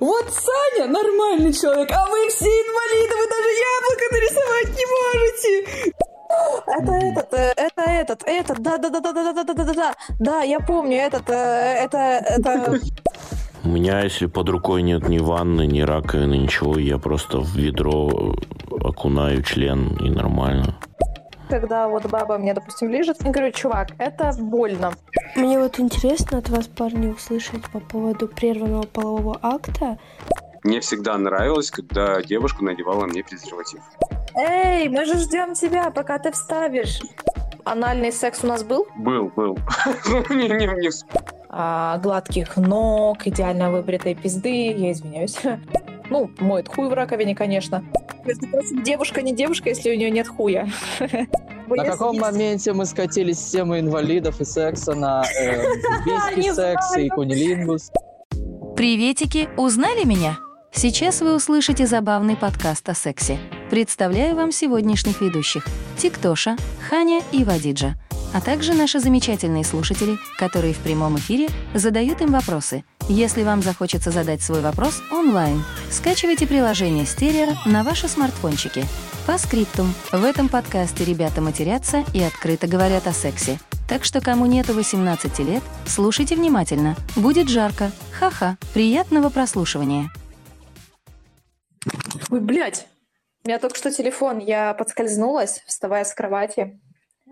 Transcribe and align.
Вот 0.00 0.24
Саня 0.30 0.90
нормальный 0.90 1.52
человек, 1.52 1.90
а 1.92 2.06
вы 2.08 2.28
все 2.30 2.46
инвалиды, 2.46 3.14
вы 3.14 3.26
даже 3.28 3.50
яблоко 3.70 4.04
нарисовать 4.12 4.70
не 4.78 4.86
можете. 4.96 6.02
Это 6.66 6.92
этот, 6.92 7.34
э, 7.34 7.52
это 7.56 7.82
этот, 7.82 8.22
этот, 8.26 8.58
да, 8.60 8.78
да, 8.78 8.88
да, 8.88 9.00
да, 9.00 9.12
да, 9.12 9.22
да, 9.22 9.44
да, 9.44 9.54
да, 9.54 9.64
да, 9.64 9.74
да, 9.74 9.94
да, 10.18 10.42
я 10.42 10.60
помню, 10.60 10.96
этот, 10.96 11.28
э, 11.28 11.84
это, 11.84 11.98
это. 11.98 12.80
У 13.64 13.68
меня, 13.68 14.00
если 14.00 14.26
под 14.26 14.48
рукой 14.48 14.82
нет 14.82 15.08
ни 15.08 15.18
ванны, 15.18 15.66
ни 15.66 15.82
раковины, 15.82 16.34
ничего, 16.34 16.78
я 16.78 16.98
просто 16.98 17.38
в 17.38 17.54
ведро 17.54 18.34
окунаю 18.82 19.42
член 19.42 19.94
и 19.96 20.10
нормально. 20.10 20.74
Когда 21.52 21.86
вот 21.86 22.06
баба 22.06 22.38
мне, 22.38 22.54
допустим, 22.54 22.88
лежит, 22.88 23.22
я 23.22 23.30
говорю, 23.30 23.52
чувак, 23.52 23.88
это 23.98 24.32
больно. 24.38 24.94
Мне 25.36 25.58
вот 25.58 25.78
интересно 25.78 26.38
от 26.38 26.48
вас, 26.48 26.66
парни, 26.66 27.08
услышать 27.08 27.70
по 27.70 27.78
поводу 27.78 28.26
прерванного 28.26 28.84
полового 28.84 29.38
акта. 29.42 29.98
Мне 30.62 30.80
всегда 30.80 31.18
нравилось, 31.18 31.70
когда 31.70 32.22
девушка 32.22 32.64
надевала 32.64 33.04
мне 33.04 33.22
презерватив. 33.22 33.82
Эй, 34.34 34.88
мы 34.88 35.04
же 35.04 35.18
ждем 35.18 35.52
тебя, 35.52 35.90
пока 35.90 36.18
ты 36.18 36.32
вставишь. 36.32 37.02
Анальный 37.64 38.12
секс 38.12 38.42
у 38.44 38.46
нас 38.46 38.64
был? 38.64 38.86
Был, 38.96 39.30
был. 39.36 39.58
Не, 40.30 40.48
не, 40.48 40.66
не. 40.66 40.90
А, 41.50 41.98
гладких 41.98 42.56
ног, 42.56 43.26
идеально 43.26 43.70
выбритой 43.70 44.14
пизды, 44.14 44.72
я 44.72 44.92
извиняюсь. 44.92 45.36
Ну, 46.12 46.30
моет 46.40 46.68
хуй 46.68 46.90
в 46.90 46.92
раковине, 46.92 47.34
конечно. 47.34 47.82
Девушка 48.84 49.22
не 49.22 49.34
девушка, 49.34 49.70
если 49.70 49.90
у 49.90 49.96
нее 49.96 50.10
нет 50.10 50.28
хуя. 50.28 50.68
На 51.68 51.84
каком 51.84 52.18
моменте 52.18 52.74
мы 52.74 52.84
скатились 52.84 53.38
с 53.38 53.50
темы 53.50 53.80
инвалидов 53.80 54.38
и 54.38 54.44
секса 54.44 54.94
на 54.94 55.24
э, 55.24 56.42
секс 56.52 56.96
и 56.98 57.08
кунилингус? 57.08 57.90
Приветики, 58.76 59.48
узнали 59.56 60.04
меня? 60.04 60.36
Сейчас 60.70 61.22
вы 61.22 61.34
услышите 61.34 61.86
забавный 61.86 62.36
подкаст 62.36 62.86
о 62.90 62.94
сексе. 62.94 63.38
Представляю 63.70 64.36
вам 64.36 64.52
сегодняшних 64.52 65.22
ведущих– 65.22 65.66
Тиктоша, 65.96 66.56
Ханя 66.90 67.22
и 67.32 67.42
Вадиджа, 67.42 67.94
а 68.32 68.40
также 68.40 68.74
наши 68.74 69.00
замечательные 69.00 69.64
слушатели, 69.64 70.18
которые 70.38 70.74
в 70.74 70.78
прямом 70.78 71.16
эфире 71.18 71.48
задают 71.74 72.20
им 72.20 72.32
вопросы. 72.32 72.84
Если 73.08 73.42
вам 73.42 73.62
захочется 73.62 74.10
задать 74.10 74.42
свой 74.42 74.60
вопрос 74.60 75.02
онлайн, 75.10 75.62
скачивайте 75.90 76.46
приложение 76.46 77.04
Стерео 77.06 77.54
на 77.66 77.82
ваши 77.82 78.08
смартфончики. 78.08 78.84
По 79.26 79.38
скриптум. 79.38 79.94
В 80.10 80.24
этом 80.24 80.48
подкасте 80.48 81.04
ребята 81.04 81.40
матерятся 81.40 82.04
и 82.12 82.22
открыто 82.22 82.66
говорят 82.66 83.06
о 83.06 83.12
сексе. 83.12 83.58
Так 83.88 84.04
что 84.04 84.20
кому 84.20 84.46
нету 84.46 84.72
18 84.72 85.38
лет, 85.40 85.62
слушайте 85.86 86.34
внимательно. 86.34 86.96
Будет 87.14 87.48
жарко. 87.48 87.92
Ха-ха. 88.18 88.56
Приятного 88.74 89.28
прослушивания. 89.28 90.10
Ой, 92.30 92.40
блядь. 92.40 92.86
У 93.44 93.48
меня 93.48 93.58
только 93.58 93.76
что 93.76 93.92
телефон. 93.92 94.38
Я 94.38 94.74
подскользнулась, 94.74 95.62
вставая 95.66 96.04
с 96.04 96.14
кровати. 96.14 96.80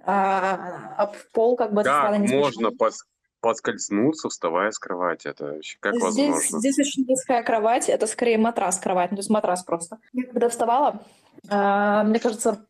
А, 0.04 1.12
пол 1.32 1.56
как 1.56 1.72
бы... 1.72 1.82
не 1.82 2.28
смешно. 2.28 2.38
можно 2.38 2.68
пос- 2.68 3.04
подскользнуться, 3.40 4.28
вставая 4.28 4.70
с 4.70 4.78
кровати. 4.78 5.28
Это 5.28 5.46
вообще 5.46 5.76
как 5.80 5.94
Здесь, 5.94 6.02
возможно? 6.02 6.58
здесь 6.58 6.78
очень 6.78 7.04
низкая 7.06 7.42
кровать, 7.42 7.88
это 7.88 8.06
скорее 8.06 8.38
матрас 8.38 8.78
кровать, 8.78 9.10
ну, 9.10 9.16
то 9.16 9.20
есть 9.20 9.30
матрас 9.30 9.62
просто. 9.62 9.98
Я 10.12 10.24
когда 10.24 10.48
вставала, 10.48 11.02
а, 11.48 12.04
мне 12.04 12.18
кажется, 12.18 12.66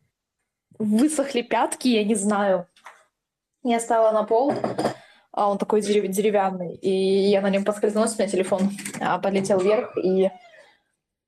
высохли 0.79 1.41
пятки, 1.41 1.87
я 1.87 2.03
не 2.03 2.15
знаю. 2.15 2.67
Я 3.63 3.79
стала 3.79 4.11
на 4.11 4.23
пол, 4.23 4.53
а 5.31 5.49
он 5.51 5.57
такой 5.57 5.81
дерев- 5.81 6.07
деревянный, 6.07 6.75
и 6.75 6.89
я 7.29 7.41
на 7.41 7.49
нем 7.49 7.63
поскользнулась, 7.63 8.15
у 8.15 8.17
меня 8.17 8.27
телефон 8.27 8.71
а, 8.99 9.19
полетел 9.19 9.59
вверх, 9.59 9.95
и 9.97 10.31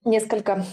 несколько 0.03 0.65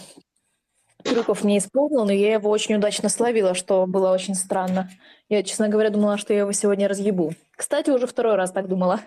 трюков 1.04 1.44
не 1.44 1.58
исполнил, 1.58 2.04
но 2.04 2.12
я 2.12 2.34
его 2.34 2.50
очень 2.50 2.76
удачно 2.76 3.08
словила, 3.08 3.54
что 3.54 3.86
было 3.86 4.12
очень 4.12 4.34
странно. 4.34 4.90
Я, 5.30 5.44
честно 5.44 5.68
говоря, 5.68 5.90
думала, 5.90 6.18
что 6.18 6.32
я 6.32 6.40
его 6.40 6.50
сегодня 6.52 6.88
разъебу. 6.88 7.34
Кстати, 7.52 7.90
уже 7.90 8.08
второй 8.08 8.34
раз 8.34 8.50
так 8.50 8.66
думала. 8.66 9.00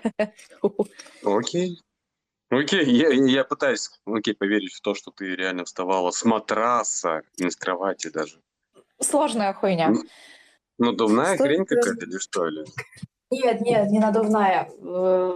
Окей. 1.24 1.82
Окей, 2.50 2.86
я, 2.86 3.10
я 3.10 3.44
пытаюсь 3.44 3.90
окей, 4.06 4.34
поверить 4.34 4.74
в 4.74 4.82
то, 4.82 4.96
что 4.96 5.12
ты 5.12 5.36
реально 5.36 5.66
вставала 5.66 6.12
с 6.12 6.24
матраса, 6.24 7.24
не 7.38 7.50
с 7.52 7.58
кровати 7.58 8.10
даже. 8.10 8.40
Сложная 9.02 9.54
хуйня. 9.54 9.90
Ну, 9.90 10.04
Надувная 10.78 11.36
Что 11.36 11.44
хрень 11.44 11.66
какая-то 11.66 12.06
или 12.06 12.18
что 12.20 12.46
ли? 12.46 12.64
Нет, 13.30 13.60
нет, 13.62 13.90
не 13.90 14.00
надувная. 14.00 14.70
Э, 14.82 15.32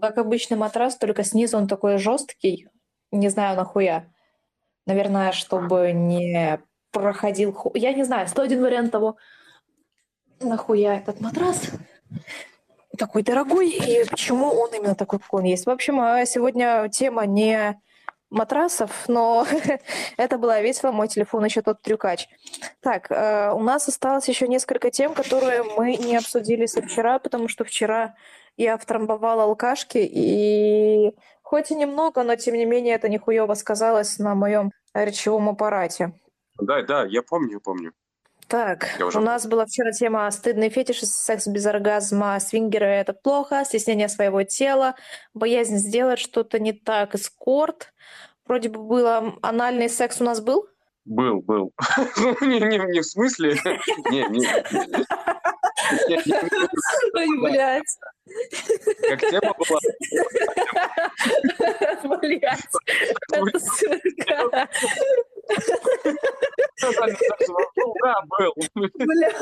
Как 0.00 0.16
обычный 0.18 0.56
матрас, 0.56 0.96
только 0.96 1.22
снизу 1.22 1.58
он 1.58 1.66
такой 1.68 1.98
жесткий. 1.98 2.68
Не 3.12 3.28
знаю, 3.28 3.56
нахуя. 3.56 4.06
Наверное, 4.86 5.32
чтобы 5.32 5.92
не 5.92 6.60
проходил... 6.92 7.52
ху- 7.52 7.72
Я 7.74 7.92
не 7.92 8.04
знаю, 8.04 8.26
101 8.28 8.62
вариант 8.62 8.92
того, 8.92 9.16
нахуя 10.40 10.96
этот 10.96 11.20
матрас 11.20 11.70
такой 12.98 13.22
дорогой 13.22 13.70
и 13.70 14.04
почему 14.08 14.48
он 14.48 14.74
именно 14.74 14.94
такой, 14.94 15.18
какой 15.18 15.40
он 15.40 15.46
есть. 15.46 15.66
В 15.66 15.70
общем, 15.70 16.00
э, 16.00 16.26
сегодня 16.26 16.88
тема 16.90 17.24
не 17.24 17.80
матрасов, 18.30 19.08
но 19.08 19.46
это 20.16 20.38
было 20.38 20.60
весело. 20.60 20.92
Мой 20.92 21.08
телефон 21.08 21.44
еще 21.44 21.62
тот 21.62 21.82
трюкач. 21.82 22.28
Так, 22.80 23.10
э, 23.10 23.52
у 23.52 23.60
нас 23.60 23.88
осталось 23.88 24.28
еще 24.28 24.48
несколько 24.48 24.90
тем, 24.90 25.14
которые 25.14 25.62
мы 25.62 25.96
не 25.96 26.16
обсудили 26.16 26.66
со 26.66 26.82
вчера, 26.82 27.18
потому 27.18 27.48
что 27.48 27.64
вчера 27.64 28.14
я 28.56 28.76
втрамбовала 28.76 29.44
алкашки, 29.44 29.98
и 29.98 31.14
хоть 31.42 31.70
и 31.70 31.74
немного, 31.74 32.22
но 32.22 32.36
тем 32.36 32.54
не 32.54 32.66
менее 32.66 32.94
это 32.94 33.08
нихуево 33.08 33.54
сказалось 33.54 34.18
на 34.18 34.34
моем 34.34 34.72
речевом 34.92 35.48
аппарате. 35.48 36.12
Да, 36.60 36.82
да, 36.82 37.04
я 37.06 37.22
помню, 37.22 37.60
помню. 37.60 37.92
Так, 38.50 38.88
Я 38.98 39.06
уже 39.06 39.20
у 39.20 39.22
нас 39.22 39.46
была 39.46 39.64
вчера 39.64 39.92
тема 39.92 40.28
стыдные 40.32 40.70
фетиши, 40.70 41.06
секс 41.06 41.46
без 41.46 41.64
оргазма, 41.66 42.40
свингеры– 42.40 42.86
это 42.86 43.12
плохо, 43.12 43.64
стеснение 43.64 44.08
своего 44.08 44.42
тела, 44.42 44.96
боязнь 45.34 45.76
сделать 45.76 46.18
что-то 46.18 46.58
не 46.58 46.72
так, 46.72 47.14
эскорт. 47.14 47.92
Вроде 48.46 48.68
бы 48.68 48.82
было 48.82 49.36
анальный 49.40 49.88
секс 49.88 50.20
у 50.20 50.24
нас 50.24 50.40
был? 50.40 50.66
Был, 51.04 51.42
был. 51.42 51.72
Не, 52.40 52.58
не, 52.58 52.78
не 52.78 53.00
в 53.00 53.06
смысле. 53.06 53.54
Не, 54.10 54.24
не. 54.28 54.40
не, 56.08 56.16
не, 56.26 56.34
Ой, 57.14 57.28
блядь. 57.40 57.98
Как 59.08 59.20
тема 59.30 59.54
была. 59.58 59.78
Блядь. 62.18 62.74
Да, 68.02 68.14
был. 68.38 68.54
Блядь. 68.74 69.36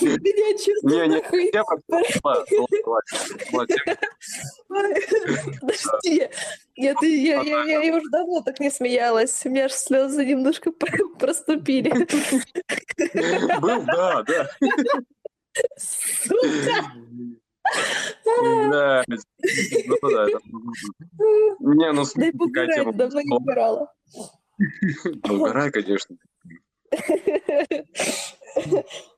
Меня 0.00 0.58
чувствую 0.58 1.08
Не, 1.08 1.16
не. 1.16 1.22
Подожди. 5.60 6.28
Я, 6.76 6.94
я, 7.00 7.42
я, 7.42 7.80
я 7.82 7.96
уже 7.96 8.08
давно 8.10 8.42
так 8.42 8.60
не 8.60 8.70
смеялась. 8.70 9.40
У 9.44 9.50
меня 9.50 9.64
аж 9.64 9.72
слезы 9.72 10.24
немножко 10.24 10.70
проступили. 11.18 11.90
Был, 13.60 13.82
да, 13.82 14.22
да. 14.22 14.48
Сука. 15.76 16.92
Да. 18.70 19.04
Ну 19.08 19.96
да. 20.02 20.26
Не, 21.60 21.92
ну 21.92 22.04
Дай 22.14 22.32
погорать, 22.32 22.96
давно 22.96 23.20
не 23.20 23.34
угорала. 23.34 23.92
Ну, 24.58 25.34
угорай, 25.34 25.70
конечно. 25.70 26.16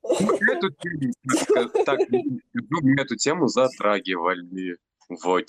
Эту 0.03 0.71
тему, 0.81 1.13
так, 1.85 2.01
ну, 2.09 2.79
мы 2.83 3.01
эту 3.01 3.17
тему 3.17 3.49
затрагивали. 3.49 4.77
Вот. 5.09 5.47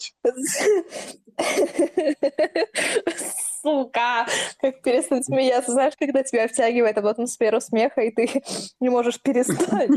Сука! 3.62 4.26
Как 4.60 4.82
перестать 4.82 5.26
смеяться? 5.26 5.72
Знаешь, 5.72 5.94
когда 6.00 6.24
тебя 6.24 6.48
втягивает 6.48 6.98
в 6.98 7.06
атмосферу 7.06 7.62
смеха, 7.62 8.02
и 8.02 8.12
ты 8.12 8.42
не 8.80 8.90
можешь 8.90 9.22
перестать. 9.22 9.90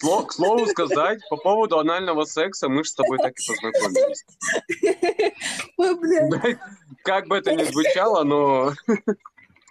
К 0.00 0.32
слову 0.32 0.66
сказать, 0.66 1.20
по 1.28 1.36
поводу 1.36 1.78
анального 1.78 2.24
секса 2.24 2.68
мы 2.68 2.84
же 2.84 2.90
с 2.90 2.94
тобой 2.94 3.18
так 3.18 3.32
и 3.38 3.46
познакомились. 3.46 4.24
Ой, 5.76 6.58
Как 7.04 7.26
бы 7.26 7.36
это 7.36 7.54
ни 7.54 7.64
звучало, 7.64 8.24
но 8.24 8.72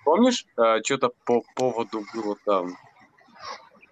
помнишь, 0.03 0.45
что-то 0.83 1.11
по 1.25 1.43
поводу 1.55 2.05
было 2.13 2.35
там 2.45 2.77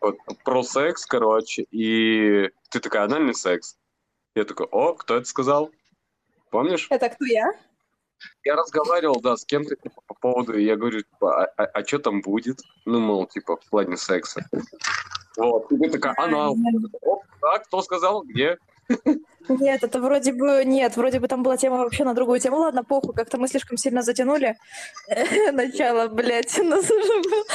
вот, 0.01 0.17
про 0.43 0.63
секс, 0.63 1.05
короче, 1.05 1.65
и 1.71 2.49
ты 2.69 2.79
такая, 2.79 3.03
анальный 3.03 3.35
секс. 3.35 3.77
Я 4.35 4.45
такой, 4.45 4.67
о, 4.71 4.93
кто 4.93 5.17
это 5.17 5.25
сказал? 5.25 5.71
Помнишь? 6.51 6.87
Это 6.89 7.09
кто 7.09 7.25
я? 7.25 7.51
Я 8.43 8.55
разговаривал, 8.55 9.21
да, 9.21 9.37
с 9.37 9.45
кем-то 9.45 9.75
типа, 9.75 10.01
по 10.07 10.13
поводу, 10.15 10.57
я 10.57 10.75
говорю, 10.75 11.01
типа, 11.01 11.45
а, 11.45 11.85
что 11.85 11.99
там 11.99 12.21
будет? 12.21 12.59
Ну, 12.85 12.99
мол, 12.99 13.27
типа, 13.27 13.57
в 13.57 13.69
плане 13.69 13.97
секса. 13.97 14.45
Вот, 15.37 15.71
и 15.71 15.77
ты 15.77 15.89
такая, 15.89 16.13
анал. 16.17 16.57
Оп, 17.01 17.23
да, 17.41 17.59
кто 17.59 17.81
сказал, 17.81 18.23
где? 18.23 18.57
Нет, 19.47 19.83
это 19.83 19.99
вроде 19.99 20.33
бы... 20.33 20.63
Нет, 20.65 20.97
вроде 20.97 21.19
бы 21.19 21.27
там 21.27 21.43
была 21.43 21.57
тема 21.57 21.77
вообще 21.77 22.03
на 22.03 22.13
другую 22.13 22.39
тему. 22.39 22.57
Ладно, 22.57 22.83
похуй, 22.83 23.13
как-то 23.13 23.37
мы 23.37 23.47
слишком 23.47 23.77
сильно 23.77 24.01
затянули. 24.01 24.57
Начало, 25.51 26.07
блядь, 26.07 26.57
нас 26.57 26.89
уже 26.89 27.21
было. 27.21 27.45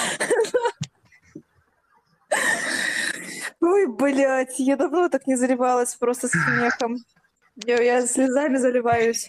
Ой, 3.60 3.86
блядь, 3.86 4.58
я 4.58 4.76
давно 4.76 5.08
так 5.08 5.26
не 5.26 5.36
заливалась 5.36 5.94
просто 5.94 6.28
с 6.28 6.32
смехом. 6.32 6.96
Я, 7.64 7.80
я 7.82 8.06
слезами 8.06 8.56
заливаюсь. 8.56 9.28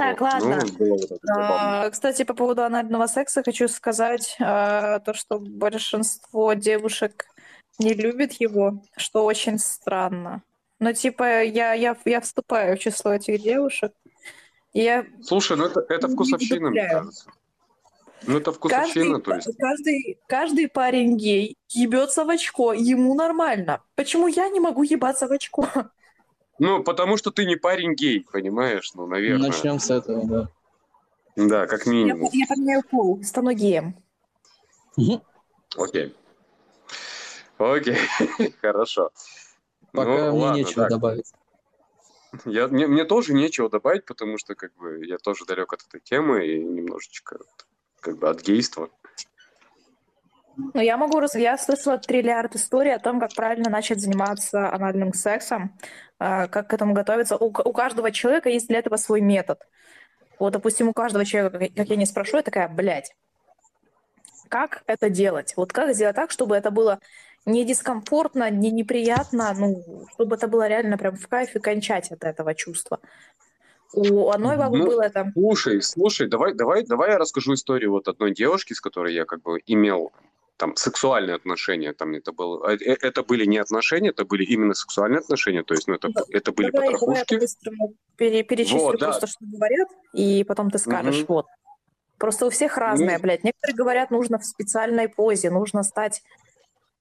Так, 0.00 0.20
ладно. 0.22 0.62
Ну, 0.78 0.96
вот. 0.96 1.20
А, 1.28 1.90
Кстати, 1.90 2.22
по 2.22 2.32
поводу 2.32 2.62
анального 2.64 3.06
секса 3.06 3.42
хочу 3.42 3.68
сказать 3.68 4.34
а, 4.40 4.98
то, 5.00 5.12
что 5.12 5.38
большинство 5.38 6.54
девушек 6.54 7.26
не 7.78 7.92
любит 7.92 8.32
его, 8.40 8.82
что 8.96 9.26
очень 9.26 9.58
странно. 9.58 10.42
Но 10.78 10.94
типа 10.94 11.42
я, 11.44 11.74
я, 11.74 11.94
я 12.06 12.20
вступаю 12.22 12.76
в 12.76 12.80
число 12.80 13.12
этих 13.12 13.42
девушек. 13.42 13.92
Я 14.72 15.04
Слушай, 15.22 15.58
ну 15.58 15.66
это, 15.66 15.84
это 15.88 16.08
вкусовщина, 16.08 16.70
мне 16.70 16.88
кажется. 16.88 17.30
Ну 18.26 18.38
это 18.38 18.52
вкусовщина, 18.52 19.20
то 19.20 19.34
есть. 19.34 19.54
каждый, 19.58 20.18
каждый 20.26 20.68
парень 20.68 21.18
гей 21.18 21.56
ебется 21.68 22.24
в 22.24 22.30
очко, 22.30 22.72
ему 22.72 23.14
нормально. 23.14 23.82
Почему 23.96 24.28
я 24.28 24.48
не 24.48 24.60
могу 24.60 24.82
ебаться 24.82 25.28
в 25.28 25.32
очко? 25.32 25.66
Ну, 26.60 26.84
потому 26.84 27.16
что 27.16 27.30
ты 27.30 27.46
не 27.46 27.56
парень 27.56 27.94
гей, 27.94 28.20
понимаешь? 28.30 28.92
Ну, 28.94 29.06
наверное. 29.06 29.48
Начнем 29.48 29.78
с 29.80 29.90
этого, 29.90 30.26
да. 30.26 30.48
Да, 31.34 31.66
как 31.66 31.86
Я, 31.86 31.92
минимум. 31.92 32.28
я 32.32 32.46
поменяю 32.46 32.82
пол, 32.88 33.22
стану 33.24 33.52
геем. 33.52 33.94
Окей. 35.76 36.14
Окей, 37.56 37.96
хорошо. 38.60 39.10
Пока 39.92 40.10
Ну, 40.10 40.30
мне 40.32 40.40
ладно, 40.42 40.56
нечего 40.58 40.82
так. 40.82 40.90
добавить. 40.90 41.32
Я, 42.44 42.68
мне, 42.68 42.86
мне 42.86 43.04
тоже 43.04 43.32
нечего 43.32 43.70
добавить, 43.70 44.04
потому 44.04 44.36
что 44.36 44.54
как 44.54 44.74
бы 44.76 45.04
я 45.06 45.16
тоже 45.16 45.46
далек 45.46 45.72
от 45.72 45.80
этой 45.88 46.00
темы 46.00 46.46
и 46.46 46.62
немножечко 46.62 47.38
как 48.00 48.18
бы 48.18 48.28
от 48.28 48.42
гейства. 48.42 48.90
Но 50.56 50.80
я 50.80 50.96
могу... 50.96 51.20
рас- 51.20 51.34
Я 51.34 51.56
слышала 51.58 51.98
триллиард 51.98 52.54
историй 52.56 52.94
о 52.94 52.98
том, 52.98 53.20
как 53.20 53.34
правильно 53.34 53.70
начать 53.70 54.00
заниматься 54.00 54.72
анальным 54.72 55.12
сексом, 55.12 55.76
а, 56.18 56.48
как 56.48 56.68
к 56.68 56.74
этому 56.74 56.92
готовиться. 56.92 57.36
У, 57.36 57.46
у 57.46 57.72
каждого 57.72 58.10
человека 58.10 58.48
есть 58.48 58.68
для 58.68 58.78
этого 58.78 58.96
свой 58.96 59.20
метод. 59.20 59.60
Вот, 60.38 60.52
допустим, 60.52 60.88
у 60.88 60.92
каждого 60.92 61.24
человека, 61.24 61.58
как 61.58 61.74
как 61.74 61.88
я 61.88 61.96
не 61.96 62.06
спрошу, 62.06 62.38
я 62.38 62.42
такая, 62.42 62.68
блядь, 62.68 63.12
как 64.48 64.82
это 64.86 65.10
делать? 65.10 65.54
Вот 65.56 65.72
как 65.72 65.94
сделать 65.94 66.16
так, 66.16 66.30
чтобы 66.30 66.56
это 66.56 66.70
было 66.70 66.98
не 67.46 67.64
дискомфортно, 67.64 68.50
не 68.50 68.70
неприятно, 68.70 69.54
ну, 69.56 70.06
чтобы 70.14 70.36
это 70.36 70.48
было 70.48 70.66
реально 70.68 70.98
прям 70.98 71.16
в 71.16 71.26
кайф 71.28 71.54
и 71.56 71.60
кончать 71.60 72.10
от 72.10 72.24
этого 72.24 72.54
чувства. 72.54 73.00
У 73.92 74.30
одной 74.30 74.56
бабы 74.56 74.78
Ну, 74.78 74.86
было 74.86 75.02
это... 75.02 75.30
Слушай, 75.32 75.82
слушай, 75.82 76.28
давай, 76.28 76.54
давай, 76.54 76.84
давай 76.84 77.10
я 77.12 77.18
расскажу 77.18 77.54
историю 77.54 77.90
вот 77.90 78.08
одной 78.08 78.32
девушки, 78.32 78.72
с 78.72 78.80
которой 78.80 79.14
я 79.14 79.24
как 79.24 79.42
бы 79.42 79.60
имел 79.66 80.12
там 80.60 80.76
сексуальные 80.76 81.36
отношения, 81.36 81.92
там 81.94 82.12
это 82.14 82.32
было, 82.32 82.70
э, 82.70 82.76
э, 82.76 82.96
это 83.00 83.22
были 83.22 83.46
не 83.46 83.58
отношения, 83.58 84.10
это 84.10 84.24
были 84.26 84.44
именно 84.44 84.74
сексуальные 84.74 85.20
отношения, 85.20 85.62
то 85.64 85.74
есть, 85.74 85.88
ну 85.88 85.94
это, 85.94 86.08
Да. 86.12 86.22
это 86.28 86.52
были 86.52 86.70
Давай, 86.70 86.92
давай 86.92 87.16
я 87.18 87.24
потрохушки. 87.24 87.96
пере- 88.16 88.42
перечислю 88.44 88.78
Вот, 88.78 88.98
да. 89.00 89.06
просто, 89.06 89.26
что 89.26 89.38
говорят, 89.40 89.88
и 90.12 90.44
потом 90.44 90.70
ты 90.70 90.78
скажешь, 90.78 91.16
Мгм. 91.24 91.26
вот. 91.28 91.46
Просто 92.18 92.46
у 92.46 92.50
всех 92.50 92.76
разное, 92.76 93.16
Ну. 93.16 93.22
блядь. 93.22 93.42
Некоторые 93.44 93.74
говорят, 93.74 94.10
нужно 94.10 94.38
в 94.38 94.44
специальной 94.44 95.08
позе, 95.08 95.50
нужно 95.50 95.82
стать 95.82 96.22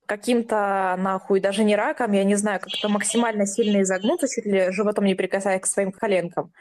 каким-то, 0.05 0.95
нахуй, 0.97 1.39
даже 1.39 1.63
не 1.63 1.75
раком, 1.75 2.13
я 2.13 2.23
не 2.23 2.35
знаю, 2.35 2.59
как-то 2.59 2.89
максимально 2.89 3.45
сильно 3.45 3.81
изогнуться, 3.81 4.27
чуть 4.27 4.45
ли 4.45 4.71
животом 4.71 5.05
не 5.05 5.15
прикасаясь 5.15 5.61
к 5.61 5.65
своим 5.67 5.91
коленкам. 5.91 6.51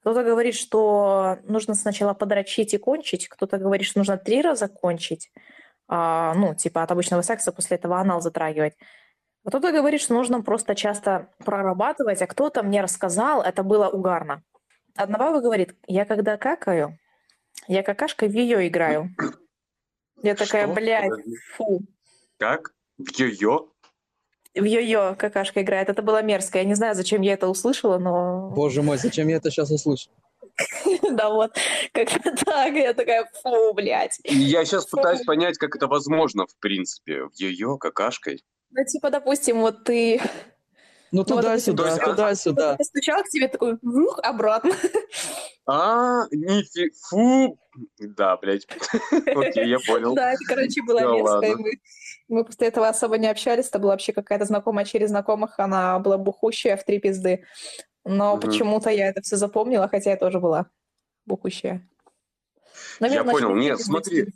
Кто-то 0.00 0.22
говорит, 0.22 0.54
что 0.54 1.38
нужно 1.44 1.74
сначала 1.74 2.14
подрочить 2.14 2.72
и 2.74 2.78
кончить, 2.78 3.28
кто-то 3.28 3.58
говорит, 3.58 3.86
что 3.86 3.98
нужно 3.98 4.16
три 4.16 4.40
раза 4.42 4.68
кончить, 4.68 5.30
а, 5.88 6.34
ну, 6.34 6.54
типа 6.54 6.82
от 6.82 6.90
обычного 6.90 7.22
секса 7.22 7.52
после 7.52 7.76
этого 7.76 7.98
анал 7.98 8.20
затрагивать. 8.20 8.74
А 9.44 9.48
Кто-то 9.48 9.72
говорит, 9.72 10.00
что 10.00 10.14
нужно 10.14 10.42
просто 10.42 10.74
часто 10.74 11.30
прорабатывать, 11.44 12.22
а 12.22 12.26
кто-то 12.26 12.62
мне 12.62 12.80
рассказал, 12.80 13.42
это 13.42 13.62
было 13.62 13.88
угарно. 13.88 14.42
Одна 14.96 15.18
баба 15.18 15.40
говорит, 15.40 15.74
я 15.86 16.04
когда 16.04 16.36
какаю, 16.36 16.98
я 17.68 17.82
какашкой 17.82 18.28
в 18.28 18.32
ее 18.32 18.66
играю. 18.68 19.10
Я 20.22 20.34
такая, 20.34 20.66
блядь, 20.66 21.12
фу. 21.56 21.80
Как? 22.38 22.72
В 22.96 23.10
йо-йо? 23.10 23.68
В 24.54 24.64
ее 24.64 25.16
какашка 25.18 25.62
играет. 25.62 25.88
Это 25.88 26.02
было 26.02 26.22
мерзко. 26.22 26.58
Я 26.58 26.64
не 26.64 26.74
знаю, 26.74 26.94
зачем 26.94 27.22
я 27.22 27.34
это 27.34 27.48
услышала, 27.48 27.98
но... 27.98 28.50
Боже 28.50 28.82
мой, 28.82 28.98
зачем 28.98 29.28
я 29.28 29.36
это 29.36 29.50
сейчас 29.50 29.70
услышал? 29.70 30.12
Да 31.10 31.30
вот, 31.30 31.56
как-то 31.92 32.34
так. 32.44 32.74
Я 32.74 32.94
такая, 32.94 33.28
фу, 33.42 33.72
блядь. 33.74 34.18
Я 34.24 34.64
сейчас 34.64 34.86
пытаюсь 34.86 35.22
понять, 35.22 35.58
как 35.58 35.74
это 35.76 35.86
возможно, 35.86 36.46
в 36.46 36.58
принципе, 36.58 37.24
в 37.24 37.32
йо-йо, 37.38 37.78
какашкой. 37.78 38.44
Ну, 38.70 38.84
типа, 38.84 39.10
допустим, 39.10 39.60
вот 39.60 39.84
ты 39.84 40.20
Ну 41.12 41.24
допустим, 41.24 41.76
туда-сюда, 41.76 42.04
а- 42.04 42.10
туда-сюда. 42.10 42.76
постучал 42.76 43.22
к 43.22 43.28
тебе, 43.28 43.48
такой, 43.48 43.78
вух, 43.82 44.18
обратно. 44.22 44.74
А, 45.66 46.24
нифи... 46.30 46.90
Фу! 47.08 47.58
Да, 47.98 48.36
блядь. 48.36 48.66
Окей, 49.34 49.68
я 49.68 49.78
понял. 49.78 50.14
Да, 50.14 50.32
это, 50.32 50.40
короче, 50.46 50.82
ладно. 50.86 51.56
Мы, 51.56 51.70
мы 52.28 52.44
после 52.44 52.68
этого 52.68 52.88
особо 52.88 53.16
не 53.16 53.28
общались. 53.28 53.68
Это 53.68 53.78
была 53.78 53.92
вообще 53.92 54.12
какая-то 54.12 54.44
знакомая 54.44 54.84
через 54.84 55.08
знакомых. 55.08 55.58
Она 55.58 55.98
была 56.00 56.18
бухущая 56.18 56.76
в 56.76 56.84
три 56.84 56.98
пизды. 56.98 57.44
Но 58.04 58.36
Мгм. 58.36 58.40
почему-то 58.40 58.90
я 58.90 59.08
это 59.08 59.22
все 59.22 59.36
запомнила, 59.36 59.88
хотя 59.88 60.10
я 60.10 60.16
тоже 60.16 60.38
была 60.40 60.66
бухущая. 61.26 61.88
Я 63.00 63.24
понял. 63.24 63.54
Нет, 63.54 63.76
три 63.76 63.84
смотри. 63.84 64.26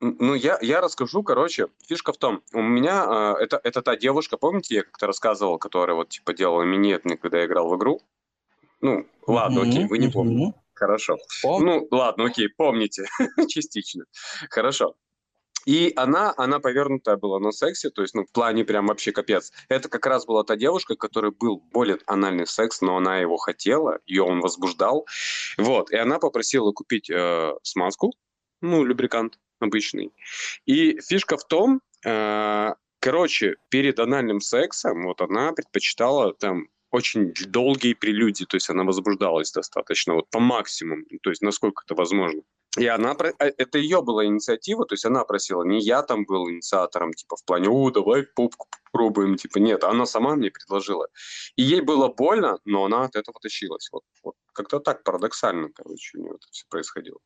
Ну, 0.00 0.34
я, 0.34 0.58
я 0.60 0.80
расскажу, 0.80 1.22
короче, 1.22 1.68
фишка 1.88 2.12
в 2.12 2.18
том, 2.18 2.42
у 2.52 2.60
меня, 2.60 3.34
э, 3.38 3.44
это, 3.44 3.58
это 3.64 3.80
та 3.80 3.96
девушка, 3.96 4.36
помните, 4.36 4.74
я 4.74 4.82
как-то 4.82 5.06
рассказывал, 5.06 5.58
которая 5.58 5.96
вот, 5.96 6.10
типа, 6.10 6.34
делала 6.34 6.62
минет 6.62 7.06
мне, 7.06 7.16
когда 7.16 7.38
я 7.38 7.46
играл 7.46 7.70
в 7.70 7.76
игру? 7.76 8.02
Ну, 8.82 9.06
ладно, 9.26 9.62
Мгм, 9.62 9.70
окей, 9.70 9.86
вы 9.86 9.98
не 9.98 10.08
помните. 10.08 10.44
мгм. 10.50 10.54
Хорошо. 10.74 11.16
Пом- 11.42 11.60
Ну, 11.60 11.88
ладно, 11.90 12.26
окей, 12.26 12.50
помните, 12.50 13.06
частично. 13.48 14.04
Хорошо. 14.50 14.96
И 15.66 15.92
она, 15.96 16.32
она 16.36 16.60
повернутая 16.60 17.16
была 17.16 17.40
на 17.40 17.50
сексе, 17.50 17.90
то 17.90 18.02
есть, 18.02 18.14
ну, 18.14 18.24
в 18.24 18.30
плане 18.30 18.64
прям 18.64 18.86
вообще 18.86 19.12
капец. 19.12 19.52
Это 19.68 19.88
как 19.88 20.06
раз 20.06 20.24
была 20.24 20.44
та 20.44 20.56
девушка, 20.56 20.94
которой 20.94 21.32
был 21.32 21.60
более 21.72 21.98
анальный 22.06 22.46
секс, 22.46 22.80
но 22.80 22.96
она 22.96 23.18
его 23.18 23.36
хотела, 23.36 23.98
ее 24.06 24.22
он 24.22 24.40
возбуждал. 24.40 25.06
Вот, 25.58 25.90
и 25.90 25.96
она 25.96 26.18
попросила 26.18 26.72
купить 26.72 27.10
э, 27.10 27.52
смазку, 27.62 28.12
ну, 28.60 28.84
любрикант 28.84 29.38
обычный. 29.58 30.12
И 30.66 31.00
фишка 31.00 31.36
в 31.36 31.44
том, 31.44 31.80
э, 32.04 32.74
короче, 33.00 33.56
перед 33.68 33.98
анальным 33.98 34.40
сексом 34.40 35.02
вот 35.04 35.20
она 35.20 35.52
предпочитала 35.52 36.32
там 36.32 36.68
очень 36.92 37.34
долгие 37.48 37.94
прелюдии, 37.94 38.44
то 38.44 38.56
есть 38.56 38.70
она 38.70 38.84
возбуждалась 38.84 39.50
достаточно, 39.50 40.14
вот 40.14 40.30
по 40.30 40.38
максимуму, 40.38 41.04
то 41.22 41.30
есть 41.30 41.42
насколько 41.42 41.82
это 41.84 41.94
возможно. 41.94 42.42
И 42.76 42.86
она, 42.86 43.14
про- 43.14 43.32
э, 43.38 43.52
это 43.56 43.78
ее 43.78 44.02
была 44.02 44.24
инициатива, 44.26 44.84
то 44.86 44.94
есть 44.94 45.04
она 45.04 45.24
просила, 45.24 45.62
не 45.62 45.80
я 45.80 46.02
там 46.02 46.24
был 46.24 46.48
инициатором, 46.50 47.12
типа 47.12 47.36
в 47.36 47.44
плане, 47.44 47.68
о, 47.68 47.90
давай 47.90 48.22
попку 48.22 48.68
попробуем, 48.84 49.36
типа 49.36 49.58
нет, 49.58 49.84
она 49.84 50.06
сама 50.06 50.36
мне 50.36 50.50
предложила. 50.50 51.08
И 51.56 51.62
ей 51.62 51.80
было 51.80 52.08
больно, 52.08 52.58
но 52.64 52.84
она 52.84 53.04
от 53.04 53.16
этого 53.16 53.38
тащилась. 53.40 53.88
Вот, 53.92 54.02
вот. 54.22 54.34
как-то 54.52 54.80
так 54.80 55.04
парадоксально, 55.04 55.70
короче, 55.74 56.18
у 56.18 56.22
нее 56.22 56.32
это 56.34 56.46
все 56.50 56.64
происходило. 56.68 57.18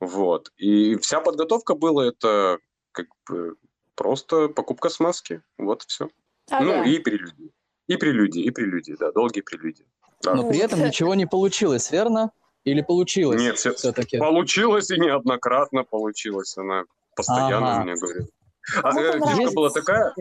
Вот. 0.00 0.50
И 0.56 0.96
вся 0.96 1.20
подготовка 1.20 1.74
была 1.74 2.06
это 2.06 2.58
как 2.92 3.06
бы 3.28 3.56
просто 3.94 4.48
покупка 4.48 4.88
смазки. 4.88 5.42
Вот 5.58 5.82
все. 5.82 6.08
Ну 6.50 6.72
Ага. 6.80 6.84
и 6.84 6.98
прелюдии. 6.98 7.52
И 7.86 7.96
прелюдии, 7.96 8.42
и 8.42 8.50
прелюдии, 8.50 8.96
да, 8.98 9.12
долгие 9.12 9.40
прелюдии. 9.42 9.86
Да. 10.22 10.34
Но 10.34 10.48
при 10.48 10.58
этом 10.58 10.82
ничего 10.82 11.14
не 11.14 11.26
получилось, 11.26 11.90
верно? 11.90 12.32
Или 12.66 12.82
получилось 12.82 13.40
Нет, 13.40 13.58
все, 13.58 13.72
все-таки? 13.74 14.18
получилось 14.18 14.90
и 14.90 14.98
неоднократно 14.98 15.84
получилось. 15.84 16.56
Она 16.58 16.82
постоянно 17.14 17.74
Ага. 17.76 17.84
мне 17.84 17.94
говорит. 17.94 18.28
А 18.82 18.88
э, 18.90 19.12
фишка 19.12 19.18
нравится 19.18 19.54
была 19.54 19.70
такая, 19.70 20.14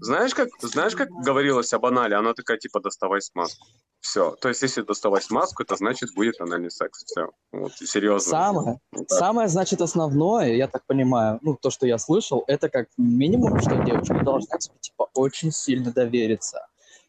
знаешь 0.00 0.34
как, 0.34 0.48
знаешь, 0.60 0.96
как 0.96 1.08
говорилось 1.10 1.72
об 1.72 1.86
анале? 1.86 2.16
Она 2.16 2.34
такая, 2.34 2.58
типа, 2.58 2.80
доставай 2.80 3.22
смазку. 3.22 3.68
Все. 4.00 4.32
То 4.40 4.48
есть, 4.48 4.60
если 4.62 4.82
доставать 4.82 5.22
смазку, 5.22 5.62
это 5.62 5.76
значит 5.76 6.12
будет 6.16 6.40
анальный 6.40 6.72
секс. 6.72 7.04
Все. 7.04 7.30
Вот, 7.52 7.72
серьезно. 7.74 8.28
Самое, 8.28 8.78
Вот 8.90 9.06
так. 9.06 9.18
самое, 9.18 9.48
значит, 9.48 9.80
основное, 9.80 10.54
я 10.54 10.66
так 10.66 10.84
понимаю, 10.86 11.38
ну, 11.42 11.56
то, 11.56 11.70
что 11.70 11.86
я 11.86 11.98
слышал, 11.98 12.42
это 12.48 12.68
как 12.68 12.88
минимум, 12.98 13.60
что 13.60 13.76
девушка 13.84 14.18
должна 14.24 14.58
тебе, 14.58 14.74
типа, 14.80 15.08
очень 15.14 15.52
сильно 15.52 15.92
довериться, 15.92 16.66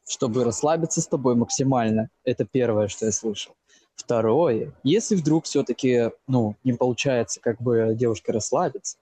чтобы 0.08 0.44
расслабиться 0.44 1.01
с 1.01 1.08
тобой 1.08 1.36
максимально. 1.36 2.10
Это 2.24 2.46
первое, 2.46 2.88
что 2.88 3.08
я 3.08 3.12
слышал. 3.12 3.56
Второе, 3.96 4.72
если 4.84 5.16
вдруг 5.16 5.46
все-таки, 5.46 6.12
ну, 6.28 6.56
не 6.64 6.74
получается 6.74 7.40
как 7.40 7.62
бы 7.62 7.96
девушке 7.96 8.32
расслабиться, 8.32 8.98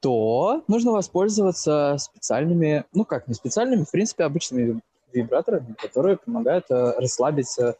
то 0.00 0.62
нужно 0.68 0.92
воспользоваться 0.92 1.96
специальными, 1.98 2.84
ну 2.92 3.04
как, 3.04 3.28
не 3.28 3.34
специальными, 3.34 3.84
в 3.84 3.90
принципе, 3.90 4.24
обычными 4.24 4.80
вибраторами, 5.12 5.74
которые 5.80 6.18
помогают 6.18 6.66
э, 6.70 6.92
расслабить 6.98 7.58
э, 7.58 7.74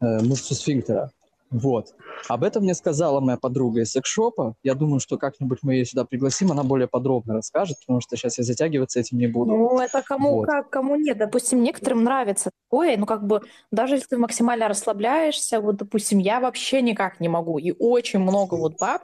э, 0.00 0.20
мышцу 0.20 0.54
сфинктера. 0.54 1.10
Вот. 1.50 1.94
Об 2.28 2.42
этом 2.42 2.64
мне 2.64 2.74
сказала 2.74 3.20
моя 3.20 3.36
подруга 3.36 3.82
из 3.82 3.92
секшопа. 3.92 4.54
Я 4.62 4.74
думаю, 4.74 4.98
что 4.98 5.18
как-нибудь 5.18 5.60
мы 5.62 5.74
ее 5.74 5.84
сюда 5.84 6.04
пригласим, 6.04 6.50
она 6.50 6.64
более 6.64 6.88
подробно 6.88 7.34
расскажет, 7.34 7.78
потому 7.80 8.00
что 8.00 8.16
сейчас 8.16 8.38
я 8.38 8.44
затягиваться 8.44 8.98
этим 8.98 9.18
не 9.18 9.26
буду. 9.26 9.52
Ну, 9.52 9.78
это 9.78 10.02
кому 10.02 10.38
Вот. 10.38 10.46
как, 10.46 10.70
кому 10.70 10.96
нет. 10.96 11.18
Допустим, 11.18 11.62
некоторым 11.62 12.02
нравится 12.02 12.50
такое, 12.64 12.96
ну, 12.96 13.06
как 13.06 13.26
бы, 13.26 13.42
даже 13.70 13.94
если 13.94 14.08
ты 14.08 14.18
максимально 14.18 14.68
расслабляешься, 14.68 15.60
вот, 15.60 15.76
допустим, 15.76 16.18
я 16.18 16.40
вообще 16.40 16.82
никак 16.82 17.20
не 17.20 17.28
могу. 17.28 17.58
И 17.58 17.72
очень 17.78 18.18
много 18.18 18.54
вот 18.54 18.78
баб, 18.80 19.02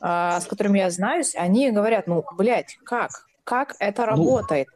а, 0.00 0.40
с 0.40 0.46
которыми 0.46 0.78
я 0.78 0.90
знаюсь, 0.90 1.34
они 1.34 1.70
говорят, 1.70 2.06
ну, 2.06 2.24
блядь, 2.36 2.78
как? 2.84 3.10
Как 3.44 3.74
это 3.78 4.06
работает? 4.06 4.68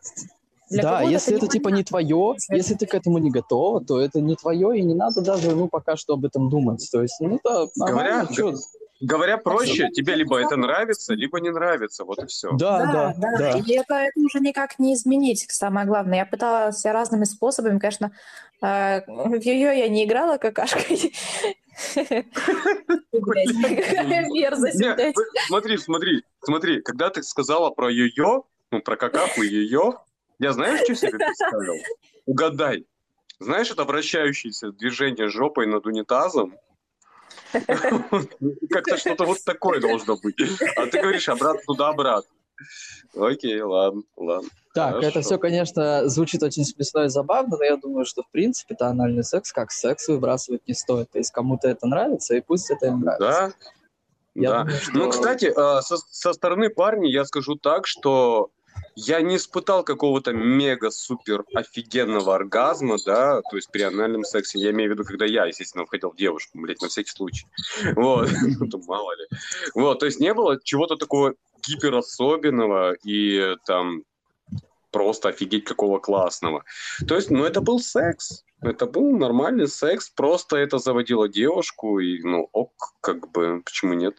Для 0.70 0.82
да, 0.82 1.02
если 1.02 1.36
это 1.36 1.46
типа 1.46 1.68
не 1.68 1.84
твое, 1.84 2.34
Это- 2.36 2.56
если 2.56 2.74
ты 2.74 2.86
к 2.86 2.94
этому 2.94 3.18
не 3.18 3.30
готова, 3.30 3.84
то 3.84 4.00
это 4.00 4.20
не 4.20 4.34
твое, 4.36 4.78
и 4.78 4.82
не 4.82 4.94
надо 4.94 5.20
даже, 5.20 5.54
ну, 5.54 5.68
пока 5.68 5.96
что 5.96 6.14
об 6.14 6.24
этом 6.24 6.48
думать. 6.48 6.88
То 6.90 7.02
есть, 7.02 7.20
ну, 7.20 7.36
это 7.36 7.68
нормально, 7.76 8.28
Говоря-. 8.30 8.56
Говоря 9.00 9.38
проще, 9.38 9.90
тебе 9.90 10.14
либо 10.14 10.40
это 10.40 10.56
нравится, 10.56 11.14
либо 11.14 11.40
не 11.40 11.50
нравится. 11.50 12.04
Вот 12.04 12.22
и 12.22 12.26
все. 12.26 12.52
Да, 12.52 12.86
да, 12.86 13.14
да, 13.18 13.38
да. 13.38 13.58
И 13.58 13.72
это, 13.72 13.94
это 13.94 14.20
уже 14.20 14.40
никак 14.40 14.78
не 14.78 14.94
изменить, 14.94 15.44
самое 15.50 15.86
главное. 15.86 16.18
Я 16.18 16.26
пыталась 16.26 16.84
разными 16.84 17.24
способами, 17.24 17.78
конечно, 17.78 18.12
э, 18.62 19.00
в 19.06 19.34
йо-йо 19.34 19.72
я 19.72 19.88
не 19.88 20.04
играла 20.04 20.38
какашкой. 20.38 21.12
Какая 23.12 24.28
мерзость, 24.30 24.80
смотри, 25.48 25.76
смотри, 25.76 26.22
смотри, 26.44 26.80
когда 26.82 27.10
ты 27.10 27.22
сказала 27.22 27.70
про 27.70 27.90
йо-йо, 27.90 28.44
ну, 28.70 28.80
про 28.80 28.96
какаху 28.96 29.42
и 29.42 29.48
йо-йо, 29.48 29.94
я 30.38 30.52
знаешь, 30.52 30.80
что 30.82 30.94
себе 30.94 31.10
представил? 31.18 31.74
Угадай. 32.26 32.86
Знаешь, 33.40 33.70
это 33.70 33.84
вращающееся 33.84 34.72
движение 34.72 35.28
жопой 35.28 35.66
над 35.66 35.86
унитазом? 35.86 36.54
Как-то 38.70 38.96
что-то 38.96 39.24
вот 39.24 39.38
такое 39.44 39.80
должно 39.80 40.16
быть. 40.16 40.36
А 40.76 40.86
ты 40.86 41.00
говоришь 41.00 41.28
обратно 41.28 41.60
туда-обратно. 41.66 42.30
Окей, 43.16 43.60
ладно, 43.60 44.02
ладно. 44.16 44.48
Так, 44.74 44.90
Хорошо. 44.94 45.08
это 45.08 45.20
все, 45.22 45.38
конечно, 45.38 46.08
звучит 46.08 46.42
очень 46.42 46.64
смешно 46.64 47.04
и 47.04 47.08
забавно, 47.08 47.56
но 47.56 47.64
я 47.64 47.76
думаю, 47.76 48.04
что, 48.06 48.22
в 48.22 48.30
принципе, 48.30 48.74
это 48.74 48.88
анальный 48.88 49.24
секс 49.24 49.52
как 49.52 49.70
секс 49.72 50.08
выбрасывать 50.08 50.66
не 50.66 50.74
стоит. 50.74 51.10
То 51.10 51.18
есть 51.18 51.30
кому-то 51.32 51.68
это 51.68 51.86
нравится, 51.86 52.34
и 52.36 52.40
пусть 52.40 52.70
это 52.70 52.86
им 52.86 53.00
нравится. 53.00 53.52
Да? 53.52 53.52
Я 54.34 54.50
да. 54.50 54.58
думаю, 54.64 54.80
что- 54.80 54.92
Ну, 54.94 55.10
кстати, 55.10 55.44
э, 55.46 55.82
со, 55.82 55.96
со 55.96 56.32
стороны 56.32 56.70
парней 56.70 57.12
я 57.12 57.24
скажу 57.24 57.54
так, 57.56 57.86
что 57.86 58.50
я 58.96 59.20
не 59.20 59.36
испытал 59.36 59.84
какого-то 59.84 60.32
мега-супер 60.32 61.44
офигенного 61.54 62.34
оргазма, 62.34 62.96
да, 63.04 63.42
то 63.42 63.56
есть 63.56 63.70
при 63.70 63.82
анальном 63.82 64.24
сексе, 64.24 64.58
я 64.58 64.70
имею 64.70 64.90
в 64.90 64.94
виду, 64.94 65.04
когда 65.04 65.24
я, 65.24 65.46
естественно, 65.46 65.86
входил 65.86 66.10
в 66.10 66.16
девушку, 66.16 66.58
блядь, 66.58 66.80
на 66.80 66.88
всякий 66.88 67.10
случай. 67.10 67.46
Вот, 67.96 68.30
ну, 68.60 68.82
мало 68.86 69.12
ли. 69.16 69.26
Вот, 69.74 70.00
то 70.00 70.06
есть 70.06 70.20
не 70.20 70.32
было 70.34 70.60
чего-то 70.62 70.96
такого 70.96 71.34
гиперособенного 71.66 72.94
и 73.04 73.56
там 73.66 74.02
просто 74.94 75.28
офигеть 75.30 75.64
какого 75.64 75.98
классного. 75.98 76.62
То 77.08 77.16
есть, 77.16 77.30
ну, 77.30 77.44
это 77.44 77.60
был 77.60 77.80
секс. 77.80 78.44
Это 78.62 78.86
был 78.86 79.10
нормальный 79.18 79.66
секс, 79.66 80.08
просто 80.08 80.56
это 80.56 80.78
заводило 80.78 81.28
девушку, 81.28 81.98
и, 81.98 82.22
ну, 82.22 82.48
ок, 82.52 82.72
как 83.00 83.30
бы, 83.32 83.60
почему 83.64 83.94
нет? 83.94 84.14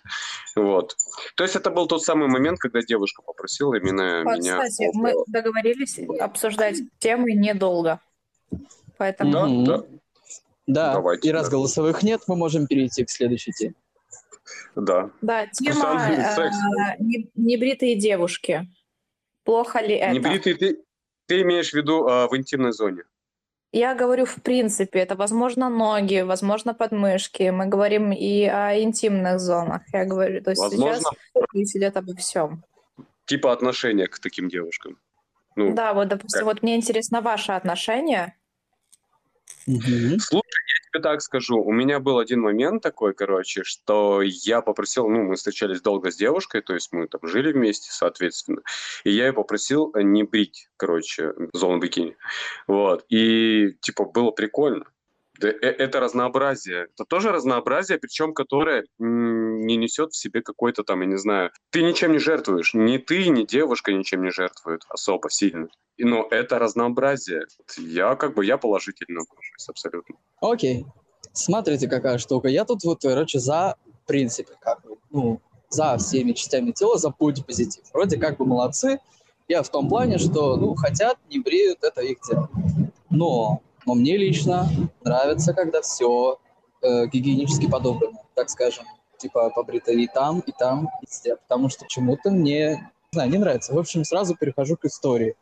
Вот. 0.56 0.96
То 1.36 1.44
есть 1.46 1.56
это 1.56 1.72
был 1.72 1.88
тот 1.88 2.04
самый 2.04 2.28
момент, 2.28 2.60
когда 2.60 2.82
девушка 2.82 3.22
попросила 3.24 3.74
именно 3.76 4.20
А, 4.20 4.36
меня... 4.36 4.62
Кстати, 4.62 4.90
мы 4.94 5.14
договорились 5.28 5.98
обсуждать 6.20 6.78
темы 7.00 7.32
недолго. 7.32 8.02
Поэтому 8.98 9.32
Да, 9.32 9.46
Мгм. 9.48 9.64
да, 9.66 9.84
Да, 10.68 10.94
Давайте, 10.94 11.30
и 11.30 11.32
раз 11.32 11.46
да. 11.46 11.52
голосовых 11.52 12.04
нет, 12.04 12.22
мы 12.28 12.36
можем 12.36 12.68
перейти 12.68 13.04
к 13.06 13.10
следующей 13.10 13.54
теме. 13.54 13.76
да. 14.76 15.10
Да, 15.22 15.48
тема 15.48 16.08
э, 16.10 16.98
небритые 17.36 17.96
девушки. 17.96 18.68
Плохо 19.46 19.80
ли 19.80 19.96
это? 19.96 20.14
Небритый 20.14 20.56
ты, 20.56 20.80
ты 21.28 21.42
имеешь 21.44 21.70
в 21.70 21.74
виду 21.74 22.08
а, 22.08 22.28
в 22.28 22.36
интимной 22.36 22.74
зоне? 22.74 23.04
Я 23.72 23.94
говорю 23.94 24.26
в 24.26 24.42
принципе, 24.42 25.00
это 25.00 25.16
возможно 25.16 25.70
ноги, 25.70 26.22
возможно 26.22 26.74
подмышки. 26.74 27.50
Мы 27.52 27.68
говорим 27.68 28.12
и 28.12 28.44
о 28.46 28.78
интимных 28.80 29.40
зонах. 29.40 29.82
Я 29.94 30.06
говорю, 30.06 30.42
то 30.42 30.50
есть 30.52 30.62
Возможно, 30.62 31.10
сейчас 31.54 31.76
идет 31.76 31.98
обо 31.98 32.16
всем. 32.16 32.64
типа 33.26 33.52
отношения 33.52 34.08
к 34.08 34.18
таким 34.20 34.50
девушкам. 34.50 34.98
Ну, 35.56 35.74
Да, 35.74 35.94
вот, 35.94 36.08
допустим, 36.08 36.40
как? 36.40 36.46
вот 36.46 36.64
мне 36.64 36.76
интересно 36.76 37.22
ваше 37.22 37.52
отношение. 37.52 38.36
Мгм. 39.68 40.20
Слушай, 40.20 40.64
тебе 40.96 41.02
так 41.02 41.22
скажу. 41.22 41.62
У 41.62 41.72
меня 41.72 42.00
был 42.00 42.20
один 42.20 42.42
момент 42.42 42.82
такой, 42.82 43.14
короче, 43.14 43.64
что 43.64 44.22
я 44.22 44.62
попросил, 44.62 45.10
ну, 45.10 45.24
мы 45.24 45.36
встречались 45.36 45.82
долго 45.82 46.12
с 46.12 46.16
девушкой, 46.16 46.62
то 46.62 46.74
есть 46.74 46.92
мы 46.94 47.08
там 47.08 47.22
жили 47.24 47.52
вместе, 47.52 47.92
соответственно, 47.92 48.62
и 49.04 49.12
я 49.12 49.28
ее 49.28 49.34
попросил 49.34 49.92
э, 49.94 50.02
не 50.04 50.24
брить, 50.24 50.70
короче, 50.78 51.34
зону 51.54 51.80
бикини. 51.80 52.16
Вот. 52.68 53.06
И, 53.10 53.76
типа, 53.82 54.06
было 54.06 54.32
прикольно. 54.32 54.86
Э- 55.42 55.48
это 55.48 56.00
разнообразие. 56.00 56.88
Это 56.94 57.06
тоже 57.06 57.32
разнообразие, 57.32 57.98
причем 57.98 58.34
которое 58.34 58.86
не 58.98 59.76
несет 59.76 60.14
в 60.14 60.18
себе 60.18 60.42
какой-то 60.42 60.84
там, 60.84 61.02
я 61.02 61.08
не 61.08 61.18
знаю, 61.18 61.52
ты 61.72 61.84
ничем 61.84 62.14
не 62.14 62.20
жертвуешь. 62.20 62.74
Ни 62.74 62.98
ты, 62.98 63.28
ни 63.28 63.44
девушка 63.44 63.92
ничем 63.92 64.24
не 64.24 64.32
жертвуют 64.32 64.84
особо 64.90 65.30
сильно. 65.30 65.68
Но 65.98 66.28
это 66.30 66.60
разнообразие. 66.60 67.46
Я 67.78 68.16
как 68.16 68.36
бы, 68.36 68.46
я 68.46 68.58
положительно 68.58 69.22
отношусь 69.56 69.70
абсолютно. 69.70 70.16
Окей. 70.42 70.86
Смотрите, 71.34 71.88
какая 71.88 72.18
штука. 72.18 72.48
Я 72.48 72.66
тут 72.66 72.84
вот, 72.84 73.02
короче, 73.02 73.40
за 73.40 73.76
принципе, 74.06 74.54
как 74.60 74.82
бы, 74.84 74.98
ну, 75.10 75.42
за 75.70 75.98
всеми 75.98 76.34
частями 76.34 76.72
тела, 76.72 76.98
за 76.98 77.12
путь 77.12 77.46
позитив. 77.46 77.84
Вроде 77.94 78.18
как 78.18 78.38
бы 78.38 78.46
молодцы. 78.46 79.00
Я 79.48 79.64
в 79.64 79.70
том 79.70 79.90
плане, 79.90 80.18
что, 80.18 80.58
ну, 80.58 80.76
хотят, 80.76 81.18
не 81.30 81.40
бреют, 81.40 81.84
это 81.84 82.02
их 82.02 82.18
дело. 82.28 82.50
Но, 83.10 83.62
но 83.86 83.94
мне 83.96 84.18
лично 84.18 84.68
нравится, 85.04 85.54
когда 85.54 85.82
все 85.82 86.40
э, 86.82 87.08
гигиенически 87.08 87.70
подобрано, 87.70 88.20
так 88.36 88.50
скажем. 88.50 88.86
Типа 89.18 89.50
побрито 89.50 89.92
и 89.92 90.08
там, 90.08 90.40
и 90.40 90.52
там, 90.52 90.90
и 91.02 91.06
везде. 91.08 91.36
Потому 91.36 91.70
что 91.70 91.86
чему-то 91.88 92.32
мне, 92.32 92.72
не 92.72 93.14
знаю, 93.14 93.32
не 93.32 93.38
нравится. 93.38 93.74
В 93.74 93.80
общем, 93.80 94.04
сразу 94.04 94.36
перехожу 94.36 94.78
к 94.78 94.86
истории. 94.86 95.36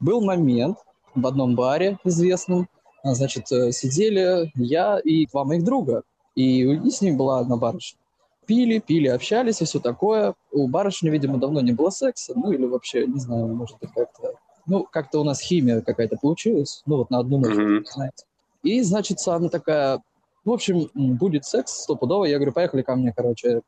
Был 0.00 0.20
момент 0.22 0.78
в 1.14 1.26
одном 1.26 1.56
баре 1.56 1.98
известном, 2.04 2.68
Значит, 3.14 3.50
э, 3.52 3.72
сидели 3.72 4.50
я 4.54 4.98
и 4.98 5.26
два 5.26 5.44
моих 5.44 5.64
друга, 5.64 6.02
и, 6.34 6.62
и 6.62 6.90
с 6.90 7.00
ним 7.00 7.16
была 7.16 7.40
одна 7.40 7.56
барышня. 7.56 7.98
Пили, 8.46 8.78
пили, 8.78 9.08
общались 9.08 9.60
и 9.60 9.64
все 9.64 9.80
такое. 9.80 10.34
У 10.52 10.68
барышни, 10.68 11.10
видимо, 11.10 11.38
давно 11.38 11.60
не 11.60 11.72
было 11.72 11.90
секса, 11.90 12.32
ну 12.36 12.52
или 12.52 12.64
вообще, 12.64 13.06
не 13.06 13.18
знаю, 13.18 13.48
может 13.48 13.78
быть, 13.80 13.90
как-то... 13.92 14.34
Ну, 14.66 14.84
как-то 14.84 15.20
у 15.20 15.24
нас 15.24 15.40
химия 15.40 15.80
какая-то 15.80 16.16
получилась, 16.16 16.82
ну 16.86 16.96
вот 16.96 17.10
на 17.10 17.18
одну 17.18 17.38
ночь, 17.38 17.56
Мгм. 17.56 17.84
знаете. 17.86 18.24
И, 18.62 18.82
значит, 18.82 19.18
она 19.26 19.48
такая, 19.48 20.02
в 20.44 20.50
общем, 20.50 20.90
будет 20.94 21.44
секс 21.44 21.72
стопудово. 21.82 22.24
Я 22.24 22.36
говорю, 22.36 22.52
поехали 22.52 22.82
ко 22.82 22.96
мне, 22.96 23.12
короче. 23.16 23.62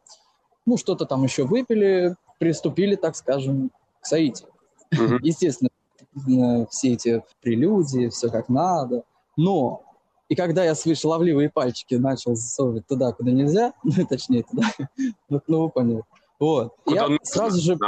Ну, 0.66 0.76
что-то 0.76 1.06
там 1.06 1.22
еще 1.22 1.44
выпили, 1.44 2.16
приступили, 2.38 2.96
так 2.96 3.14
скажем, 3.16 3.70
к 4.00 4.06
Саите. 4.06 4.46
Мгм. 4.90 5.18
Естественно, 5.22 5.70
э, 6.16 6.66
все 6.70 6.94
эти 6.94 7.22
прелюдии, 7.40 8.08
все 8.08 8.28
как 8.28 8.48
надо. 8.48 9.04
Но 9.38 9.84
и 10.28 10.34
когда 10.34 10.64
я 10.64 10.74
свои 10.74 10.94
шаловливые 10.94 11.48
пальчики 11.48 11.94
начал 11.94 12.34
засовывать 12.34 12.86
туда, 12.88 13.12
куда 13.12 13.30
нельзя, 13.30 13.72
ну, 13.84 14.04
точнее, 14.04 14.42
туда, 14.42 14.64
ну, 15.28 15.40
ну, 15.46 15.62
вы 15.62 15.70
поняли. 15.70 16.02
Вот. 16.38 16.74
Куда 16.84 17.06
я 17.06 17.18
сразу 17.22 17.60
же... 17.60 17.78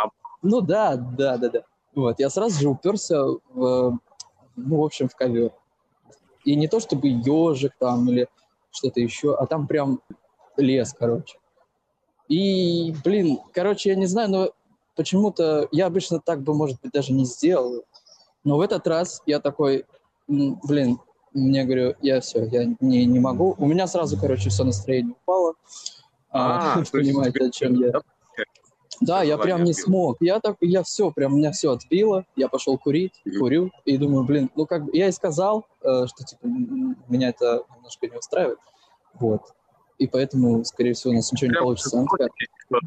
Ну 0.43 0.61
да, 0.63 0.97
да, 0.97 1.37
да, 1.37 1.49
да. 1.51 1.63
Вот, 1.95 2.21
я 2.21 2.31
сразу 2.31 2.59
же 2.59 2.69
уперся 2.69 3.23
в, 3.53 3.99
ну, 4.57 4.77
в 4.77 4.83
общем, 4.83 5.09
в 5.09 5.17
ковер. 5.17 5.53
И 6.45 6.55
не 6.55 6.69
то 6.69 6.79
чтобы 6.79 7.09
ежик 7.09 7.75
там 7.79 8.09
или 8.09 8.29
что-то 8.71 9.01
еще, 9.01 9.35
а 9.35 9.47
там 9.47 9.67
прям 9.67 10.01
лес, 10.57 10.95
короче. 10.97 11.37
И, 12.29 12.95
блин, 13.05 13.41
короче, 13.53 13.91
я 13.91 13.97
не 13.97 14.07
знаю, 14.07 14.31
но 14.31 14.51
почему-то 14.95 15.69
я 15.73 15.87
обычно 15.87 16.21
так 16.21 16.43
бы, 16.43 16.55
может 16.55 16.81
быть, 16.81 16.93
даже 16.93 17.13
не 17.13 17.25
сделал. 17.25 17.83
Но 18.45 18.57
в 18.57 18.61
этот 18.61 18.87
раз 18.87 19.21
я 19.27 19.41
такой, 19.41 19.85
блин, 20.29 21.01
мне 21.33 21.65
говорю, 21.65 21.95
я 22.03 22.21
все, 22.21 22.45
я 22.47 22.65
не, 22.81 23.07
не 23.07 23.21
могу. 23.21 23.55
У 23.59 23.67
меня 23.67 23.87
сразу, 23.87 24.19
короче, 24.19 24.51
все 24.51 24.65
настроение 24.65 25.15
упало. 25.23 25.55
А, 26.31 26.81
А, 26.81 26.85
понимаете, 26.93 27.45
о 27.45 27.51
чем 27.51 27.75
я. 27.75 27.91
да, 27.93 28.01
Да, 29.01 29.23
я 29.23 29.39
прям 29.39 29.65
не 29.65 29.71
отбило. 29.71 29.85
смог. 29.87 30.17
Я 30.21 30.41
так, 30.41 30.57
я 30.61 30.83
все, 30.83 31.11
прям 31.11 31.37
меня 31.37 31.53
все 31.53 31.73
отбило. 31.73 32.25
Я 32.37 32.49
пошел 32.49 32.77
курить, 32.79 33.23
курю 33.39 33.71
и 33.85 33.97
думаю, 33.97 34.25
блин, 34.25 34.51
ну 34.57 34.67
как 34.67 34.85
бы 34.85 34.91
я 34.93 35.09
и 35.09 35.13
сказал, 35.13 35.67
э, 35.83 36.07
что 36.07 36.25
типа 36.25 36.47
меня 37.09 37.31
это 37.31 37.65
немножко 37.77 38.07
не 38.07 38.17
устраивает, 38.17 38.59
вот. 39.15 39.43
И 39.99 40.07
поэтому, 40.07 40.65
скорее 40.65 40.95
всего, 40.95 41.13
у 41.13 41.17
нас 41.17 41.31
ничего 41.31 41.51
не 41.51 41.59
получится. 41.59 41.91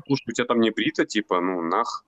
Слушай, 0.08 0.24
у 0.28 0.32
тебя 0.32 0.46
там 0.48 0.60
не 0.60 0.72
брито, 0.72 1.06
типа, 1.06 1.40
ну, 1.42 1.62
нах. 1.62 2.06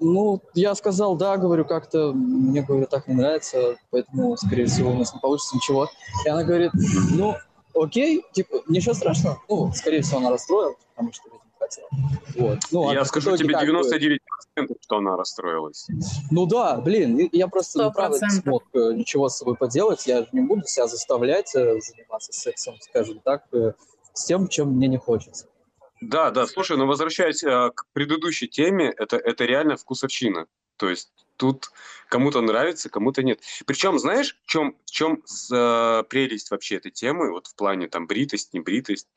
Ну, 0.00 0.42
я 0.54 0.74
сказал, 0.74 1.16
да, 1.16 1.36
говорю, 1.36 1.64
как-то 1.64 2.12
мне, 2.12 2.62
говорю, 2.62 2.86
так 2.86 3.08
не 3.08 3.14
нравится, 3.14 3.76
поэтому, 3.90 4.36
скорее 4.36 4.66
всего, 4.66 4.90
у 4.90 4.94
нас 4.94 5.14
не 5.14 5.20
получится 5.20 5.56
ничего. 5.56 5.88
И 6.24 6.28
она 6.28 6.44
говорит, 6.44 6.72
ну, 7.12 7.36
окей, 7.74 8.22
типа, 8.32 8.62
ничего 8.68 8.94
страшного. 8.94 9.40
Ну, 9.48 9.72
скорее 9.72 10.02
всего, 10.02 10.18
она 10.18 10.30
расстроилась, 10.30 10.76
потому 10.94 11.12
что 11.12 11.28
видимо, 11.28 11.40
хотела. 11.58 11.88
Вот. 12.36 12.58
Ну, 12.70 12.92
Я 12.92 13.00
а 13.00 13.04
в 13.04 13.08
скажу 13.08 13.36
тебе 13.36 13.54
как 13.54 13.66
бы- 13.66 13.82
99%, 14.56 14.76
что 14.80 14.96
она 14.96 15.16
расстроилась. 15.16 15.86
Ну 16.30 16.46
да, 16.46 16.76
блин, 16.76 17.28
я 17.32 17.48
просто 17.48 17.72
Сто 17.72 17.84
ну, 17.84 17.92
правда 17.92 18.18
не 18.22 18.30
смог 18.30 18.64
э, 18.74 18.92
ничего 18.94 19.28
с 19.28 19.38
собой 19.38 19.56
поделать. 19.56 20.06
Я 20.06 20.22
же 20.22 20.28
не 20.32 20.40
буду 20.40 20.66
себя 20.66 20.86
заставлять 20.86 21.54
э, 21.54 21.80
заниматься 21.80 22.32
сексом, 22.32 22.74
скажем 22.80 23.20
так, 23.20 23.44
э, 23.52 23.72
с 24.12 24.24
тем, 24.24 24.48
чем 24.48 24.72
мне 24.72 24.88
не 24.88 24.98
хочется. 24.98 25.46
Да, 26.00 26.30
да, 26.30 26.46
слушай, 26.46 26.76
ну 26.76 26.86
возвращаясь 26.86 27.42
э, 27.42 27.70
к 27.74 27.84
предыдущей 27.92 28.48
теме, 28.48 28.92
это, 28.96 29.16
это 29.16 29.44
реально 29.44 29.76
вкусовщина. 29.76 30.46
То 30.76 30.88
есть 30.88 31.12
тут 31.36 31.70
кому-то 32.08 32.40
нравится, 32.40 32.88
кому-то 32.88 33.22
нет. 33.22 33.40
Причем, 33.66 33.98
знаешь, 33.98 34.38
в 34.42 34.46
чем, 34.46 34.76
в 34.86 34.90
чем 34.90 35.22
с, 35.26 35.50
э, 35.52 36.04
прелесть 36.04 36.50
вообще 36.50 36.76
этой 36.76 36.90
темы, 36.90 37.30
вот 37.30 37.48
в 37.48 37.54
плане 37.54 37.86
там 37.88 38.06
бритость, 38.06 38.54
не 38.54 38.60
бритость? 38.60 39.08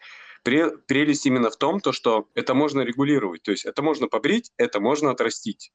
Пре- 0.44 0.78
прелесть 0.88 1.25
именно 1.25 1.50
в 1.50 1.56
том, 1.56 1.80
то, 1.80 1.94
что 1.94 2.28
это 2.34 2.54
можно 2.54 2.82
регулировать. 2.82 3.44
То 3.44 3.52
есть 3.52 3.63
это 3.63 3.82
можно 3.82 4.08
побрить, 4.08 4.52
это 4.58 4.82
можно 4.82 5.12
отрастить. 5.12 5.72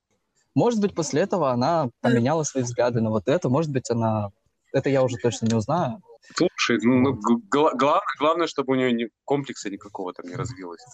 Может 0.55 0.81
быть, 0.81 0.95
после 0.95 1.23
этого 1.23 1.51
она 1.51 1.89
поменяла 2.03 2.43
свои 2.43 2.65
взгляды 2.65 3.01
на 3.01 3.09
вот 3.09 3.29
это. 3.29 3.49
Может 3.49 3.73
быть, 3.73 3.91
она... 3.91 4.31
Это 4.75 4.91
я 4.91 5.03
уже 5.03 5.17
точно 5.17 5.47
не 5.47 5.55
узнаю. 5.55 6.03
Слушай, 6.37 6.79
ну, 6.83 7.15
гла- 7.51 7.73
главное, 7.75 8.03
главное, 8.19 8.47
чтобы 8.47 8.73
у 8.75 8.77
нее 8.77 8.93
ни- 8.93 9.09
комплекса 9.25 9.71
никакого 9.71 10.13
там 10.13 10.27
не 10.29 10.37
развилось. 10.37 10.85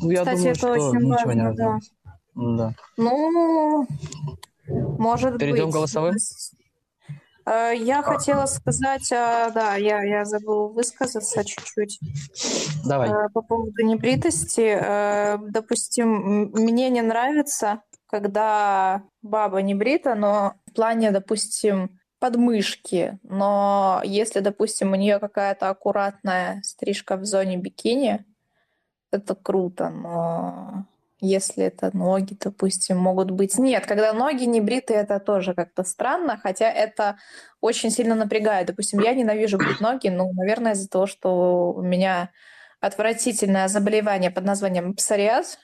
Ну, 0.00 0.10
я 0.10 0.20
Кстати, 0.20 0.36
думаю, 0.36 0.50
это 0.50 0.58
что 0.58 0.70
очень 0.72 1.08
ничего 1.10 1.32
не 1.32 1.42
важно, 1.42 1.54
да. 1.54 1.78
Да. 2.34 2.74
Ну, 2.96 3.86
может 4.98 5.38
Перейдем 5.38 5.64
быть. 5.66 5.72
к 5.72 5.76
голосовым? 5.76 6.14
Э, 7.46 7.72
Я 7.74 8.02
хотела 8.02 8.46
сказать, 8.46 9.10
э, 9.10 9.50
да, 9.54 9.74
я, 9.76 10.02
я 10.02 10.24
забыла 10.24 10.68
высказаться 10.68 11.42
чуть-чуть 11.44 11.98
Давай. 12.86 13.08
э, 13.10 13.28
по 13.32 13.42
поводу 13.42 13.82
небритости. 13.84 14.78
Допустим, 15.50 16.50
мне 16.52 16.90
не 16.90 17.00
нравится, 17.02 17.82
когда 18.06 19.02
баба 19.22 19.62
не 19.62 19.74
брита, 19.74 20.14
но 20.14 20.54
в 20.66 20.72
плане, 20.74 21.10
допустим, 21.10 21.97
подмышки. 22.18 23.18
Но 23.22 24.00
если, 24.04 24.40
допустим, 24.40 24.92
у 24.92 24.96
нее 24.96 25.18
какая-то 25.18 25.68
аккуратная 25.68 26.60
стрижка 26.62 27.16
в 27.16 27.24
зоне 27.24 27.56
бикини, 27.56 28.24
это 29.10 29.34
круто, 29.34 29.88
но 29.88 30.86
если 31.20 31.64
это 31.64 31.96
ноги, 31.96 32.36
допустим, 32.38 32.98
могут 32.98 33.30
быть... 33.30 33.58
Нет, 33.58 33.86
когда 33.86 34.12
ноги 34.12 34.44
не 34.44 34.60
бриты, 34.60 34.94
это 34.94 35.18
тоже 35.18 35.54
как-то 35.54 35.82
странно, 35.82 36.38
хотя 36.40 36.70
это 36.70 37.18
очень 37.60 37.90
сильно 37.90 38.14
напрягает. 38.14 38.68
Допустим, 38.68 39.00
я 39.00 39.14
ненавижу 39.14 39.58
брить 39.58 39.80
ноги, 39.80 40.08
ну, 40.08 40.32
наверное, 40.32 40.74
из-за 40.74 40.88
того, 40.88 41.06
что 41.06 41.72
у 41.72 41.82
меня 41.82 42.30
отвратительное 42.80 43.66
заболевание 43.66 44.30
под 44.30 44.44
названием 44.44 44.94
псориаз, 44.94 45.58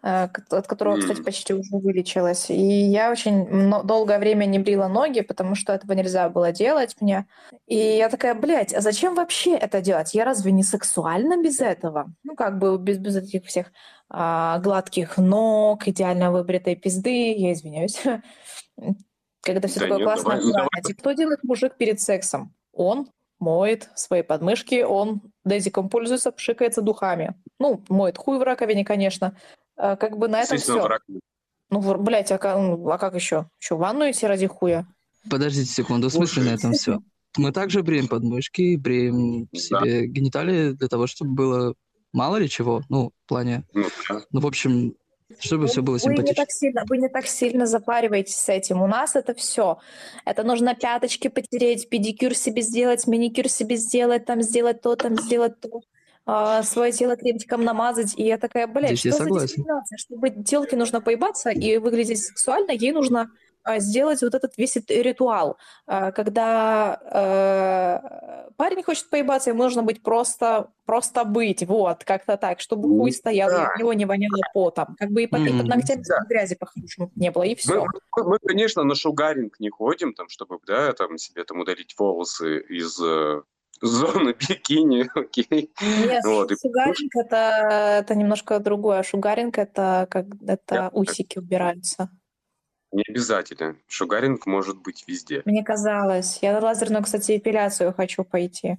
от 0.00 0.66
которого, 0.66 0.98
кстати, 0.98 1.22
почти 1.22 1.54
уже 1.54 1.76
вылечилась. 1.76 2.50
И 2.50 2.54
я 2.54 3.10
очень 3.10 3.70
долгое 3.84 4.18
время 4.18 4.44
не 4.44 4.58
брила 4.58 4.86
ноги, 4.86 5.20
потому 5.22 5.54
что 5.54 5.72
этого 5.72 5.92
нельзя 5.92 6.28
было 6.28 6.52
делать 6.52 6.96
мне. 7.00 7.26
И 7.66 7.76
я 7.76 8.08
такая, 8.08 8.34
блядь, 8.34 8.72
а 8.74 8.80
зачем 8.80 9.14
вообще 9.14 9.56
это 9.56 9.80
делать? 9.80 10.14
Я 10.14 10.24
разве 10.24 10.52
не 10.52 10.62
сексуальна 10.62 11.42
без 11.42 11.60
этого? 11.60 12.12
Ну, 12.22 12.36
как 12.36 12.58
бы 12.58 12.78
без, 12.78 12.98
без 12.98 13.16
этих 13.16 13.44
всех 13.46 13.72
а, 14.08 14.58
гладких 14.60 15.18
ног, 15.18 15.88
идеально 15.88 16.30
выбритой 16.30 16.76
пизды, 16.76 17.34
я 17.34 17.52
извиняюсь. 17.52 18.00
Когда 19.42 19.68
все 19.68 19.80
Да 19.80 19.86
такое 19.86 19.98
нет, 19.98 20.06
классное, 20.06 20.52
давай. 20.52 20.82
Типа, 20.84 21.00
Что 21.00 21.12
делает 21.12 21.42
мужик 21.42 21.76
перед 21.76 22.00
сексом? 22.00 22.54
Он 22.72 23.08
моет 23.40 23.90
свои 23.94 24.22
подмышки, 24.22 24.82
он 24.82 25.22
дезиком 25.44 25.88
пользуется, 25.88 26.32
пшикается 26.32 26.82
духами. 26.82 27.34
Ну, 27.58 27.84
моет 27.88 28.18
хуй 28.18 28.38
в 28.38 28.42
раковине, 28.42 28.84
конечно. 28.84 29.36
А, 29.78 29.96
Как 29.96 30.18
бы 30.18 30.28
на 30.28 30.42
этом 30.42 30.58
все. 30.58 30.88
Ну, 31.70 31.80
блядь, 31.98 32.32
а, 32.32 32.38
ка- 32.38 32.58
ну, 32.58 32.88
а 32.90 32.98
как 32.98 33.14
еще? 33.14 33.48
Что, 33.58 33.76
в 33.76 33.80
ванну 33.80 34.10
идти 34.10 34.26
ради 34.26 34.46
хуя? 34.46 34.86
Подождите 35.30 35.70
секунду, 35.70 36.08
в 36.08 36.12
смысле 36.12 36.44
на 36.44 36.54
этом 36.54 36.72
все? 36.72 36.98
Мы 37.36 37.52
также 37.52 37.82
бреем 37.82 38.08
подмышки, 38.08 38.76
бреем 38.76 39.48
Да. 39.52 39.58
себе 39.58 40.06
гениталии 40.06 40.72
для 40.72 40.88
того, 40.88 41.06
чтобы 41.06 41.32
было 41.32 41.74
мало 42.12 42.36
ли 42.36 42.48
чего. 42.48 42.82
Ну, 42.88 43.12
в 43.24 43.28
плане... 43.28 43.64
ну, 43.74 43.84
да. 44.08 44.22
Ну, 44.32 44.40
в 44.40 44.46
общем, 44.46 44.94
чтобы 45.38 45.66
все 45.66 45.82
было 45.82 45.94
Вы 45.96 45.98
не, 45.98 46.16
симпатично. 46.16 46.34
так 46.42 46.50
сильно, 46.50 46.84
вы 46.88 46.96
не 46.98 47.08
так 47.10 47.26
сильно 47.26 47.66
запариваетесь 47.66 48.36
с 48.36 48.48
этим. 48.48 48.80
У 48.80 48.86
нас 48.86 49.14
это 49.14 49.34
все. 49.34 49.78
Это 50.24 50.42
нужно 50.42 50.74
пяточки 50.74 51.28
потереть, 51.28 51.90
педикюр 51.90 52.34
себе 52.34 52.62
сделать, 52.62 53.06
маникюр 53.06 53.48
себе 53.50 53.76
сделать, 53.76 54.24
там 54.24 54.40
сделать 54.42 54.80
то, 54.80 54.96
там 54.96 55.18
сделать 55.18 55.60
то. 55.60 55.82
А, 56.30 56.62
свое 56.62 56.92
тело 56.92 57.16
кремчиком 57.16 57.64
намазать. 57.64 58.12
И 58.18 58.22
я 58.22 58.36
такая, 58.36 58.66
блядь, 58.66 58.98
Здесь 58.98 59.14
что 59.14 59.24
за 59.24 59.30
дискриминация? 59.30 59.96
Чтобы 59.96 60.28
телке 60.28 60.76
нужно 60.76 61.00
поебаться 61.00 61.48
и 61.48 61.78
выглядеть 61.78 62.22
сексуально, 62.22 62.72
ей 62.72 62.92
нужно 62.92 63.30
а, 63.64 63.78
сделать 63.78 64.20
вот 64.20 64.34
этот 64.34 64.58
весь 64.58 64.76
этот 64.76 64.90
ритуал. 64.90 65.56
А, 65.86 66.12
Когда 66.12 67.00
э, 68.46 68.50
парень 68.58 68.82
хочет 68.82 69.08
поебаться, 69.08 69.48
ему 69.48 69.62
нужно 69.62 69.82
быть 69.82 70.02
просто, 70.02 70.70
просто 70.84 71.24
быть, 71.24 71.66
вот, 71.66 72.04
как-то 72.04 72.36
так, 72.36 72.60
чтобы 72.60 72.90
Ну 72.90 72.98
хуй 72.98 73.12
стоял, 73.12 73.48
и 73.48 73.52
да. 73.52 73.68
от 73.68 73.78
него 73.78 73.94
не 73.94 74.04
воняло 74.04 74.42
потом. 74.52 74.96
Как 74.98 75.08
бы 75.10 75.22
и 75.22 75.26
под, 75.26 75.40
и 75.40 75.56
под 75.56 75.66
ногтями 75.66 76.02
Да. 76.06 76.26
грязи 76.28 76.56
по-хорошему 76.56 77.10
не 77.16 77.30
было, 77.30 77.44
и 77.44 77.54
все. 77.54 77.86
мы, 78.16 78.24
мы, 78.24 78.38
конечно, 78.38 78.84
на 78.84 78.94
шугаринг 78.94 79.58
не 79.60 79.70
ходим, 79.70 80.12
там, 80.12 80.28
чтобы, 80.28 80.58
да, 80.66 80.92
там, 80.92 81.16
себе 81.16 81.44
там 81.44 81.60
удалить 81.60 81.94
волосы 81.98 82.60
из 82.68 83.00
э, 83.82 83.86
зоны 83.86 84.34
бикини, 84.34 85.08
окей. 85.14 85.72
Нет, 85.80 86.24
Вот, 86.24 86.50
и- 86.52 86.56
шугаринг 86.60 87.14
это, 87.16 88.00
это 88.02 88.14
немножко 88.14 88.58
другое. 88.60 89.02
Шугаринг 89.02 89.58
это 89.58 90.06
как 90.10 90.26
это 90.46 90.74
Я- 90.74 90.90
усики 90.92 91.38
убираются. 91.38 92.10
Не 92.90 93.02
обязательно. 93.08 93.76
Шугаринг 93.86 94.46
может 94.46 94.78
быть 94.78 95.04
везде. 95.06 95.42
Мне 95.44 95.62
казалось. 95.62 96.38
Я 96.40 96.54
на 96.54 96.60
лазерную, 96.60 97.02
кстати, 97.04 97.36
эпиляцию 97.36 97.92
хочу 97.94 98.24
пойти. 98.24 98.78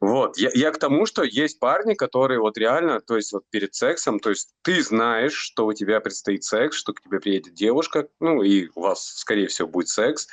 Вот, 0.00 0.38
я, 0.38 0.48
я 0.54 0.70
к 0.70 0.78
тому, 0.78 1.04
что 1.04 1.22
есть 1.22 1.58
парни, 1.60 1.92
которые 1.92 2.40
вот 2.40 2.56
реально, 2.56 3.00
то 3.00 3.16
есть 3.16 3.32
вот 3.34 3.44
перед 3.50 3.74
сексом, 3.74 4.18
то 4.18 4.30
есть 4.30 4.54
ты 4.62 4.82
знаешь, 4.82 5.34
что 5.34 5.66
у 5.66 5.74
тебя 5.74 6.00
предстоит 6.00 6.42
секс, 6.42 6.74
что 6.76 6.94
к 6.94 7.02
тебе 7.02 7.20
приедет 7.20 7.52
девушка, 7.52 8.08
ну 8.18 8.42
и 8.42 8.70
у 8.74 8.80
вас, 8.80 9.04
скорее 9.16 9.46
всего, 9.48 9.68
будет 9.68 9.88
секс. 9.88 10.26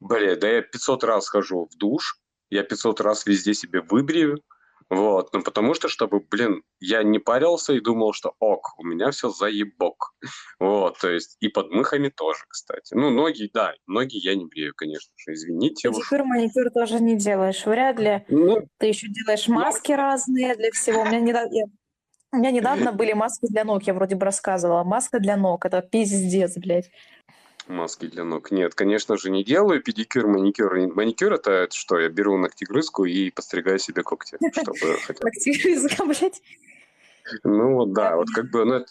Бля, 0.00 0.36
да 0.36 0.48
я 0.50 0.60
500 0.60 1.04
раз 1.04 1.28
хожу 1.30 1.66
в 1.72 1.76
душ, 1.78 2.18
я 2.50 2.62
500 2.62 3.00
раз 3.00 3.26
везде 3.26 3.54
себе 3.54 3.80
выбрию, 3.80 4.42
вот, 4.88 5.32
ну 5.32 5.42
потому 5.42 5.74
что, 5.74 5.88
чтобы, 5.88 6.20
блин, 6.20 6.62
я 6.78 7.02
не 7.02 7.18
парился 7.18 7.72
и 7.72 7.80
думал, 7.80 8.12
что 8.12 8.34
ок, 8.38 8.74
у 8.78 8.84
меня 8.84 9.10
все 9.10 9.30
заебок. 9.30 10.12
Вот, 10.60 10.98
то 11.00 11.10
есть 11.10 11.36
и 11.40 11.48
под 11.48 11.70
мыхами 11.70 12.08
тоже, 12.08 12.40
кстати. 12.48 12.94
Ну, 12.94 13.10
ноги, 13.10 13.50
да, 13.52 13.74
ноги 13.86 14.16
я 14.16 14.36
не 14.36 14.46
брею, 14.46 14.74
конечно 14.76 15.12
же, 15.16 15.32
извините 15.32 15.88
уж. 15.88 15.96
Педикюр, 15.96 16.24
маникюр 16.24 16.70
тоже 16.70 17.00
не 17.00 17.16
делаешь. 17.16 17.66
Вряд 17.66 17.98
ли. 17.98 18.24
Ну, 18.28 18.68
Ты 18.78 18.86
еще 18.86 19.08
делаешь 19.08 19.48
маски 19.48 19.92
разные 19.92 20.54
для 20.54 20.70
всего. 20.70 21.02
У 21.02 21.04
меня, 21.04 21.20
недавно, 21.20 21.50
у 22.32 22.36
меня 22.36 22.50
недавно 22.52 22.92
были 22.92 23.12
маски 23.12 23.46
для 23.48 23.64
ног, 23.64 23.82
я 23.82 23.94
вроде 23.94 24.14
бы 24.14 24.24
рассказывала. 24.24 24.84
Маска 24.84 25.18
для 25.18 25.36
ног, 25.36 25.64
это 25.66 25.82
пиздец, 25.82 26.56
блядь. 26.56 26.90
Маски 27.68 28.06
для 28.06 28.22
ног. 28.22 28.52
Нет, 28.52 28.74
конечно 28.74 29.16
же, 29.16 29.30
не 29.30 29.42
делаю 29.42 29.82
педикюр, 29.82 30.28
маникюр. 30.28 30.94
Маникюр 30.94 31.32
это, 31.32 31.50
это 31.50 31.76
что? 31.76 31.98
Я 31.98 32.08
беру 32.08 32.36
ногтегрызку 32.38 33.04
и 33.04 33.30
постригаю 33.30 33.78
себе 33.78 34.02
когти, 34.02 34.38
чтобы 34.52 34.78
Языка, 35.44 36.04
блядь. 36.06 36.42
Ну 37.42 37.74
вот 37.74 37.92
да, 37.92 38.16
вот 38.16 38.28
как 38.30 38.50
бы, 38.50 38.64
ну, 38.64 38.84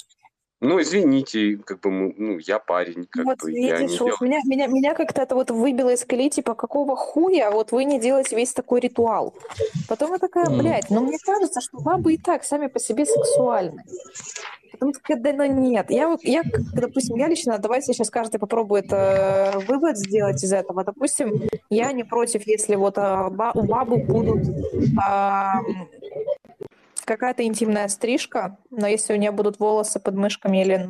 ну 0.62 0.82
извините, 0.82 1.58
как 1.58 1.80
бы, 1.82 1.92
мы- 1.92 2.14
ну 2.18 2.38
я 2.40 2.60
парень, 2.60 3.06
как 3.10 3.26
вот 3.26 3.38
бы, 3.42 3.52
я 3.52 3.78
не 3.78 3.84
видишь, 3.84 4.00
вот 4.00 4.14
делаю. 4.20 4.32
меня, 4.32 4.40
меня, 4.46 4.68
меня 4.68 4.94
как-то 4.96 5.22
это 5.22 5.36
вот 5.36 5.52
выбило 5.52 5.90
из 5.94 6.06
колеи, 6.06 6.30
типа, 6.30 6.56
какого 6.56 6.96
хуя 6.96 7.52
вот 7.52 7.72
вы 7.72 7.84
не 7.86 8.00
делаете 8.00 8.36
весь 8.36 8.54
такой 8.54 8.80
ритуал? 8.80 9.34
Потом 9.88 10.14
я 10.14 10.20
такая, 10.20 10.50
блядь, 10.50 10.90
ну 10.90 11.02
мне 11.02 11.18
кажется, 11.24 11.62
что 11.62 11.80
бабы 11.80 12.14
и 12.14 12.18
так 12.18 12.44
сами 12.44 12.68
по 12.68 12.80
себе 12.80 13.06
сексуальны. 13.06 13.84
Потом 14.72 14.92
такая, 14.92 15.18
да 15.18 15.32
ну 15.32 15.46
нет. 15.46 15.90
Я, 15.90 16.10
вот- 16.10 16.24
я, 16.24 16.42
допустим, 16.74 17.16
я 17.18 17.28
лично, 17.30 17.58
давайте 17.60 17.94
сейчас 17.94 18.10
каждый 18.10 18.40
попробует 18.40 18.92
э, 18.92 19.60
вывод 19.60 19.98
сделать 19.98 20.44
из 20.44 20.52
этого. 20.52 20.84
Допустим, 20.84 21.32
я 21.70 21.94
не 21.94 22.04
против, 22.04 22.46
если 22.46 22.76
вот 22.76 22.98
а, 22.98 23.30
ба- 23.30 23.54
у 23.56 23.64
бабы 23.64 23.98
будут 23.98 24.42
м, 24.98 25.88
какая-то 27.06 27.44
интимная 27.44 27.88
стрижка, 27.88 28.58
но 28.70 28.88
если 28.88 29.14
у 29.14 29.18
нее 29.18 29.32
будут 29.32 29.60
волосы 29.60 30.00
под 30.00 30.16
мышками 30.16 30.62
или 30.62 30.90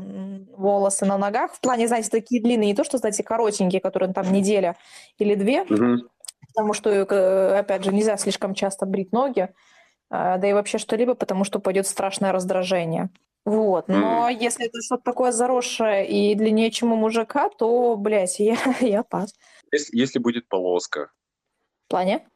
волосы 0.56 1.06
на 1.06 1.17
ногах, 1.17 1.54
в 1.54 1.60
плане, 1.60 1.88
знаете, 1.88 2.10
такие 2.10 2.41
длинные, 2.41 2.67
не 2.67 2.75
то, 2.75 2.84
что, 2.84 2.97
знаете, 2.97 3.23
коротенькие, 3.23 3.82
которые 3.82 4.13
там 4.13 4.32
неделя 4.32 4.75
или 5.17 5.36
две, 5.36 5.63
Мгм. 5.65 6.10
потому 6.47 6.73
что, 6.73 6.89
э, 6.89 7.60
опять 7.60 7.84
же, 7.84 7.93
нельзя 7.93 8.17
слишком 8.17 8.54
часто 8.54 8.86
брить 8.86 9.12
ноги, 9.12 9.49
а, 10.10 10.38
да 10.38 10.49
и 10.49 10.54
вообще 10.54 10.78
что-либо, 10.78 11.13
потому 11.13 11.43
что 11.43 11.60
пойдет 11.60 11.88
страшное 11.88 12.32
раздражение. 12.32 13.10
Вот, 13.45 13.88
но 13.88 14.28
если 14.28 14.65
это 14.65 14.82
что-то 14.82 15.04
такое 15.04 15.32
заросшее 15.32 16.08
и 16.08 16.34
длиннее, 16.34 16.71
чем 16.71 16.93
у 16.93 16.95
мужика, 16.95 17.49
то, 17.49 17.95
блядь, 17.95 18.39
я, 18.39 18.58
я 18.80 19.04
пас. 19.04 19.34
Если, 19.71 19.95
если 19.97 20.19
будет 20.19 20.47
полоска. 20.47 21.12
В 21.86 21.89
плане? 21.89 22.28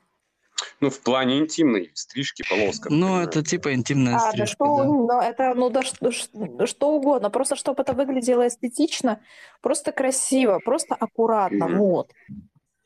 Ну, 0.81 0.89
в 0.89 1.01
плане 1.01 1.39
интимной 1.39 1.91
стрижки 1.93 2.43
полоска. 2.49 2.89
Ну, 2.91 3.19
это 3.19 3.43
типа 3.43 3.73
интимная 3.73 4.15
А, 4.15 4.19
да 4.19 4.31
стрижка, 4.31 4.53
что, 4.55 4.77
да. 4.77 4.85
ну, 4.85 5.21
это, 5.21 5.53
ну, 5.53 5.69
да 5.69 5.81
что, 5.81 6.11
что 6.11 6.95
угодно, 6.95 7.29
просто 7.29 7.55
чтобы 7.55 7.81
это 7.81 7.93
выглядело 7.93 8.47
эстетично, 8.47 9.21
просто 9.61 9.91
красиво, 9.91 10.59
просто 10.63 10.95
аккуратно, 10.95 11.67
Мгм. 11.67 11.77
вот. 11.79 12.11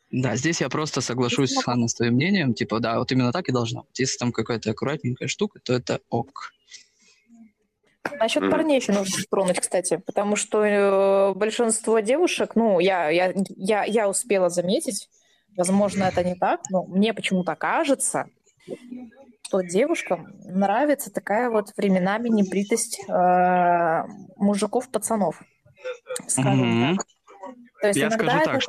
Да, 0.10 0.36
здесь 0.36 0.62
я 0.62 0.70
просто 0.70 1.02
соглашусь 1.02 1.54
с 1.54 1.64
Ханной 1.64 1.90
с 1.90 1.96
твоим 1.96 2.14
мнением. 2.14 2.54
Типа, 2.54 2.80
да, 2.80 3.00
вот 3.00 3.12
именно 3.12 3.32
так 3.32 3.50
и 3.50 3.52
должно 3.52 3.82
быть. 3.82 4.00
Если 4.00 4.20
там 4.20 4.32
какая-то 4.32 4.70
аккуратненькая 4.70 5.28
штука, 5.28 5.60
то 5.60 5.74
это 5.74 6.02
ок. 6.10 6.54
Насчет 8.20 8.50
парней 8.52 8.80
еще 8.80 8.92
нужно 8.92 9.18
затронуть, 9.18 9.60
кстати, 9.60 9.98
потому 9.98 10.36
что 10.36 10.64
э, 10.64 11.34
большинство 11.34 12.00
девушек, 12.00 12.52
ну, 12.56 12.80
я, 12.80 13.10
я, 13.10 13.34
я, 13.56 13.86
я 13.86 14.10
успела 14.10 14.50
заметить, 14.50 15.10
возможно, 15.56 16.04
это 16.06 16.24
не 16.24 16.36
так, 16.36 16.62
но 16.70 16.84
мне 16.84 17.14
почему-то 17.14 17.56
кажется, 17.56 18.28
что 19.44 19.62
девушкам 19.62 20.34
нравится 20.46 21.12
такая 21.12 21.50
вот 21.50 21.74
временами 21.78 22.30
небритость 22.30 23.02
э, 23.08 24.04
мужиков-пацанов, 24.38 25.42
скажем 26.28 26.70
Мгм. 26.70 26.98
так. 26.98 27.06
То 27.82 27.88
есть 27.88 28.00
Я 28.00 28.10
скажу 28.10 28.38
это 28.38 28.52
так, 28.52 28.62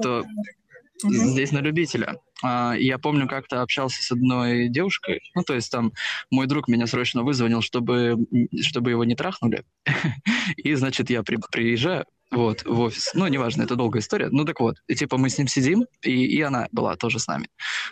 Мгм. 1.02 1.12
здесь 1.30 1.52
на 1.52 1.58
любителя. 1.60 2.18
А, 2.42 2.74
Я 2.78 2.98
помню, 2.98 3.28
как-то 3.28 3.62
общался 3.62 4.02
с 4.02 4.12
одной 4.12 4.68
девушкой. 4.68 5.20
Ну, 5.34 5.42
то 5.42 5.54
есть 5.54 5.70
там 5.70 5.92
мой 6.30 6.46
друг 6.46 6.68
меня 6.68 6.86
срочно 6.86 7.22
вызвонил, 7.22 7.62
чтобы, 7.62 8.16
чтобы 8.62 8.90
его 8.90 9.04
не 9.04 9.14
трахнули. 9.16 9.64
И, 10.56 10.74
значит, 10.74 11.10
я 11.10 11.22
при- 11.22 11.38
приезжаю 11.50 12.04
вот, 12.30 12.64
в 12.64 12.80
офис. 12.80 13.10
Ну, 13.14 13.26
неважно, 13.28 13.62
это 13.62 13.76
долгая 13.76 14.02
история. 14.02 14.28
Ну, 14.30 14.44
так 14.44 14.60
вот, 14.60 14.76
и, 14.88 14.94
типа 14.94 15.18
мы 15.18 15.28
с 15.30 15.38
ним 15.38 15.46
сидим, 15.46 15.86
и, 16.02 16.24
и 16.26 16.40
она 16.40 16.68
была 16.72 16.96
тоже 16.96 17.18
с 17.18 17.26
нами. 17.28 17.48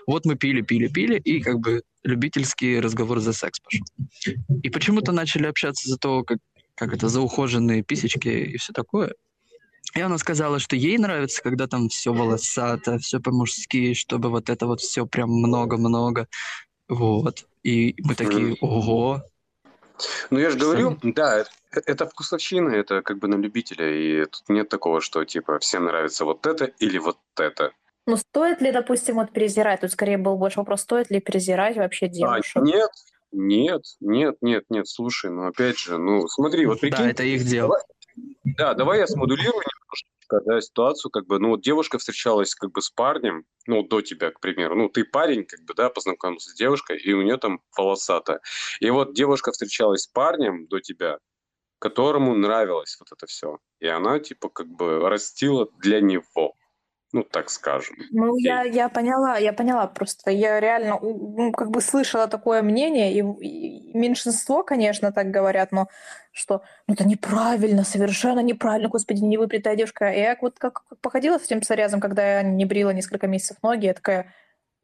Вот 0.07 0.25
мы 0.25 0.35
пили, 0.37 0.63
пили, 0.63 0.89
пили, 0.89 1.19
и 1.19 1.41
как 1.41 1.61
бы 1.61 1.83
любительский 2.03 2.81
разговор 2.81 3.21
за 3.21 3.33
секс 3.33 3.61
пошел. 3.61 3.87
И 4.63 4.69
почему-то 4.71 5.13
начали 5.13 5.47
общаться 5.47 5.89
за 5.89 5.97
то, 5.97 6.25
как, 6.25 6.39
как 6.75 6.93
это, 6.93 7.09
за 7.09 7.21
ухоженные 7.21 7.83
писечки 7.83 8.29
и 8.29 8.57
все 8.57 8.73
такое. 8.73 9.15
И 9.95 10.01
она 10.01 10.19
сказала, 10.19 10.59
что 10.59 10.77
ей 10.77 10.97
нравится, 10.99 11.43
когда 11.43 11.67
там 11.67 11.89
все 11.89 12.13
волосато, 12.13 12.99
все 12.99 13.21
по-мужски, 13.21 13.95
чтобы 13.95 14.31
вот 14.31 14.49
это 14.49 14.67
вот 14.67 14.81
все 14.81 15.07
прям 15.07 15.31
много-много. 15.31 16.29
Вот. 16.89 17.47
И 17.63 17.95
мы 17.99 18.15
такие, 18.15 18.57
ого. 18.61 19.23
Ну, 20.31 20.39
я 20.39 20.51
же 20.51 20.59
говорю, 20.59 20.99
да, 21.03 21.39
это, 21.39 21.51
это 21.87 22.07
вкусовщина, 22.07 22.71
это 22.71 23.03
как 23.03 23.19
бы 23.19 23.29
на 23.29 23.37
любителя, 23.37 23.89
и 23.89 24.25
тут 24.27 24.49
нет 24.49 24.69
такого, 24.69 25.01
что, 25.01 25.25
типа, 25.25 25.59
всем 25.59 25.85
нравится 25.85 26.25
вот 26.25 26.47
это 26.47 26.65
или 26.65 26.99
вот 26.99 27.19
это. 27.37 27.73
Ну, 28.07 28.17
стоит 28.17 28.61
ли, 28.61 28.73
допустим, 28.73 29.17
вот 29.17 29.31
презирать? 29.31 29.83
Тут 29.83 29.93
скорее 29.93 30.19
был 30.19 30.37
больше 30.37 30.59
вопрос, 30.59 30.81
стоит 30.81 31.11
ли 31.11 31.21
презирать 31.21 31.77
вообще 31.77 32.07
А, 32.07 32.09
девушек? 32.09 32.63
нет, 32.63 32.91
нет, 33.31 33.83
нет, 34.01 34.37
нет, 34.41 34.65
нет, 34.71 34.89
слушай, 34.89 35.31
ну, 35.31 35.47
опять 35.47 35.79
же, 35.79 35.99
ну, 35.99 36.27
смотри, 36.27 36.67
вот 36.67 36.81
прикинь, 36.81 36.99
Да, 36.99 37.11
это 37.11 37.23
их 37.23 37.45
дело. 37.45 37.79
Да, 38.45 38.75
давай 38.75 38.99
я 38.99 39.07
смодулирую 39.07 39.63
немножко 39.63 40.41
да, 40.47 40.61
ситуацию, 40.61 41.11
как 41.11 41.27
бы, 41.27 41.39
ну, 41.39 41.51
вот 41.51 41.63
девушка 41.63 41.99
встречалась 41.99 42.55
как 42.55 42.73
бы 42.73 42.81
с 42.81 42.91
парнем, 42.91 43.45
ну, 43.67 43.83
до 43.83 44.01
тебя, 44.01 44.31
к 44.31 44.41
примеру, 44.41 44.77
ну, 44.77 44.89
ты 44.89 45.05
парень, 45.05 45.45
как 45.45 45.61
бы, 45.65 45.75
да, 45.75 45.91
познакомился 45.91 46.51
с 46.51 46.55
девушкой, 46.55 46.99
и 46.99 47.13
у 47.13 47.23
нее 47.23 47.37
там 47.37 47.61
волосата. 47.77 48.41
И 48.81 48.91
вот 48.91 49.15
девушка 49.15 49.53
встречалась 49.53 50.03
с 50.03 50.07
парнем 50.07 50.67
до 50.67 50.81
тебя, 50.81 51.19
которому 51.79 52.35
нравилось 52.35 52.97
вот 53.01 53.13
это 53.13 53.27
все. 53.27 53.59
И 53.81 53.87
она, 53.87 54.21
типа, 54.21 54.49
как 54.49 54.69
бы 54.69 55.09
растила 55.09 55.69
для 55.79 56.01
него. 56.01 56.55
Ну, 57.13 57.25
так 57.25 57.51
скажем. 57.51 57.97
Ну, 58.11 58.37
я, 58.39 58.63
я 58.63 58.89
поняла, 58.89 59.37
я 59.37 59.53
поняла. 59.53 59.87
Просто 59.87 60.31
я 60.31 60.61
реально 60.61 60.99
ну, 61.03 61.53
как 61.53 61.71
бы 61.71 61.83
слышала 61.83 62.27
такое 62.27 62.63
мнение, 62.63 63.13
и, 63.13 63.21
и 63.21 63.97
меньшинство, 63.99 64.63
конечно, 64.65 65.13
так 65.13 65.31
говорят, 65.31 65.73
но 65.73 65.89
что 66.33 66.63
ну, 66.89 66.95
это 66.95 67.07
неправильно, 67.07 67.85
совершенно 67.85 68.41
неправильно, 68.41 68.89
господи, 68.89 69.21
не 69.23 69.37
выбритая 69.37 69.77
девушка. 69.77 70.11
И 70.11 70.21
я 70.21 70.39
вот 70.41 70.59
как 70.59 70.85
походила 71.03 71.39
с 71.39 71.45
этим 71.45 71.61
псориазом, 71.61 72.01
когда 72.01 72.39
я 72.39 72.43
не 72.43 72.65
брила 72.65 72.91
несколько 72.91 73.27
месяцев 73.27 73.59
ноги, 73.63 73.87
я 73.87 73.95
такая, 73.95 74.33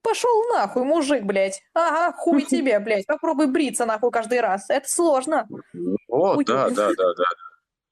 пошел 0.02 0.52
нахуй, 0.52 0.84
мужик, 0.84 1.22
блядь. 1.22 1.62
Ага, 1.72 2.14
хуй 2.14 2.42
тебе, 2.44 2.78
блядь, 2.78 3.06
попробуй 3.06 3.46
бриться 3.46 3.86
нахуй 3.86 4.10
каждый 4.10 4.40
раз. 4.40 4.68
Это 4.68 4.86
сложно. 4.86 5.48
О, 6.08 6.42
да, 6.42 6.66
ой. 6.66 6.74
да, 6.74 6.88
да, 6.88 7.14
да. 7.16 7.24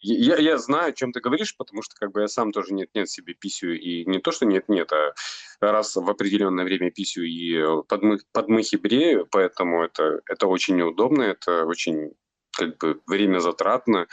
Я, 0.09 0.37
я 0.37 0.59
знаю, 0.59 0.90
о 0.90 0.92
чем 0.92 1.12
ты 1.12 1.21
говоришь, 1.21 1.57
потому 1.57 1.83
что 1.83 1.97
как 1.97 2.12
бы 2.12 2.21
я 2.21 2.29
сам 2.29 2.53
тоже 2.53 2.73
нет-нет 2.75 3.11
себе 3.11 3.35
писю, 3.35 3.77
и 3.77 4.05
не 4.05 4.21
то, 4.21 4.31
что 4.31 4.47
нет-нет, 4.47 4.92
а 4.92 5.14
раз 5.61 5.97
в 5.97 6.09
определенное 6.09 6.64
время 6.64 6.92
писю 6.92 7.25
и 7.25 7.57
э, 7.57 7.83
подмых, 7.88 8.23
подмыхи 8.31 8.77
брею, 8.77 9.27
поэтому 9.29 9.83
это, 9.83 10.21
это 10.27 10.47
очень 10.47 10.77
неудобно, 10.77 11.23
это 11.23 11.64
очень 11.64 12.12
как 12.53 12.79
бы 12.79 13.01
время 13.07 13.40
затратно, 13.40 14.07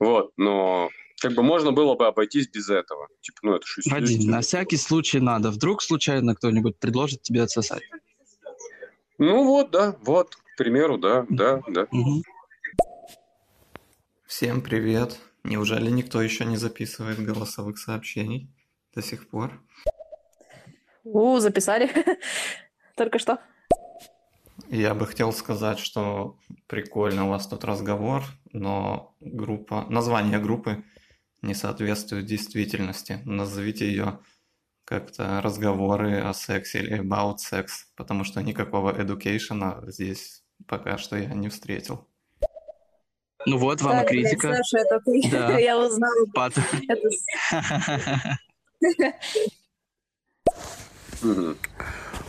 вот, 0.00 0.32
но 0.36 0.90
как 1.20 1.32
бы 1.34 1.44
можно 1.44 1.70
было 1.70 1.94
бы 1.94 2.08
обойтись 2.08 2.48
без 2.48 2.68
этого. 2.68 3.06
Типа, 3.20 3.38
ну 3.42 3.54
это 3.54 3.66
же 3.66 3.82
Вадим, 3.86 4.28
на 4.28 4.40
всякий 4.40 4.76
случай 4.76 5.20
надо. 5.20 5.50
Вдруг 5.50 5.80
случайно 5.80 6.34
кто-нибудь 6.34 6.76
предложит 6.76 7.22
тебе 7.22 7.42
отсосать. 7.42 7.82
Ну 9.18 9.44
вот, 9.44 9.70
да, 9.70 9.96
вот, 10.02 10.34
к 10.34 10.56
примеру, 10.58 10.98
да, 10.98 11.24
да, 11.30 11.62
да. 11.68 11.86
Всем 14.26 14.60
привет. 14.60 15.20
Неужели 15.46 15.90
никто 15.90 16.20
еще 16.20 16.44
не 16.44 16.56
записывает 16.56 17.24
голосовых 17.24 17.78
сообщений 17.78 18.52
до 18.92 19.00
сих 19.00 19.28
пор? 19.28 19.62
У, 21.04 21.38
записали. 21.38 21.88
Только 22.96 23.20
что. 23.20 23.38
Я 24.68 24.92
бы 24.94 25.06
хотел 25.06 25.32
сказать, 25.32 25.78
что 25.78 26.36
прикольно 26.66 27.26
у 27.26 27.28
вас 27.28 27.46
тут 27.46 27.64
разговор, 27.64 28.24
но 28.52 29.14
группа, 29.20 29.86
название 29.88 30.40
группы 30.40 30.82
не 31.42 31.54
соответствует 31.54 32.26
действительности. 32.26 33.20
Назовите 33.24 33.86
ее 33.86 34.18
как-то 34.84 35.40
разговоры 35.40 36.18
о 36.18 36.34
сексе 36.34 36.80
или 36.80 37.00
about 37.00 37.36
sex, 37.36 37.68
потому 37.94 38.24
что 38.24 38.42
никакого 38.42 38.92
education 39.00 39.88
здесь 39.92 40.42
пока 40.66 40.98
что 40.98 41.16
я 41.16 41.32
не 41.34 41.48
встретил. 41.48 42.08
Ну 43.46 43.58
вот 43.58 43.80
вам 43.80 43.92
и 43.92 43.96
Да, 43.96 44.04
блядь, 44.08 44.08
критика. 44.24 44.54
Саша, 44.54 44.78
это 44.84 45.00
ты. 45.04 45.30
Да. 45.30 45.58
Я 45.58 45.78
узнала. 45.78 46.26
Пат- 46.34 46.58
Это. 46.88 47.08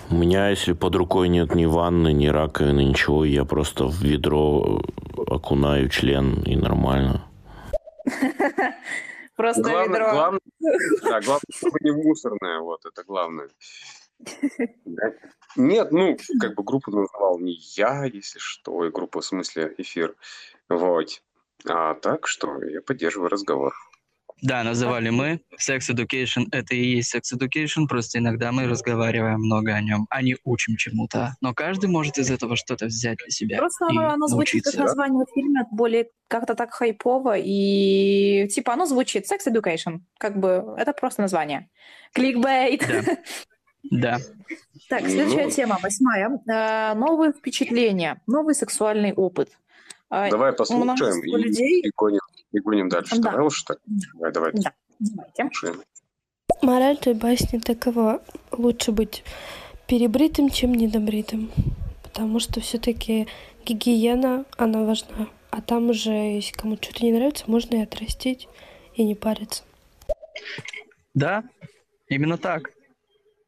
У 0.10 0.16
меня, 0.16 0.50
если 0.50 0.72
под 0.74 0.96
рукой 0.96 1.28
нет 1.28 1.54
ни 1.54 1.66
ванны, 1.66 2.14
ни 2.14 2.28
раковины, 2.28 2.86
ничего, 2.86 3.26
я 3.26 3.44
просто 3.44 3.86
в 3.88 4.02
ведро 4.02 4.82
окунаю 5.28 5.90
член 5.90 6.42
и 6.44 6.56
нормально. 6.56 7.26
Просто 9.36 9.62
Главное, 9.62 10.00
ведро. 10.00 10.12
главное, 10.14 10.40
да, 11.04 11.22
главное, 11.22 11.42
чтобы 11.54 11.78
не 11.82 11.92
мусорное, 11.92 12.60
вот, 12.62 12.84
это 12.86 13.04
главное. 13.04 13.50
Да. 14.86 15.14
Нет, 15.56 15.92
ну, 15.92 16.18
как 16.40 16.56
бы 16.56 16.64
группу 16.64 16.90
называл 16.90 17.38
не 17.38 17.54
я, 17.76 18.06
если 18.06 18.40
что, 18.40 18.84
и 18.86 18.90
группу 18.90 19.20
в 19.20 19.26
смысле 19.26 19.76
эфир, 19.78 20.16
вот. 20.70 21.22
А 21.68 21.94
так 21.96 22.28
что 22.28 22.62
я 22.64 22.82
поддерживаю 22.82 23.30
разговор. 23.30 23.74
Да, 24.44 24.64
называли 24.64 25.10
мы. 25.10 25.42
Sex 25.60 25.90
Education— 25.92 26.46
это 26.52 26.76
и 26.76 26.98
есть 26.98 27.16
Sex 27.16 27.22
Education, 27.36 27.88
просто 27.90 28.20
иногда 28.20 28.52
мы 28.52 28.68
разговариваем 28.68 29.40
много 29.40 29.74
о 29.74 29.82
нем, 29.82 30.06
а 30.12 30.22
не 30.22 30.38
учим 30.44 30.76
чему-то. 30.78 31.36
Но 31.42 31.56
каждый 31.56 31.90
может 31.90 32.20
из 32.20 32.30
этого 32.30 32.56
что-то 32.56 32.86
взять 32.86 33.18
для 33.18 33.30
себя 33.30 33.58
Просто 33.58 33.86
и 33.86 33.98
оно, 33.98 34.10
оно 34.10 34.28
звучит 34.28 34.66
как 34.66 34.76
название 34.76 35.26
фильма, 35.34 35.66
более 35.72 36.10
как-то 36.28 36.54
так 36.54 36.72
хайпово, 36.72 37.36
и 37.38 38.48
типа 38.50 38.74
оно 38.74 38.86
звучит 38.86 39.26
Sex 39.26 39.52
Education, 39.52 40.02
как 40.20 40.38
бы 40.40 40.76
это 40.78 40.94
просто 40.94 41.24
название. 41.24 41.70
Кликбейт. 42.14 42.86
Да. 43.90 44.18
Да. 44.20 44.20
Так, 44.90 45.08
следующая 45.08 45.46
Ну. 45.46 45.52
тема, 45.52 45.80
восьмая. 45.82 46.40
Э, 46.48 46.94
Новые 46.94 47.32
впечатления, 47.32 48.22
новый 48.28 48.54
сексуальный 48.54 49.14
опыт. 49.14 49.50
А, 50.10 50.30
Давай 50.30 50.54
послушаем 50.54 51.22
и, 51.24 51.32
людей- 51.38 51.82
и 51.82 51.92
гоним, 51.96 52.20
и 52.52 52.60
гоним 52.60 52.90
дальше. 52.90 53.18
Да. 53.18 53.32
Давай 53.32 53.46
уж 53.48 53.62
так. 53.64 53.78
Давай, 54.14 54.32
давай, 54.32 54.52
Да, 54.54 54.74
давайте. 55.00 55.44
слушаем. 55.44 55.82
Мораль 56.62 56.98
той 56.98 57.14
басни 57.14 57.60
такова. 57.60 58.22
Лучше 58.52 58.92
быть 58.92 59.24
перебритым, 59.88 60.50
чем 60.50 60.74
недобритым. 60.74 61.52
Потому 62.04 62.40
что 62.40 62.62
все-таки 62.62 63.28
гигиена, 63.66 64.46
она 64.58 64.84
важна. 64.86 65.28
А 65.52 65.62
там 65.62 65.90
уже, 65.90 66.12
если 66.12 66.54
кому 66.56 66.78
что-то 66.78 67.04
не 67.06 67.12
нравится, 67.12 67.44
можно 67.48 67.76
и 67.76 67.82
отрастить, 67.84 68.48
и 68.96 69.04
не 69.04 69.14
париться. 69.16 69.64
Да, 71.14 71.44
именно 72.08 72.38
так. 72.38 72.70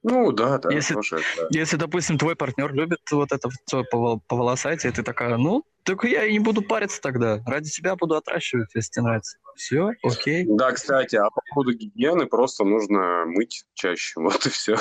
Ну, 0.04 0.32
да, 0.32 0.58
да, 0.60 0.72
Если- 0.72 0.94
тоже, 0.94 1.20
да. 1.38 1.48
Если, 1.52 1.78
допустим, 1.78 2.18
твой 2.18 2.36
партнер 2.36 2.74
любит 2.74 3.00
вот 3.12 3.32
это 3.32 3.50
все 3.66 3.84
поволосать, 4.28 4.86
и 4.86 4.92
ты 4.92 5.04
такая, 5.04 5.38
ну, 5.38 5.64
Только 5.90 6.08
я 6.08 6.24
и 6.24 6.34
не 6.34 6.40
буду 6.40 6.62
париться 6.62 7.02
тогда. 7.02 7.42
Ради 7.48 7.72
тебя 7.72 7.96
буду 7.96 8.16
отращивать, 8.16 8.70
если 8.76 8.92
тебе 8.92 9.04
нравится. 9.06 9.40
Все, 9.56 9.94
окей. 10.04 10.46
Да, 10.48 10.72
кстати, 10.72 11.16
а 11.16 11.32
по 11.32 11.42
поводу 11.50 11.74
гигиены 11.74 12.28
просто 12.28 12.64
нужно 12.64 13.26
мыть 13.26 13.66
чаще. 13.74 14.20
Вот 14.20 14.46
и 14.46 14.50
все. 14.50 14.78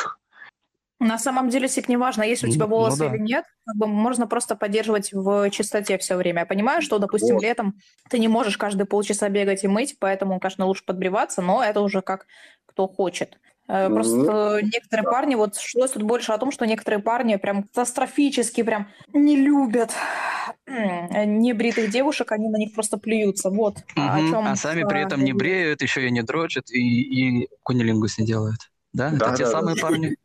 На 1.00 1.16
самом 1.16 1.48
деле, 1.48 1.66
Сик, 1.66 1.88
не 1.88 1.96
важно, 1.96 2.24
есть 2.24 2.44
у 2.44 2.50
тебя 2.50 2.66
Ну, 2.66 2.72
волосы 2.72 3.04
ну 3.04 3.08
да. 3.08 3.14
или 3.16 3.22
нет, 3.22 3.46
как 3.64 3.76
бы 3.76 3.86
можно 3.86 4.26
просто 4.26 4.54
поддерживать 4.54 5.14
в 5.14 5.48
чистоте 5.48 5.96
все 5.96 6.14
время. 6.16 6.40
Я 6.40 6.46
понимаю, 6.46 6.82
что, 6.82 6.98
допустим, 6.98 7.36
Вот. 7.36 7.42
летом 7.42 7.78
ты 8.10 8.18
не 8.18 8.28
можешь 8.28 8.58
каждые 8.58 8.86
полчаса 8.86 9.30
бегать 9.30 9.64
и 9.64 9.68
мыть, 9.68 9.96
поэтому, 9.98 10.38
конечно, 10.38 10.66
лучше 10.66 10.84
подбриваться, 10.84 11.40
но 11.40 11.64
это 11.64 11.80
уже 11.80 12.02
как 12.02 12.26
кто 12.66 12.86
хочет. 12.86 13.38
Э, 13.68 13.88
Ну, 13.88 13.94
Просто 13.94 14.60
некоторые 14.62 15.04
да. 15.04 15.10
парни, 15.10 15.34
вот 15.34 15.56
шлось 15.56 15.90
тут 15.92 16.02
больше 16.02 16.32
о 16.32 16.38
том, 16.38 16.50
что 16.50 16.66
некоторые 16.66 17.00
парни 17.02 17.36
прям 17.36 17.64
катастрофически 17.64 18.62
прям 18.62 18.88
не 19.12 19.36
любят 19.36 19.92
небритых 20.66 21.90
девушек, 21.90 22.32
они 22.32 22.48
на 22.48 22.56
них 22.56 22.74
просто 22.74 22.98
плюются. 22.98 23.50
Вот 23.50 23.78
о 23.96 24.18
Мгм. 24.20 24.30
чем 24.30 24.46
А 24.46 24.56
сами 24.56 24.84
при 24.84 25.02
этом 25.02 25.22
не 25.22 25.32
бреют, 25.32 25.82
еще 25.82 26.06
и 26.06 26.10
не 26.10 26.22
дрочат, 26.22 26.70
и, 26.70 26.78
и 27.42 27.48
кунилингус 27.62 28.18
не 28.18 28.26
делают. 28.26 28.70
Да? 28.92 29.10
Да, 29.10 29.26
Это 29.26 29.36
те 29.36 29.44
да, 29.44 29.50
самые 29.50 29.76
да. 29.76 29.82
парни? 29.82 30.16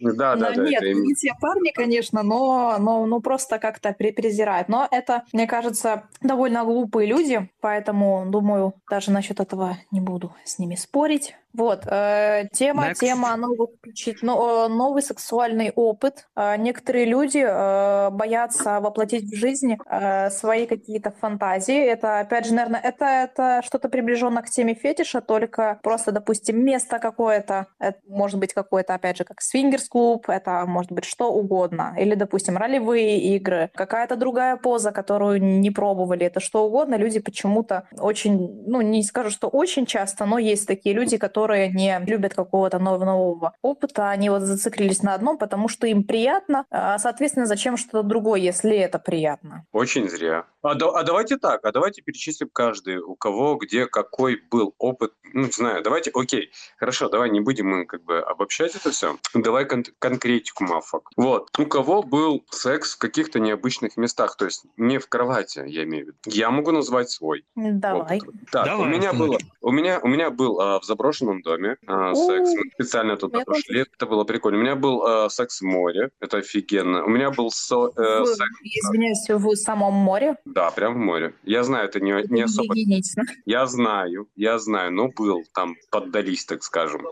Да, 0.00 0.34
да, 0.34 0.50
Ну, 0.50 0.56
да. 0.56 0.62
нет, 0.68 0.82
это 0.82 0.92
не 0.94 1.14
те 1.14 1.32
парни, 1.40 1.70
конечно, 1.70 2.22
но, 2.22 2.76
но, 2.80 3.06
ну, 3.06 3.20
просто 3.20 3.58
как-то 3.58 3.92
презирают. 3.92 4.68
Но 4.68 4.88
это, 4.90 5.22
мне 5.32 5.46
кажется, 5.46 6.08
довольно 6.20 6.64
глупые 6.64 7.06
люди, 7.06 7.48
поэтому, 7.60 8.24
думаю, 8.28 8.74
даже 8.90 9.12
насчет 9.12 9.38
этого 9.38 9.78
не 9.92 10.00
буду 10.00 10.34
с 10.44 10.58
ними 10.58 10.74
спорить. 10.74 11.36
Вот, 11.54 11.82
э, 11.86 12.48
тема, 12.52 12.88
Next. 12.90 12.94
тема 13.00 13.36
новых, 13.36 13.70
впечат- 13.78 14.22
но- 14.22 14.66
э, 14.66 14.68
новый 14.68 15.02
сексуальный 15.02 15.70
опыт. 15.74 16.26
Э, 16.34 16.56
некоторые 16.56 17.04
люди 17.04 17.44
э, 17.46 18.10
боятся 18.10 18.80
воплотить 18.80 19.24
в 19.30 19.34
жизнь 19.36 19.76
э, 19.86 20.30
свои 20.30 20.66
какие-то 20.66 21.10
фантазии. 21.10 21.76
Это, 21.78 22.20
опять 22.20 22.46
же, 22.46 22.54
наверное, 22.54 22.80
это, 22.80 23.04
это 23.04 23.60
что-то 23.64 23.88
приближенно 23.88 24.42
к 24.42 24.48
теме 24.50 24.74
фетиша, 24.74 25.20
только 25.20 25.78
просто, 25.82 26.10
допустим, 26.12 26.64
место 26.64 26.98
какое-то, 26.98 27.66
это 27.78 27.98
может 28.08 28.38
быть 28.38 28.54
какое-то, 28.54 28.94
опять 28.94 29.18
же, 29.18 29.24
как 29.24 29.42
свингерс-клуб, 29.42 30.28
это 30.30 30.64
может 30.66 30.90
быть 30.92 31.04
что 31.04 31.30
угодно. 31.32 31.94
Или, 31.98 32.14
допустим, 32.14 32.56
ролевые 32.56 33.18
игры, 33.36 33.70
какая-то 33.74 34.16
другая 34.16 34.56
поза, 34.56 34.90
которую 34.92 35.42
не 35.42 35.70
пробовали, 35.70 36.26
это 36.26 36.40
что 36.40 36.64
угодно. 36.64 36.94
Люди 36.94 37.20
почему-то 37.20 37.88
очень, 37.98 38.64
ну, 38.66 38.80
не 38.80 39.02
скажу, 39.02 39.30
что 39.30 39.48
очень 39.48 39.84
часто, 39.86 40.24
но 40.24 40.38
есть 40.38 40.66
такие 40.66 40.94
люди, 40.94 41.18
которые 41.18 41.41
не 41.48 41.98
любят 42.06 42.34
какого-то 42.34 42.78
нового, 42.78 43.04
нового 43.04 43.54
опыта, 43.62 44.10
они 44.10 44.30
вот 44.30 44.42
зациклились 44.42 45.02
на 45.02 45.14
одном, 45.14 45.38
потому 45.38 45.68
что 45.68 45.86
им 45.86 46.04
приятно, 46.04 46.64
а, 46.70 46.98
соответственно, 46.98 47.46
зачем 47.46 47.76
что-то 47.76 48.02
другое, 48.02 48.40
если 48.40 48.76
это 48.76 48.98
приятно? 48.98 49.64
Очень 49.72 50.08
зря. 50.08 50.44
А, 50.62 50.74
да- 50.74 50.90
а 50.90 51.02
давайте 51.02 51.38
так, 51.38 51.64
а 51.64 51.72
давайте 51.72 52.02
перечислим 52.02 52.48
каждый, 52.52 52.98
у 52.98 53.14
кого 53.16 53.56
где 53.56 53.86
какой 53.86 54.40
был 54.50 54.74
опыт. 54.78 55.12
Ну, 55.34 55.46
не 55.46 55.50
знаю, 55.50 55.82
давайте, 55.82 56.10
окей, 56.14 56.50
хорошо, 56.76 57.08
давай 57.08 57.30
не 57.30 57.40
будем 57.40 57.66
мы 57.68 57.86
как 57.86 58.02
бы 58.04 58.20
обобщать 58.20 58.74
это 58.76 58.90
все. 58.90 59.16
Давай 59.34 59.64
кон- 59.64 59.84
конкретику, 59.98 60.64
мафак. 60.64 61.08
Вот, 61.16 61.48
у 61.58 61.66
кого 61.66 62.02
был 62.02 62.44
секс 62.50 62.94
в 62.94 62.98
каких-то 62.98 63.40
необычных 63.40 63.96
местах, 63.96 64.36
то 64.36 64.44
есть 64.44 64.64
не 64.76 64.98
в 64.98 65.08
кровати, 65.08 65.64
я 65.66 65.84
имею 65.84 66.04
в 66.04 66.06
виду. 66.08 66.18
Я 66.26 66.50
могу 66.50 66.70
назвать 66.70 67.10
свой. 67.10 67.44
Давай. 67.56 68.18
опыт. 68.18 68.34
Так, 68.52 68.66
Давай, 68.66 68.86
у 68.86 68.88
меня 68.90 69.12
было, 69.12 69.38
у 69.62 69.70
меня, 69.70 69.98
у 70.02 70.06
меня 70.08 70.30
был 70.30 70.60
а, 70.60 70.78
в 70.80 70.84
заброшенном 70.84 71.31
доме 71.40 71.76
а, 71.86 72.14
секс. 72.14 72.50
Мы 72.54 72.70
специально 72.74 73.16
туда 73.16 73.44
тоже. 73.44 73.62
пошли. 73.62 73.80
Это 73.96 74.06
было 74.06 74.24
прикольно. 74.24 74.58
У 74.58 74.60
меня 74.62 74.76
был 74.76 75.02
а, 75.06 75.30
секс 75.30 75.60
в 75.60 75.64
море. 75.64 76.10
Это 76.20 76.38
офигенно. 76.38 77.04
У 77.04 77.08
меня 77.08 77.30
был 77.30 77.50
со- 77.50 77.90
э, 77.96 78.20
В- 78.20 78.26
секс, 78.26 78.50
извиняюсь, 78.62 79.26
в 79.28 79.54
самом 79.56 79.94
море. 79.94 80.36
да, 80.44 80.70
прям 80.70 80.94
в 80.94 80.98
море. 80.98 81.34
Я 81.44 81.62
знаю, 81.64 81.86
это 81.88 82.00
не, 82.00 82.10
Это 82.12 82.32
не 82.34 82.42
особо 82.42 82.74
гигиенично. 82.74 83.22
я 83.46 83.64
знаю, 83.66 84.28
я 84.36 84.58
знаю, 84.58 84.92
но 84.92 85.08
был 85.08 85.42
там, 85.54 85.76
поддались, 85.90 86.44
так 86.44 86.62
скажем. 86.62 87.06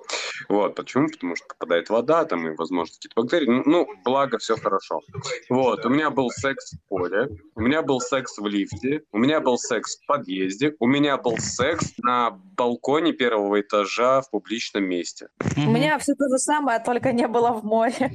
Вот, 0.49 0.75
почему? 0.75 1.09
Потому 1.09 1.37
что 1.37 1.47
попадает 1.49 1.89
вода, 1.91 2.25
там 2.25 2.47
и, 2.49 2.55
возможно, 2.57 2.93
какие-то 2.95 3.21
бактерии. 3.23 3.47
Ну, 3.47 3.63
ну, 3.65 3.87
благо, 4.05 4.39
все 4.39 4.57
хорошо. 4.57 5.01
Вот, 5.49 5.87
у 5.87 5.89
меня 5.89 6.11
был 6.11 6.31
секс 6.31 6.73
в 6.73 6.89
поле, 6.89 7.29
у 7.55 7.61
меня 7.61 7.83
был 7.83 8.01
секс 8.01 8.37
в 8.39 8.47
лифте, 8.47 9.03
у 9.13 9.19
меня 9.19 9.41
был 9.41 9.57
секс 9.59 9.97
в 10.01 10.07
подъезде, 10.07 10.75
у 10.81 10.87
меня 10.87 11.17
был 11.17 11.37
секс 11.39 11.93
на 11.99 12.31
балконе 12.57 13.13
первого 13.13 13.61
этажа 13.61 14.10
в 14.23 14.31
публичном 14.31 14.85
месте. 14.85 15.29
У 15.57 15.71
меня 15.71 15.99
все 15.99 16.15
то 16.15 16.29
же 16.29 16.39
самое, 16.39 16.81
только 16.81 17.13
не 17.13 17.29
было 17.29 17.53
в 17.53 17.65
море. 17.65 18.11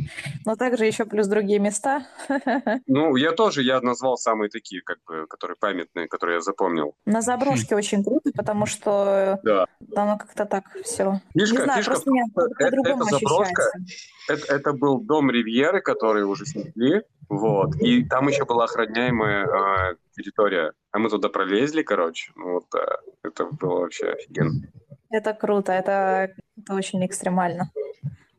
Но 0.46 0.56
также 0.56 0.86
еще 0.86 1.06
плюс 1.06 1.28
другие 1.28 1.60
места. 1.60 2.06
Ну, 2.88 3.16
я 3.16 3.32
тоже, 3.32 3.62
я 3.64 3.82
назвал 3.82 4.18
самые 4.18 4.50
такие, 4.50 4.82
как 4.82 4.98
бы, 5.08 5.26
которые 5.28 5.56
памятные, 5.60 6.08
которые 6.08 6.36
я 6.36 6.42
запомнил. 6.42 6.94
На 7.06 7.22
заброшке 7.22 7.76
очень 7.76 8.04
круто, 8.04 8.32
потому 8.36 8.66
что 8.66 9.40
Да. 9.44 9.66
оно 9.96 10.18
как-то 10.18 10.46
так 10.46 10.64
все. 10.84 11.22
Не 11.34 11.46
Фишка, 11.46 11.64
знаю, 11.64 11.78
фишка 11.80 11.92
просто 11.92 12.12
мне 12.12 12.24
это- 12.30 12.50
по-другому 12.58 13.04
это 13.04 13.12
заброшка. 13.12 13.64
Это, 14.30 14.54
это 14.56 14.74
был 14.74 15.00
дом 15.00 15.30
Ривьеры, 15.32 15.82
который 15.82 16.24
уже 16.24 16.46
снесли, 16.46 17.04
вот, 17.30 17.76
и 17.82 18.04
там 18.06 18.28
еще 18.28 18.46
была 18.46 18.64
охраняемая 18.66 19.46
э, 19.92 19.96
территория. 20.16 20.72
А 20.92 21.00
мы 21.00 21.10
туда 21.10 21.30
пролезли, 21.30 21.84
короче, 21.84 22.32
ну 22.36 22.54
вот, 22.54 22.66
э, 22.76 22.86
это 23.24 23.46
было 23.46 23.82
вообще 23.82 24.10
офигенно. 24.12 24.62
Это 25.10 25.34
круто, 25.34 25.72
это, 25.72 26.34
это 26.58 26.74
очень 26.74 27.06
экстремально. 27.06 27.72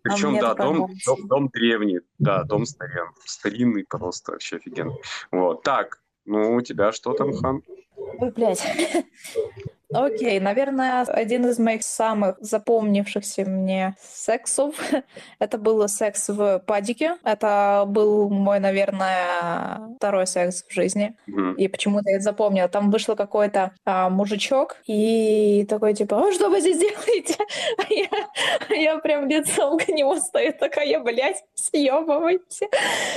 Причем, 0.02 0.30
мне 0.30 0.40
да, 0.40 0.54
дом, 0.54 0.78
нравится. 0.78 1.10
дом, 1.10 1.28
дом 1.28 1.48
древний, 1.48 2.00
да, 2.18 2.44
дом 2.44 2.64
старин, 2.64 3.08
старинный 3.24 3.84
просто, 3.84 4.32
вообще 4.32 4.56
офигенно. 4.56 4.92
Вот, 5.32 5.62
так, 5.62 6.00
ну, 6.24 6.54
у 6.54 6.60
тебя 6.60 6.92
что 6.92 7.12
там, 7.12 7.32
Хан? 7.32 7.62
Ой, 7.96 8.30
блядь. 8.30 8.62
Окей, 9.96 10.40
наверное, 10.40 11.02
один 11.02 11.46
из 11.46 11.58
моих 11.58 11.82
самых 11.82 12.36
запомнившихся 12.40 13.44
мне 13.44 13.96
сексов 14.00 14.74
это 15.38 15.58
был 15.58 15.86
секс 15.88 16.28
в 16.28 16.58
падике. 16.66 17.16
Это 17.24 17.84
был 17.86 18.28
мой, 18.28 18.60
наверное, 18.60 19.94
второй 19.96 20.26
секс 20.26 20.64
в 20.68 20.72
жизни. 20.72 21.14
Мгм. 21.26 21.54
И 21.54 21.68
почему-то 21.68 22.10
я 22.10 22.20
запомнила. 22.20 22.68
Там 22.68 22.90
вышел 22.90 23.16
какой-то 23.16 23.72
а, 23.84 24.10
мужичок 24.10 24.76
и 24.86 25.66
такой 25.68 25.94
типа, 25.94 26.18
«А 26.18 26.32
что 26.32 26.48
вы 26.48 26.60
здесь 26.60 26.78
делаете? 26.78 27.36
А 27.78 27.92
я, 27.92 28.08
а 28.68 28.74
я 28.74 28.98
прям 28.98 29.28
лицом 29.28 29.78
к 29.78 29.88
нему 29.88 30.16
стою, 30.16 30.52
такая, 30.58 30.98
блядь, 31.00 31.42
съебывайте. 31.54 32.68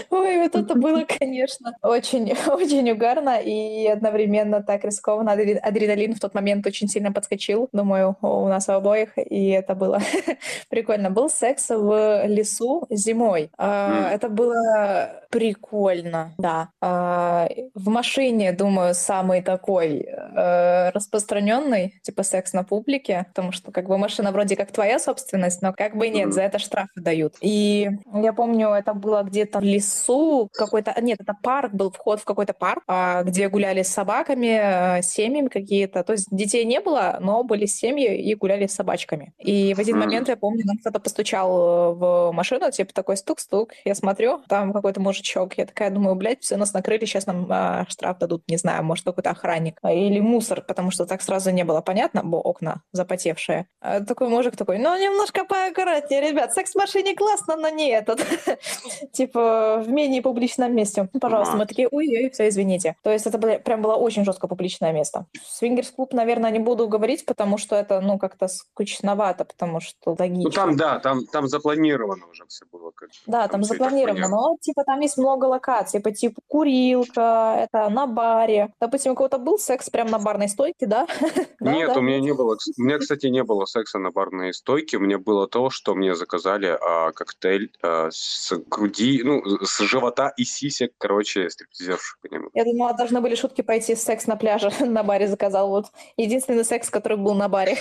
Ой, 0.09 0.39
вот 0.39 0.55
это 0.55 0.75
было, 0.75 1.05
конечно, 1.19 1.75
очень, 1.81 2.33
очень 2.47 2.91
угарно 2.91 3.39
и 3.41 3.87
одновременно 3.87 4.61
так 4.61 4.83
рискованно. 4.83 5.31
Адре- 5.31 5.57
Адреналин 5.57 6.15
в 6.15 6.19
тот 6.19 6.33
момент 6.33 6.65
очень 6.69 6.87
сильно 6.87 7.11
подскочил, 7.11 7.69
думаю, 7.71 8.15
у 8.21 8.47
нас 8.47 8.69
у 8.69 8.73
обоих, 8.73 9.17
и 9.17 9.49
это 9.49 9.75
было 9.75 9.99
прикольно. 10.69 11.09
Был 11.09 11.29
секс 11.29 11.69
в 11.69 12.25
лесу 12.25 12.85
зимой. 12.89 13.49
М. 13.57 14.05
Это 14.05 14.29
было 14.29 15.19
прикольно, 15.29 16.33
да. 16.37 16.69
А, 16.81 17.47
В 17.75 17.89
машине, 17.89 18.51
думаю, 18.51 18.95
самый 18.95 19.41
такой 19.41 19.99
э, 19.99 20.89
распространенный, 20.89 21.99
типа 22.01 22.23
секс 22.23 22.53
на 22.53 22.63
публике, 22.63 23.25
потому 23.29 23.51
что 23.51 23.71
как 23.71 23.87
бы 23.87 23.97
машина 23.97 24.31
вроде 24.31 24.55
как 24.55 24.71
твоя 24.71 24.99
собственность, 24.99 25.61
но 25.61 25.73
как 25.73 25.95
бы 25.95 26.09
нет, 26.09 26.33
за 26.33 26.41
это 26.41 26.59
штрафы 26.59 27.01
дают. 27.01 27.35
И 27.41 27.89
я 28.13 28.33
помню, 28.33 28.69
это 28.69 28.93
было 28.93 29.23
где-то 29.23 29.59
в 29.59 29.63
лесу, 29.63 30.49
какой-то, 30.53 30.91
а, 30.91 31.01
нет, 31.01 31.19
это 31.21 31.35
парк 31.41 31.73
был, 31.73 31.91
вход 31.91 32.19
в 32.21 32.25
какой-то 32.25 32.53
парк, 32.53 32.83
где 33.25 33.49
гуляли 33.49 33.83
с 33.83 33.89
собаками, 33.89 34.97
э, 34.99 35.01
семьями 35.01 35.47
какие-то. 35.47 36.03
То 36.03 36.13
есть 36.13 36.27
детей 36.49 36.65
не 36.65 36.79
было, 36.79 37.17
но 37.21 37.43
были 37.43 37.65
семьи 37.65 38.17
и 38.17 38.33
гуляли 38.35 38.65
с 38.67 38.73
собачками. 38.73 39.33
И 39.37 39.73
в 39.73 39.79
один 39.79 39.99
момент 39.99 40.27
я 40.27 40.35
помню, 40.35 40.63
нам 40.65 40.77
кто-то 40.77 40.99
постучал 40.99 41.51
э, 41.51 41.95
в 41.95 42.31
машину, 42.31 42.71
типа 42.71 42.93
такой 42.93 43.17
стук-стук. 43.17 43.73
Я 43.85 43.95
смотрю, 43.95 44.41
там 44.49 44.73
какой-то 44.73 44.99
мужичок. 44.99 45.57
Я 45.57 45.65
такая 45.65 45.91
думаю, 45.91 46.15
блядь, 46.15 46.41
все 46.41 46.57
нас 46.57 46.73
накрыли, 46.73 47.05
сейчас 47.05 47.27
нам 47.27 47.47
а, 47.49 47.85
штраф 47.87 48.17
дадут, 48.17 48.43
не 48.47 48.57
знаю, 48.57 48.83
может 48.83 49.05
какой-то 49.05 49.29
охранник 49.29 49.77
А, 49.81 49.93
или 49.93 50.19
мусор, 50.19 50.61
потому 50.61 50.91
что 50.91 51.05
так 51.05 51.21
сразу 51.21 51.51
не 51.51 51.63
было 51.63 51.81
понятно, 51.81 52.23
бо 52.23 52.37
окна 52.37 52.81
запотевшие. 52.91 53.67
А 53.81 54.01
такой 54.01 54.29
мужик 54.29 54.55
такой, 54.55 54.79
ну 54.79 54.95
немножко 54.97 55.45
поаккуратнее, 55.45 56.21
ребят, 56.21 56.53
секс 56.53 56.71
в 56.71 56.75
машине 56.75 57.15
классно, 57.15 57.55
но 57.55 57.69
не 57.69 57.89
этот. 57.89 58.25
Типа 59.13 59.83
в 59.85 59.89
менее 59.89 60.21
публичном 60.21 60.75
месте. 60.75 61.09
Пожалуйста, 61.21 61.55
мы 61.55 61.65
такие, 61.65 61.87
ой-ой, 61.87 62.29
все, 62.31 62.47
извините. 62.47 62.95
То 63.03 63.11
есть 63.11 63.27
это 63.27 63.37
прям 63.59 63.81
было 63.81 63.95
очень 63.95 64.25
жестко 64.25 64.47
публичное 64.47 64.91
место. 64.91 65.25
Свингерс-клуб, 65.47 66.13
наверное, 66.13 66.38
наверное, 66.39 66.59
не 66.59 66.65
буду 66.65 66.87
говорить, 66.87 67.25
потому 67.25 67.57
что 67.57 67.75
это, 67.75 68.01
ну, 68.01 68.17
как-то 68.17 68.47
скучновато, 68.47 69.45
потому 69.45 69.79
что 69.79 70.15
логично. 70.17 70.43
Ну 70.43 70.49
там, 70.49 70.75
да, 70.75 70.99
там, 70.99 71.25
там 71.25 71.47
запланировано 71.47 72.25
уже 72.27 72.45
все 72.47 72.65
было. 72.71 72.91
Как, 72.91 73.09
Да, 73.27 73.47
там 73.47 73.61
и 73.61 73.63
так 73.63 73.73
запланировано, 73.73 74.27
но 74.29 74.57
типа 74.59 74.83
там 74.83 74.99
есть 74.99 75.17
много 75.17 75.45
локаций, 75.45 75.99
по 75.99 76.11
типу 76.11 76.41
курилка, 76.47 77.55
это 77.57 77.89
на 77.89 78.07
баре. 78.07 78.73
Допустим, 78.79 79.13
у 79.13 79.15
кого-то 79.15 79.37
был 79.37 79.59
секс 79.59 79.89
прямо 79.89 80.11
на 80.11 80.19
барной 80.19 80.49
стойке, 80.49 80.85
да? 80.85 81.07
Нет, 81.59 81.95
у 81.95 82.01
меня 82.01 82.19
не 82.19 82.33
было. 82.33 82.57
У 82.77 82.81
меня, 82.81 82.97
кстати, 82.97 83.27
не 83.27 83.43
было 83.43 83.65
секса 83.65 83.99
на 83.99 84.11
барной 84.11 84.53
стойке. 84.53 84.97
У 84.97 85.01
меня 85.01 85.17
было 85.17 85.47
то, 85.47 85.69
что 85.69 85.95
мне 85.95 86.15
заказали 86.15 86.77
а, 86.81 87.11
коктейль 87.11 87.71
а, 87.81 88.09
с 88.11 88.53
груди, 88.67 89.21
ну, 89.23 89.43
с 89.65 89.79
живота 89.79 90.33
и 90.37 90.43
сисек, 90.43 90.93
короче, 90.97 91.49
стриптизерши. 91.49 92.17
Я 92.53 92.63
думала, 92.63 92.93
должны 92.93 93.21
были 93.21 93.35
шутки 93.35 93.61
пойти 93.61 93.95
секс 93.95 94.27
на 94.27 94.35
пляже 94.35 94.71
на 94.85 95.03
баре 95.03 95.27
заказал. 95.27 95.69
Вот 95.69 95.87
единственный 96.29 96.65
секс, 96.65 96.89
который 96.89 97.17
был 97.17 97.33
на 97.33 97.49
баре. 97.49 97.77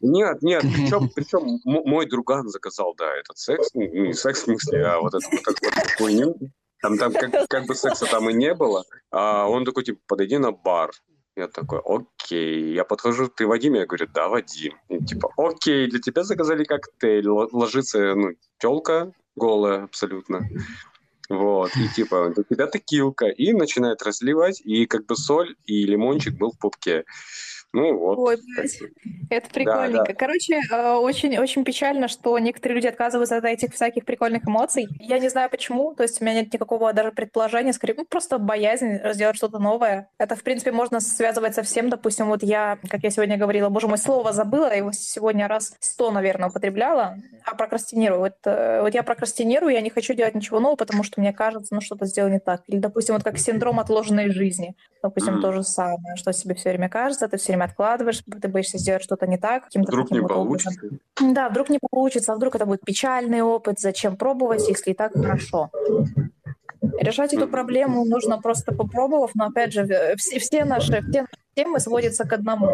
Нет, 0.00 0.42
нет, 0.42 0.62
причем, 0.76 1.10
причем 1.14 1.60
мой 1.64 2.06
друган 2.06 2.48
заказал, 2.48 2.94
да, 2.96 3.10
этот 3.16 3.38
секс, 3.38 3.70
ну, 3.74 3.82
не 3.82 4.12
секс 4.12 4.42
в 4.42 4.44
смысле, 4.44 4.84
а 4.84 5.00
вот 5.00 5.14
эту 5.14 5.26
вот, 5.30 5.56
вот 5.62 5.90
хуйню. 5.98 6.36
Там, 6.82 6.98
там 6.98 7.12
как, 7.14 7.48
как 7.48 7.66
бы 7.66 7.74
секса 7.74 8.04
там 8.04 8.28
и 8.28 8.34
не 8.34 8.52
было. 8.54 8.84
А 9.10 9.48
он 9.48 9.64
такой, 9.64 9.84
типа, 9.84 10.00
подойди 10.06 10.36
на 10.36 10.52
бар. 10.52 10.90
Я 11.34 11.48
такой, 11.48 11.80
окей. 11.82 12.74
Я 12.74 12.84
подхожу, 12.84 13.28
ты 13.28 13.46
Вадим? 13.46 13.72
Я 13.74 13.86
говорю, 13.86 14.06
да, 14.12 14.28
Вадим. 14.28 14.74
И, 14.90 15.02
типа, 15.02 15.32
окей, 15.38 15.88
для 15.88 15.98
тебя 15.98 16.24
заказали 16.24 16.64
коктейль. 16.64 17.26
Ложится, 17.26 18.14
ну, 18.14 18.32
телка 18.58 19.12
голая 19.34 19.84
абсолютно. 19.84 20.46
Вот, 21.30 21.74
и 21.76 21.88
типа, 21.88 22.32
для 22.34 22.44
тебя 22.44 22.66
текилка. 22.66 23.26
И 23.28 23.52
начинает 23.52 24.02
разливать, 24.02 24.60
и 24.60 24.86
как 24.86 25.06
бы 25.06 25.16
соль 25.16 25.56
и 25.64 25.84
лимончик 25.86 26.34
был 26.34 26.52
в 26.52 26.58
пупке. 26.58 27.04
Ну 27.74 27.98
вот. 27.98 28.18
Ой, 28.18 28.36
блядь. 28.56 28.78
Это 29.30 29.50
прикольненько. 29.50 30.14
Короче, 30.14 30.60
э, 30.70 30.92
очень, 30.94 31.36
очень 31.38 31.64
печально, 31.64 32.06
что 32.06 32.38
некоторые 32.38 32.76
люди 32.76 32.86
отказываются 32.86 33.36
от 33.36 33.44
этих 33.44 33.74
всяких 33.74 34.04
прикольных 34.04 34.46
эмоций. 34.46 34.86
Я 35.00 35.18
не 35.18 35.28
знаю 35.28 35.50
почему, 35.50 35.92
то 35.94 36.04
есть 36.04 36.20
у 36.20 36.24
меня 36.24 36.34
нет 36.34 36.52
никакого 36.52 36.92
даже 36.92 37.10
предположения, 37.10 37.72
скорее, 37.72 37.94
ну, 37.94 38.04
просто 38.04 38.38
боязнь 38.38 39.00
сделать 39.12 39.36
что-то 39.36 39.58
новое. 39.58 40.08
Это, 40.18 40.36
в 40.36 40.44
принципе, 40.44 40.70
можно 40.70 41.00
связывать 41.00 41.56
со 41.56 41.64
всем. 41.64 41.90
Допустим, 41.90 42.26
вот 42.26 42.44
я, 42.44 42.78
как 42.88 43.02
я 43.02 43.10
сегодня 43.10 43.36
говорила, 43.36 43.68
боже 43.70 43.88
мой, 43.88 43.98
слово 43.98 44.32
забыла, 44.32 44.66
я 44.66 44.76
его 44.76 44.92
сегодня 44.92 45.48
раз 45.48 45.74
сто, 45.80 46.12
наверное, 46.12 46.50
употребляла, 46.50 47.16
а 47.44 47.56
прокрастинирую. 47.56 48.20
Вот, 48.20 48.34
э, 48.44 48.82
вот 48.82 48.94
я 48.94 49.02
прокрастинирую, 49.02 49.72
я 49.72 49.80
не 49.80 49.90
хочу 49.90 50.14
делать 50.14 50.36
ничего 50.36 50.60
нового, 50.60 50.76
потому 50.76 51.02
что 51.02 51.20
мне 51.20 51.32
кажется, 51.32 51.74
ну, 51.74 51.80
что-то 51.80 52.06
сделал 52.06 52.30
не 52.30 52.38
так. 52.38 52.62
Или, 52.68 52.78
допустим, 52.78 53.14
вот 53.14 53.24
как 53.24 53.36
синдром 53.38 53.80
отложенной 53.80 54.30
жизни. 54.30 54.76
Допустим, 55.02 55.34
Мгм. 55.34 55.42
то 55.42 55.52
же 55.52 55.64
самое, 55.64 56.16
что 56.16 56.32
тебе 56.32 56.54
все 56.54 56.70
время 56.70 56.88
кажется, 56.88 57.26
ты 57.28 57.36
все 57.36 57.48
время 57.48 57.63
откладываешь, 57.64 58.22
ты 58.40 58.48
боишься 58.48 58.78
сделать 58.78 59.02
что-то 59.02 59.26
не 59.26 59.38
так, 59.38 59.64
каким-то 59.64 59.90
Вдруг 59.90 60.10
не 60.10 60.20
вот 60.20 60.30
образом. 60.32 60.72
получится. 60.74 60.98
Да, 61.20 61.48
вдруг 61.48 61.68
не 61.68 61.78
получится, 61.78 62.32
а 62.32 62.36
вдруг 62.36 62.54
это 62.54 62.66
будет 62.66 62.82
печальный 62.82 63.42
опыт, 63.42 63.80
зачем 63.80 64.16
пробовать, 64.16 64.68
если 64.68 64.92
и 64.92 64.94
так 64.94 65.12
хорошо. 65.12 65.70
Решать 67.00 67.32
эту 67.34 67.48
проблему 67.48 68.04
нужно 68.04 68.40
просто 68.40 68.74
попробовав, 68.74 69.30
но 69.34 69.46
опять 69.46 69.72
же, 69.72 70.14
все, 70.16 70.38
все 70.38 70.64
наши 70.64 71.02
все 71.10 71.26
темы 71.54 71.80
сводятся 71.80 72.26
к 72.26 72.32
одному. 72.32 72.68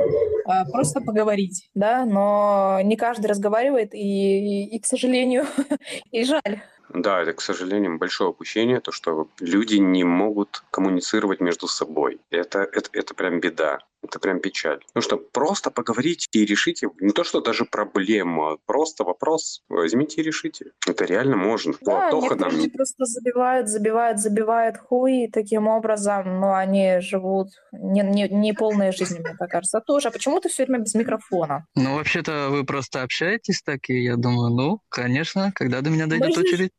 А, 0.47 0.65
Просто 0.65 1.01
поговорить, 1.01 1.71
да, 1.75 2.05
но 2.05 2.81
не 2.83 2.97
каждый 2.97 3.27
разговаривает, 3.27 3.95
и, 3.95 3.99
и, 3.99 4.77
и, 4.77 4.81
к 4.81 4.87
сожалению, 4.87 5.47
и 6.11 6.25
жаль. 6.25 6.63
Да, 6.93 7.23
это, 7.23 7.33
к 7.33 7.41
сожалению, 7.41 7.99
большое 7.99 8.31
упущение, 8.31 8.81
то, 8.81 8.93
что 8.93 9.29
люди 9.41 9.77
не 9.77 10.05
могут 10.05 10.63
коммуницировать 10.71 11.41
между 11.41 11.67
собой. 11.69 12.21
Это, 12.31 12.61
это, 12.61 12.91
это 12.93 13.15
прям 13.15 13.41
беда, 13.41 13.79
это 14.03 14.19
прям 14.19 14.41
печаль. 14.41 14.81
Ну 14.95 15.01
что, 15.01 15.17
просто 15.17 15.71
поговорите 15.71 16.27
и 16.33 16.45
решите, 16.45 16.89
не 17.01 17.13
то, 17.13 17.23
что 17.25 17.41
даже 17.41 17.65
проблема, 17.65 18.53
а 18.53 18.57
просто 18.67 19.05
вопрос 19.05 19.63
возьмите 19.69 20.21
и 20.21 20.25
решите. 20.25 20.73
Это 20.87 21.05
реально 21.05 21.37
можно. 21.37 21.73
Да, 21.81 22.11
Платоха 22.11 22.23
некоторые 22.35 22.53
нам 22.53 22.61
люди 22.61 22.77
просто 22.77 23.05
забивают, 23.05 23.69
забивают, 23.69 24.19
забивают 24.19 24.77
хуй, 24.79 25.25
и 25.25 25.31
таким 25.31 25.69
образом, 25.69 26.41
ну, 26.41 26.55
они 26.55 27.01
живут 27.01 27.49
не, 27.73 28.03
не, 28.03 28.29
не 28.29 28.53
полной 28.53 28.93
жизнью, 28.93 29.23
мне 29.23 29.37
так 29.39 29.51
кажется. 29.51 29.79
А 29.79 29.81
тоже, 29.81 30.09
а 30.09 30.11
почему 30.11 30.41
ты 30.41 30.49
все 30.49 30.65
время 30.65 30.83
без 30.83 30.95
микрофона? 30.95 31.67
Ну, 31.77 31.95
вообще-то 31.95 32.49
вы 32.51 32.65
просто 32.65 33.03
общаетесь 33.03 33.63
так, 33.63 33.89
и 33.91 34.03
я 34.03 34.17
думаю, 34.17 34.51
ну, 34.51 34.81
конечно, 34.89 35.53
когда 35.55 35.81
до 35.83 35.91
меня 35.91 36.07
дойдет 36.07 36.35
ж- 36.35 36.41
очередь. 36.41 36.71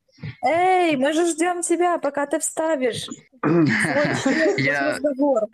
Эй, 0.43 0.95
мы 0.95 1.13
же 1.13 1.27
ждем 1.27 1.61
тебя, 1.61 1.97
пока 1.97 2.25
ты 2.25 2.39
вставишь. 2.39 3.07
Я-. 4.57 4.99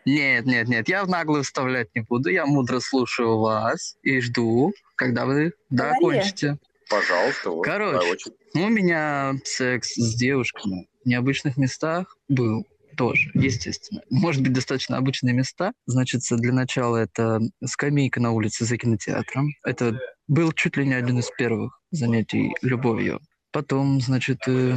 Нет, 0.06 0.46
нет, 0.46 0.68
нет, 0.68 0.90
я 0.90 1.04
в 1.04 1.10
наглую 1.10 1.44
вставлять 1.44 1.88
не 1.96 2.02
буду. 2.02 2.30
Я 2.30 2.46
мудро 2.46 2.80
слушаю 2.80 3.40
вас 3.40 3.98
и 4.04 4.20
жду, 4.20 4.74
когда 4.96 5.26
вы 5.26 5.54
Говори. 5.70 5.94
докончите. 6.00 6.58
Пожалуйста, 6.90 7.50
вот. 7.52 7.64
Короче. 7.64 8.32
Ну, 8.54 8.66
У 8.66 8.70
меня 8.70 9.36
секс 9.44 9.96
с 9.96 10.16
девушками 10.16 10.88
в 11.04 11.08
необычных 11.08 11.58
местах 11.58 12.16
был 12.30 12.66
тоже, 12.98 13.30
естественно. 13.34 14.02
Может 14.10 14.42
быть, 14.42 14.54
достаточно 14.54 14.98
обычные 14.98 15.34
места. 15.34 15.72
Значит, 15.86 16.22
для 16.32 16.52
начала 16.52 16.98
это 16.98 17.40
скамейка 17.64 18.20
на 18.20 18.32
улице 18.32 18.66
за 18.66 18.78
кинотеатром. 18.78 19.50
Это 19.64 20.00
был 20.28 20.52
чуть 20.52 20.78
ли 20.78 20.86
не 20.86 20.96
один 20.96 21.20
из 21.20 21.30
первых 21.38 21.80
занятий 21.92 22.54
любовью. 22.62 23.20
Потом, 23.58 24.00
значит, 24.02 24.48
э, 24.48 24.76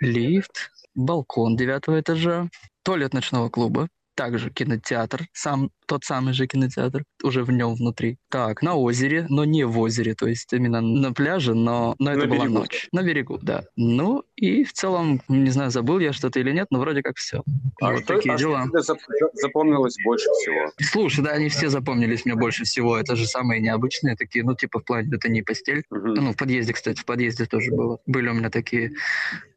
лифт, 0.00 0.70
балкон 0.94 1.58
девятого 1.58 2.00
этажа, 2.00 2.48
туалет 2.82 3.12
ночного 3.12 3.50
клуба, 3.50 3.90
также 4.14 4.50
кинотеатр, 4.50 5.28
сам 5.34 5.70
тот 5.86 6.04
самый 6.04 6.32
же 6.32 6.46
кинотеатр, 6.46 7.04
уже 7.22 7.44
в 7.44 7.50
нем 7.50 7.74
внутри. 7.74 8.18
Так, 8.30 8.62
на 8.62 8.74
озере, 8.74 9.26
но 9.28 9.44
не 9.44 9.64
в 9.64 9.78
озере, 9.78 10.14
то 10.14 10.26
есть 10.26 10.52
именно 10.52 10.80
на 10.80 11.12
пляже, 11.12 11.54
но, 11.54 11.94
но 11.98 12.10
это 12.12 12.20
На 12.22 12.26
была 12.26 12.44
берегу. 12.44 12.58
ночь. 12.60 12.88
На 12.92 13.02
берегу, 13.02 13.38
да. 13.42 13.64
Ну 13.76 14.24
и 14.36 14.64
в 14.64 14.72
целом, 14.72 15.20
не 15.28 15.50
знаю, 15.50 15.70
забыл 15.70 15.98
я 15.98 16.12
что-то 16.12 16.40
или 16.40 16.52
нет, 16.52 16.68
но 16.70 16.78
вроде 16.80 17.02
как 17.02 17.16
все. 17.16 17.42
А 17.80 17.92
вот 17.92 18.04
что, 18.04 18.16
такие 18.16 18.34
а 18.34 18.38
что 18.38 18.48
дела. 18.48 18.64
тебе 18.64 18.78
зап- 18.80 19.30
запомнилось 19.34 19.96
больше 20.04 20.26
всего? 20.30 20.72
Слушай, 20.80 21.24
да, 21.24 21.30
они 21.32 21.48
все 21.48 21.68
запомнились 21.68 22.24
мне 22.24 22.34
больше 22.34 22.64
всего. 22.64 22.96
Это 22.96 23.14
же 23.16 23.26
самые 23.26 23.60
необычные 23.60 24.16
такие, 24.16 24.44
ну, 24.44 24.54
типа 24.54 24.80
в 24.80 24.84
плане, 24.84 25.10
это 25.14 25.28
не 25.28 25.42
постель. 25.42 25.84
Мгм. 25.90 26.14
Ну, 26.14 26.32
в 26.32 26.36
подъезде, 26.36 26.72
кстати, 26.72 27.00
в 27.00 27.04
подъезде 27.04 27.46
тоже 27.46 27.70
было. 27.70 27.98
Были 28.06 28.28
у 28.28 28.34
меня 28.34 28.50
такие 28.50 28.92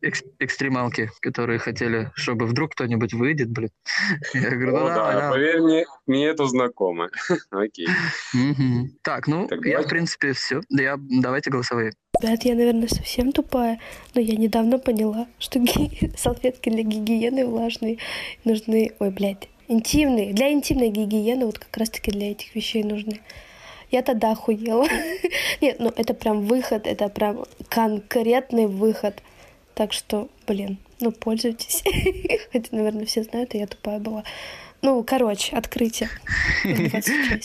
экс- 0.01 0.23
экстремалки, 0.39 1.09
которые 1.21 1.59
хотели, 1.59 2.11
чтобы 2.15 2.45
вдруг 2.45 2.73
кто-нибудь 2.73 3.13
выйдет, 3.13 3.49
блин. 3.49 3.69
Я 4.33 4.51
говорю, 4.51 4.71
ну 4.71 4.85
О, 4.85 4.89
давай, 4.89 5.13
да, 5.15 5.21
давай. 5.21 5.31
поверь 5.31 5.61
мне, 5.61 5.85
мне 6.17 6.27
это 6.27 6.45
знакомо. 6.45 7.09
Окей. 7.51 7.87
Так, 9.03 9.27
ну, 9.27 9.47
я, 9.63 9.81
в 9.81 9.87
принципе, 9.87 10.33
все. 10.33 10.61
Я, 10.69 10.95
давайте 10.97 11.49
голосовые. 11.49 11.93
Ребят, 12.21 12.43
я, 12.43 12.55
наверное, 12.55 12.87
совсем 12.87 13.31
тупая, 13.31 13.79
но 14.15 14.21
я 14.21 14.35
недавно 14.35 14.79
поняла, 14.79 15.27
что 15.39 15.59
салфетки 16.17 16.69
для 16.69 16.83
гигиены 16.83 17.45
влажные 17.45 17.99
нужны... 18.43 18.91
Ой, 18.99 19.11
блядь, 19.11 19.49
интимные. 19.67 20.33
Для 20.33 20.51
интимной 20.51 20.89
гигиены 20.89 21.45
вот 21.45 21.59
как 21.59 21.77
раз-таки 21.77 22.11
для 22.11 22.31
этих 22.31 22.55
вещей 22.55 22.83
нужны. 22.83 23.21
Я 23.91 24.01
тогда 24.01 24.31
охуела. 24.31 24.87
Нет, 25.61 25.77
ну 25.79 25.93
это 25.95 26.13
прям 26.13 26.41
выход, 26.41 26.87
это 26.87 27.07
прям 27.09 27.45
конкретный 27.69 28.65
выход. 28.65 29.21
Так 29.75 29.93
что, 29.93 30.27
блин, 30.47 30.79
ну 30.99 31.11
пользуйтесь. 31.11 31.83
Хотя, 32.51 32.75
наверное, 32.75 33.05
все 33.05 33.23
знают, 33.23 33.53
и 33.53 33.59
я 33.59 33.67
тупая 33.67 33.99
была. 33.99 34.23
Ну, 34.81 35.03
короче, 35.03 35.55
открытие. 35.55 36.09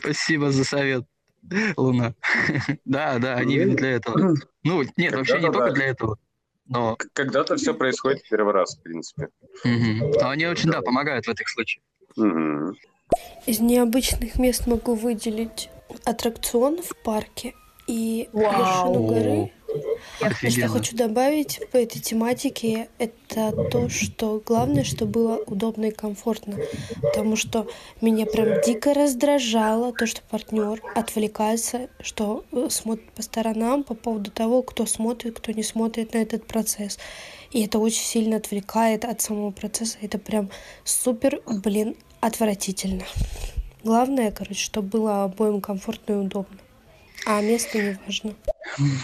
Спасибо 0.00 0.50
за 0.50 0.64
совет, 0.64 1.04
Луна. 1.76 2.14
Да, 2.84 3.18
да, 3.18 3.34
они 3.34 3.56
именно 3.56 3.76
для 3.76 3.90
этого. 3.92 4.34
Ну, 4.64 4.82
нет, 4.96 5.14
вообще 5.14 5.40
не 5.40 5.50
только 5.50 5.72
для 5.72 5.86
этого. 5.86 6.18
Но 6.66 6.96
Когда-то 7.14 7.56
все 7.56 7.72
происходит 7.72 8.20
в 8.20 8.28
первый 8.28 8.52
раз, 8.52 8.76
в 8.76 8.82
принципе. 8.82 9.28
Но 9.64 10.28
они 10.28 10.46
очень, 10.46 10.70
да, 10.70 10.82
помогают 10.82 11.26
в 11.26 11.30
этих 11.30 11.48
случаях. 11.48 11.82
Из 13.46 13.60
необычных 13.60 14.38
мест 14.38 14.66
могу 14.66 14.94
выделить 14.94 15.70
аттракцион 16.04 16.82
в 16.82 16.94
парке 17.02 17.54
и 17.86 18.28
вершину 18.34 19.06
горы. 19.06 19.52
Что 20.16 20.26
Офигенно. 20.26 20.68
хочу 20.68 20.96
добавить 20.96 21.60
по 21.70 21.76
этой 21.76 22.00
тематике, 22.00 22.88
это 22.98 23.52
то, 23.70 23.88
что 23.88 24.42
главное, 24.44 24.82
что 24.82 25.06
было 25.06 25.36
удобно 25.46 25.86
и 25.86 25.90
комфортно. 25.90 26.56
Потому 27.02 27.36
что 27.36 27.68
меня 28.00 28.26
прям 28.26 28.60
дико 28.62 28.94
раздражало 28.94 29.92
то, 29.92 30.06
что 30.06 30.22
партнер 30.22 30.82
отвлекается, 30.94 31.88
что 32.00 32.44
э, 32.52 32.68
смотрит 32.70 33.10
по 33.12 33.22
сторонам 33.22 33.84
по 33.84 33.94
поводу 33.94 34.30
того, 34.30 34.62
кто 34.62 34.86
смотрит, 34.86 35.36
кто 35.38 35.52
не 35.52 35.62
смотрит 35.62 36.14
на 36.14 36.18
этот 36.18 36.46
процесс. 36.46 36.98
И 37.50 37.64
это 37.64 37.78
очень 37.78 38.04
сильно 38.04 38.36
отвлекает 38.36 39.04
от 39.04 39.20
самого 39.20 39.50
процесса. 39.50 39.98
Это 40.00 40.18
прям 40.18 40.50
супер, 40.84 41.42
блин, 41.46 41.94
отвратительно. 42.20 43.04
Главное, 43.84 44.32
короче, 44.32 44.60
чтобы 44.60 44.88
было 44.88 45.24
обоим 45.24 45.60
комфортно 45.60 46.14
и 46.14 46.16
удобно. 46.16 46.58
А 47.30 47.42
место 47.42 47.76
не 47.76 47.98
важно. 48.06 48.34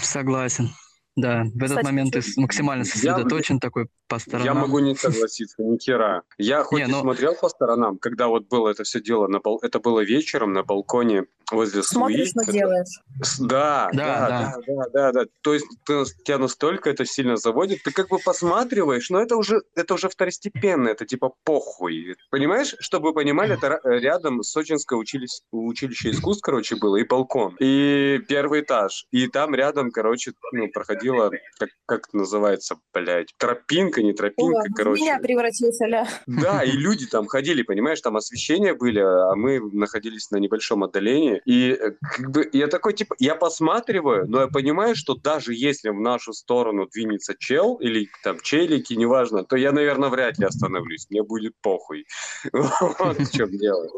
Согласен. 0.03 0.71
Да, 1.15 1.45
в 1.45 1.57
этот 1.59 1.69
Кстати, 1.69 1.85
момент 1.85 2.13
ты 2.15 2.23
максимально 2.37 2.85
сосредоточен 2.87 3.61
такой 3.61 3.89
по 4.09 4.19
сторонам. 4.19 4.45
Я 4.47 4.55
могу 4.55 4.79
не 4.81 4.95
согласиться, 4.95 5.63
ни 5.63 5.79
хера. 5.79 6.23
Я 6.39 6.63
хоть 6.63 6.81
Не, 6.81 6.89
и 6.89 6.91
ну- 6.91 7.01
смотрел 7.01 7.35
по 7.35 7.49
сторонам, 7.49 7.99
когда 7.99 8.29
вот 8.29 8.47
было 8.49 8.69
это 8.69 8.85
все 8.85 9.01
дело, 9.01 9.27
на 9.29 9.41
бал... 9.41 9.59
это 9.63 9.81
было 9.81 10.01
вечером 10.01 10.53
на 10.53 10.63
балконе 10.63 11.25
возле 11.51 11.83
Смотришь, 11.83 12.31
Суи. 12.31 12.33
но 12.37 12.43
Это- 12.43 12.53
делаешь. 12.53 13.01
С- 13.23 13.39
Да, 13.39 13.91
Да, 13.93 14.29
да, 14.29 14.29
да, 14.29 14.63
да, 14.67 14.85
да, 14.93 15.13
да. 15.13 15.25
То 15.43 15.55
есть 15.55 15.67
ты- 15.87 16.05
тебя 16.25 16.39
настолько 16.39 16.91
это 16.91 17.05
сильно 17.07 17.37
заводит, 17.37 17.83
ты 17.83 17.93
как 17.93 18.09
бы 18.09 18.19
посматриваешь, 18.19 19.11
но 19.11 19.21
это 19.21 19.37
уже, 19.37 19.63
это 19.75 19.95
уже 19.95 20.09
второстепенно, 20.09 20.89
это 20.89 21.07
типа 21.07 21.33
похуй. 21.45 22.17
Понимаешь, 22.31 22.75
чтобы 22.81 23.09
вы 23.09 23.15
понимали, 23.15 23.55
это 23.55 23.81
рядом 23.85 24.43
Сочинское 24.43 24.99
училище, 24.99 25.43
училище 25.51 26.11
искусств, 26.11 26.43
короче, 26.43 26.77
было, 26.77 26.97
и 26.97 27.05
балкон, 27.05 27.57
и 27.61 28.21
первый 28.29 28.61
этаж. 28.61 29.07
И 29.11 29.29
там 29.29 29.55
рядом, 29.55 29.91
короче, 29.91 30.33
ну, 30.53 30.69
проходила, 30.69 31.31
как, 31.59 31.71
как 31.87 32.09
это 32.09 32.17
называется, 32.17 32.77
блядь, 32.93 33.35
тропинка, 33.39 33.94
не 34.03 34.13
тропинка, 34.13 34.61
О, 34.61 34.75
короче. 34.75 35.03
меня 35.03 35.19
превратился, 35.19 35.87
ля. 35.87 36.09
Да, 36.27 36.63
и 36.63 36.73
люди 36.73 37.07
там 37.07 37.27
ходили, 37.27 37.63
понимаешь, 37.63 38.01
там 38.01 38.17
освещения 38.17 38.75
были, 38.75 39.01
а 39.01 39.35
мы 39.35 39.61
находились 39.73 40.31
на 40.31 40.37
небольшом 40.37 40.85
отдалении. 40.85 41.41
И 41.45 41.71
э, 41.71 41.93
как 42.01 42.31
бы 42.31 42.49
я 42.53 42.67
такой, 42.69 42.95
типа, 42.95 43.15
я 43.19 43.35
посматриваю, 43.35 44.29
но 44.29 44.43
я 44.43 44.49
понимаю, 44.49 44.95
что 44.97 45.15
даже 45.15 45.55
если 45.55 45.91
в 45.91 46.01
нашу 46.01 46.33
сторону 46.33 46.87
двинется 46.87 47.35
чел 47.39 47.77
или 47.77 48.09
там 48.23 48.39
челики, 48.41 48.95
неважно, 48.95 49.45
то 49.45 49.57
я, 49.57 49.73
наверное, 49.73 50.09
вряд 50.09 50.39
ли 50.39 50.47
остановлюсь. 50.47 51.07
Мне 51.11 51.23
будет 51.23 51.55
похуй. 51.61 52.07
Вот 52.99 53.19
в 53.19 53.33
чем 53.33 53.51
дело. 53.51 53.89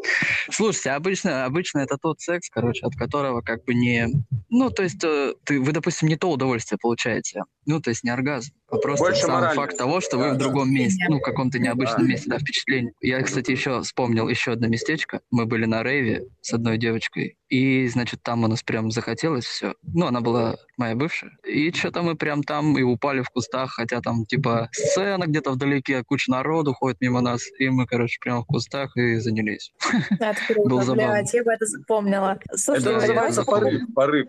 Слушайте, 0.51 0.91
обычно, 0.91 1.45
обычно 1.45 1.79
это 1.79 1.97
тот 1.97 2.19
секс, 2.19 2.49
короче, 2.49 2.85
от 2.85 2.95
которого 2.95 3.41
как 3.41 3.63
бы 3.65 3.73
не... 3.73 4.07
Ну, 4.49 4.69
то 4.69 4.83
есть 4.83 5.03
э, 5.03 5.33
ты, 5.43 5.59
вы, 5.59 5.71
допустим, 5.71 6.07
не 6.07 6.15
то 6.15 6.29
удовольствие 6.29 6.77
получаете. 6.81 7.43
Ну, 7.67 7.79
то 7.81 7.89
есть 7.89 8.03
не 8.03 8.09
оргазм, 8.09 8.53
а 8.69 8.77
просто 8.77 9.03
Больше 9.05 9.21
сам 9.21 9.31
моральное. 9.35 9.55
факт 9.55 9.77
того, 9.77 9.99
что 10.01 10.17
вы 10.17 10.23
Да, 10.23 10.29
в 10.31 10.37
да. 10.37 10.39
другом 10.39 10.73
месте, 10.73 11.05
ну, 11.09 11.17
в 11.19 11.21
каком-то 11.21 11.59
необычном 11.59 12.01
Да. 12.03 12.07
месте, 12.07 12.29
да, 12.29 12.39
впечатление. 12.39 12.93
Я, 13.01 13.21
кстати, 13.21 13.51
еще 13.51 13.81
вспомнил 13.81 14.27
еще 14.29 14.53
одно 14.53 14.67
местечко. 14.67 15.19
Мы 15.31 15.45
были 15.45 15.65
на 15.65 15.83
рейве 15.83 16.23
с 16.41 16.53
одной 16.53 16.77
девочкой, 16.77 17.37
и, 17.49 17.87
значит, 17.89 18.23
там 18.23 18.43
у 18.43 18.47
нас 18.47 18.63
прям 18.63 18.89
захотелось 18.91 19.45
все. 19.45 19.73
Ну, 19.83 20.07
она 20.07 20.21
была 20.21 20.55
моя 20.77 20.95
бывшая. 20.95 21.31
И 21.45 21.71
что-то 21.73 22.01
мы 22.03 22.15
прям 22.15 22.41
там 22.43 22.77
и 22.77 22.83
упали 22.83 23.21
в 23.21 23.29
кустах, 23.29 23.71
хотя 23.73 23.99
там, 24.01 24.25
типа, 24.25 24.69
сцена 24.71 25.25
где-то 25.27 25.51
вдалеке, 25.51 26.03
куча 26.03 26.31
народу 26.31 26.73
ходит 26.73 27.01
мимо 27.01 27.19
нас, 27.21 27.43
и 27.59 27.67
мы, 27.69 27.85
короче, 27.85 28.17
прямо 28.21 28.43
в 28.43 28.45
кустах 28.45 28.95
и 28.95 29.17
занялись. 29.17 29.73
Это 30.19 30.35
круто, 30.47 30.69
Был 30.69 30.81
забавно. 30.83 31.13
блядь, 31.13 31.33
я 31.33 31.43
бы 31.43 31.51
это 31.51 31.65
запомнила. 31.65 32.39
Слушай, 32.53 32.79
Это 32.81 32.89
ну, 32.91 32.95
называется 32.95 33.43
порыв. 33.43 34.27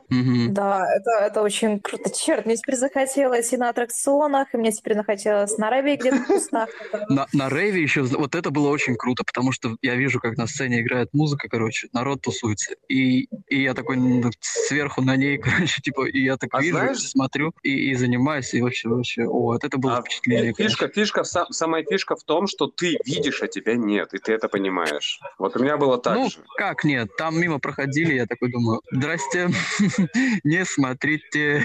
Да, 0.50 0.84
это, 0.96 1.10
это 1.24 1.42
очень 1.42 1.78
круто. 1.80 2.10
Черт, 2.10 2.46
мне 2.46 2.56
теперь 2.56 2.76
захотелось 2.76 3.27
и 3.52 3.56
на 3.56 3.68
аттракционах, 3.70 4.54
и 4.54 4.56
мне 4.56 4.72
теперь 4.72 4.94
захотелось 4.94 5.56
на 5.58 5.70
рейве 5.70 5.96
где-то 5.96 6.16
в 6.16 6.26
кустах. 6.26 6.68
На, 7.08 7.26
на 7.32 7.48
рейве 7.48 7.82
еще, 7.82 8.02
вот 8.02 8.34
это 8.34 8.50
было 8.50 8.68
очень 8.68 8.96
круто, 8.96 9.24
потому 9.24 9.52
что 9.52 9.76
я 9.82 9.94
вижу, 9.96 10.20
как 10.20 10.36
на 10.36 10.46
сцене 10.46 10.80
играет 10.80 11.08
музыка, 11.12 11.48
короче, 11.48 11.88
народ 11.92 12.20
тусуется. 12.22 12.74
И, 12.88 13.28
и 13.48 13.62
я 13.62 13.74
такой 13.74 13.98
сверху 14.40 15.02
на 15.02 15.16
ней, 15.16 15.38
короче, 15.44 15.80
типа, 15.82 16.06
и 16.08 16.22
я 16.22 16.36
так 16.36 16.50
А 16.52 16.60
вижу, 16.60 16.76
знаешь- 16.76 16.98
смотрю 16.98 17.52
и, 17.62 17.90
и 17.90 17.94
занимаюсь, 17.94 18.52
и 18.54 18.60
вообще, 18.62 18.88
вообще, 18.88 19.24
о, 19.24 19.52
вот 19.52 19.64
это 19.64 19.78
было 19.78 19.98
А 19.98 20.00
впечатление. 20.02 20.52
фишка, 20.54 20.88
конечно. 20.88 21.00
фишка, 21.02 21.20
са- 21.24 21.46
самая 21.50 21.84
фишка 21.84 22.16
в 22.16 22.24
том, 22.24 22.46
что 22.46 22.66
ты 22.66 22.98
видишь, 23.04 23.42
а 23.42 23.46
тебя 23.48 23.74
нет, 23.76 24.14
и 24.14 24.18
ты 24.18 24.32
это 24.32 24.48
понимаешь. 24.48 25.20
Вот 25.38 25.56
у 25.56 25.62
меня 25.62 25.76
было 25.76 25.98
так 25.98 26.16
ну, 26.16 26.30
же. 26.30 26.38
как 26.56 26.84
нет, 26.84 27.08
там 27.16 27.40
мимо 27.40 27.58
проходили, 27.58 28.14
я 28.14 28.26
такой 28.26 28.50
думаю, 28.50 28.80
здрасте, 28.90 29.48
не 30.44 30.64
смотрите. 30.64 31.62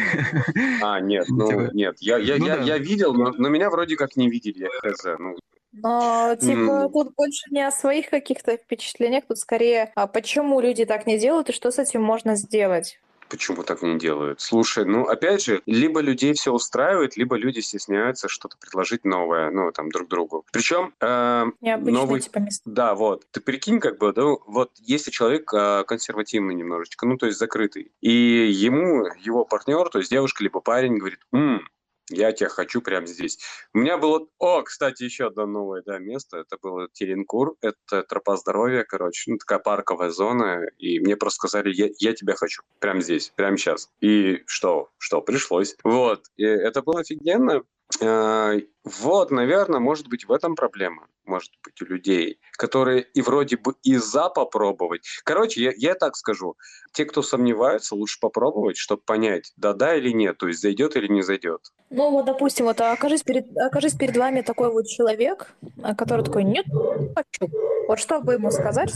А, 0.82 1.00
нет, 1.00 1.26
ну, 1.30 1.48
Типа, 1.62 1.72
нет, 1.74 1.96
я, 2.00 2.18
я, 2.18 2.38
ну 2.38 2.46
я, 2.48 2.58
да. 2.58 2.64
я 2.64 2.78
видел, 2.78 3.14
но, 3.14 3.32
но 3.32 3.50
меня 3.50 3.70
вроде 3.70 3.96
как 3.96 4.16
не 4.16 4.30
видели, 4.30 4.64
я 4.64 4.92
хз, 4.92 5.06
ну, 5.20 5.36
Но, 5.72 6.36
типа, 6.40 6.86
М. 6.86 6.92
тут 6.92 7.14
больше 7.16 7.50
не 7.52 7.66
о 7.66 7.72
своих 7.72 8.10
каких-то 8.10 8.58
впечатлениях, 8.58 9.26
тут 9.28 9.40
скорее, 9.40 9.92
а 9.96 10.08
почему 10.08 10.60
люди 10.60 10.86
так 10.86 11.08
не 11.08 11.18
делают 11.18 11.50
и 11.50 11.54
что 11.54 11.72
с 11.72 11.80
этим 11.80 12.02
можно 12.02 12.36
сделать. 12.36 13.00
Почему 13.34 13.64
так 13.64 13.82
не 13.82 13.98
делают? 13.98 14.42
Слушай, 14.42 14.86
ну, 14.86 15.06
опять 15.06 15.44
же, 15.44 15.64
либо 15.66 16.02
людей 16.02 16.34
все 16.34 16.54
устраивает, 16.54 17.18
либо 17.18 17.36
люди 17.36 17.62
стесняются 17.62 18.28
что-то 18.28 18.58
предложить 18.60 19.06
новое, 19.06 19.50
ну, 19.50 19.72
там, 19.72 19.90
друг 19.90 20.08
другу. 20.08 20.46
Причем, 20.52 20.94
э, 21.02 21.46
Необычные, 21.60 21.94
новый 21.94 22.20
типа, 22.20 22.38
места. 22.38 22.62
Да, 22.70 22.94
вот. 22.94 23.26
Ты 23.32 23.42
прикинь, 23.42 23.80
как 23.80 23.98
бы, 23.98 24.14
да, 24.14 24.24
вот 24.46 24.70
если 24.78 25.10
человек 25.10 25.52
а, 25.52 25.84
консервативный 25.84 26.54
немножечко, 26.54 27.08
ну, 27.08 27.18
то 27.18 27.26
есть 27.26 27.40
закрытый, 27.40 27.92
и 28.02 28.12
ему 28.12 29.08
его 29.18 29.46
партнер, 29.46 29.90
то 29.90 29.98
есть 29.98 30.12
девушка 30.12 30.44
либо 30.44 30.60
парень, 30.60 31.00
говорит, 31.00 31.20
«М, 31.32 31.68
я 32.10 32.32
тебя 32.32 32.50
хочу 32.50 32.82
прямо 32.82 33.08
здесь. 33.08 33.40
У 33.74 33.80
меня 33.80 33.98
было... 33.98 34.28
О, 34.40 34.62
кстати, 34.64 35.04
еще 35.04 35.28
одно 35.28 35.46
новое 35.46 35.84
да, 35.86 36.00
место. 36.00 36.38
Это 36.38 36.58
было 36.62 36.88
Теренкур. 36.92 37.56
Это 37.62 38.04
тропа 38.04 38.38
здоровья, 38.38 38.84
короче. 38.84 39.32
Ну, 39.32 39.38
такая 39.38 39.60
парковая 39.60 40.10
зона. 40.10 40.66
И 40.78 41.00
мне 41.00 41.16
просто 41.16 41.38
сказали, 41.38 41.74
я, 41.74 41.90
я 42.00 42.14
тебя 42.14 42.36
хочу. 42.36 42.64
Прямо 42.80 43.02
здесь, 43.02 43.32
прямо 43.36 43.58
сейчас. 43.58 43.90
И 44.02 44.44
что? 44.46 44.90
Что? 44.98 45.22
Пришлось. 45.22 45.76
Вот. 45.84 46.26
И 46.36 46.44
это 46.44 46.82
было 46.82 47.02
офигенно. 47.02 47.64
А, 48.06 48.56
Вот, 48.84 49.32
наверное, 49.32 49.80
может 49.80 50.08
быть, 50.08 50.26
в 50.26 50.32
этом 50.32 50.56
проблема. 50.56 51.08
Может 51.26 51.52
быть, 51.64 51.82
у 51.82 51.86
людей, 51.86 52.40
которые 52.52 53.02
и 53.02 53.22
вроде 53.22 53.56
бы 53.56 53.76
и 53.82 53.96
за 53.96 54.28
попробовать. 54.30 55.08
Короче, 55.24 55.64
я, 55.64 55.72
я 55.78 55.96
так 55.96 56.18
скажу. 56.18 56.58
Те, 56.92 57.06
кто 57.06 57.22
сомневаются, 57.22 57.96
лучше 57.96 58.20
попробовать, 58.20 58.76
чтобы 58.76 59.02
понять, 59.06 59.54
да-да 59.56 59.96
или 59.96 60.12
нет, 60.12 60.38
то 60.38 60.48
есть 60.48 60.62
зайдет 60.62 60.98
или 60.98 61.08
не 61.08 61.22
зайдет. 61.22 61.62
Ну, 61.90 62.12
вот, 62.12 62.26
допустим, 62.26 62.66
вот 62.66 62.82
окажись 62.82 63.24
перед, 63.24 63.46
окажись 63.58 63.96
перед 63.96 64.18
вами 64.18 64.42
такой 64.42 64.70
вот 64.70 64.88
человек, 64.88 65.54
а, 65.82 65.96
который 65.96 66.26
такой, 66.26 66.44
нет, 66.44 66.66
не 66.68 67.14
хочу. 67.16 67.54
Вот 67.88 68.00
что 68.00 68.20
бы 68.20 68.34
ему 68.34 68.52
сказать, 68.52 68.94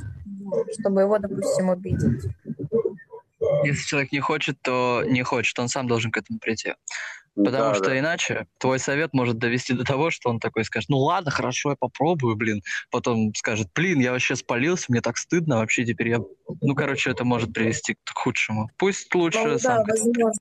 чтобы 0.80 1.02
его, 1.02 1.18
допустим, 1.18 1.70
убедить? 1.70 2.26
Если 3.64 3.86
человек 3.86 4.12
не 4.12 4.20
хочет, 4.20 4.58
то 4.62 5.04
не 5.06 5.24
хочет, 5.24 5.58
он 5.60 5.70
сам 5.70 5.88
должен 5.88 6.12
к 6.12 6.18
этому 6.18 6.40
прийти. 6.40 6.74
Потому 7.38 7.70
Да, 7.70 7.74
что 7.76 7.86
да. 7.86 8.00
иначе 8.00 8.48
твой 8.58 8.80
совет 8.80 9.14
может 9.14 9.38
довести 9.38 9.74
до 9.74 9.84
того, 9.84 10.10
что 10.10 10.30
он 10.30 10.40
такой 10.40 10.66
скажет, 10.66 10.90
ну 10.90 10.98
ладно, 10.98 11.30
хорошо, 11.30 11.70
я 11.70 11.76
попробую, 11.80 12.36
блин. 12.36 12.62
Потом 12.90 13.34
скажет, 13.36 13.68
блин, 13.76 14.00
я 14.00 14.12
вообще 14.12 14.36
спалился, 14.36 14.86
мне 14.90 15.02
так 15.02 15.18
стыдно, 15.18 15.58
вообще 15.58 15.86
теперь 15.86 16.10
я... 16.10 16.20
Ну, 16.62 16.76
короче, 16.76 17.12
это 17.12 17.24
может 17.24 17.54
привести 17.54 17.96
к 18.04 18.18
худшему. 18.18 18.70
Пусть 18.78 19.14
лучше 19.14 19.40
Ну, 19.44 19.60
сам 19.60 19.84
да, 19.86 19.94
этому 19.94 20.10
возможно. 20.14 20.40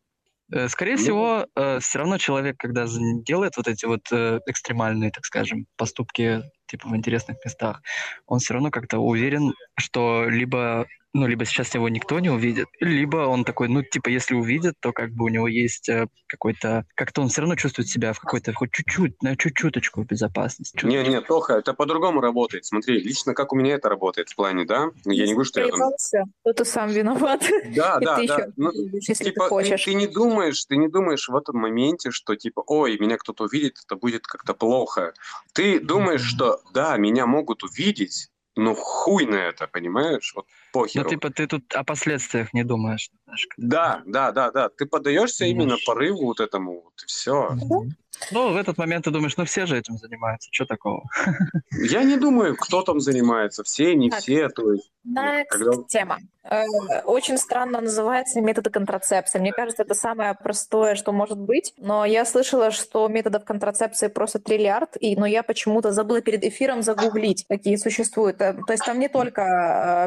Э, 0.52 0.68
Скорее 0.68 0.92
Ну. 0.92 0.98
всего, 0.98 1.46
все 1.80 1.98
равно 1.98 2.18
человек, 2.18 2.56
когда 2.56 2.86
делает 3.24 3.56
вот 3.56 3.68
эти 3.68 3.84
вот 3.84 4.02
э, 4.12 4.40
экстремальные, 4.46 5.10
так 5.10 5.24
скажем, 5.24 5.66
поступки 5.76 6.42
типа 6.66 6.88
в 6.88 6.96
интересных 6.96 7.36
местах, 7.44 7.82
он 8.26 8.38
все 8.38 8.54
равно 8.54 8.70
как-то 8.70 8.98
уверен, 8.98 9.52
что 9.78 10.24
либо, 10.28 10.86
ну, 11.16 11.26
либо 11.26 11.44
сейчас 11.46 11.74
его 11.74 11.88
никто 11.88 12.20
не 12.20 12.28
увидит, 12.28 12.68
либо 12.78 13.26
он 13.26 13.44
такой, 13.44 13.68
ну, 13.68 13.82
типа, 13.82 14.10
если 14.10 14.34
увидит, 14.34 14.74
то 14.80 14.92
как 14.92 15.12
бы 15.12 15.24
у 15.24 15.28
него 15.28 15.48
есть 15.48 15.88
э, 15.88 16.08
какой-то, 16.26 16.84
как-то 16.94 17.22
он 17.22 17.28
все 17.28 17.40
равно 17.40 17.56
чувствует 17.56 17.88
себя 17.88 18.12
в 18.12 18.20
какой-то 18.20 18.52
хоть 18.52 18.70
чуть-чуть, 18.72 19.22
на 19.22 19.34
чуть-чуточку 19.34 20.02
безопасности. 20.02 20.84
Не, 20.84 21.02
не, 21.08 21.20
Тоха, 21.22 21.54
это 21.54 21.72
по-другому 21.72 22.20
работает. 22.20 22.66
Смотри, 22.66 23.00
лично 23.00 23.32
как 23.32 23.52
у 23.54 23.56
меня 23.56 23.74
это 23.74 23.88
работает 23.88 24.28
в 24.28 24.36
плане, 24.36 24.66
да? 24.66 24.90
Я 25.06 25.26
не 25.26 25.32
говорю, 25.32 25.48
что 25.48 25.60
я 25.60 25.68
там... 25.68 25.90
То 26.44 26.52
ты 26.52 26.64
сам 26.64 26.90
виноват. 26.90 27.42
Да, 27.74 27.98
да, 27.98 28.20
да. 28.26 28.48
Ну, 28.56 28.70
если 28.72 29.24
типа, 29.24 29.44
ты, 29.44 29.48
хочешь. 29.48 29.84
ты 29.84 29.94
не 29.94 30.06
думаешь, 30.06 30.64
ты 30.66 30.76
не 30.76 30.88
думаешь 30.88 31.28
в 31.28 31.34
этом 31.34 31.56
моменте, 31.56 32.10
что 32.10 32.36
типа, 32.36 32.62
ой, 32.66 32.98
меня 32.98 33.16
кто-то 33.16 33.44
увидит, 33.44 33.78
это 33.84 33.96
будет 33.96 34.26
как-то 34.26 34.52
плохо. 34.52 35.14
Ты 35.54 35.80
думаешь, 35.80 36.22
что 36.22 36.60
да, 36.74 36.96
меня 36.98 37.26
могут 37.26 37.64
увидеть, 37.64 38.28
но 38.56 38.74
хуй 38.74 39.26
на 39.26 39.36
это, 39.36 39.66
понимаешь? 39.66 40.32
Вот 40.34 40.46
Ну, 40.76 40.82
похеру. 40.82 41.08
типа, 41.10 41.30
ты 41.30 41.46
тут 41.46 41.74
о 41.74 41.84
последствиях 41.84 42.52
не 42.54 42.64
думаешь. 42.64 43.10
знаешь, 43.24 43.46
когда- 43.54 43.68
Да, 43.68 44.02
да, 44.06 44.32
да, 44.32 44.50
да. 44.50 44.68
Ты 44.68 44.86
поддаешься 44.86 45.44
именно 45.44 45.62
Понимаешь. 45.76 45.84
порыву 45.86 46.24
вот 46.26 46.40
этому, 46.40 46.82
вот 46.84 47.02
и 47.02 47.06
все. 47.06 47.56
Ну, 48.30 48.50
в 48.50 48.56
этот 48.56 48.78
момент 48.78 49.04
ты 49.04 49.10
думаешь, 49.10 49.36
ну, 49.36 49.44
все 49.44 49.66
же 49.66 49.76
этим 49.76 49.98
занимаются, 49.98 50.48
что 50.50 50.64
такого? 50.64 51.02
Я 51.70 52.02
не 52.02 52.16
думаю, 52.16 52.56
кто 52.56 52.80
там 52.82 52.98
занимается, 53.00 53.62
все, 53.62 53.94
не 53.94 54.08
Так. 54.10 54.20
все, 54.20 54.48
то 54.48 54.72
есть. 54.72 54.90
Next 55.06 55.44
Когда- 55.50 55.82
тема. 55.88 56.18
Э, 56.48 56.62
Очень 57.04 57.38
странно 57.38 57.80
называется 57.80 58.40
методы 58.40 58.70
контрацепции. 58.70 59.38
Мне 59.38 59.52
кажется, 59.52 59.82
это 59.82 59.94
самое 59.94 60.34
простое, 60.34 60.94
что 60.96 61.12
может 61.12 61.38
быть. 61.38 61.74
Но 61.76 62.04
я 62.04 62.24
слышала, 62.24 62.70
что 62.70 63.06
методов 63.08 63.44
контрацепции 63.44 64.08
просто 64.08 64.38
триллиард, 64.38 64.96
и, 64.98 65.14
но 65.16 65.26
я 65.26 65.42
почему-то 65.42 65.92
забыла 65.92 66.20
перед 66.22 66.42
эфиром 66.44 66.82
загуглить, 66.82 67.44
какие 67.48 67.76
существуют. 67.76 68.40
Э, 68.40 68.54
То 68.66 68.72
есть 68.72 68.84
там 68.84 68.98
не 68.98 69.08
только 69.08 69.42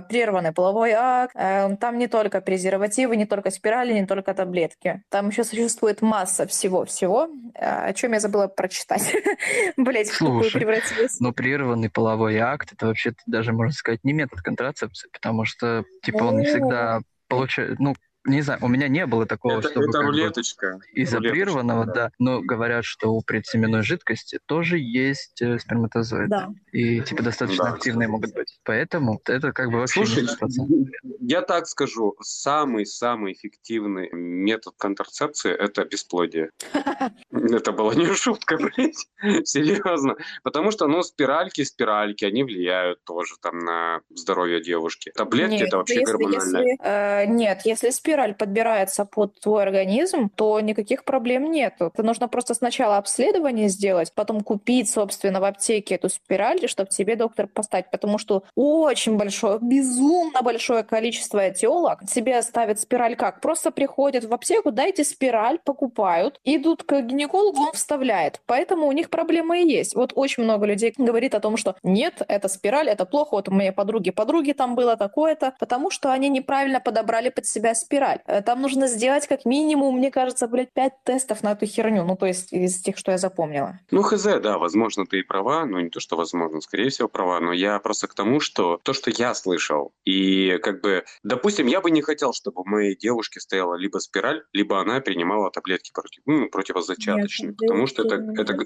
э, 0.03 0.09
прерванный 0.09 0.51
половой 0.59 0.91
акт, 0.91 1.33
э, 1.37 1.77
там 1.77 1.97
не 1.97 2.07
только 2.07 2.41
презервативы, 2.41 3.15
не 3.15 3.25
только 3.25 3.49
спирали, 3.49 3.93
не 3.93 4.05
только 4.05 4.33
таблетки. 4.33 5.01
Там 5.07 5.29
еще 5.29 5.45
существует 5.45 6.01
масса 6.01 6.45
всего-всего, 6.47 7.29
э, 7.55 7.89
о 7.89 7.93
чем 7.93 8.11
я 8.11 8.19
забыла 8.19 8.47
прочитать. 8.47 9.15
Блять, 9.77 10.09
в 10.09 10.19
превратилась. 10.51 11.21
Но 11.21 11.31
прерванный 11.31 11.89
половой 11.89 12.37
акт 12.39 12.73
это 12.73 12.87
вообще 12.87 13.13
даже 13.25 13.53
можно 13.53 13.71
сказать 13.71 14.03
не 14.03 14.11
метод 14.11 14.41
контрацепции, 14.41 15.07
потому 15.13 15.45
что 15.45 15.85
типа 16.03 16.23
он 16.23 16.39
не 16.39 16.45
всегда 16.45 16.99
получает, 17.29 17.79
ну 17.79 17.95
не 18.25 18.41
знаю, 18.41 18.59
у 18.61 18.67
меня 18.67 18.87
не 18.87 19.05
было 19.05 19.25
такого, 19.25 19.59
Это, 19.59 19.69
чтобы 19.69 19.89
это 19.89 20.01
рулеточка. 20.01 20.79
изопрированного, 20.93 21.83
Рулеточка, 21.83 22.09
да. 22.09 22.11
Но 22.19 22.41
говорят, 22.41 22.85
что 22.85 23.13
у 23.13 23.21
предсеменной 23.21 23.81
жидкости 23.81 24.39
тоже 24.45 24.77
есть 24.77 25.41
э, 25.41 25.57
сперматозоиды. 25.59 26.27
Да. 26.29 26.49
И 26.71 27.01
типа 27.01 27.23
достаточно 27.23 27.65
Да, 27.65 27.71
активные 27.73 28.07
кстати. 28.07 28.11
могут 28.11 28.33
быть. 28.35 28.59
Поэтому 28.63 29.19
это 29.25 29.51
как 29.51 29.71
бы 29.71 29.79
вообще 29.79 30.05
Слушай, 30.05 30.23
не 30.23 30.27
100%. 30.27 30.89
я 31.21 31.41
так 31.41 31.67
скажу, 31.67 32.15
самый-самый 32.21 33.33
эффективный 33.33 34.09
метод 34.11 34.73
контрацепции– 34.77 35.51
это 35.57 35.85
бесплодие. 35.85 36.51
Это 37.31 37.71
была 37.71 37.93
не 37.95 38.13
шутка, 38.13 38.57
блядь, 38.57 39.07
серьезно. 39.47 40.15
Потому 40.43 40.71
что, 40.71 40.87
ну, 40.87 41.01
спиральки, 41.03 41.63
спиральки, 41.63 42.25
они 42.25 42.43
влияют 42.43 43.03
тоже 43.03 43.35
там 43.41 43.59
на 43.59 44.01
здоровье 44.09 44.61
девушки. 44.61 45.11
Таблетки 45.15 45.63
это 45.63 45.77
вообще 45.77 46.01
если, 46.01 46.77
э, 46.83 47.25
нет, 47.25 47.61
если 47.65 47.89
спираль 48.19 48.33
подбирается 48.33 49.05
под 49.05 49.39
твой 49.39 49.63
организм, 49.63 50.29
то 50.29 50.59
никаких 50.59 51.05
проблем 51.05 51.51
нету. 51.51 51.91
Это 51.93 52.03
нужно 52.03 52.27
просто 52.27 52.53
сначала 52.53 52.97
обследование 52.97 53.69
сделать, 53.69 54.11
потом 54.13 54.41
купить, 54.41 54.89
собственно, 54.89 55.39
в 55.39 55.45
аптеке 55.45 55.95
эту 55.95 56.09
спираль, 56.09 56.67
чтобы 56.67 56.89
тебе 56.89 57.15
доктор 57.15 57.47
поставить, 57.47 57.89
потому 57.91 58.17
что 58.17 58.43
очень 58.55 59.15
большое, 59.17 59.59
безумно 59.61 60.41
большое 60.41 60.83
количество 60.83 61.39
этиолог 61.39 62.01
себе 62.09 62.41
ставит 62.41 62.81
спираль 62.81 63.15
как? 63.15 63.39
Просто 63.39 63.71
приходят 63.71 64.25
в 64.25 64.33
аптеку, 64.33 64.71
дайте 64.71 65.05
спираль, 65.05 65.57
покупают, 65.63 66.41
идут 66.43 66.83
к 66.83 67.01
гинекологу, 67.01 67.61
он 67.61 67.71
вставляет. 67.71 68.41
Поэтому 68.47 68.87
у 68.87 68.91
них 68.91 69.09
проблемы 69.09 69.61
и 69.61 69.69
есть. 69.69 69.95
Вот 69.95 70.11
очень 70.15 70.43
много 70.43 70.65
людей 70.65 70.93
говорит 70.97 71.35
о 71.35 71.39
том, 71.39 71.55
что 71.55 71.75
нет, 71.83 72.21
это 72.27 72.49
спираль, 72.49 72.89
это 72.89 73.05
плохо. 73.05 73.35
Вот 73.35 73.47
у 73.47 73.51
моей 73.53 73.71
подруги, 73.71 74.09
подруги 74.09 74.51
там 74.51 74.75
было 74.75 74.97
такое-то, 74.97 75.53
потому 75.57 75.89
что 75.89 76.11
они 76.11 76.27
неправильно 76.27 76.81
подобрали 76.81 77.29
под 77.29 77.45
себя 77.45 77.73
спираль. 77.75 77.98
Э, 77.99 78.41
Там 78.41 78.61
нужно 78.61 78.87
сделать 78.87 79.27
как 79.27 79.45
минимум, 79.45 79.97
мне 79.97 80.11
кажется, 80.11 80.47
блядь, 80.47 80.71
пять 80.73 80.93
тестов 81.03 81.43
на 81.43 81.51
эту 81.51 81.65
херню. 81.65 82.03
Ну, 82.03 82.15
то 82.15 82.25
есть 82.25 82.53
из 82.53 82.81
тех, 82.81 82.97
что 82.97 83.11
я 83.11 83.17
запомнила. 83.17 83.79
Ну, 83.91 84.01
хз, 84.01 84.23
да, 84.23 84.57
возможно, 84.57 85.05
ты 85.05 85.19
и 85.19 85.23
права, 85.23 85.65
но 85.65 85.79
не 85.79 85.89
то, 85.89 85.99
что 85.99 86.15
возможно, 86.15 86.61
скорее 86.61 86.89
всего, 86.89 87.07
права, 87.07 87.39
но 87.39 87.53
я 87.53 87.79
просто 87.79 88.07
к 88.07 88.13
тому, 88.13 88.39
что 88.39 88.79
то, 88.83 88.93
что 88.93 89.11
я 89.11 89.33
слышал, 89.33 89.91
и 90.05 90.57
как 90.61 90.81
бы, 90.81 91.03
допустим, 91.23 91.67
я 91.67 91.81
бы 91.81 91.91
не 91.91 92.01
хотел, 92.01 92.33
чтобы 92.33 92.61
у 92.61 92.65
моей 92.65 92.95
девушки 92.95 93.39
стояла 93.39 93.75
либо 93.75 93.97
спираль, 93.99 94.43
либо 94.53 94.79
она 94.79 94.99
принимала 95.01 95.51
таблетки 95.51 95.91
против, 95.93 96.21
ну, 96.25 96.49
противозачаточные, 96.49 97.53
потому 97.53 97.87
что 97.87 98.03
это, 98.03 98.15
это, 98.37 98.57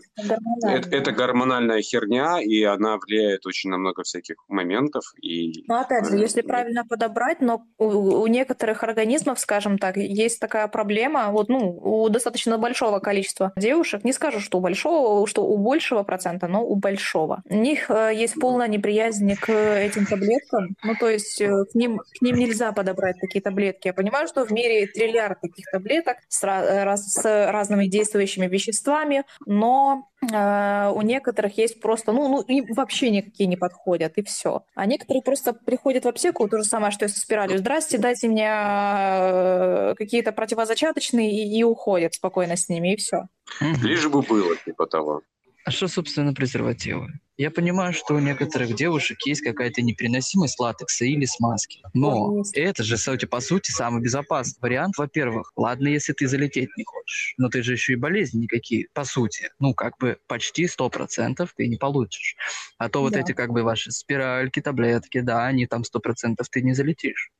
это, 0.63 0.89
это 0.89 1.11
гормональная 1.11 1.81
херня, 1.81 2.41
и 2.41 2.63
она 2.63 2.97
влияет 2.97 3.45
очень 3.45 3.69
на 3.69 3.77
много 3.77 4.03
всяких 4.03 4.35
моментов, 4.47 5.03
и... 5.21 5.63
Ну, 5.67 5.75
опять 5.75 6.07
же, 6.07 6.17
э, 6.17 6.19
если 6.19 6.41
правильно 6.41 6.85
подобрать, 6.85 7.41
но 7.41 7.65
у, 7.77 7.85
у 7.85 8.27
некоторых 8.27 8.83
организмов, 8.83 9.22
скажем 9.35 9.77
так, 9.77 9.97
есть 9.97 10.39
такая 10.39 10.67
проблема, 10.67 11.31
вот, 11.31 11.49
ну, 11.49 11.79
у 11.81 12.09
достаточно 12.09 12.57
большого 12.57 12.99
количества 12.99 13.51
девушек, 13.55 14.03
не 14.03 14.13
скажу, 14.13 14.39
что 14.39 14.57
у 14.57 14.61
большого, 14.61 15.27
что 15.27 15.45
у 15.45 15.57
большего 15.57 16.03
процента, 16.03 16.47
но 16.47 16.63
у 16.65 16.75
большого. 16.75 17.41
У 17.49 17.55
них 17.55 17.89
э, 17.89 18.11
есть 18.13 18.39
полная 18.39 18.67
неприязнь 18.67 19.35
к 19.35 19.49
этим 19.49 20.05
таблеткам, 20.05 20.75
ну, 20.83 20.95
то 20.95 21.09
есть 21.09 21.41
э, 21.41 21.65
к 21.71 21.75
ним, 21.75 21.99
к 21.99 22.21
ним 22.21 22.35
нельзя 22.37 22.71
подобрать 22.71 23.19
такие 23.19 23.41
таблетки. 23.41 23.87
Я 23.87 23.93
понимаю, 23.93 24.27
что 24.27 24.45
в 24.45 24.51
мире 24.51 24.87
триллиард 24.87 25.41
таких 25.41 25.65
таблеток 25.71 26.17
с, 26.27 26.43
э, 26.43 26.83
раз- 26.83 27.13
с 27.13 27.51
разными 27.51 27.87
действующими 27.87 28.47
веществами, 28.47 29.23
но 29.45 30.09
у 30.27 31.01
некоторых 31.01 31.57
есть 31.57 31.81
просто, 31.81 32.11
ну, 32.11 32.27
ну, 32.27 32.41
им 32.41 32.65
вообще 32.73 33.09
никакие 33.09 33.47
не 33.47 33.57
подходят, 33.57 34.17
и 34.17 34.23
все. 34.23 34.63
А 34.75 34.85
некоторые 34.85 35.21
просто 35.21 35.53
приходят 35.53 36.05
в 36.05 36.07
аптеку, 36.07 36.47
то 36.47 36.57
же 36.57 36.63
самое, 36.63 36.91
что 36.91 37.05
и 37.05 37.07
со 37.07 37.19
спиралью. 37.19 37.57
Здрасте, 37.57 37.97
дайте 37.97 38.27
мне 38.27 38.49
э, 38.49 39.95
какие-то 39.97 40.31
противозачаточные, 40.31 41.31
и, 41.31 41.59
и 41.59 41.63
уходят 41.63 42.13
спокойно 42.13 42.55
с 42.55 42.69
ними, 42.69 42.93
и 42.93 42.97
все. 42.97 43.27
Лишь 43.59 44.07
бы 44.07 44.21
было, 44.21 44.55
типа 44.65 44.87
того. 44.87 45.21
А 45.65 45.71
что, 45.71 45.87
собственно, 45.87 46.33
презервативы? 46.33 47.19
Я 47.37 47.49
понимаю, 47.49 47.93
что 47.93 48.13
у 48.15 48.19
некоторых 48.19 48.75
девушек 48.75 49.17
есть 49.25 49.41
какая-то 49.41 49.81
непереносимость 49.81 50.59
латекса 50.59 51.05
или 51.05 51.25
смазки. 51.25 51.81
Но 51.93 52.43
это 52.53 52.83
же, 52.83 52.95
кстати, 52.97 53.25
по 53.25 53.39
сути, 53.39 53.71
самый 53.71 54.01
безопасный 54.01 54.59
вариант. 54.61 54.97
Во-первых, 54.97 55.51
ладно, 55.55 55.87
если 55.87 56.13
ты 56.13 56.27
залететь 56.27 56.69
не 56.77 56.83
хочешь, 56.83 57.33
но 57.37 57.49
ты 57.49 57.63
же 57.63 57.73
еще 57.73 57.93
и 57.93 57.95
болезни 57.95 58.41
никакие, 58.41 58.87
по 58.93 59.03
сути. 59.03 59.49
Ну, 59.59 59.73
как 59.73 59.97
бы 59.97 60.17
почти 60.27 60.67
100% 60.67 61.49
ты 61.55 61.67
не 61.67 61.77
получишь. 61.77 62.35
А 62.77 62.89
то 62.89 63.01
вот 63.01 63.13
Да. 63.13 63.21
эти 63.21 63.31
как 63.31 63.51
бы 63.51 63.63
ваши 63.63 63.91
спиральки, 63.91 64.61
таблетки, 64.61 65.21
да, 65.21 65.45
они 65.47 65.65
там 65.65 65.83
100% 65.83 66.47
ты 66.51 66.61
не 66.61 66.73
залетишь. 66.73 67.31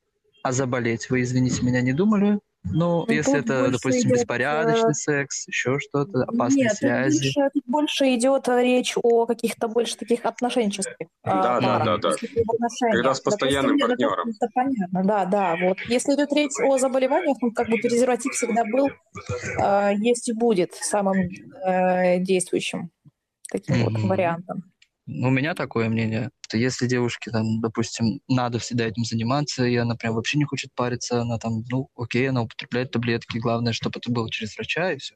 А 0.42 0.54
заболеть 0.54 1.10
вы, 1.10 1.22
извините 1.22 1.64
меня, 1.64 1.82
не 1.82 1.94
думали? 1.94 2.40
Ну, 2.66 3.06
Ну, 3.06 3.14
если 3.14 3.40
это, 3.40 3.60
больше 3.60 3.72
допустим, 3.74 4.10
идет, 4.10 4.20
беспорядочный 4.20 4.92
э, 4.92 4.94
секс, 4.94 5.48
еще 5.48 5.80
что-то, 5.80 6.24
опасные 6.24 6.64
Нет, 6.64 6.72
тут 6.72 6.78
связи. 6.80 7.20
больше, 7.36 7.50
тут 7.54 7.64
больше 7.68 8.16
идет 8.16 8.48
речь 8.48 8.94
о 9.02 9.26
каких-то 9.26 9.68
больше 9.68 9.98
таких 9.98 10.26
отношенческих 10.26 11.08
Да, 11.24 11.58
а, 11.58 11.62
да, 11.62 11.80
да, 11.84 11.98
да. 11.98 12.16
Когда 12.92 13.14
с 13.14 13.20
постоянным 13.20 13.78
Допустим, 13.78 14.08
партнером. 14.08 14.30
Это 14.30 14.48
понятно, 14.54 15.04
да, 15.04 15.26
да. 15.26 15.56
Вот. 15.58 15.78
Если 15.88 16.14
идет 16.16 16.32
речь 16.34 16.52
о 16.64 16.78
заболеваниях, 16.78 17.38
ну, 17.42 17.52
как 17.52 17.68
бы 17.70 17.78
презерватив 17.78 18.34
всегда 18.34 18.64
был, 18.64 18.90
а, 19.60 19.92
есть 19.92 20.30
и 20.30 20.34
будет 20.34 20.74
самым 20.74 21.30
э, 21.66 22.20
действующим 22.20 22.92
таким 23.52 23.84
вот 23.84 23.94
Мгм. 23.94 24.08
вариантом. 24.08 24.73
Ну, 25.06 25.28
У 25.28 25.32
меня 25.32 25.54
такое 25.54 25.90
мнение, 25.90 26.30
что 26.48 26.58
если 26.58 26.88
девушке, 26.88 27.30
там, 27.30 27.60
допустим, 27.60 28.22
надо 28.30 28.60
всегда 28.60 28.88
этим 28.88 29.04
заниматься, 29.04 29.66
и 29.66 29.76
она 29.76 29.96
прям 29.96 30.14
вообще 30.14 30.38
не 30.38 30.46
хочет 30.46 30.72
париться, 30.74 31.22
она 31.22 31.38
там, 31.38 31.64
ну, 31.70 31.90
окей, 31.98 32.30
она 32.30 32.44
употребляет 32.44 32.92
таблетки, 32.92 33.38
главное, 33.38 33.74
чтобы 33.74 34.00
это 34.00 34.12
было 34.12 34.30
через 34.32 34.56
врача, 34.56 34.94
и 34.94 34.98
все. 34.98 35.16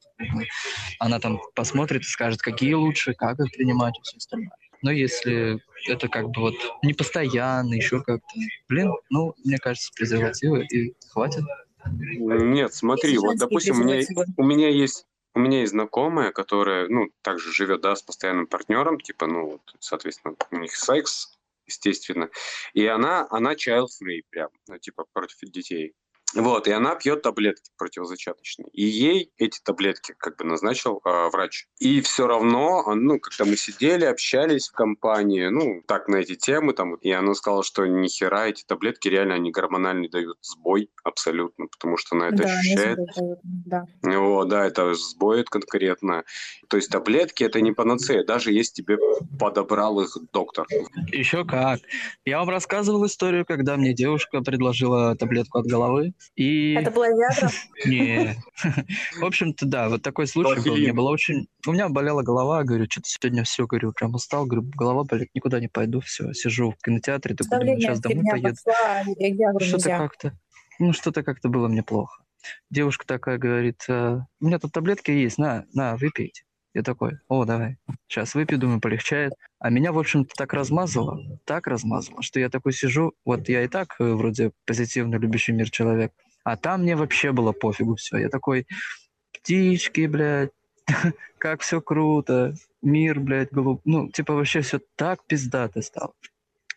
Она 1.00 1.20
там 1.20 1.40
посмотрит 1.56 2.02
и 2.02 2.06
скажет, 2.06 2.42
какие 2.42 2.74
лучше, 2.74 3.14
как 3.14 3.40
их 3.40 3.52
принимать 3.56 3.98
и 3.98 4.02
все 4.02 4.18
остальное. 4.18 4.52
Но 4.82 4.92
если 4.92 5.60
это 5.88 6.08
как 6.10 6.30
бы 6.30 6.42
вот 6.42 6.56
не 6.84 6.94
постоянно, 6.94 7.74
еще 7.74 8.02
как-то, 8.04 8.28
блин, 8.68 8.92
ну, 9.10 9.34
мне 9.44 9.58
кажется, 9.58 9.92
презервативы 9.96 10.66
и 10.66 10.94
хватит. 11.10 11.44
Нет, 11.86 12.74
смотри, 12.74 13.18
вот, 13.18 13.38
допустим, 13.38 13.80
у 13.80 13.84
меня, 13.84 14.06
у 14.36 14.44
меня 14.44 14.70
есть 14.70 15.06
у 15.38 15.40
меня 15.40 15.60
есть 15.60 15.72
знакомая, 15.72 16.32
которая, 16.32 16.88
ну, 16.88 17.12
также 17.22 17.54
живет, 17.54 17.82
да, 17.82 17.96
с 17.96 18.02
постоянным 18.02 18.48
партнером, 18.48 19.00
типа, 19.00 19.28
ну, 19.28 19.52
вот, 19.52 19.62
соответственно, 19.80 20.36
у 20.50 20.58
них 20.58 20.76
секс, 20.76 21.38
естественно, 21.68 22.30
и 22.74 22.88
она, 22.88 23.28
она 23.30 23.54
child-free 23.54 24.24
прям, 24.32 24.50
ну, 24.68 24.80
типа, 24.80 25.06
против 25.14 25.38
детей. 25.42 25.94
Вот, 26.36 26.68
и 26.68 26.72
она 26.72 26.96
пьет 26.96 27.22
таблетки 27.22 27.72
противозачаточные. 27.78 28.68
И 28.74 28.84
ей 28.84 29.32
эти 29.38 29.60
таблетки 29.64 30.14
как 30.18 30.38
бы 30.38 30.44
назначил 30.44 31.02
э, 31.06 31.30
врач. 31.30 31.68
И 31.80 32.02
все 32.02 32.28
равно, 32.28 32.84
он, 32.86 33.06
ну, 33.06 33.20
когда 33.20 33.46
мы 33.46 33.56
сидели, 33.56 34.04
общались 34.04 34.68
в 34.68 34.74
компании, 34.74 35.48
ну, 35.48 35.82
так 35.88 36.10
на 36.10 36.18
эти 36.18 36.36
темы, 36.36 36.74
там, 36.74 36.96
и 36.96 37.10
она 37.12 37.34
сказала, 37.34 37.64
что 37.64 37.86
ни 37.86 38.08
хера 38.10 38.48
эти 38.50 38.64
таблетки 38.66 39.08
реально, 39.08 39.36
они 39.36 39.52
гормональный 39.52 40.10
дают 40.10 40.38
сбой 40.42 40.90
абсолютно, 41.04 41.68
потому 41.68 41.96
что 41.96 42.18
она 42.18 42.28
это 42.28 42.44
Да, 42.44 42.44
ощущает. 42.44 42.98
забывают, 42.98 43.40
да. 43.44 43.86
О, 44.04 44.44
да, 44.44 44.66
это 44.66 44.94
сбоит 44.96 45.50
конкретно. 45.50 46.26
То 46.68 46.76
есть 46.76 46.92
таблетки 46.92 47.46
это 47.46 47.62
не 47.62 47.72
панацея, 47.72 48.26
даже 48.26 48.52
если 48.52 48.74
тебе 48.74 48.98
подобрал 49.40 50.02
их 50.02 50.18
доктор. 50.34 50.68
Еще 51.12 51.46
как. 51.46 51.80
Я 52.26 52.40
вам 52.40 52.50
рассказывал 52.50 53.06
историю, 53.06 53.46
когда 53.46 53.78
мне 53.78 53.94
девушка 53.94 54.42
предложила 54.42 55.16
таблетку 55.16 55.60
от 55.60 55.68
головы, 55.68 56.14
и... 56.36 56.74
Это 56.74 56.92
была 56.92 57.10
Виагра? 57.10 57.50
Не. 57.86 58.36
В 59.20 59.26
общем-то, 59.26 59.66
да, 59.66 59.90
вот 59.90 60.02
такой 60.02 60.28
случай 60.28 60.62
был. 60.62 60.78
Мне 60.78 60.94
было 60.94 61.10
очень... 61.10 61.48
У 61.66 61.72
меня 61.72 61.90
болела 61.90 62.22
голова, 62.22 62.64
говорю, 62.64 62.86
что-то 62.90 63.10
сегодня 63.10 63.44
все, 63.44 63.66
говорю, 63.66 63.92
прям 63.92 64.14
устал, 64.14 64.46
говорю, 64.46 64.70
голова 64.76 65.04
болит, 65.04 65.30
никуда 65.34 65.60
не 65.60 65.68
пойду, 65.68 66.00
все, 66.02 66.34
сижу 66.34 66.72
в 66.72 66.84
кинотеатре, 66.84 67.36
такой, 67.36 67.50
думаю, 67.50 67.60
Давление 67.60 67.82
сейчас 67.82 68.00
домой 68.00 68.24
поеду. 68.30 68.58
Виагру 69.20 69.66
Что-то 69.66 69.90
как-то... 69.90 70.38
Ну, 70.80 70.94
что-то 70.94 71.24
как-то 71.24 71.50
было 71.50 71.68
мне 71.68 71.82
плохо. 71.82 72.24
Девушка 72.70 73.06
такая 73.08 73.38
говорит, 73.38 73.84
«Э, 73.90 74.20
у 74.40 74.46
меня 74.46 74.60
тут 74.60 74.72
таблетки 74.72 75.12
есть, 75.12 75.38
на, 75.38 75.66
на, 75.74 75.98
выпейте. 75.98 76.44
Я 76.78 76.84
такой, 76.84 77.18
о, 77.28 77.44
давай, 77.44 77.78
сейчас 78.08 78.36
выпью, 78.36 78.60
думаю, 78.60 78.80
полегчает. 78.80 79.34
А 79.58 79.72
меня, 79.72 79.92
в 79.92 79.98
общем-то, 79.98 80.36
так 80.38 80.54
размазало, 80.54 81.40
так 81.44 81.66
размазало, 81.66 82.22
что 82.22 82.40
я 82.40 82.50
такой 82.50 82.72
сижу, 82.72 83.14
вот 83.26 83.50
я 83.50 83.64
и 83.64 83.68
так 83.68 83.96
э, 83.98 84.04
вроде 84.04 84.52
позитивный, 84.64 85.18
любящий 85.18 85.54
мир 85.54 85.72
человек, 85.72 86.12
а 86.44 86.56
там 86.56 86.84
мне 86.84 86.96
вообще 86.96 87.32
было 87.32 87.52
пофигу 87.52 87.96
все. 87.96 88.18
Я 88.18 88.30
такой, 88.30 88.68
птички, 89.34 90.06
блядь, 90.06 90.52
как 91.40 91.62
все 91.62 91.82
круто, 91.82 92.54
мир, 92.84 93.22
блядь, 93.22 93.52
голуб... 93.52 93.82
Ну, 93.84 94.12
типа 94.12 94.36
вообще 94.36 94.62
все 94.62 94.80
так 94.96 95.26
пиздато 95.26 95.82
стало. 95.82 96.14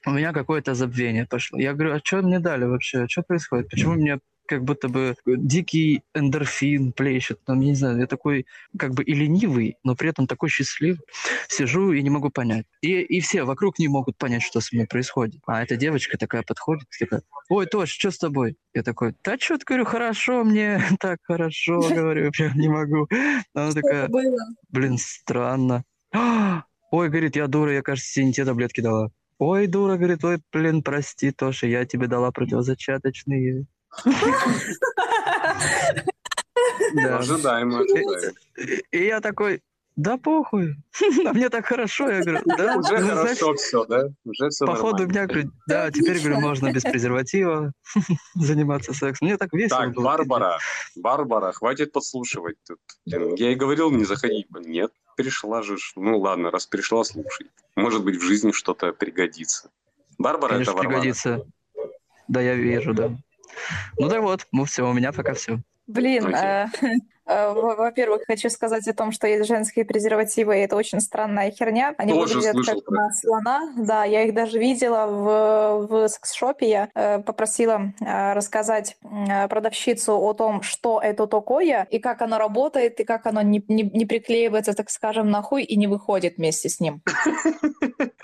У 0.07 0.13
меня 0.13 0.33
какое-то 0.33 0.73
забвение 0.73 1.27
пошло. 1.27 1.59
Я 1.59 1.75
говорю, 1.75 1.97
а 1.97 2.01
что 2.03 2.23
мне 2.23 2.41
дали 2.41 2.65
вообще? 2.65 3.07
Что 3.07 3.21
происходит? 3.21 3.69
Почему 3.69 3.97
мне 3.97 4.19
как 4.51 4.65
будто 4.65 4.89
бы 4.89 5.15
дикий 5.25 6.03
эндорфин 6.13 6.93
плещет. 6.93 7.39
Там, 7.45 7.61
я 7.61 7.69
не 7.69 7.75
знаю, 7.77 8.01
я 8.01 8.09
такой 8.09 8.47
как 8.77 8.95
бы 8.95 9.05
и 9.05 9.15
ленивый, 9.15 9.77
но 9.85 9.95
при 9.95 10.11
этом 10.11 10.27
такой 10.27 10.49
счастливый. 10.49 10.99
Сижу 11.47 11.93
и 11.93 12.03
не 12.03 12.11
могу 12.11 12.31
понять. 12.31 12.67
И, 12.81 13.01
и 13.01 13.21
все 13.21 13.45
вокруг 13.45 13.79
не 13.79 13.87
могут 13.87 14.19
понять, 14.19 14.43
что 14.43 14.61
со 14.61 14.75
мной 14.75 14.89
происходит. 14.89 15.41
А 15.47 15.63
эта 15.63 15.77
девочка 15.77 16.19
такая 16.19 16.43
подходит, 16.43 16.89
такая, 16.99 17.23
ой, 17.49 17.67
Тош, 17.67 17.91
что 17.91 18.11
с 18.11 18.19
тобой? 18.19 18.57
Я 18.75 18.83
такой, 18.83 19.15
да 19.23 19.39
что 19.39 19.57
ты, 19.57 19.65
говорю, 19.65 19.85
хорошо 19.85 20.43
мне, 20.43 20.83
так 21.01 21.19
хорошо, 21.23 21.81
говорю, 21.89 22.33
прям 22.33 22.57
не 22.57 22.69
могу. 22.69 23.07
Она 23.55 23.71
такая, 23.71 24.11
блин, 24.69 24.99
странно. 24.99 25.85
Ой, 26.93 27.09
говорит, 27.09 27.37
я 27.37 27.47
дура, 27.47 27.73
я, 27.73 27.83
кажется, 27.83 28.21
не 28.21 28.33
те 28.33 28.45
таблетки 28.45 28.81
дала. 28.81 29.13
Ой, 29.39 29.69
дура, 29.69 29.97
говорит, 29.97 30.25
ой, 30.25 30.39
блин, 30.53 30.83
прости, 30.83 31.31
Тоша, 31.31 31.69
я 31.69 31.87
тебе 31.87 32.09
дала 32.09 32.33
противозачаточные. 32.33 33.67
Да. 36.95 37.19
Ожидаемо, 37.19 37.81
ожидаемо. 37.81 38.33
И 38.91 39.05
я 39.05 39.21
такой, 39.21 39.63
да 39.97 40.17
похуй, 40.17 40.77
а 41.27 41.33
мне 41.33 41.49
так 41.49 41.67
хорошо. 41.67 42.11
Я 42.11 42.23
говорю, 42.23 42.41
да, 42.45 42.77
Уже 42.77 42.99
ну, 42.99 43.09
хорошо 43.09 43.55
все, 43.55 43.85
да? 43.85 44.09
Уже 44.25 44.49
все 44.49 44.67
Походу, 44.67 45.07
меня, 45.07 45.27
говорю, 45.27 45.51
да, 45.67 45.91
теперь, 45.91 46.21
говорю, 46.21 46.41
можно 46.41 46.73
без 46.73 46.83
презерватива 46.83 47.73
заниматься 48.35 48.95
сексом. 48.95 49.29
Мне 49.29 49.37
так 49.37 49.53
весело 49.53 49.81
Так, 49.81 49.95
было. 49.95 50.05
Барбара, 50.05 50.59
Барбара, 50.97 51.53
хватит 51.53 51.93
подслушивать. 51.93 52.57
Тут, 52.67 52.79
блин, 53.07 53.35
Я 53.35 53.53
и 53.53 53.55
говорил, 53.55 53.91
не 53.91 54.05
заходи. 54.05 54.47
Нет, 54.65 54.93
пришла 55.17 55.63
же. 55.63 55.77
Ну 55.97 56.19
ладно, 56.19 56.51
раз 56.51 56.67
пришла, 56.67 57.05
слушай. 57.05 57.47
Может 57.77 58.05
быть, 58.05 58.17
в 58.17 58.23
жизни 58.23 58.53
что-то 58.53 58.93
пригодится. 58.93 59.71
Барбара 60.19 60.53
Конечно, 60.53 60.71
это 60.71 60.79
Варвара. 60.79 61.01
пригодится. 61.01 61.47
Да, 62.29 62.41
я 62.41 62.55
вижу, 62.55 62.95
да. 62.95 63.17
Ну 63.99 64.09
да 64.09 64.21
вот, 64.21 64.47
ну 64.53 64.65
все, 64.65 64.89
у 64.89 64.93
меня 64.93 65.13
пока 65.13 65.35
все. 65.35 65.61
Блин, 65.87 66.35
э, 66.35 66.67
во-первых, 67.55 68.23
хочу 68.27 68.51
сказать 68.51 68.87
о 68.89 68.95
том, 68.95 69.13
что 69.13 69.27
есть 69.27 69.47
женские 69.49 69.85
презервативы, 69.85 70.59
и 70.59 70.61
это 70.63 70.77
очень 70.77 71.01
странная 71.01 71.51
херня. 71.51 71.95
Они 71.99 72.13
Тоже 72.13 72.35
выглядят 72.35 72.55
слышал 72.57 72.81
как 72.81 72.91
на 72.91 73.13
слона. 73.13 73.73
Да, 73.77 74.05
я 74.05 74.23
их 74.25 74.35
даже 74.35 74.59
видела 74.59 75.07
в, 75.07 75.87
в 75.87 76.09
секс-шопе. 76.09 76.69
Я 76.69 76.89
э, 76.95 77.19
попросила 77.21 77.93
э, 78.01 78.33
рассказать 78.35 78.97
э, 79.03 79.49
продавщицу 79.49 80.13
о 80.19 80.35
том, 80.35 80.63
что 80.63 81.01
это 81.03 81.27
такое, 81.27 81.87
и 81.91 81.99
как 81.99 82.23
оно 82.23 82.39
работает, 82.39 83.01
и 83.01 83.05
как 83.05 83.27
оно 83.27 83.43
не, 83.43 83.65
не, 83.69 83.83
не 83.83 84.07
приклеивается, 84.07 84.75
так 84.75 84.91
скажем, 84.91 85.31
на 85.31 85.43
хуй 85.43 85.63
и 85.63 85.77
не 85.77 85.87
выходит 85.87 86.37
вместе 86.37 86.69
с 86.69 86.81
ним. 86.81 87.03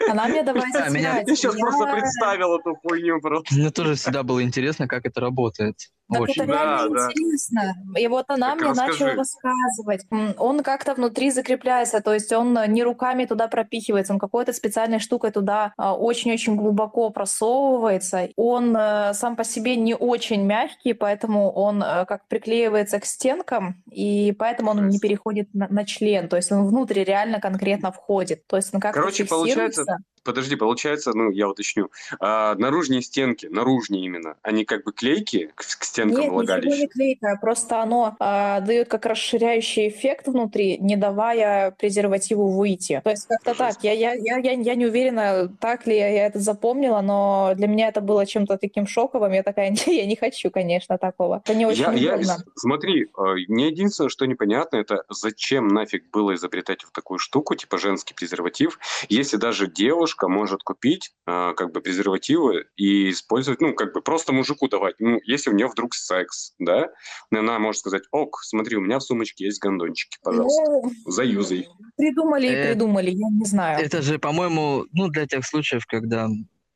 Она 0.09 0.27
мне 0.29 0.43
давай 0.43 0.71
Да, 0.73 0.89
меня-. 0.89 1.23
Я 1.27 1.35
сейчас 1.37 1.55
Я- 1.55 1.61
просто 1.61 1.87
представил 1.93 2.57
эту 2.59 2.75
хуйню 2.77 3.21
просто. 3.21 3.55
Мне 3.55 3.71
тоже 3.71 3.95
всегда 3.95 4.23
было 4.23 4.43
интересно, 4.43 4.87
как 4.89 5.07
это 5.07 5.21
работает. 5.21 5.77
Так 6.11 6.21
Очень. 6.21 6.43
это 6.45 6.53
реально 6.53 6.89
Да, 6.89 6.95
да. 6.95 7.11
интересно. 7.13 7.75
И 7.99 8.07
вот 8.07 8.27
она 8.29 8.51
Так 8.51 8.61
мне 8.61 8.71
расскажи. 8.71 8.96
Начала 9.05 9.17
рассказывать. 9.17 10.07
Он 10.39 10.63
как-то 10.63 10.95
внутри 10.95 11.31
закрепляется, 11.31 12.01
то 12.01 12.15
есть 12.15 12.33
он 12.33 12.57
э, 12.59 12.67
не 12.67 12.83
руками 12.83 13.25
туда 13.25 13.49
пропихивается, 13.49 14.13
он 14.13 14.19
какой-то 14.19 14.53
специальной 14.53 14.99
штукой 14.99 15.31
туда 15.31 15.73
а, 15.77 15.97
очень-очень 15.97 16.57
глубоко 16.57 17.11
просовывается. 17.11 18.29
Он 18.37 18.77
э, 18.77 19.15
сам 19.15 19.37
по 19.37 19.45
себе 19.45 19.77
не 19.77 19.95
очень 19.95 20.45
мягкий, 20.45 20.93
поэтому 20.93 21.51
он 21.51 21.83
э, 21.83 22.05
как 22.07 22.27
приклеивается 22.29 23.01
к 23.01 23.05
стенкам, 23.05 23.83
и 23.91 24.35
поэтому 24.39 24.71
он 24.71 24.89
не 24.89 24.99
переходит 24.99 25.53
на, 25.55 25.69
на 25.69 25.85
член. 25.85 26.29
То 26.29 26.37
есть 26.37 26.53
он 26.53 26.67
внутрь 26.67 27.03
реально 27.03 27.41
конкретно 27.41 27.93
входит. 27.93 28.47
То 28.47 28.57
есть 28.57 28.75
он 28.75 28.81
как-то 28.81 29.01
Короче, 29.01 29.25
получается. 29.25 29.85
Подожди, 30.27 30.57
получается, 30.57 31.13
ну, 31.15 31.31
я 31.31 31.49
уточню. 31.49 31.91
А, 32.19 32.57
наружные 32.57 33.01
стенки, 33.01 33.47
наружные 33.47 34.05
именно, 34.05 34.37
они 34.43 34.65
как 34.65 34.83
бы 34.83 34.93
клейкие 34.93 35.53
к, 35.55 35.61
к 35.61 35.85
стенкам 35.85 36.21
Нет, 36.21 36.33
влагалища? 36.33 36.77
не 36.77 36.89
клейкое, 36.89 37.39
просто 37.41 37.81
оно 37.81 38.17
а, 38.19 38.59
дает 38.61 38.86
как 38.89 39.07
расширяющий 39.07 39.89
эффект 39.89 40.28
внутри, 40.28 40.78
не 40.78 40.97
давая 40.97 41.70
презервативу 41.72 42.49
выйти. 42.49 43.01
То 43.05 43.11
есть 43.11 43.26
как-то 43.26 43.55
так. 43.55 43.76
Я, 43.82 43.93
я, 43.93 44.12
я, 44.14 44.39
я, 44.39 44.53
я 44.53 44.74
не 44.74 44.87
уверена, 44.87 45.49
так 45.61 45.87
ли 45.87 45.97
я, 45.97 46.26
это 46.26 46.39
запомнила, 46.39 47.01
но 47.01 47.53
для 47.55 47.66
меня 47.66 47.89
это 47.89 48.01
было 48.01 48.26
чем-то 48.26 48.59
таким 48.59 48.87
шоковым. 48.87 49.32
Я 49.32 49.43
такая, 49.43 49.70
не, 49.87 49.97
я 49.97 50.07
не 50.07 50.16
хочу, 50.16 50.51
конечно, 50.51 50.99
такого. 50.99 51.43
Это 51.45 51.55
не 51.55 51.66
очень 51.66 51.82
Я, 51.99 52.16
я- 52.16 52.37
смотри, 52.57 53.05
э, 53.05 53.34
мне 53.49 53.68
единственное, 53.68 54.09
что 54.09 54.26
непонятно, 54.26 54.76
это 54.76 55.05
зачем 55.09 55.68
нафиг 55.68 56.11
было 56.11 56.34
изобретать 56.34 56.84
вот 56.84 56.93
такую 56.93 57.18
штуку, 57.18 57.55
типа 57.55 57.78
женский 57.78 58.14
презерватив, 58.14 58.78
если 59.09 59.37
даже 59.37 59.66
девушка 59.66 60.28
может 60.28 60.62
купить 60.62 61.12
э, 61.26 61.53
как 61.57 61.72
бы 61.72 61.80
презервативы 61.80 62.66
и 62.76 63.11
использовать, 63.11 63.61
ну, 63.61 63.74
как 63.74 63.93
бы 63.93 64.01
просто 64.01 64.32
мужику 64.32 64.68
давать. 64.68 64.97
Ну, 64.99 65.20
если 65.24 65.51
у 65.51 65.55
нее 65.55 65.68
вдруг 65.68 65.95
секс, 65.95 66.55
да, 66.59 66.91
она 67.30 67.59
может 67.59 67.80
сказать, 67.80 68.05
ок, 68.11 68.41
смотри, 68.43 68.76
у 68.77 68.81
меня 68.81 68.99
в 68.99 69.03
сумочке 69.03 69.45
есть 69.47 69.61
гондончики, 69.61 70.16
пожалуйста, 70.22 70.62
Ну, 70.70 70.91
заюзай. 71.07 71.68
придумали 71.97 72.47
и 72.47 72.51
Э, 72.51 72.70
придумали, 72.72 73.11
я 73.11 73.29
не 73.31 73.45
знаю. 73.45 73.85
Это 73.85 74.03
же, 74.03 74.18
по-моему, 74.18 74.85
ну, 74.93 75.09
для 75.09 75.27
тех 75.27 75.47
случаев, 75.47 75.85
когда 75.87 76.29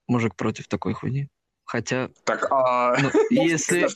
мужик 0.09 0.35
против 0.37 0.69
такой 0.69 0.93
хуйни. 0.95 1.29
Хотя, 1.65 2.09
Так, 2.25 2.49
а... 2.51 2.97
ну, 3.01 3.11
если, 3.31 3.87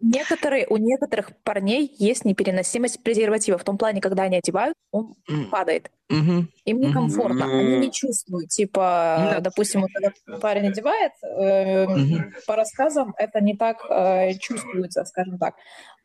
Некоторые, 0.00 0.66
у 0.68 0.76
некоторых 0.76 1.32
парней 1.42 1.92
есть 1.98 2.24
непереносимость 2.24 3.02
презерватива. 3.02 3.58
В 3.58 3.64
том 3.64 3.76
плане, 3.78 4.00
когда 4.00 4.22
они 4.24 4.36
одевают, 4.36 4.74
он 4.92 5.14
падает. 5.50 5.90
Им 6.08 6.48
некомфортно, 6.66 7.46
Ну. 7.46 7.58
они 7.58 7.78
не 7.78 7.92
чувствуют. 7.92 8.48
Типа, 8.50 9.38
допустим, 9.40 9.80
вот 9.80 9.90
когда 9.92 10.38
парень 10.38 10.68
одевает, 10.68 11.12
э, 11.22 11.86
Мгм. 11.86 12.32
по 12.46 12.54
рассказам 12.54 13.12
это 13.18 13.40
не 13.40 13.56
так 13.56 13.84
э, 13.90 14.34
чувствуется, 14.38 15.04
скажем 15.04 15.36
так. 15.38 15.54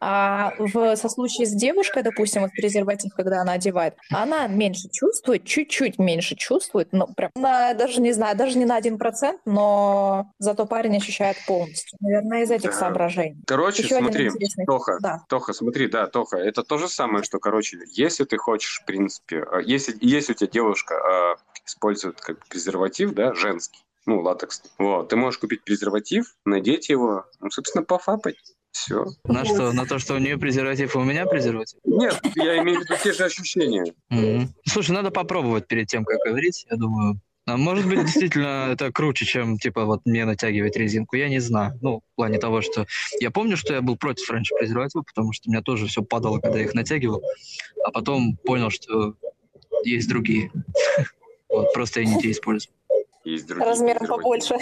А 0.06 0.54
в, 0.60 0.96
со 0.98 1.08
случае 1.08 1.48
с 1.48 1.52
девушкой, 1.52 2.04
допустим, 2.04 2.42
вот 2.42 2.52
презерватив, 2.52 3.14
когда 3.16 3.42
она 3.42 3.54
одевает, 3.54 3.96
она 4.12 4.48
меньше 4.48 4.90
чувствует, 4.92 5.46
чуть-чуть 5.46 5.98
меньше 5.98 6.36
чувствует, 6.36 6.90
но 6.92 7.08
прям 7.08 7.32
на, 7.36 7.74
даже 7.74 8.02
не 8.02 8.12
знаю, 8.12 8.36
даже 8.36 8.58
не 8.58 8.66
на 8.66 8.76
один 8.76 8.98
процент, 8.98 9.40
но 9.46 10.30
зато 10.40 10.66
парень 10.66 10.98
ощущает 10.98 11.38
полностью. 11.48 11.98
Наверное, 12.02 12.44
из 12.44 12.52
этих 12.52 12.72
Да. 12.72 12.78
соображений. 12.78 13.42
Короче, 13.48 13.84
Еще 13.84 13.98
смотри, 13.98 14.28
интересный 14.28 14.66
Тоха, 14.66 14.98
Да. 15.02 15.24
Тоха, 15.30 15.54
смотри, 15.54 15.88
да, 15.88 16.08
Тоха, 16.08 16.38
это 16.38 16.64
то 16.64 16.78
же 16.78 16.90
самое, 16.90 17.24
что, 17.24 17.40
короче, 17.40 17.80
если 17.94 18.26
ты 18.26 18.36
хочешь, 18.36 18.82
в 18.82 18.86
принципе, 18.86 19.46
э, 19.52 19.62
если, 19.66 19.96
если 20.02 20.34
у 20.34 20.36
тебя 20.36 20.50
девушка 20.50 20.96
э, 20.96 21.36
использует 21.66 22.20
как 22.20 22.46
презерватив, 22.48 23.14
да, 23.14 23.34
женский, 23.34 23.86
ну, 24.06 24.20
латексный, 24.22 24.70
вот, 24.80 25.08
ты 25.08 25.16
можешь 25.16 25.40
купить 25.40 25.64
презерватив, 25.64 26.36
надеть 26.44 26.90
его, 26.90 27.26
ну, 27.40 27.50
собственно, 27.50 27.86
пофапать, 27.86 28.36
все. 28.74 29.06
На 29.24 29.46
что? 29.46 29.72
На 29.72 29.86
то, 29.86 30.00
что 30.00 30.16
у 30.16 30.18
нее 30.18 30.38
презерватив, 30.38 30.96
и 30.96 30.98
у 30.98 31.04
меня 31.04 31.26
презерватив? 31.26 31.80
Нет, 31.86 32.20
я 32.36 32.62
имею 32.62 32.80
в 32.80 32.84
виду 32.84 32.96
те 33.02 33.14
же 33.14 33.24
ощущения. 33.24 33.86
Мгм. 34.10 34.54
Слушай, 34.66 34.92
надо 34.92 35.12
попробовать 35.12 35.68
перед 35.68 35.88
тем, 35.88 36.04
как 36.04 36.18
говорить, 36.26 36.66
я 36.70 36.76
думаю. 36.76 37.20
А 37.46 37.58
может 37.58 37.88
быть, 37.88 38.00
действительно, 38.02 38.70
это 38.72 38.92
круче, 38.92 39.26
чем, 39.26 39.58
типа, 39.58 39.86
вот 39.86 40.02
мне 40.06 40.26
натягивать 40.26 40.78
резинку, 40.78 41.18
я 41.18 41.28
не 41.28 41.40
знаю. 41.40 41.78
Ну, 41.82 42.00
в 42.00 42.16
плане 42.16 42.40
того, 42.40 42.62
что... 42.62 42.88
Я 43.20 43.32
помню, 43.32 43.58
что 43.58 43.74
я 43.74 43.82
был 43.82 43.98
против 43.98 44.30
раньше 44.30 44.56
презерватива, 44.56 45.04
потому 45.04 45.34
что 45.34 45.50
у 45.50 45.52
меня 45.52 45.62
тоже 45.62 45.88
все 45.88 46.04
падало, 46.04 46.40
когда 46.40 46.60
я 46.60 46.66
их 46.66 46.74
натягивал. 46.74 47.22
А 47.84 47.92
потом 47.92 48.38
понял, 48.38 48.70
что 48.70 49.16
есть 49.86 50.10
другие. 50.10 50.52
Вот, 51.50 51.72
просто 51.72 52.02
я 52.02 52.08
не 52.08 52.20
те 52.20 52.32
использую. 52.32 52.74
Есть 53.24 53.48
другие 53.48 53.70
Размером 53.70 54.08
побольше. 54.08 54.56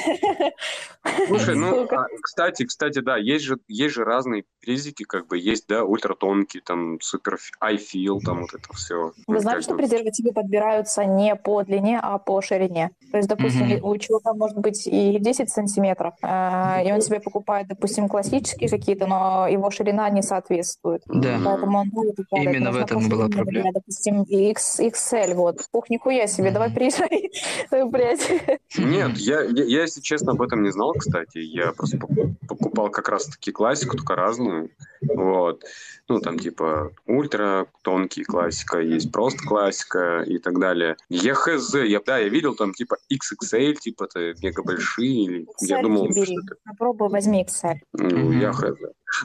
Слушай, 1.28 1.56
ну, 1.56 1.88
а, 1.90 2.06
кстати, 2.22 2.66
кстати, 2.66 3.00
да, 3.00 3.18
есть 3.18 3.46
же, 3.46 3.58
есть 3.68 3.96
же 3.96 4.04
разные 4.04 4.44
презики, 4.62 5.04
как 5.04 5.28
бы, 5.28 5.38
есть, 5.38 5.66
да, 5.68 5.84
ультратонкие, 5.84 6.62
там, 6.64 7.02
супер 7.02 7.40
iFeel, 7.64 8.20
там, 8.24 8.42
вот 8.42 8.54
это 8.54 8.72
все. 8.74 9.14
Вы 9.26 9.40
знали, 9.40 9.62
что 9.62 9.76
презервативы 9.76 10.32
подбираются 10.32 11.06
не 11.06 11.36
по 11.36 11.64
длине, 11.64 12.00
а 12.02 12.20
по 12.20 12.42
ширине? 12.42 12.92
То 13.12 13.18
есть, 13.18 13.30
допустим, 13.30 13.84
у 13.84 13.98
чувака 13.98 14.34
может 14.34 14.58
быть 14.58 14.88
и 14.88 15.18
10 15.20 15.50
сантиметров, 15.50 16.14
а, 16.22 16.82
и 16.86 16.92
он 16.92 17.02
себе 17.02 17.20
покупает, 17.20 17.68
допустим, 17.68 18.08
классические 18.08 18.70
какие-то, 18.70 19.08
но 19.08 19.48
его 19.48 19.72
ширина 19.72 20.10
не 20.10 20.22
соответствует. 20.22 21.02
Да. 21.08 21.40
Поэтому 21.44 21.80
он 21.80 21.90
будет 21.90 22.16
падать. 22.30 22.46
Именно 22.46 22.72
в 22.72 22.78
этом 22.78 23.10
была 23.10 23.28
проблема. 23.28 23.72
Допустим, 23.74 24.24
X, 24.24 24.80
XL, 24.80 25.34
вот. 25.34 25.62
Ух, 25.72 25.90
нихуя 25.90 26.28
себе, 26.28 26.52
давай 26.52 26.72
приезжай, 26.72 27.32
блядь. 27.86 28.51
Нет, 28.78 29.18
я, 29.18 29.42
я, 29.42 29.64
я, 29.64 29.82
если 29.82 30.02
честно, 30.02 30.32
об 30.32 30.42
этом 30.42 30.64
не 30.64 30.72
знал, 30.72 30.94
кстати. 30.94 31.38
Я 31.38 31.72
просто 31.72 31.98
пок- 31.98 32.36
покупал 32.48 32.90
как 32.90 33.10
раз-таки 33.10 33.52
классику, 33.52 33.98
только 33.98 34.16
разную. 34.16 34.72
Вот. 35.02 35.64
Ну, 36.12 36.20
там, 36.20 36.38
типа, 36.38 36.92
ультра 37.08 37.68
тонкий 37.84 38.26
классика, 38.26 38.82
есть 38.82 39.14
просто 39.14 39.48
классика 39.48 40.24
и 40.28 40.40
так 40.40 40.60
далее. 40.60 40.98
Я 41.08 41.36
хз, 41.36 41.74
я, 41.76 42.02
да, 42.06 42.18
я 42.18 42.28
видел 42.28 42.54
там, 42.54 42.74
типа, 42.74 42.98
XXL, 43.10 43.76
типа, 43.76 44.10
это 44.14 44.34
мега 44.44 44.62
большие, 44.62 45.24
или 45.24 45.48
я 45.62 45.82
думал, 45.82 46.10
бери. 46.10 46.26
что 46.26 46.34
это... 46.34 46.56
Попробуй, 46.66 47.08
возьми 47.08 47.46
XL. 47.46 47.76
Ну, 47.94 48.34
я 48.34 48.52
хз. 48.52 48.76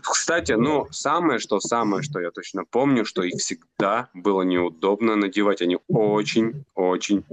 Кстати, 0.02 0.52
ну, 0.52 0.86
самое, 0.90 1.38
что 1.38 1.60
самое, 1.60 2.02
что 2.02 2.20
я 2.20 2.30
точно 2.30 2.64
помню, 2.64 3.04
что 3.04 3.22
их 3.22 3.40
всегда 3.40 4.08
было 4.14 4.42
неудобно 4.42 5.16
надевать. 5.16 5.62
Они 5.62 5.78
очень-очень, 5.88 7.24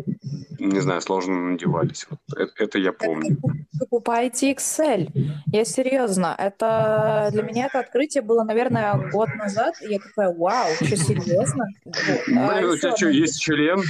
не 0.60 0.80
знаю, 0.80 1.01
сложно 1.01 1.51
надевались. 1.51 2.06
Вот 2.10 2.20
это, 2.38 2.51
это 2.58 2.78
я 2.78 2.93
помню. 2.93 3.38
Покупайте 3.80 4.54
XL. 4.54 5.10
Я 5.47 5.66
серьезно. 5.66 6.36
Это 6.38 7.30
для 7.32 7.41
меня 7.41 7.66
это 7.68 7.80
открытие 7.80 8.22
было, 8.22 8.43
наверное, 8.43 9.10
год 9.12 9.30
назад. 9.36 9.43
И 9.82 9.91
я 9.94 10.00
такая, 10.00 10.34
вау, 10.34 10.74
что 10.76 10.96
серьезно? 10.96 11.66
Блин, 11.86 12.66
у 12.66 12.78
тебя 12.78 12.96
что, 12.96 13.10
есть 13.10 13.39
член? 13.39 13.82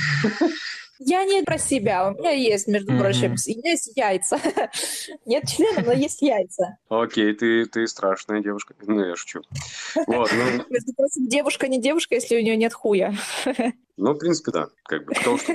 Я 1.00 1.26
не 1.26 1.44
про 1.44 1.58
себя. 1.58 2.10
У 2.10 2.18
меня 2.18 2.32
есть, 2.32 2.68
между 2.68 2.98
прочим, 2.98 3.36
есть 3.46 3.92
яйца. 3.96 4.40
Нет 5.26 5.44
члена, 5.48 5.82
но 5.86 5.92
есть 5.92 6.22
яйца. 6.22 6.78
Окей, 6.88 7.34
ты, 7.34 7.66
ты 7.66 7.88
страшная 7.88 8.42
девушка. 8.42 8.74
Ну, 8.82 9.04
я 9.04 9.16
шучу. 9.16 9.42
Вот, 10.08 10.32
ну... 10.32 10.66
Между 10.70 10.94
прочим, 10.96 11.28
девушка 11.28 11.68
не 11.68 11.82
девушка, 11.82 12.16
если 12.16 12.38
у 12.38 12.42
нее 12.42 12.56
нет 12.56 12.74
хуя. 12.74 13.14
Ну, 13.96 14.14
в 14.14 14.18
принципе, 14.18 14.52
да. 14.52 14.70
Как 14.86 15.06
бы, 15.06 15.14
кто 15.14 15.38
что 15.38 15.54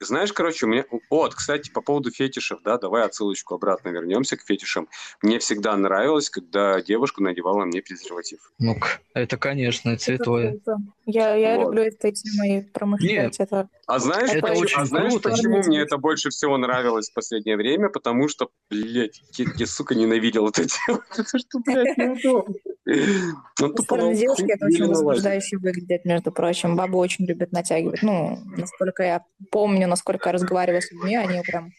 Знаешь, 0.00 0.32
короче, 0.32 0.64
у 0.64 0.68
меня... 0.68 0.84
Вот, 1.10 1.34
кстати, 1.34 1.70
по 1.70 1.82
поводу 1.82 2.10
фетишев, 2.10 2.60
да, 2.64 2.78
давай 2.78 3.04
отсылочку 3.04 3.54
обратно 3.54 3.90
вернемся 3.90 4.36
к 4.36 4.42
фетишам. 4.42 4.88
Мне 5.20 5.38
всегда 5.38 5.76
нравилось, 5.76 6.30
когда 6.30 6.80
девушка 6.80 7.22
надевала 7.22 7.64
мне 7.66 7.82
презерватив. 7.82 8.52
Ну, 8.58 8.76
это, 9.14 9.36
конечно, 9.36 9.90
это 9.90 10.02
святое. 10.02 10.58
Я, 11.04 11.34
я 11.34 11.56
вот. 11.56 11.66
люблю 11.66 11.82
этой 11.82 12.12
темой 12.12 12.70
промышлять. 12.72 13.10
Нет. 13.10 13.34
Это... 13.38 13.68
А 13.86 13.98
знаешь, 13.98 14.30
это 14.30 14.46
почему, 14.46 14.60
очень 14.60 14.80
а 14.80 14.86
знаешь 14.86 15.12
круто. 15.12 15.30
почему 15.30 15.58
мне 15.58 15.80
это 15.80 15.98
больше 15.98 16.30
всего 16.30 16.56
нравилось 16.56 17.10
в 17.10 17.14
последнее 17.14 17.56
время? 17.56 17.90
Потому 17.90 18.28
что, 18.28 18.50
блядь, 18.70 19.20
я, 19.36 19.44
я 19.56 19.66
сука, 19.66 19.94
ненавидел 19.94 20.48
это 20.48 20.64
делать. 20.64 21.02
Это 21.18 21.38
что, 21.38 21.58
блядь, 21.58 21.98
неудобно. 21.98 22.54
Ну, 22.84 23.68
тупо 23.74 24.12
девушки 24.12 24.50
это 24.50 24.66
очень 24.66 24.88
возбуждающе 24.88 25.58
выглядит, 25.58 26.04
между 26.04 26.32
прочим. 26.32 26.76
Бабы 26.76 26.98
очень 26.98 27.26
любят 27.26 27.52
натягивать. 27.52 28.02
Ну, 28.02 28.38
насколько 28.56 29.02
я 29.02 29.24
помню, 29.50 29.86
насколько 29.86 30.28
я 30.28 30.32
разговариваю 30.32 30.82
с 30.82 30.90
людьми, 30.90 31.16
они 31.16 31.42
прям 31.42 31.70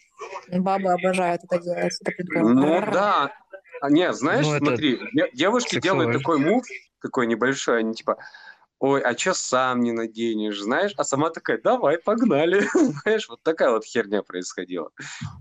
бабы 0.50 0.94
обожают 0.94 1.42
это 1.44 1.62
делать. 1.62 1.94
Это 2.02 2.12
прикольно. 2.12 2.54
Ну 2.54 2.92
да. 2.92 3.32
А, 3.82 3.90
не, 3.90 4.14
знаешь, 4.14 4.46
ну, 4.46 4.58
смотри, 4.58 5.00
девушки 5.34 5.76
сексуально. 5.76 6.04
делают 6.04 6.18
такой 6.22 6.40
мув, 6.40 6.64
такой 7.02 7.28
небольшой, 7.28 7.80
они 7.80 7.94
типа, 7.94 8.18
ой, 8.80 9.02
а 9.02 9.18
что 9.18 9.34
сам 9.34 9.82
не 9.82 9.92
наденешь, 9.92 10.62
знаешь? 10.62 10.94
А 10.96 11.04
сама 11.04 11.30
такая, 11.32 11.60
давай, 11.62 11.98
погнали. 11.98 12.66
знаешь, 13.04 13.28
вот 13.28 13.44
такая 13.44 13.72
вот 13.72 13.84
херня 13.84 14.22
происходила. 14.24 14.90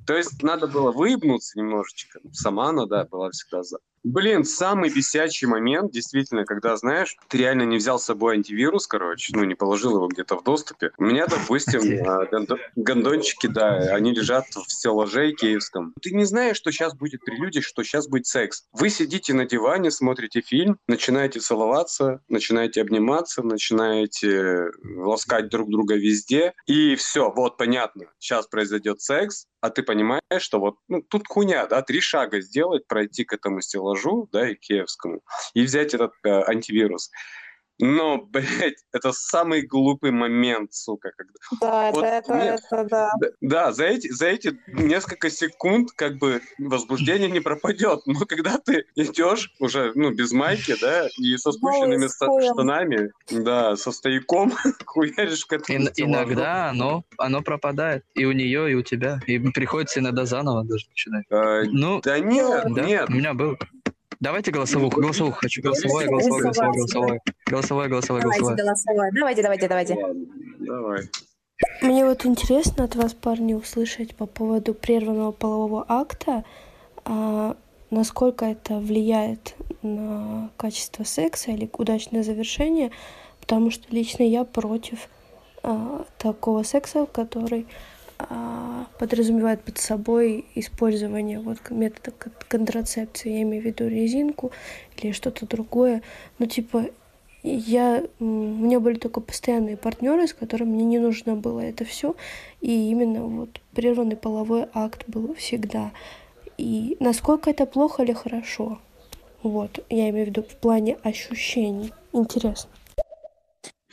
То 0.07 0.17
есть 0.17 0.43
надо 0.43 0.67
было 0.67 0.91
выебнуться 0.91 1.59
немножечко. 1.59 2.19
Сама 2.33 2.71
она, 2.71 2.87
да, 2.87 3.05
была 3.05 3.31
всегда 3.31 3.63
за. 3.63 3.79
Блин, 4.05 4.45
самый 4.45 4.91
бесячий 4.91 5.47
момент, 5.47 5.93
действительно, 5.93 6.45
когда, 6.45 6.77
знаешь, 6.77 7.17
ты 7.29 7.39
реально 7.39 7.63
не 7.63 7.77
взял 7.77 7.99
с 8.01 8.05
собой 8.05 8.35
антивирус, 8.35 8.87
короче, 8.87 9.33
ну, 9.37 9.45
не 9.45 9.55
положил 9.55 9.97
его 9.97 10.09
где-то 10.09 10.37
в 10.37 10.43
доступе. 10.43 10.91
У 10.99 11.05
меня, 11.05 11.27
допустим, 11.27 12.05
а, 12.07 12.27
гондончики, 12.75 13.47
да, 13.47 13.95
они 13.95 14.13
лежат 14.13 14.47
в 14.49 14.71
стеллаже 14.71 15.33
киевском. 15.33 15.95
Ты 16.03 16.11
не 16.13 16.25
знаешь, 16.25 16.57
что 16.57 16.73
сейчас 16.73 16.95
будет 16.95 17.25
прелюдия, 17.25 17.63
что 17.63 17.85
сейчас 17.85 18.09
будет 18.09 18.27
секс. 18.27 18.65
Вы 18.73 18.91
сидите 18.91 19.35
на 19.35 19.47
диване, 19.47 19.91
смотрите 19.91 20.41
фильм, 20.41 20.79
начинаете 20.89 21.39
целоваться, 21.41 22.21
начинаете 22.29 22.81
обниматься, 22.81 23.43
начинаете 23.43 24.71
ласкать 24.97 25.49
друг 25.49 25.71
друга 25.71 25.95
везде, 25.95 26.55
и 26.67 26.97
все, 26.97 27.31
вот, 27.31 27.57
понятно, 27.57 28.07
сейчас 28.19 28.49
произойдет 28.49 29.01
секс, 29.01 29.47
а 29.63 29.71
ты 29.71 29.85
понимаешь, 29.85 30.21
что 30.39 30.59
вот 30.59 30.75
ну, 30.89 31.03
тут 31.03 31.29
хуйня, 31.29 31.67
да, 31.67 31.83
три 31.83 32.01
шага 32.01 32.41
сделать, 32.41 32.87
пройти 32.89 33.25
к 33.25 33.33
этому 33.33 33.61
стеллажу, 33.61 33.92
да, 34.33 34.49
и 34.49 34.55
киевскому, 34.55 35.23
и 35.55 35.63
взять 35.63 35.95
этот 35.95 36.13
э, 36.25 36.43
антивирус. 36.47 37.11
Но, 37.79 38.19
блядь, 38.19 38.77
это 38.93 39.13
самый 39.13 39.63
глупый 39.63 40.13
момент, 40.13 40.73
сука. 40.73 41.11
Когда... 41.17 41.33
Да, 41.61 41.91
вот 41.91 42.05
это, 42.05 42.35
мне... 42.35 42.45
это, 42.51 42.85
да. 42.89 43.11
Да, 43.41 43.73
за 43.73 43.87
эти, 43.87 44.09
за 44.13 44.27
эти 44.27 44.57
несколько 44.69 45.31
секунд 45.31 45.91
как 45.97 46.19
бы 46.19 46.43
возбуждение 46.59 47.29
не 47.29 47.41
пропадет. 47.41 48.03
Но 48.07 48.21
когда 48.21 48.59
ты 48.59 48.85
идешь 48.95 49.53
уже, 49.59 49.91
ну, 49.97 50.13
без 50.13 50.31
майки, 50.33 50.77
да, 50.81 51.09
и 51.19 51.37
со 51.37 51.51
спущенными 51.51 52.09
Ой, 52.21 52.45
штанами, 52.45 53.11
да, 53.31 53.75
со 53.75 53.91
стояком, 53.91 54.53
хуяришь 54.87 55.45
к 55.47 55.55
этому 55.55 55.89
и, 55.89 56.03
Иногда 56.03 56.71
оно, 56.71 57.05
оно 57.19 57.43
пропадает. 57.43 58.05
И 58.15 58.25
у 58.25 58.33
нее, 58.33 58.71
и 58.71 58.75
у 58.75 58.83
тебя. 58.83 59.21
И 59.27 59.39
приходится 59.39 59.99
иногда 59.99 60.25
заново 60.25 60.65
даже 60.65 60.87
начинать. 60.89 61.27
А, 61.31 61.63
ну, 61.65 62.01
да 62.01 62.19
нет, 62.21 62.65
да, 62.73 62.85
нет. 62.85 63.09
У 63.09 63.13
меня 63.13 63.35
был. 63.35 63.59
Давайте 64.23 64.53
голосовуху, 64.53 65.01
голосовуху 65.01 65.39
хочу. 65.41 65.61
Голосовое, 65.63 66.07
голосовое, 66.07 66.43
голосовое. 66.45 67.21
Голосовое, 67.45 67.89
голосовое, 67.89 68.23
голосовое. 68.23 68.57
Давайте 68.57 68.63
голосовое. 68.63 69.11
Давайте, 69.13 69.43
давайте, 69.43 69.69
давайте. 69.69 69.97
Давай. 70.61 71.03
Мне 71.83 72.05
вот 72.05 72.25
интересно 72.25 72.85
от 72.85 72.95
вас, 72.95 73.15
парни, 73.15 73.55
услышать 73.55 74.15
по 74.15 74.27
поводу 74.27 74.75
прерванного 74.75 75.33
полового 75.33 75.85
акта, 75.89 76.45
а, 77.05 77.57
насколько 77.91 78.45
это 78.45 78.79
влияет 78.79 79.57
на 79.83 80.51
качество 80.57 81.03
секса 81.03 81.51
или 81.51 81.69
удачное 81.77 82.23
завершение, 82.23 82.93
потому 83.41 83.73
что 83.73 83.85
лично 83.91 84.23
я 84.23 84.45
против 84.45 85.09
а, 85.65 86.07
такого 86.19 86.63
секса, 86.63 87.07
который 87.07 87.67
подразумевает 88.99 89.63
под 89.63 89.79
собой 89.79 90.45
использование 90.55 91.41
вот 91.41 91.59
метода 91.71 92.13
контрацепции, 92.49 93.33
я 93.33 93.43
имею 93.43 93.63
в 93.63 93.67
виду 93.67 93.89
резинку 93.89 94.53
или 94.97 95.13
что-то 95.13 95.47
другое. 95.47 96.03
Ну, 96.39 96.47
типа, 96.47 96.87
я, 97.43 98.05
у 98.21 98.25
меня 98.25 98.79
были 98.79 98.99
только 98.99 99.21
постоянные 99.21 99.77
партнеры, 99.77 100.27
с 100.27 100.35
которыми 100.35 100.71
мне 100.71 100.85
не 100.85 100.99
нужно 100.99 101.35
было 101.35 101.61
это 101.61 101.85
все. 101.85 102.15
И 102.61 102.91
именно 102.91 103.23
вот 103.23 103.61
прерванный 103.73 104.17
половой 104.17 104.67
акт 104.73 105.05
был 105.09 105.35
всегда. 105.35 105.91
И 106.57 106.97
насколько 107.01 107.51
это 107.51 107.67
плохо 107.67 108.05
или 108.05 108.13
хорошо? 108.13 108.79
Вот, 109.43 109.85
я 109.91 110.11
имею 110.11 110.27
в 110.27 110.29
виду 110.29 110.43
в 110.43 110.55
плане 110.55 110.97
ощущений. 111.03 111.93
Интересно. 112.13 112.71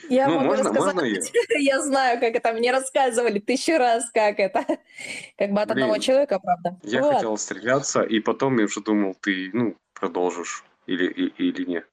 Я 0.10 0.28
ну, 0.28 0.36
могу 0.36 0.46
можно, 0.48 0.70
рассказать. 0.70 0.96
Можно 0.96 1.06
я? 1.08 1.60
я 1.60 1.82
знаю, 1.82 2.20
как 2.20 2.36
это. 2.36 2.54
Мне 2.54 2.72
рассказывали 2.72 3.40
тысячу 3.40 3.78
раз, 3.78 4.10
как 4.12 4.40
это. 4.40 4.66
Как 5.38 5.52
бы 5.52 5.62
от 5.62 5.70
Блин, 5.70 5.84
одного 5.84 5.98
человека, 6.00 6.40
правда. 6.40 6.78
Я 6.84 7.02
вот. 7.02 7.16
хотел 7.16 7.38
стреляться, 7.38 8.02
и 8.02 8.20
потом 8.20 8.58
я 8.58 8.66
уже 8.66 8.82
думал, 8.82 9.16
ты, 9.22 9.50
ну, 9.54 9.76
продолжишь 9.94 10.64
или, 10.88 11.06
или, 11.06 11.30
или 11.38 11.66
нет. 11.66 11.86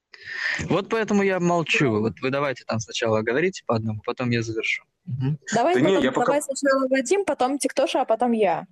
Вот 0.69 0.89
поэтому 0.89 1.23
я 1.23 1.39
молчу. 1.41 2.01
Вот 2.01 2.15
вы 2.21 2.31
давайте 2.31 2.65
там 2.65 2.79
сначала 2.81 3.23
говорите 3.23 3.63
по 3.67 3.77
одному, 3.77 4.01
потом 4.05 4.31
я 4.31 4.43
завершу. 4.43 4.85
Угу. 5.07 5.39
Давай, 5.55 5.75
да 5.75 5.81
потом, 5.81 5.97
не, 5.97 6.05
я 6.05 6.13
пока... 6.13 6.27
давай 6.27 6.43
сначала 6.43 6.89
Вадим, 6.89 7.25
потом 7.25 7.59
Тиктоша, 7.59 8.01
а 8.01 8.05
потом 8.05 8.33
я. 8.33 8.67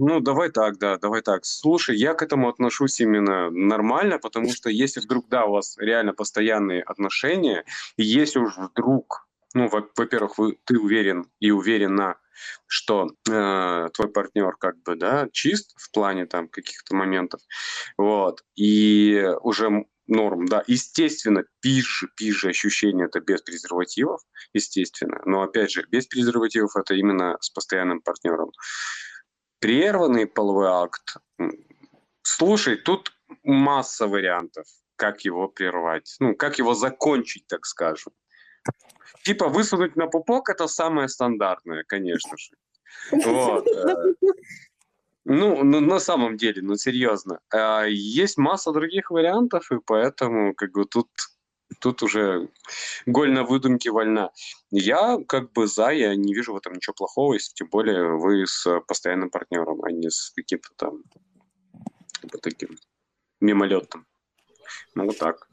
Ну, 0.00 0.20
давай 0.20 0.50
так, 0.50 0.78
да, 0.78 0.96
давай 0.96 1.22
так. 1.22 1.44
Слушай, 1.44 1.96
я 1.96 2.14
к 2.14 2.22
этому 2.22 2.48
отношусь 2.48 3.00
именно 3.00 3.50
нормально, 3.50 4.18
потому 4.18 4.52
что 4.52 4.70
если 4.70 5.00
вдруг, 5.00 5.28
да, 5.28 5.44
у 5.46 5.52
вас 5.52 5.76
реально 5.78 6.12
постоянные 6.12 6.82
отношения, 6.82 7.64
и 7.96 8.04
если 8.04 8.38
уж 8.38 8.56
вдруг, 8.56 9.26
ну, 9.54 9.68
во-первых, 9.68 10.38
вы, 10.38 10.56
ты 10.64 10.78
уверен 10.78 11.26
и 11.40 11.50
уверена, 11.50 12.14
что 12.68 13.08
э, 13.28 13.88
твой 13.92 14.08
партнер 14.08 14.54
как 14.56 14.80
бы, 14.82 14.94
да, 14.94 15.28
чист 15.32 15.74
в 15.76 15.90
плане 15.90 16.26
там 16.26 16.48
каких-то 16.48 16.94
моментов, 16.94 17.40
вот, 17.96 18.44
и 18.54 19.26
уже 19.40 19.84
норм, 20.06 20.46
да, 20.46 20.62
естественно, 20.68 21.42
пизже, 21.60 22.08
пизже 22.16 22.50
ощущение 22.50 23.06
это 23.06 23.18
без 23.20 23.42
презервативов, 23.42 24.20
естественно, 24.52 25.20
но 25.24 25.42
опять 25.42 25.72
же, 25.72 25.84
без 25.90 26.06
презервативов 26.06 26.76
это 26.76 26.94
именно 26.94 27.36
с 27.40 27.50
постоянным 27.50 28.00
партнером. 28.00 28.52
Прерванный 29.60 30.26
половой 30.26 30.68
акт. 30.68 31.16
Слушай, 32.22 32.76
тут 32.76 33.12
масса 33.42 34.06
вариантов, 34.06 34.66
как 34.96 35.22
его 35.22 35.48
прервать. 35.48 36.16
Ну, 36.20 36.34
как 36.34 36.58
его 36.58 36.74
закончить, 36.74 37.46
так 37.46 37.66
скажем. 37.66 38.12
Типа 39.24 39.48
высунуть 39.48 39.96
на 39.96 40.06
пупок– 40.06 40.48
это 40.50 40.68
самое 40.68 41.08
стандартное, 41.08 41.84
конечно 41.86 42.36
же. 42.36 42.50
Вот. 43.10 43.66
Э, 43.66 44.14
ну, 45.24 45.62
ну, 45.64 45.80
на 45.80 45.98
самом 45.98 46.36
деле, 46.36 46.62
ну, 46.62 46.76
серьезно. 46.76 47.40
А, 47.50 47.84
есть 47.84 48.38
масса 48.38 48.72
других 48.72 49.10
вариантов, 49.10 49.70
и 49.72 49.78
поэтому, 49.84 50.54
как 50.54 50.72
бы, 50.72 50.84
тут 50.84 51.08
тут 51.80 52.02
уже 52.02 52.48
голь 53.06 53.32
на 53.32 53.44
выдумке 53.44 53.90
вольна. 53.90 54.30
Я 54.70 55.18
как 55.26 55.52
бы 55.52 55.66
за, 55.66 55.90
я 55.90 56.14
не 56.14 56.34
вижу 56.34 56.52
в 56.52 56.56
этом 56.56 56.74
ничего 56.74 56.94
плохого, 56.94 57.34
если 57.34 57.52
тем 57.54 57.68
более 57.68 58.16
вы 58.16 58.46
с 58.46 58.80
постоянным 58.86 59.30
партнером, 59.30 59.82
а 59.84 59.90
не 59.90 60.10
с 60.10 60.32
каким-то 60.34 60.68
там 60.76 61.02
типа 62.20 62.38
таким 62.38 62.70
мимолетом. 63.40 64.06
Ну, 64.94 65.06
вот 65.06 65.18
так. 65.18 65.48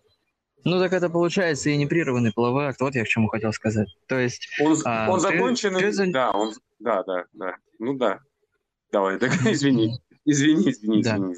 Ну, 0.63 0.79
так 0.79 0.93
это 0.93 1.09
получается 1.09 1.69
и 1.69 1.77
непрерывный 1.77 2.33
половой 2.33 2.65
акт. 2.67 2.81
Вот 2.81 2.95
я 2.95 3.03
к 3.03 3.07
чему 3.07 3.27
хотел 3.27 3.53
сказать. 3.53 3.87
То 4.07 4.17
есть... 4.17 4.49
Он, 4.59 4.75
а, 4.83 5.11
он 5.11 5.19
законченный... 5.19 5.91
Ты... 5.91 6.11
Да, 6.11 6.31
он... 6.31 6.55
Да, 6.79 7.03
да, 7.03 7.25
да. 7.33 7.55
Ну 7.77 7.93
да. 7.93 8.19
Давай, 8.91 9.19
так, 9.19 9.31
извини. 9.45 9.99
Извини, 10.25 10.71
извини, 10.71 11.03
да. 11.03 11.17
извини. 11.17 11.35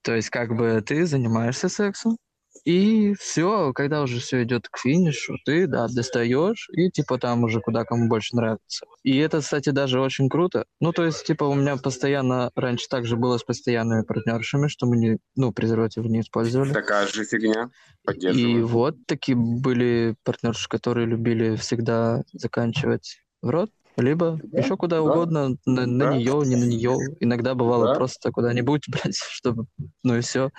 То 0.00 0.14
есть, 0.14 0.30
как 0.30 0.56
бы 0.56 0.82
ты 0.84 1.04
занимаешься 1.04 1.68
сексом, 1.68 2.16
И 2.64 3.14
все, 3.14 3.72
когда 3.72 4.02
уже 4.02 4.20
все 4.20 4.44
идет 4.44 4.68
к 4.68 4.78
финишу, 4.78 5.36
ты, 5.44 5.66
да, 5.66 5.88
достаешь, 5.88 6.68
и 6.72 6.90
типа 6.90 7.18
там 7.18 7.44
уже 7.44 7.60
куда 7.60 7.84
кому 7.84 8.08
больше 8.08 8.36
нравится. 8.36 8.86
И 9.02 9.16
это, 9.18 9.40
кстати, 9.40 9.70
даже 9.70 10.00
очень 10.00 10.28
круто. 10.28 10.64
Ну, 10.80 10.92
то 10.92 11.04
есть, 11.04 11.24
типа, 11.26 11.44
у 11.44 11.54
меня 11.54 11.76
постоянно, 11.76 12.50
раньше 12.54 12.88
также 12.88 13.16
было 13.16 13.38
с 13.38 13.44
постоянными 13.44 14.02
партнершами, 14.02 14.68
что 14.68 14.86
мы 14.86 14.96
не, 14.96 15.18
ну, 15.34 15.52
презервативы 15.52 16.08
не 16.08 16.20
использовали. 16.20 16.72
Такая 16.72 17.08
же 17.08 17.24
фигня. 17.24 17.70
И 18.14 18.60
вот 18.60 18.96
такие 19.06 19.36
были 19.36 20.14
партнерши, 20.22 20.68
которые 20.68 21.06
любили 21.06 21.56
всегда 21.56 22.22
заканчивать 22.32 23.18
в 23.42 23.50
рот, 23.50 23.70
либо 23.96 24.40
еще 24.52 24.76
куда 24.76 24.96
да, 24.96 25.02
угодно, 25.02 25.56
на, 25.66 25.86
на 25.86 26.06
да. 26.06 26.16
нее, 26.16 26.42
не 26.46 26.56
на 26.56 26.64
нее. 26.64 26.96
Иногда 27.20 27.54
бывало 27.54 27.88
Да. 27.88 27.94
просто 27.94 28.30
куда-нибудь, 28.30 28.84
блядь, 28.88 29.16
чтобы, 29.16 29.66
ну 30.02 30.16
и 30.16 30.20
все. 30.20 30.50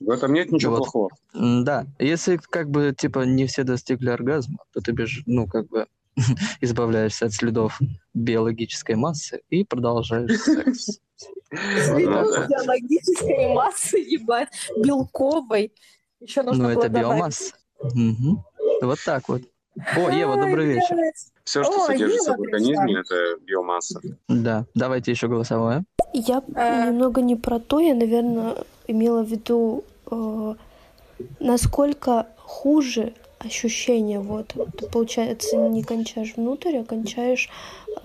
В 0.00 0.10
этом 0.10 0.32
нет 0.32 0.50
ничего 0.50 0.72
Вот. 0.72 0.78
плохого. 0.78 1.10
Да, 1.32 1.86
если 1.98 2.36
как 2.36 2.70
бы, 2.70 2.94
типа, 2.96 3.20
не 3.20 3.46
все 3.46 3.64
достигли 3.64 4.10
оргазма, 4.10 4.58
то 4.72 4.80
ты 4.80 4.92
бежишь, 4.92 5.22
ну, 5.26 5.46
как 5.46 5.68
бы, 5.68 5.86
избавляешься 6.60 7.26
от 7.26 7.32
следов 7.32 7.80
биологической 8.14 8.96
массы 8.96 9.42
и 9.48 9.64
продолжаешь 9.64 10.40
секс. 10.40 11.00
Вот. 11.50 12.48
Биологической 12.48 13.54
массы, 13.54 13.98
ебать, 13.98 14.48
белковой. 14.76 15.72
Еще 16.20 16.42
нужно 16.42 16.64
Ну, 16.64 16.70
это 16.70 16.88
биомасса. 16.88 17.54
Вот 18.82 18.98
так 19.04 19.28
вот. 19.28 19.42
О, 19.96 20.10
Ева, 20.10 20.36
добрый 20.36 20.66
вечер. 20.66 20.96
Все, 21.44 21.62
что 21.64 21.82
О, 21.82 21.86
содержится 21.86 22.32
Ева 22.32 22.38
в 22.38 22.42
организме, 22.42 23.00
это 23.00 23.36
биомасса. 23.40 24.00
Да, 24.28 24.66
давайте 24.74 25.10
еще 25.10 25.28
голосовое. 25.28 25.84
Я 26.12 26.42
А. 26.54 26.86
немного 26.86 27.22
не 27.22 27.36
про 27.36 27.58
то, 27.58 27.80
я, 27.80 27.94
наверное, 27.94 28.56
имела 28.86 29.22
в 29.22 29.28
виду, 29.28 29.84
э, 30.10 30.54
насколько 31.40 32.26
хуже 32.36 33.14
ощущение. 33.38 34.20
Вот. 34.20 34.54
Ты, 34.78 34.86
получается, 34.88 35.56
не 35.56 35.82
кончаешь 35.82 36.34
внутрь, 36.36 36.76
а 36.76 36.84
кончаешь, 36.84 37.48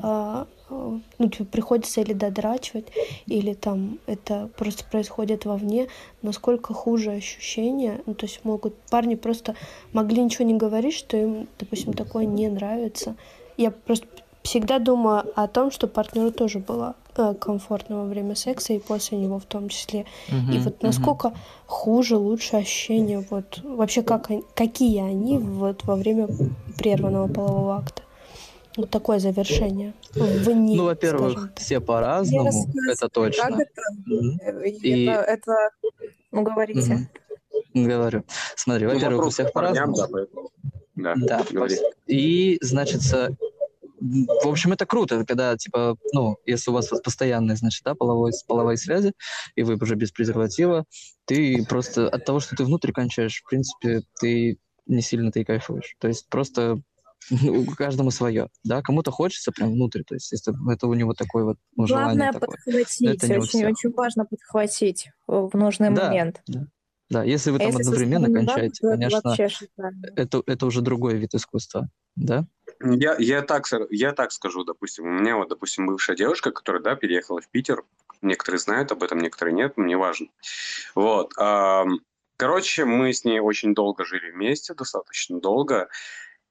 э, 0.01 0.45
ну, 0.69 1.29
тебе 1.29 1.45
приходится 1.45 2.01
или 2.01 2.13
додрачивать, 2.13 2.87
или 3.25 3.53
там 3.53 3.99
это 4.05 4.49
просто 4.57 4.83
происходит 4.85 5.45
вовне. 5.45 5.87
Насколько 6.21 6.73
хуже 6.73 7.11
ощущение. 7.11 8.01
Ну, 8.05 8.13
то 8.13 8.25
есть 8.25 8.43
могут 8.43 8.75
парни 8.89 9.15
просто 9.15 9.55
могли 9.93 10.21
ничего 10.21 10.45
не 10.45 10.55
говорить, 10.55 10.93
что 10.93 11.17
им, 11.17 11.47
допустим, 11.59 11.93
такое 11.93 12.25
не 12.25 12.47
нравится. 12.49 13.15
Я 13.57 13.71
просто 13.71 14.07
всегда 14.43 14.79
думаю 14.79 15.25
о 15.35 15.47
том, 15.47 15.71
что 15.71 15.87
партнеру 15.87 16.31
тоже 16.31 16.59
было 16.59 16.95
э, 17.17 17.33
комфортно 17.33 17.97
во 17.97 18.05
время 18.05 18.35
секса 18.35 18.73
и 18.73 18.79
после 18.79 19.17
него 19.17 19.39
в 19.39 19.45
том 19.45 19.67
числе. 19.69 20.05
И 20.29 20.33
Мгм, 20.33 20.63
вот 20.63 20.83
насколько 20.83 21.33
хуже, 21.65 22.17
лучше 22.17 22.55
ощущения, 22.57 23.25
вот 23.29 23.59
вообще 23.63 24.03
как 24.03 24.29
какие 24.55 25.01
они 25.01 25.37
вот 25.37 25.83
во 25.85 25.95
время 25.95 26.29
прерванного 26.77 27.27
полового 27.27 27.75
акта. 27.77 28.03
Вот 28.77 28.89
такое 28.91 29.17
завершение. 29.19 29.93
Вне, 30.13 30.75
Ну, 30.77 30.85
во-первых, 30.85 31.51
все 31.57 31.79
по-разному, 31.81 32.51
это 32.91 33.09
точно. 33.09 33.43
Как 33.49 33.59
это? 33.59 33.81
Э, 34.43 34.69
И- 34.69 35.05
Это, 35.05 35.21
это... 35.21 35.69
Ну, 36.31 36.43
говорите. 36.43 36.93
Мгм. 37.73 37.87
Говорю. 37.87 38.23
Смотри, 38.55 38.85
Ну, 38.85 38.93
во-первых, 38.93 39.25
у 39.25 39.29
всех 39.29 39.51
по-разному. 39.51 39.95
да, 39.97 40.07
поэтому. 40.11 40.49
Да, 40.95 41.13
Да. 41.17 41.45
говори. 41.49 41.77
И, 42.05 42.57
значит, 42.61 43.01
в 43.01 44.47
общем, 44.47 44.73
это 44.73 44.85
круто, 44.85 45.25
когда, 45.25 45.57
типа, 45.57 45.95
ну, 46.13 46.37
если 46.45 46.69
у 46.69 46.73
вас 46.75 46.87
постоянные, 47.03 47.57
значит, 47.57 47.83
да, 47.83 47.95
половой, 47.95 48.31
половые 48.47 48.77
связи, 48.77 49.13
и 49.55 49.63
вы 49.63 49.75
уже 49.81 49.95
без 49.95 50.11
презерватива, 50.11 50.85
ты 51.25 51.65
просто 51.67 52.07
от 52.07 52.23
того, 52.25 52.39
что 52.39 52.55
ты 52.55 52.63
внутрь 52.63 52.91
кончаешь, 52.91 53.41
в 53.43 53.49
принципе, 53.49 54.01
ты 54.19 54.59
не 54.85 55.01
сильно-то 55.01 55.39
и 55.39 55.43
кайфуешь. 55.43 55.95
То 55.99 56.07
есть 56.07 56.29
просто 56.29 56.75
ну, 56.75 56.81
каждому 57.77 58.11
свое, 58.11 58.49
да, 58.63 58.81
кому-то 58.81 59.11
хочется 59.11 59.51
прям 59.51 59.73
внутрь, 59.73 60.03
то 60.03 60.13
есть 60.15 60.31
если 60.31 60.53
это 60.71 60.87
у 60.87 60.93
него 60.93 61.13
такой 61.13 61.43
вот 61.43 61.57
ну, 61.75 61.85
Главное 61.87 62.31
желание 62.31 62.31
такое. 62.31 62.57
подхватить. 62.57 63.23
Это 63.23 63.39
Очень, 63.39 63.65
очень 63.65 63.91
важно 63.91 64.25
подхватить 64.25 65.09
в 65.27 65.51
нужный 65.53 65.89
Да, 65.89 66.09
момент. 66.09 66.41
да. 66.47 66.67
Да, 67.09 67.23
если 67.23 67.51
вы 67.51 67.57
А 67.57 67.59
там 67.59 67.67
если 67.69 67.81
одновременно 67.83 68.29
кончаете, 68.29 68.85
это 68.85 68.97
конечно, 68.97 69.35
это, 70.17 70.43
это 70.45 70.65
уже 70.65 70.81
другой 70.81 71.15
вид 71.15 71.33
искусства, 71.35 71.89
да? 72.17 72.45
Я, 72.81 73.15
я, 73.17 73.41
так, 73.43 73.65
я 73.89 74.11
так 74.11 74.31
скажу, 74.33 74.65
допустим, 74.65 75.05
у 75.05 75.19
меня 75.19 75.37
вот, 75.37 75.47
допустим, 75.47 75.87
бывшая 75.87 76.17
девушка, 76.17 76.51
которая, 76.51 76.83
да, 76.83 76.95
переехала 76.95 77.39
в 77.39 77.47
Питер, 77.49 77.85
некоторые 78.21 78.59
знают 78.59 78.91
об 78.91 79.03
этом, 79.03 79.19
некоторые 79.19 79.55
нет, 79.55 79.77
но 79.77 79.85
не 79.85 79.95
важно. 79.95 80.27
Вот, 80.95 81.33
короче, 82.35 82.83
мы 82.83 83.13
с 83.13 83.23
ней 83.23 83.39
очень 83.39 83.73
долго 83.73 84.03
жили 84.03 84.31
вместе, 84.31 84.73
достаточно 84.73 85.39
долго, 85.39 85.87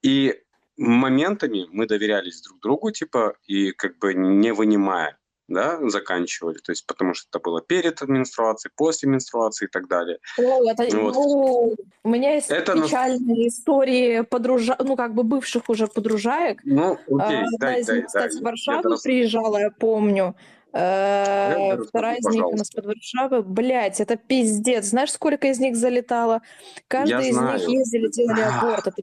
и 0.03 0.41
моментами 0.77 1.67
мы 1.73 1.87
доверялись 1.87 2.41
друг 2.43 2.61
другу, 2.61 2.91
типа, 2.91 3.35
и 3.47 3.73
как 3.73 3.99
бы 3.99 4.15
не 4.15 4.53
вынимая, 4.53 5.17
да, 5.49 5.79
заканчивали, 5.89 6.59
то 6.59 6.73
есть 6.73 6.87
потому 6.87 7.15
что 7.15 7.29
это 7.31 7.39
было 7.43 7.63
перед 7.63 8.01
менструацией, 8.03 8.73
после 8.77 9.09
менструации 9.09 9.67
и 9.67 9.69
так 9.69 9.87
далее. 9.89 10.19
О, 10.39 10.69
это, 10.69 10.83
Вот. 10.99 11.15
ну, 11.15 11.77
у 12.03 12.09
меня 12.09 12.35
есть 12.35 12.51
Это 12.51 12.75
на- 12.75 12.85
печальные 12.87 13.49
истории 13.49 14.23
подружа... 14.23 14.77
ну, 14.81 14.97
как 14.97 15.15
бы 15.15 15.23
бывших 15.23 15.69
уже 15.69 15.87
подружаек. 15.87 16.61
Ну, 16.65 16.95
А, 16.95 17.25
окей, 17.27 17.39
Одна 17.39 17.49
дай, 17.61 17.81
из 17.81 17.87
дай, 17.87 17.97
них, 17.99 18.07
кстати, 18.07 18.33
дай. 18.33 18.41
в 18.41 18.45
Варшаву 18.45 18.91
Я 18.91 18.97
приезжала, 19.03 19.59
я 19.59 19.71
помню. 19.71 20.35
Э, 20.73 21.55
Я 21.77 21.79
Вторая 21.89 22.17
из 22.17 22.27
них 22.27 22.45
у 22.45 22.57
нас 22.57 22.69
под 22.71 22.87
Варшавой. 22.87 23.43
Блять, 23.43 24.01
это 24.01 24.17
пиздец. 24.17 24.87
Знаешь, 24.87 25.13
сколько 25.13 25.47
из 25.47 25.59
них 25.59 25.75
залетало? 25.77 26.43
Каждый 26.89 27.21
из 27.21 27.27
них 27.27 27.35
знаю. 27.37 27.61
ездили, 27.71 28.09
делали 28.09 28.41
А. 28.43 28.59
аборт. 28.59 28.87
Это 28.89 29.03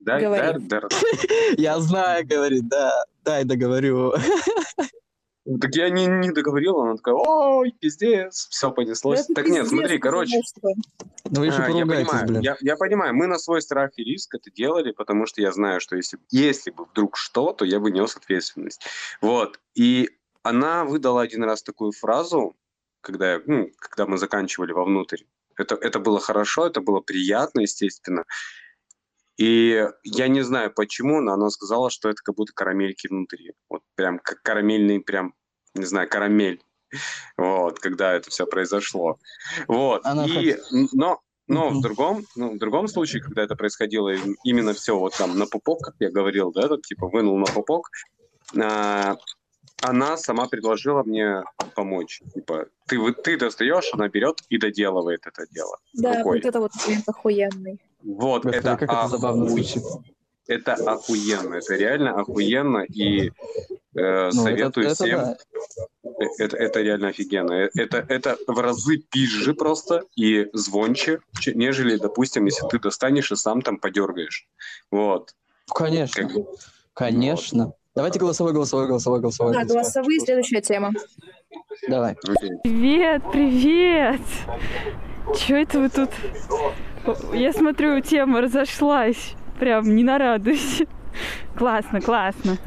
Дай, 0.00 0.22
Говори. 0.22 0.58
дай, 0.58 0.80
дай, 0.80 0.90
Я 1.58 1.80
знаю, 1.80 2.26
говорит, 2.26 2.68
да, 2.68 3.04
дай 3.24 3.44
договорю. 3.44 4.14
Так 5.60 5.74
я 5.74 5.88
не, 5.88 6.06
не 6.06 6.30
договорил, 6.30 6.78
она 6.80 6.96
такая, 6.96 7.14
ой, 7.14 7.72
пиздец, 7.80 8.48
все 8.50 8.70
понеслось. 8.70 9.20
это 9.20 9.34
так 9.34 9.46
нет, 9.46 9.62
пиздец, 9.62 9.68
смотри, 9.70 9.98
потому 9.98 10.12
короче, 10.12 10.40
Ну 11.30 11.40
вы 11.40 11.46
еще 11.46 11.62
а, 11.62 11.70
я 11.70 11.86
понимаю, 11.86 12.26
блин. 12.26 12.40
я, 12.42 12.56
я 12.60 12.76
понимаю, 12.76 13.14
мы 13.14 13.26
на 13.26 13.38
свой 13.38 13.62
страх 13.62 13.92
и 13.96 14.04
риск 14.04 14.34
это 14.34 14.50
делали, 14.50 14.92
потому 14.92 15.24
что 15.24 15.40
я 15.40 15.50
знаю, 15.52 15.80
что 15.80 15.96
если, 15.96 16.18
если 16.30 16.70
бы 16.70 16.84
вдруг 16.84 17.16
что, 17.16 17.54
то 17.54 17.64
я 17.64 17.80
бы 17.80 17.90
нес 17.90 18.14
ответственность. 18.14 18.82
Вот, 19.22 19.58
и 19.74 20.10
она 20.42 20.84
выдала 20.84 21.22
один 21.22 21.44
раз 21.44 21.62
такую 21.62 21.92
фразу, 21.92 22.54
когда, 23.00 23.34
я, 23.34 23.42
ну, 23.46 23.70
когда 23.78 24.06
мы 24.06 24.18
заканчивали 24.18 24.72
вовнутрь. 24.72 25.22
Это, 25.56 25.74
это 25.76 25.98
было 25.98 26.20
хорошо, 26.20 26.66
это 26.66 26.80
было 26.80 27.00
приятно, 27.00 27.60
естественно. 27.60 28.24
И 29.38 29.88
я 30.02 30.28
не 30.28 30.42
знаю 30.42 30.72
почему, 30.74 31.20
но 31.20 31.32
она 31.32 31.48
сказала, 31.50 31.90
что 31.90 32.08
это 32.08 32.20
как 32.22 32.34
будто 32.34 32.52
карамельки 32.52 33.06
внутри. 33.06 33.52
Вот 33.68 33.82
прям 33.94 34.18
как 34.18 34.42
карамельный, 34.42 35.00
прям, 35.00 35.34
не 35.74 35.84
знаю, 35.84 36.08
карамель. 36.08 36.60
Вот, 37.36 37.78
когда 37.78 38.14
это 38.14 38.30
все 38.30 38.46
произошло. 38.46 39.18
Вот. 39.68 40.04
Она 40.04 40.24
И, 40.26 40.56
но, 40.92 41.20
но 41.46 41.68
в 41.70 41.80
другом, 41.80 42.24
ну, 42.34 42.54
в 42.54 42.58
другом 42.58 42.88
случае, 42.88 43.22
когда 43.22 43.42
это 43.42 43.54
происходило 43.54 44.08
им- 44.08 44.36
именно 44.42 44.72
все 44.72 44.98
вот 44.98 45.14
там 45.16 45.38
на 45.38 45.46
пупок, 45.46 45.82
как 45.82 45.94
я 46.00 46.10
говорил, 46.10 46.50
да, 46.50 46.66
вот, 46.66 46.82
типа 46.82 47.08
вынул 47.08 47.38
на 47.38 47.46
пупок, 47.46 47.90
а, 48.60 49.16
она 49.82 50.16
сама 50.16 50.48
предложила 50.48 51.04
мне 51.04 51.44
помочь. 51.76 52.22
Типа, 52.34 52.66
ты, 52.86 52.98
вы- 52.98 53.12
ты 53.12 53.36
достаешь, 53.38 53.90
она 53.92 54.08
берет 54.08 54.40
и 54.48 54.58
доделывает 54.58 55.26
это 55.26 55.46
дело. 55.50 55.76
Да, 55.92 56.18
рукой. 56.18 56.38
вот 56.38 56.46
это 56.46 56.60
вот 56.60 56.72
момент 56.84 57.08
охуенный. 57.08 57.78
Вот, 58.04 58.44
Господи, 58.44 58.56
это, 58.56 58.76
как 58.76 58.82
это 58.90 59.08
забавно 59.08 59.48
звучит. 59.48 59.82
это 60.46 60.74
охуенно, 60.74 61.54
это 61.56 61.74
реально 61.74 62.18
охуенно, 62.20 62.78
и 62.84 63.28
э, 63.28 63.30
Ну, 63.94 64.26
это, 64.28 64.32
советую 64.32 64.86
это 64.86 64.94
всем. 64.94 65.20
да. 65.20 65.36
Э, 66.04 66.08
Это, 66.38 66.56
это 66.56 66.80
реально 66.82 67.08
офигенно. 67.08 67.52
Э, 67.52 67.70
Это, 67.76 67.98
это 68.08 68.36
в 68.46 68.58
разы 68.60 68.98
пизже 68.98 69.54
просто 69.54 70.04
и 70.16 70.48
звонче, 70.52 71.20
че- 71.40 71.54
нежели, 71.54 71.96
допустим, 71.96 72.46
если 72.46 72.66
ты 72.68 72.78
достанешь 72.78 73.30
и 73.32 73.36
сам 73.36 73.62
там 73.62 73.78
подергаешь. 73.78 74.46
Вот. 74.90 75.34
Конечно, 75.72 76.22
Как 76.28 76.32
конечно. 76.94 77.72
Давайте 77.94 78.18
голосовой, 78.20 78.52
голосовой, 78.52 78.86
голосовой, 78.86 79.20
голосовой. 79.20 79.52
Да, 79.54 79.64
голосовые, 79.64 80.20
следующая 80.20 80.60
тема. 80.60 80.92
Давай. 81.88 82.16
Привет, 82.62 83.22
привет! 83.32 84.20
Чё 85.36 85.56
это 85.56 85.80
вы 85.80 85.88
тут? 85.90 86.10
Я 87.32 87.52
смотрю, 87.52 88.00
тема 88.00 88.40
разошлась. 88.40 89.34
Прям 89.58 89.94
не 89.96 90.04
нарадуюсь. 90.04 90.82
Классно, 91.56 92.00
классно. 92.00 92.58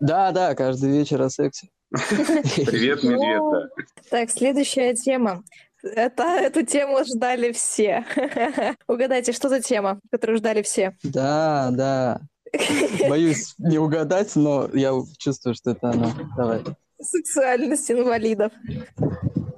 Да, 0.00 0.32
да, 0.32 0.54
каждый 0.54 0.90
вечер 0.90 1.20
о 1.22 1.30
сексе. 1.30 1.68
Привет, 1.90 3.02
медведь, 3.02 3.42
да. 3.52 3.84
Так, 4.10 4.30
следующая 4.30 4.94
тема. 4.94 5.42
Это, 5.82 6.22
эту 6.22 6.64
тему 6.64 7.04
ждали 7.04 7.52
все. 7.52 8.04
Угадайте, 8.86 9.32
что 9.32 9.48
за 9.48 9.60
тема, 9.60 10.00
которую 10.10 10.38
ждали 10.38 10.62
все? 10.62 10.96
Да, 11.02 11.70
да. 11.72 12.20
Боюсь 13.08 13.54
не 13.58 13.78
угадать, 13.78 14.34
но 14.36 14.68
я 14.72 14.92
чувствую, 15.18 15.54
что 15.54 15.72
это 15.72 15.90
она. 15.90 16.12
Давай. 16.36 16.62
Сексуальность 17.00 17.90
инвалидов. 17.90 18.52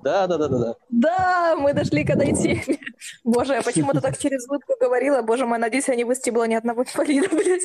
Да, 0.04 0.26
да, 0.26 0.36
да, 0.36 0.48
да, 0.48 0.58
да. 0.58 0.74
Да, 0.90 1.56
мы 1.56 1.72
дошли 1.72 2.04
к 2.04 2.10
этой 2.10 2.34
теме. 2.34 2.78
Боже, 3.24 3.54
я 3.54 3.62
почему-то 3.62 4.02
так 4.02 4.18
через 4.18 4.46
улыбку 4.48 4.74
говорила. 4.78 5.22
Боже 5.22 5.46
мой, 5.46 5.58
надеюсь, 5.58 5.88
я 5.88 5.94
не 5.96 6.04
выстебла 6.04 6.46
ни 6.46 6.54
одного 6.54 6.82
инвалида, 6.82 7.28
блядь. 7.34 7.62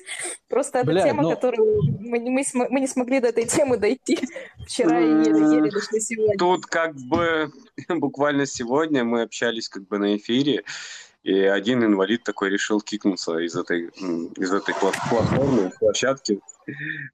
Просто 0.47 0.79
это 0.79 0.87
Блядь, 0.87 1.03
тема, 1.05 1.23
ну- 1.23 1.29
которую 1.31 1.81
мы, 1.99 2.17
не- 2.19 2.29
мы, 2.29 2.43
мы 2.69 2.79
не 2.79 2.87
смогли 2.87 3.19
до 3.19 3.27
этой 3.27 3.43
темы 3.45 3.75
дойти 3.77 4.19
вчера 4.65 4.99
и 5.01 5.03
еле-еле 5.03 5.69
дошли 5.69 5.99
сегодня. 5.99 6.37
Тут 6.37 6.65
как 6.65 6.95
бы 6.95 7.51
буквально 7.89 8.45
сегодня 8.45 9.03
мы 9.03 9.23
общались 9.23 9.67
как 9.67 9.85
бы 9.87 9.97
на 9.97 10.15
эфире, 10.15 10.63
и 11.23 11.41
один 11.41 11.83
инвалид 11.83 12.23
такой 12.23 12.49
решил 12.49 12.79
кикнуться 12.79 13.37
из 13.39 13.53
этой, 13.55 13.87
из 14.37 14.53
этой 14.53 14.73
пла- 14.75 14.95
платформы, 15.09 15.71
площадки. 15.77 16.39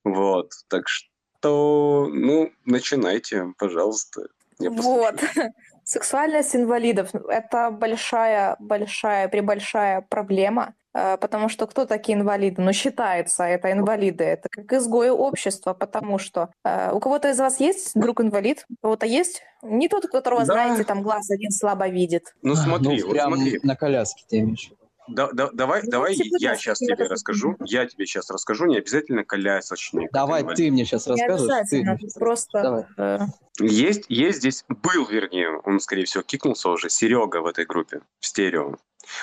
Вот, 0.03 0.51
так 0.67 0.87
что, 0.87 2.07
ну, 2.13 2.51
начинайте, 2.65 3.51
пожалуйста. 3.57 4.27
Я 4.59 4.69
Вот. 4.69 5.21
Сексуальность 5.83 6.55
инвалидов– 6.55 7.09
это 7.29 7.69
большая, 7.69 8.55
большая, 8.59 9.27
прибольшая 9.27 10.01
проблема, 10.01 10.73
э, 10.95 11.17
потому 11.17 11.47
что 11.47 11.67
кто 11.67 11.85
такие 11.85 12.17
инвалиды? 12.17 12.59
Ну, 12.61 12.73
считается, 12.73 13.43
это 13.43 13.71
инвалиды, 13.71 14.23
это 14.23 14.49
как 14.49 14.73
изгои 14.73 15.09
общества, 15.09 15.73
потому 15.73 16.17
что 16.17 16.49
э, 16.63 16.91
у 16.91 16.99
кого-то 16.99 17.29
из 17.29 17.39
вас 17.39 17.59
есть 17.59 17.91
друг-инвалид? 17.93 18.65
У 18.69 18.81
кого-то 18.81 19.05
есть? 19.05 19.43
Не 19.61 19.87
тот, 19.87 20.05
у 20.05 20.07
которого, 20.07 20.43
Да. 20.43 20.53
знаете, 20.53 20.83
там 20.85 21.03
глаз 21.03 21.29
один 21.29 21.51
слабо 21.51 21.87
видит. 21.87 22.33
Ну 22.41 22.55
смотри, 22.55 23.01
ну, 23.01 23.07
вот 23.07 23.13
прям 23.13 23.35
смотри. 23.35 23.59
на 23.61 23.75
коляске 23.75 24.23
ты 24.27 24.39
имеешь. 24.39 24.71
Да, 25.07 25.31
да- 25.31 25.49
давай, 25.53 25.81
Ну, 25.83 25.91
давай 25.91 26.15
я 26.39 26.55
сейчас 26.55 26.79
тебе 26.79 27.05
и 27.05 27.07
расскажу. 27.07 27.55
Я 27.65 27.85
тебе 27.85 28.05
сейчас 28.05 28.29
расскажу, 28.29 28.65
не 28.65 28.77
обязательно 28.77 29.23
колясочник. 29.23 30.11
Давай 30.11 30.43
ты 30.55 30.71
мне 30.71 30.85
сейчас 30.85 31.05
Не 31.07 31.11
расскажешь. 31.13 31.37
ты 31.47 31.53
обязательно, 31.53 31.99
щас 31.99 32.13
просто... 32.13 32.61
Давай. 32.61 32.85
э, 32.97 33.19
Есть, 33.59 34.05
есть 34.09 34.39
здесь, 34.39 34.65
был, 34.67 35.05
вернее, 35.05 35.57
он, 35.63 35.79
скорее 35.79 36.05
всего, 36.05 36.23
кикнулся 36.23 36.69
уже, 36.69 36.89
Серега 36.89 37.41
в 37.41 37.45
этой 37.45 37.65
группе, 37.65 38.01
в 38.19 38.25
стерео. 38.25 38.77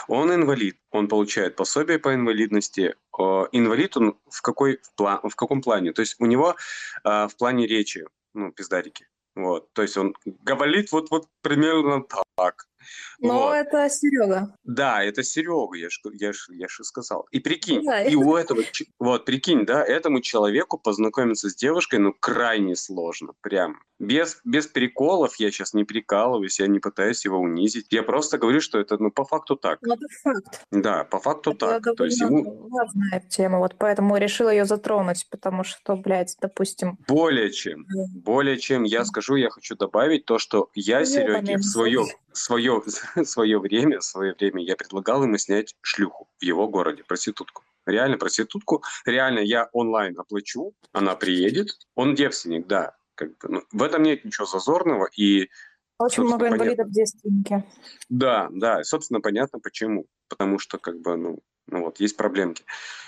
Он 0.07 0.33
инвалид, 0.33 0.77
он 0.93 1.09
получает 1.09 1.57
пособие 1.57 1.99
по 1.99 2.15
инвалидности. 2.15 2.95
Э, 3.19 3.47
Инвалид 3.51 3.97
он 3.97 4.17
в, 4.31 4.41
какой, 4.43 4.79
в, 4.83 5.01
пла- 5.01 5.29
в 5.29 5.35
каком 5.35 5.61
плане? 5.63 5.93
То 5.93 6.01
есть 6.03 6.17
у 6.21 6.27
него 6.27 6.55
э, 7.05 7.27
в 7.29 7.37
плане 7.37 7.67
речи, 7.67 8.05
ну, 8.35 8.53
пиздарики. 8.53 9.07
Вот, 9.35 9.73
то 9.73 9.81
есть 9.83 9.97
он 9.97 10.15
говорит 10.25 10.93
вот, 10.93 11.11
вот 11.11 11.27
примерно 11.41 12.05
так. 12.37 12.67
Но 13.21 13.33
Вот. 13.49 13.55
это 13.55 13.89
Серега. 13.91 14.55
Да, 14.65 15.03
это 15.03 15.23
Серега, 15.23 15.77
я 15.77 15.89
ж, 15.91 16.01
я 16.13 16.33
ж, 16.33 16.47
я 16.51 16.69
ж 16.69 16.81
сказал. 16.83 17.27
И 17.31 17.41
прикинь, 17.41 17.85
Да. 17.85 18.03
и 18.03 18.15
у 18.15 18.37
этого, 18.37 18.63
вот, 18.99 19.25
прикинь, 19.25 19.65
да, 19.67 19.85
этому 19.85 20.21
человеку 20.21 20.79
познакомиться 20.79 21.49
с 21.49 21.55
девушкой, 21.55 21.99
ну, 22.01 22.13
крайне 22.19 22.77
сложно, 22.77 23.33
прям. 23.41 23.79
Без, 23.99 24.41
без 24.45 24.67
приколов, 24.67 25.37
я 25.37 25.51
сейчас 25.53 25.75
не 25.75 25.85
прикалываюсь, 25.85 26.59
я 26.59 26.67
не 26.67 26.81
пытаюсь 26.81 27.25
его 27.25 27.39
унизить. 27.39 27.87
Я 27.91 28.03
просто 28.03 28.37
говорю, 28.39 28.61
что 28.61 28.79
это, 28.81 28.97
ну, 28.99 29.13
по 29.13 29.25
факту 29.25 29.55
так. 29.55 29.79
Ну, 29.83 29.95
это 29.95 30.07
факт. 30.23 30.65
Да, 30.73 31.05
по 31.05 31.21
факту 31.21 31.53
Это 31.53 31.81
так. 31.81 31.97
То 31.97 32.05
есть 32.05 32.21
ему 32.21 32.69
важная 32.69 33.21
тема, 33.29 33.59
вот 33.59 33.77
поэтому 33.79 34.17
решила 34.17 34.51
ее 34.51 34.65
затронуть, 34.65 35.27
потому 35.31 35.63
что, 35.63 35.95
блядь, 35.97 36.37
допустим, 36.41 36.99
более 37.07 37.51
чем, 37.53 37.87
более 38.15 38.59
чем 38.59 38.83
я 38.83 39.05
скажу, 39.05 39.37
я 39.37 39.51
хочу 39.51 39.77
добавить 39.77 40.25
то, 40.25 40.39
что 40.39 40.71
я 40.75 41.05
Сереге 41.05 41.59
в 41.59 41.63
свое, 41.63 42.01
мозг. 42.01 42.17
свое, 42.33 42.72
свое 43.25 43.59
время, 43.59 44.01
свое 44.01 44.35
время 44.39 44.63
я 44.63 44.77
предлагал 44.77 45.23
ему 45.23 45.37
снять 45.39 45.75
шлюху 45.83 46.29
в 46.39 46.43
его 46.43 46.69
городе, 46.69 47.05
проститутку. 47.05 47.65
Реально 47.87 48.17
проститутку. 48.17 48.83
Реально 49.05 49.41
я 49.41 49.69
онлайн 49.73 50.19
оплачу, 50.19 50.75
она 50.93 51.17
приедет. 51.17 51.79
Он 51.95 52.15
девственник, 52.15 52.67
да. 52.67 52.97
Как 53.15 53.37
бы, 53.39 53.49
ну, 53.49 53.63
в 53.73 53.83
этом 53.83 54.03
нет 54.03 54.25
ничего 54.25 54.47
зазорного. 54.47 55.09
И 55.17 55.51
очень 55.99 56.25
много 56.25 56.49
инвалидов 56.49 56.91
девственники. 56.91 57.65
да, 58.09 58.49
да, 58.51 58.81
и, 58.81 58.85
собственно, 58.85 59.21
понятно 59.21 59.59
почему. 59.61 60.07
Потому 60.29 60.59
что, 60.59 60.79
как 60.79 61.01
бы, 61.01 61.17
ну, 61.17 61.39
ну 61.67 61.85
вот, 61.85 62.01
есть 62.01 62.17
проблемки. 62.17 62.65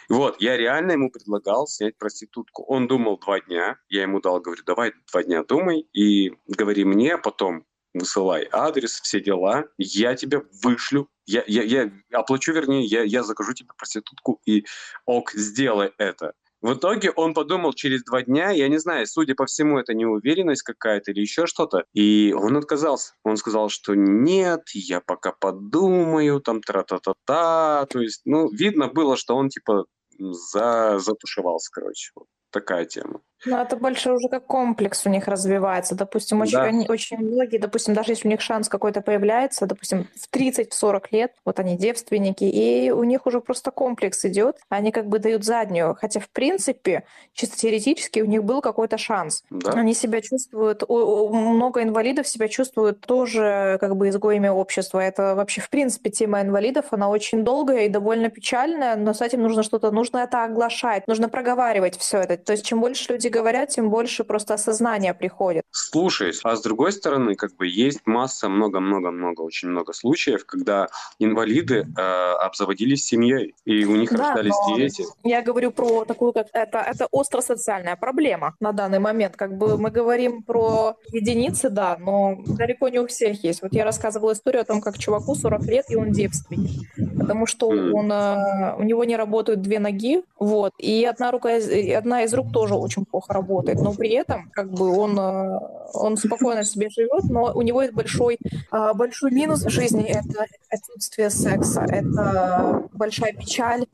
Вот, 0.08 0.40
я 0.40 0.56
реально 0.56 0.92
ему 0.92 1.10
предлагал 1.10 1.66
снять 1.66 1.96
проститутку. 1.96 2.62
Он 2.64 2.86
думал 2.86 3.18
два 3.18 3.40
дня. 3.40 3.78
Я 3.88 4.02
ему 4.02 4.20
дал, 4.20 4.40
говорю, 4.40 4.62
давай 4.64 4.92
два 5.10 5.22
дня 5.22 5.42
думай 5.42 5.88
и 5.92 6.32
говори 6.46 6.84
мне, 6.84 7.14
а 7.14 7.18
потом 7.18 7.64
высылай 7.95 8.49
адрес, 8.53 9.01
все 9.01 9.20
дела. 9.20 9.64
Я 9.78 10.14
тебя 10.14 10.42
вышлю. 10.62 11.09
Я, 11.26 11.42
я, 11.47 11.62
я 11.62 11.90
оплачу, 12.12 12.53
вернее, 12.53 12.84
я, 12.84 13.03
я 13.03 13.22
закажу 13.22 13.55
тебе 13.55 13.70
проститутку 13.76 14.40
и 14.45 14.66
ок, 15.07 15.32
сделай 15.32 15.92
это. 15.97 16.34
В 16.61 16.72
итоге 16.72 17.11
он 17.11 17.34
подумал 17.34 17.74
через 17.74 18.05
два 18.05 18.22
дня, 18.22 18.51
я 18.51 18.68
не 18.68 18.78
знаю, 18.78 19.07
судя 19.07 19.34
по 19.34 19.45
всему, 19.45 19.78
это 19.78 19.92
неуверенность 19.92 20.62
какая-то 20.62 21.11
или 21.11 21.20
еще 21.20 21.47
что-то, 21.47 21.84
и 21.92 22.34
он 22.34 22.57
отказался. 22.57 23.12
Он 23.22 23.36
сказал, 23.36 23.68
что 23.68 23.95
нет, 23.95 24.62
я 24.72 25.03
пока 25.03 25.32
подумаю, 25.32 26.40
там 26.40 26.62
тра-та-та-та. 26.62 27.84
То 27.90 28.01
есть, 28.01 28.22
ну, 28.24 28.51
видно 28.51 28.88
было, 28.88 29.18
что 29.18 29.36
он 29.36 29.51
типа 29.51 29.84
за, 30.18 30.99
затушевался, 30.99 31.70
короче. 31.70 32.12
Вот 32.14 32.28
такая 32.51 32.86
тема. 32.86 33.20
Но 33.47 33.61
это 33.61 33.76
больше 33.76 34.11
уже 34.12 34.28
как 34.28 34.47
комплекс 34.47 35.05
у 35.07 35.11
них 35.11 35.28
развивается. 35.28 35.95
Допустим, 35.95 36.41
очень, 36.41 36.59
Да. 36.59 36.62
они- 36.64 36.87
очень 36.89 37.18
многие, 37.18 37.59
допустим, 37.59 37.93
даже 37.95 38.12
если 38.12 38.26
у 38.26 38.30
них 38.30 38.41
шанс 38.41 38.68
какой-то 38.68 39.01
появляется, 39.03 39.66
допустим, 39.66 40.09
в 40.14 40.28
30-40 40.30 41.12
лет, 41.12 41.32
вот 41.45 41.59
они 41.61 41.76
девственники, 41.76 42.45
и 42.45 42.91
у 42.91 43.05
них 43.05 43.26
уже 43.26 43.41
просто 43.41 43.70
комплекс 43.70 44.24
идет, 44.24 44.57
они 44.70 44.93
как 44.93 45.07
бы 45.09 45.18
дают 45.18 45.45
заднюю. 45.45 45.95
Хотя, 46.01 46.20
в 46.20 46.28
принципе, 46.30 47.05
чисто 47.35 47.57
теоретически 47.59 48.20
у 48.20 48.24
них 48.24 48.45
был 48.45 48.62
какой-то 48.62 48.97
шанс. 48.97 49.43
Да? 49.51 49.72
Они 49.72 49.93
себя 49.95 50.20
чувствуют, 50.22 50.82
много 50.89 51.82
инвалидов 51.82 52.26
себя 52.26 52.49
чувствуют 52.49 53.01
тоже 53.01 53.76
как 53.80 53.97
бы 53.97 54.09
изгоями 54.09 54.49
общества. 54.49 55.01
Это 55.01 55.35
вообще, 55.35 55.61
в 55.61 55.68
принципе, 55.68 56.11
тема 56.11 56.41
инвалидов, 56.41 56.87
она 56.93 57.09
очень 57.11 57.45
долгая 57.45 57.87
и 57.87 57.89
довольно 57.89 58.30
печальная, 58.30 58.97
но 58.97 59.12
с 59.12 59.20
этим 59.20 59.43
нужно 59.43 59.62
что-то, 59.62 59.91
нужно 59.91 60.18
это 60.18 60.45
оглашать, 60.45 61.07
нужно 61.07 61.28
проговаривать 61.28 61.99
все 61.99 62.18
это. 62.20 62.37
То 62.39 62.53
есть 62.53 62.64
чем 62.64 62.80
больше 62.80 63.12
люди 63.12 63.28
говорят, 63.35 63.70
тем 63.70 63.91
больше 63.91 64.24
просто 64.24 64.55
осознания 64.55 65.14
приходит. 65.14 65.64
Слушаюсь. 65.70 66.41
А 66.45 66.55
с 66.57 66.62
другой 66.62 66.93
стороны, 66.93 67.35
как 67.35 67.57
бы 67.57 67.66
есть 67.66 68.01
масса, 68.07 68.49
много-много-много, 68.49 69.43
очень 69.43 69.68
много 69.68 69.93
случаев, 69.93 70.47
когда 70.47 70.89
инвалиды 71.18 71.87
э, 71.97 72.01
обзаводились 72.01 73.05
семьей, 73.05 73.55
и 73.64 73.85
у 73.85 73.97
них 73.97 74.11
Да, 74.11 74.35
рождались 74.35 74.55
дети. 74.76 75.05
Я 75.24 75.43
говорю 75.43 75.70
про 75.72 76.05
такую, 76.05 76.32
как 76.32 76.47
это, 76.53 76.78
это 76.78 77.07
остро-социальная 77.11 77.97
проблема 77.97 78.55
на 78.61 78.72
данный 78.72 79.01
момент. 79.01 79.37
Как 79.37 79.57
бы 79.57 79.76
мы 79.78 79.91
говорим 79.91 80.43
про 80.43 80.97
единицы, 81.12 81.70
да, 81.70 81.97
но 81.99 82.37
далеко 82.47 82.89
не 82.89 83.01
у 83.01 83.07
всех 83.07 83.43
есть. 83.45 83.62
Вот 83.62 83.72
я 83.74 83.85
рассказывала 83.85 84.32
историю 84.32 84.62
о 84.62 84.64
том, 84.64 84.80
как 84.80 84.99
чуваку 84.99 85.35
40 85.35 85.62
лет, 85.66 85.85
и 85.89 85.97
он 85.97 86.12
девственник. 86.12 86.89
Потому 87.18 87.47
что 87.47 87.68
он, 87.68 88.12
э, 88.12 88.74
у 88.78 88.82
него 88.82 89.05
не 89.05 89.16
работают 89.16 89.61
две 89.61 89.78
ноги, 89.78 90.22
вот, 90.39 90.72
и 90.78 91.05
одна 91.05 91.30
рука, 91.30 91.51
одна 91.97 92.24
из 92.24 92.35
рук 92.35 92.53
тоже 92.53 92.74
очень 92.74 93.05
плохо 93.14 93.32
работает, 93.32 93.80
но 93.80 93.94
при 93.94 94.10
этом, 94.10 94.50
как 94.50 94.72
бы, 94.72 94.88
он, 94.90 95.16
э, 95.16 95.58
он 95.92 96.16
спокойно 96.16 96.64
себе 96.64 96.90
живет, 96.90 97.22
но 97.30 97.52
у 97.54 97.62
него 97.62 97.80
есть 97.82 97.94
большой, 97.94 98.38
э, 98.72 98.92
большой 98.94 99.30
минус 99.30 99.64
в 99.64 99.70
жизни, 99.70 100.02
это 100.02 100.46
отсутствие 100.68 101.30
секса, 101.30 101.82
это 101.88 102.88
большая 102.92 103.32
печаль, 103.32 103.84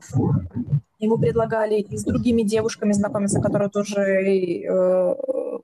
Ему 1.01 1.17
предлагали 1.17 1.79
и 1.79 1.97
с 1.97 2.03
другими 2.03 2.43
девушками 2.43 2.93
знакомиться, 2.93 3.41
которые 3.41 3.69
тоже, 3.69 4.01
э, 4.01 5.15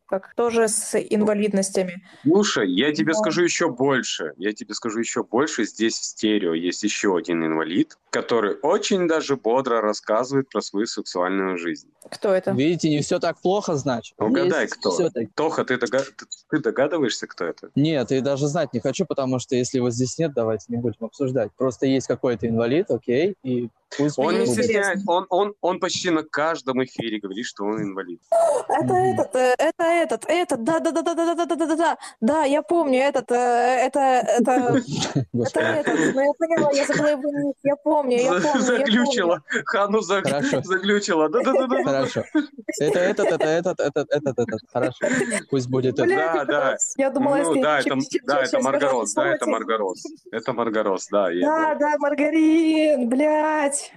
как, 0.08 0.34
тоже 0.36 0.68
с 0.68 0.96
инвалидностями. 1.00 2.02
Слушай, 2.24 2.72
я 2.72 2.92
тебе 2.92 3.14
Да. 3.14 3.20
скажу 3.20 3.44
еще 3.44 3.70
больше. 3.70 4.34
Я 4.38 4.52
тебе 4.54 4.74
скажу 4.74 4.98
еще 5.00 5.24
больше. 5.24 5.66
Здесь 5.66 5.94
в 6.00 6.04
стерео 6.06 6.56
есть 6.56 6.82
еще 6.84 7.16
один 7.16 7.46
инвалид, 7.46 7.98
который 8.10 8.56
очень 8.64 9.08
даже 9.08 9.36
бодро 9.38 9.80
рассказывает 9.80 10.50
про 10.50 10.62
свою 10.62 10.88
сексуальную 10.88 11.58
жизнь. 11.60 11.88
Кто 12.10 12.34
это? 12.34 12.52
Видите, 12.52 12.90
не 12.90 13.02
все 13.02 13.20
так 13.20 13.40
плохо, 13.40 13.76
значит. 13.76 14.16
Угадай, 14.18 14.64
Есть 14.64 14.76
кто. 14.78 14.90
всё-таки. 14.92 15.30
Тоха, 15.36 15.66
ты, 15.66 15.78
дога- 15.78 16.02
ты- 16.50 16.60
догадываешься, 16.60 17.28
кто 17.28 17.46
это? 17.46 17.70
Нет, 17.76 18.12
и 18.12 18.22
даже 18.22 18.48
знать 18.48 18.74
не 18.74 18.80
хочу, 18.80 19.06
потому 19.06 19.38
что 19.38 19.56
если 19.56 19.78
его 19.78 19.92
здесь 19.92 20.18
нет, 20.18 20.32
давайте 20.34 20.66
не 20.70 20.78
будем 20.78 21.06
обсуждать. 21.06 21.52
Просто 21.58 21.86
есть 21.86 22.08
какой-то 22.08 22.48
инвалид, 22.48 22.90
окей, 22.90 23.36
и 23.44 23.70
пусть 23.98 24.18
Он 24.18 24.40
не 24.40 24.46
стесняется. 24.48 25.04
Он, 25.06 25.27
он, 25.30 25.54
он 25.62 25.80
почти 25.80 26.10
на 26.10 26.24
каждом 26.24 26.84
эфире 26.84 27.20
говорит, 27.20 27.46
что 27.46 27.64
он 27.66 27.82
инвалид. 27.82 28.22
Это 28.70 28.94
этот, 28.94 29.36
э, 29.36 29.56
это 29.58 29.84
этот, 29.84 30.26
этот, 30.28 30.64
да, 30.64 30.80
да, 30.80 30.92
да, 30.92 31.02
да, 31.02 31.14
да, 31.16 31.26
да, 31.26 31.46
да, 31.46 31.56
да, 31.56 31.66
да, 31.66 31.76
да, 31.76 31.98
да, 32.22 32.44
я 32.44 32.62
помню, 32.62 33.00
этот, 33.00 33.32
э, 33.32 33.36
это, 33.36 34.00
это, 34.00 34.82
это 35.34 35.60
этот, 35.60 36.16
ну 36.16 36.22
я 36.22 36.34
поняла, 36.38 36.72
я 36.74 36.86
забыла 36.86 37.08
его 37.08 37.54
я 37.64 37.76
помню, 37.76 38.18
я 38.18 38.32
помню. 38.42 38.62
Заглючила. 38.62 39.42
Хану 39.66 40.02
за- 40.02 40.22
Хорошо. 40.22 40.62
заглючила. 40.64 41.30
Да-да-да. 41.30 41.84
Хорошо. 41.84 42.24
Это 42.80 43.00
этот, 43.00 43.28
это 43.28 43.46
этот, 43.46 43.80
этот, 43.80 44.08
этот, 44.12 44.40
этот. 44.40 44.60
Хорошо. 44.72 44.98
Пусть 45.50 45.70
будет 45.70 46.00
это. 46.00 46.08
Да, 46.08 46.46
да. 46.46 46.78
Я 46.98 47.10
думала, 47.10 47.38
Ну 47.38 47.56
если 47.56 47.62
да, 47.62 47.80
это, 47.80 48.52
да, 48.52 48.60
Маргарос, 48.62 49.14
да, 49.14 49.28
это. 49.28 49.46
Маргарос. 49.48 50.04
Это 50.32 50.54
Маргарос, 50.54 51.08
да. 51.12 51.30
Да, 51.42 51.76
да, 51.76 51.94
Маргарин, 52.00 53.10
блядь. 53.10 53.92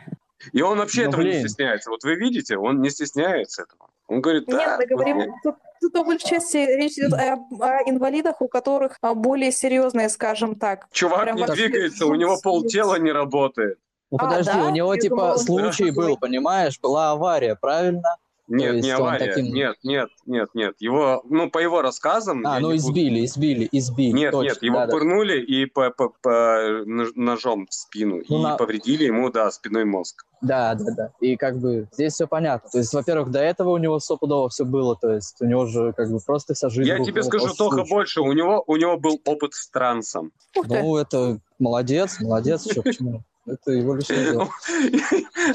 И 0.53 0.63
он 0.63 0.79
вообще 0.79 1.03
Ну, 1.05 1.09
этого 1.11 1.21
не 1.23 1.29
блин. 1.31 1.41
стесняется. 1.49 1.91
Вот 1.91 2.03
вы 2.05 2.15
видите, 2.17 2.57
он 2.57 2.81
не 2.81 2.91
стесняется 2.91 3.63
этого. 3.63 3.91
Он 4.09 4.21
говорит, 4.21 4.45
да. 4.47 4.57
Нет, 4.57 4.79
мы 4.79 4.87
говорим, 4.87 5.19
я- 5.19 5.27
тут, 5.43 5.55
тут 5.81 5.93
по 5.93 6.03
большей 6.05 6.29
части 6.29 6.57
речь 6.57 6.93
идет 6.99 7.13
о, 7.13 7.35
о 7.61 7.83
инвалидах, 7.89 8.41
у 8.41 8.49
которых 8.49 8.97
а, 9.03 9.15
более 9.15 9.53
серьезные, 9.53 10.09
скажем 10.09 10.55
так. 10.57 10.89
Чувак 10.93 11.23
прям 11.23 11.37
не 11.37 11.43
вообще 11.45 11.69
двигается, 11.69 12.07
у 12.07 12.15
него 12.15 12.39
полтела 12.43 12.97
не 12.99 13.13
работает. 13.13 13.79
Ну 14.11 14.19
А, 14.21 14.25
подожди, 14.25 14.53
да? 14.53 14.67
у 14.67 14.71
него 14.71 14.95
Я 14.95 15.01
типа 15.01 15.17
думала, 15.17 15.37
случай 15.37 15.85
был, 15.85 15.93
здоровый. 15.93 16.19
понимаешь? 16.19 16.81
Была 16.81 17.13
авария, 17.13 17.55
правильно? 17.55 18.03
Нет, 18.51 18.75
есть 18.75 18.85
не 18.87 18.91
авария. 18.93 19.27
таким- 19.35 19.55
Нет, 19.55 19.77
нет, 19.85 20.09
нет, 20.27 20.49
нет. 20.55 20.75
Его, 20.81 21.23
ну, 21.29 21.49
по 21.51 21.59
его 21.59 21.83
рассказам... 21.83 22.45
А, 22.47 22.59
ну 22.59 22.73
не 22.73 22.79
буду- 22.79 22.91
избили, 22.91 23.25
избили, 23.25 23.69
избили. 23.71 24.13
Нет, 24.13 24.33
точно, 24.33 24.49
нет, 24.49 24.63
его 24.63 24.77
да-да. 24.79 24.93
пырнули 24.93 25.41
и 25.41 25.67
по, 25.67 25.91
по- 25.91 26.13
по 26.21 26.83
нож- 26.85 27.13
ножом 27.15 27.67
в 27.69 27.73
спину. 27.75 28.21
Ну, 28.29 28.39
и 28.41 28.43
на- 28.43 28.57
повредили 28.57 29.05
ему, 29.05 29.31
да, 29.31 29.51
спиной 29.51 29.85
мозг. 29.85 30.25
Да, 30.43 30.75
да, 30.75 30.93
да. 30.97 31.13
И 31.21 31.37
как 31.37 31.59
бы 31.59 31.87
здесь 31.93 32.15
все 32.15 32.27
понятно. 32.27 32.69
То 32.71 32.79
есть, 32.79 32.93
во-первых, 32.95 33.31
до 33.31 33.41
этого 33.41 33.71
у 33.71 33.77
него 33.77 33.99
стопудово 34.01 34.49
все 34.49 34.65
было. 34.65 34.97
То 34.97 35.13
есть 35.13 35.37
у 35.41 35.45
него 35.45 35.67
же 35.67 35.93
как 35.93 36.11
бы 36.11 36.19
просто 36.19 36.55
вся 36.55 36.71
жизнь... 36.71 36.89
Я 36.89 36.97
рухнула 36.97 37.13
тебе 37.13 37.23
скажу 37.23 37.55
только 37.55 37.77
случая. 37.77 37.91
больше. 37.91 38.21
У 38.23 38.33
него, 38.33 38.65
у 38.67 38.77
него 38.77 38.97
был 38.99 39.21
опыт 39.27 39.53
с 39.55 39.69
трансом. 39.71 40.33
Ну, 40.57 40.97
это 40.97 41.39
молодец, 41.59 42.19
молодец. 42.21 42.71
Что, 42.71 42.83
почему? 42.83 43.23
Это 43.53 43.73
его 43.73 43.95
личное 43.95 44.25
дело. 44.33 44.49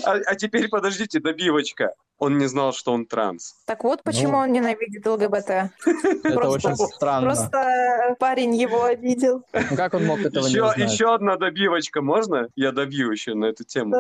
А, 0.06 0.12
а 0.26 0.36
теперь 0.36 0.68
подождите, 0.70 1.20
добивочка. 1.20 1.94
Он 2.18 2.38
не 2.38 2.48
знал, 2.48 2.72
что 2.74 2.94
он 2.94 3.06
транс. 3.06 3.56
Так 3.66 3.84
вот, 3.84 4.02
почему 4.04 4.34
Ну. 4.34 4.38
он 4.40 4.52
ненавидит 4.54 5.06
ЛГБТ. 5.06 5.50
Это 5.50 6.34
Просто- 6.34 6.70
очень 6.70 6.76
странно. 6.78 7.28
Просто 7.28 8.16
парень 8.20 8.56
его 8.56 8.84
обидел. 8.86 9.44
Ну, 9.52 9.76
как 9.76 9.94
он 9.96 10.06
мог 10.06 10.20
этого 10.20 10.46
Еще, 10.48 10.62
не 10.62 10.74
знать? 10.74 10.92
еще 10.92 11.14
одна 11.14 11.36
добивочка, 11.36 12.02
можно? 12.02 12.48
Я 12.56 12.72
добью 12.72 13.12
еще 13.12 13.34
на 13.34 13.46
эту 13.46 13.64
тему. 13.66 13.98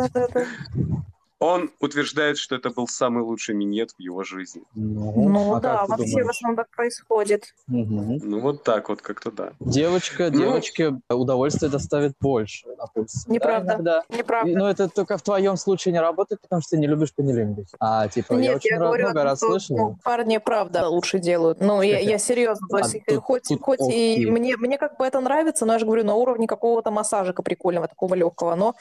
Он 1.45 1.69
утверждает, 1.79 2.37
что 2.37 2.55
это 2.55 2.69
был 2.71 2.87
самый 2.87 3.23
лучший 3.23 3.53
минет 3.55 3.91
в 3.91 3.99
его 3.99 4.23
жизни. 4.23 4.63
Ну, 4.73 5.29
Ну 5.29 5.53
а 5.55 5.59
да, 5.59 5.85
вообще 5.85 6.05
в 6.05 6.09
думаешь? 6.09 6.29
основном 6.29 6.55
так 6.57 6.69
происходит. 6.75 7.53
Мгм. 7.67 8.17
Ну 8.23 8.39
вот 8.39 8.63
так 8.63 8.89
вот 8.89 9.01
как-то 9.01 9.31
да. 9.31 9.51
Девочка, 9.59 10.29
Ну. 10.31 10.39
девочке 10.39 10.93
удовольствие 11.09 11.69
доставит 11.71 12.13
больше, 12.19 12.67
допустим. 12.77 13.31
Неправда. 13.31 13.67
Да, 13.67 13.73
иногда. 13.75 14.03
Неправда. 14.09 14.49
И- 14.51 14.55
Но 14.55 14.69
это 14.69 14.89
только 14.89 15.17
в 15.17 15.21
твоем 15.21 15.55
случае 15.57 15.91
не 15.93 15.99
работает, 16.01 16.41
потому 16.41 16.61
что 16.61 16.71
ты 16.71 16.77
не 16.77 16.87
любишь 16.87 17.11
кунилингус. 17.15 17.67
А, 17.79 18.07
типа, 18.07 18.33
я 18.33 18.39
Нет, 18.39 18.55
очень 18.57 18.69
я 18.71 18.79
говорю, 18.79 19.03
много 19.03 19.19
том, 19.19 19.23
раз 19.29 19.37
что, 19.39 19.47
слышал. 19.47 19.77
ну, 19.77 19.97
парни 20.03 20.37
правда 20.39 20.87
лучше 20.89 21.19
делают. 21.19 21.61
Ну, 21.61 21.81
я, 21.83 21.99
я 21.99 22.17
серьезно, 22.17 22.67
то 22.67 22.77
А 22.77 22.79
есть 22.79 23.05
тут- 23.05 23.23
хоть, 23.23 23.43
тут 23.43 23.61
хоть 23.61 23.79
и 23.93 24.25
мне, 24.25 24.57
мне 24.57 24.77
как 24.77 24.97
бы 24.97 25.05
это 25.05 25.19
нравится, 25.19 25.65
но 25.65 25.73
я 25.73 25.79
же 25.79 25.85
говорю, 25.85 26.03
на 26.05 26.15
уровне 26.15 26.47
какого-то 26.47 26.89
массажика 26.91 27.43
прикольного, 27.43 27.87
такого 27.87 28.15
легкого. 28.15 28.55
Но 28.55 28.73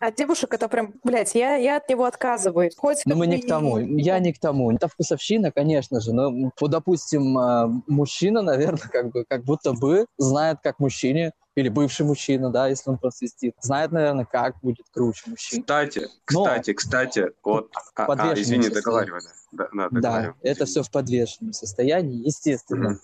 от 0.00 0.14
девушек 0.16 0.52
это 0.54 0.68
прям, 0.68 0.94
блядь, 1.04 1.34
я, 1.34 1.54
я 1.56 1.76
от 1.76 1.88
него 1.88 2.07
отказываюсь. 2.08 2.74
Хоть 2.76 3.02
Но 3.04 3.10
как 3.10 3.18
мы 3.18 3.26
не 3.26 3.38
к 3.38 3.46
тому. 3.46 3.78
Я 3.78 4.18
не 4.18 4.32
к 4.32 4.38
тому. 4.38 4.72
Это 4.72 4.88
вкусовщина, 4.88 5.52
конечно 5.52 6.00
же. 6.00 6.12
Но, 6.12 6.52
вот, 6.60 6.70
допустим, 6.70 7.38
а, 7.38 7.68
мужчина, 7.86 8.42
наверное, 8.42 8.88
как 8.88 9.10
бы, 9.10 9.24
как 9.28 9.44
будто 9.44 9.72
бы 9.72 10.06
знает, 10.18 10.58
как 10.62 10.78
мужчине, 10.78 11.32
или 11.58 11.68
бывший 11.68 12.06
мужчина, 12.06 12.50
да, 12.50 12.68
если 12.68 12.88
он 12.90 12.98
просвистит, 12.98 13.54
знает, 13.60 13.90
наверное, 13.90 14.24
как 14.24 14.60
будет 14.62 14.86
круче 14.92 15.28
мужчин. 15.28 15.62
Кстати, 15.62 16.08
Но- 16.30 16.44
кстати, 16.44 16.72
кстати, 16.72 17.30
вот... 17.42 17.72
А, 17.96 18.06
а, 18.06 18.34
извини, 18.34 18.68
договаривай. 18.68 19.20
Да, 19.50 19.68
да, 19.72 19.88
Да, 19.90 20.34
это 20.42 20.66
все 20.66 20.82
в 20.82 20.90
подвешенном 20.90 21.52
состоянии, 21.52 22.24
естественно. 22.24 22.90
Мгм. 22.90 23.00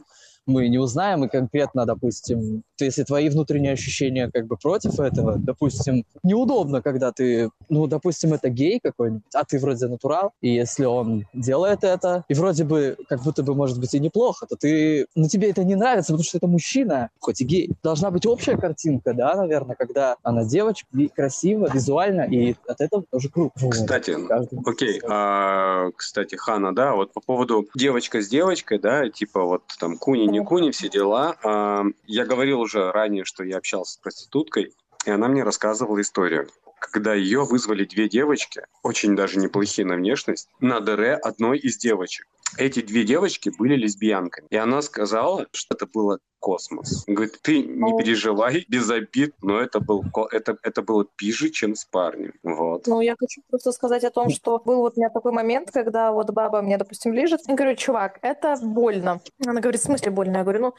Мы 0.47 0.69
не 0.69 0.79
узнаем, 0.79 1.25
и 1.25 1.29
конкретно, 1.29 1.87
допустим, 1.87 2.63
то 2.77 2.85
если 2.85 3.03
твои 3.05 3.31
внутренние 3.31 3.73
ощущения 3.73 4.31
как 4.33 4.47
бы 4.47 4.57
против 4.57 5.01
этого, 5.01 5.37
допустим, 5.39 6.05
неудобно, 6.23 6.83
когда 6.83 7.13
ты, 7.13 7.51
ну, 7.71 7.87
допустим, 7.87 8.35
это 8.35 8.51
гей 8.51 8.79
какой-нибудь, 8.83 9.23
а 9.35 9.45
ты 9.45 9.59
вроде 9.59 9.87
натурал, 9.87 10.33
и 10.43 10.51
если 10.55 10.85
он 10.85 11.25
делает 11.33 11.83
это, 11.83 12.25
и 12.29 12.35
вроде 12.35 12.65
бы, 12.65 12.97
как 13.09 13.23
будто 13.23 13.43
бы, 13.43 13.55
может 13.55 13.81
быть, 13.81 13.95
и 13.95 14.01
неплохо, 14.01 14.47
то 14.47 14.57
ты, 14.57 15.07
ну, 15.15 15.29
тебе 15.29 15.51
это 15.51 15.65
не 15.65 15.77
нравится, 15.77 16.13
потому 16.13 16.25
что 16.25 16.37
это 16.39 16.47
мужчина, 16.47 17.09
хоть 17.21 17.41
и 17.41 17.45
гей. 17.45 17.71
Должна 17.83 18.11
быть 18.11 18.27
общая 18.27 18.59
картинка, 18.59 19.15
да, 19.15 19.35
наверное, 19.37 19.77
когда 19.77 20.17
она 20.23 20.45
девочка, 20.45 20.87
ви- 20.93 21.09
красиво, 21.09 21.71
визуально, 21.73 22.23
и 22.23 22.55
от 22.69 22.81
этого 22.83 23.05
тоже 23.11 23.31
круто. 23.31 23.53
Вот. 23.61 23.73
Кстати, 23.73 24.15
Каждый- 24.29 24.59
Окей, 24.67 25.01
а, 25.09 25.91
кстати, 25.97 26.35
Хана, 26.35 26.75
да, 26.75 26.95
вот 26.95 27.13
по 27.13 27.21
поводу 27.21 27.67
девочка 27.75 28.21
с 28.21 28.29
девочкой, 28.29 28.79
да, 28.79 29.09
типа 29.09 29.43
вот 29.45 29.63
там 29.81 29.97
куни, 29.97 30.34
не 30.35 30.45
куни, 30.45 30.71
все 30.71 30.89
дела. 30.89 31.37
А, 31.43 31.85
я 32.07 32.27
говорил 32.27 32.61
уже 32.61 32.91
ранее, 32.91 33.25
что 33.25 33.45
я 33.45 33.59
общался 33.59 33.95
с 33.95 33.97
проституткой, 33.97 34.75
и 35.07 35.11
она 35.11 35.29
мне 35.29 35.43
рассказывала 35.43 36.01
историю. 36.01 36.49
Когда 36.81 37.15
ее 37.15 37.45
вызвали 37.45 37.85
две 37.85 38.09
девочки, 38.09 38.63
очень 38.83 39.17
даже 39.17 39.39
неплохие 39.39 39.87
на 39.87 39.95
внешность, 39.95 40.49
на 40.61 40.81
ДР 40.81 41.19
одной 41.23 41.59
из 41.59 41.79
девочек. 41.79 42.27
Эти 42.59 42.81
две 42.81 43.05
девочки 43.05 43.51
были 43.57 43.77
лесбиянками. 43.77 44.47
И 44.51 44.57
она 44.57 44.83
сказала, 44.83 45.47
что 45.53 45.75
это 45.75 45.87
было 45.87 46.19
космос. 46.45 47.05
Говорит, 47.07 47.39
ты 47.41 47.63
не 47.63 47.97
переживай, 47.97 48.67
без 48.69 48.91
обид, 48.91 49.35
но 49.41 49.59
это, 49.59 49.81
был, 49.81 50.05
это, 50.31 50.59
это 50.63 50.83
было 50.83 51.07
пиже, 51.17 51.49
чем 51.49 51.75
с 51.75 51.87
парнем. 51.87 52.35
Вот. 52.43 52.87
Ну, 52.87 53.01
я 53.01 53.17
хочу 53.19 53.41
просто 53.49 53.73
сказать 53.73 54.05
о 54.05 54.11
том, 54.11 54.29
что 54.29 54.59
был 54.59 54.81
вот 54.81 54.93
у 54.97 55.01
меня 55.01 55.09
такой 55.09 55.33
момент, 55.33 55.71
когда 55.71 56.13
вот 56.13 56.31
баба 56.33 56.61
мне, 56.61 56.77
допустим, 56.77 57.15
лежит, 57.15 57.41
я 57.49 57.55
говорю, 57.55 57.77
чувак, 57.77 58.19
это 58.21 58.57
больно. 58.61 59.21
Она 59.47 59.63
говорит, 59.63 59.81
в 59.81 59.85
смысле 59.85 60.11
больно? 60.11 60.37
Я 60.37 60.43
говорю, 60.43 60.61
ну, 60.61 60.75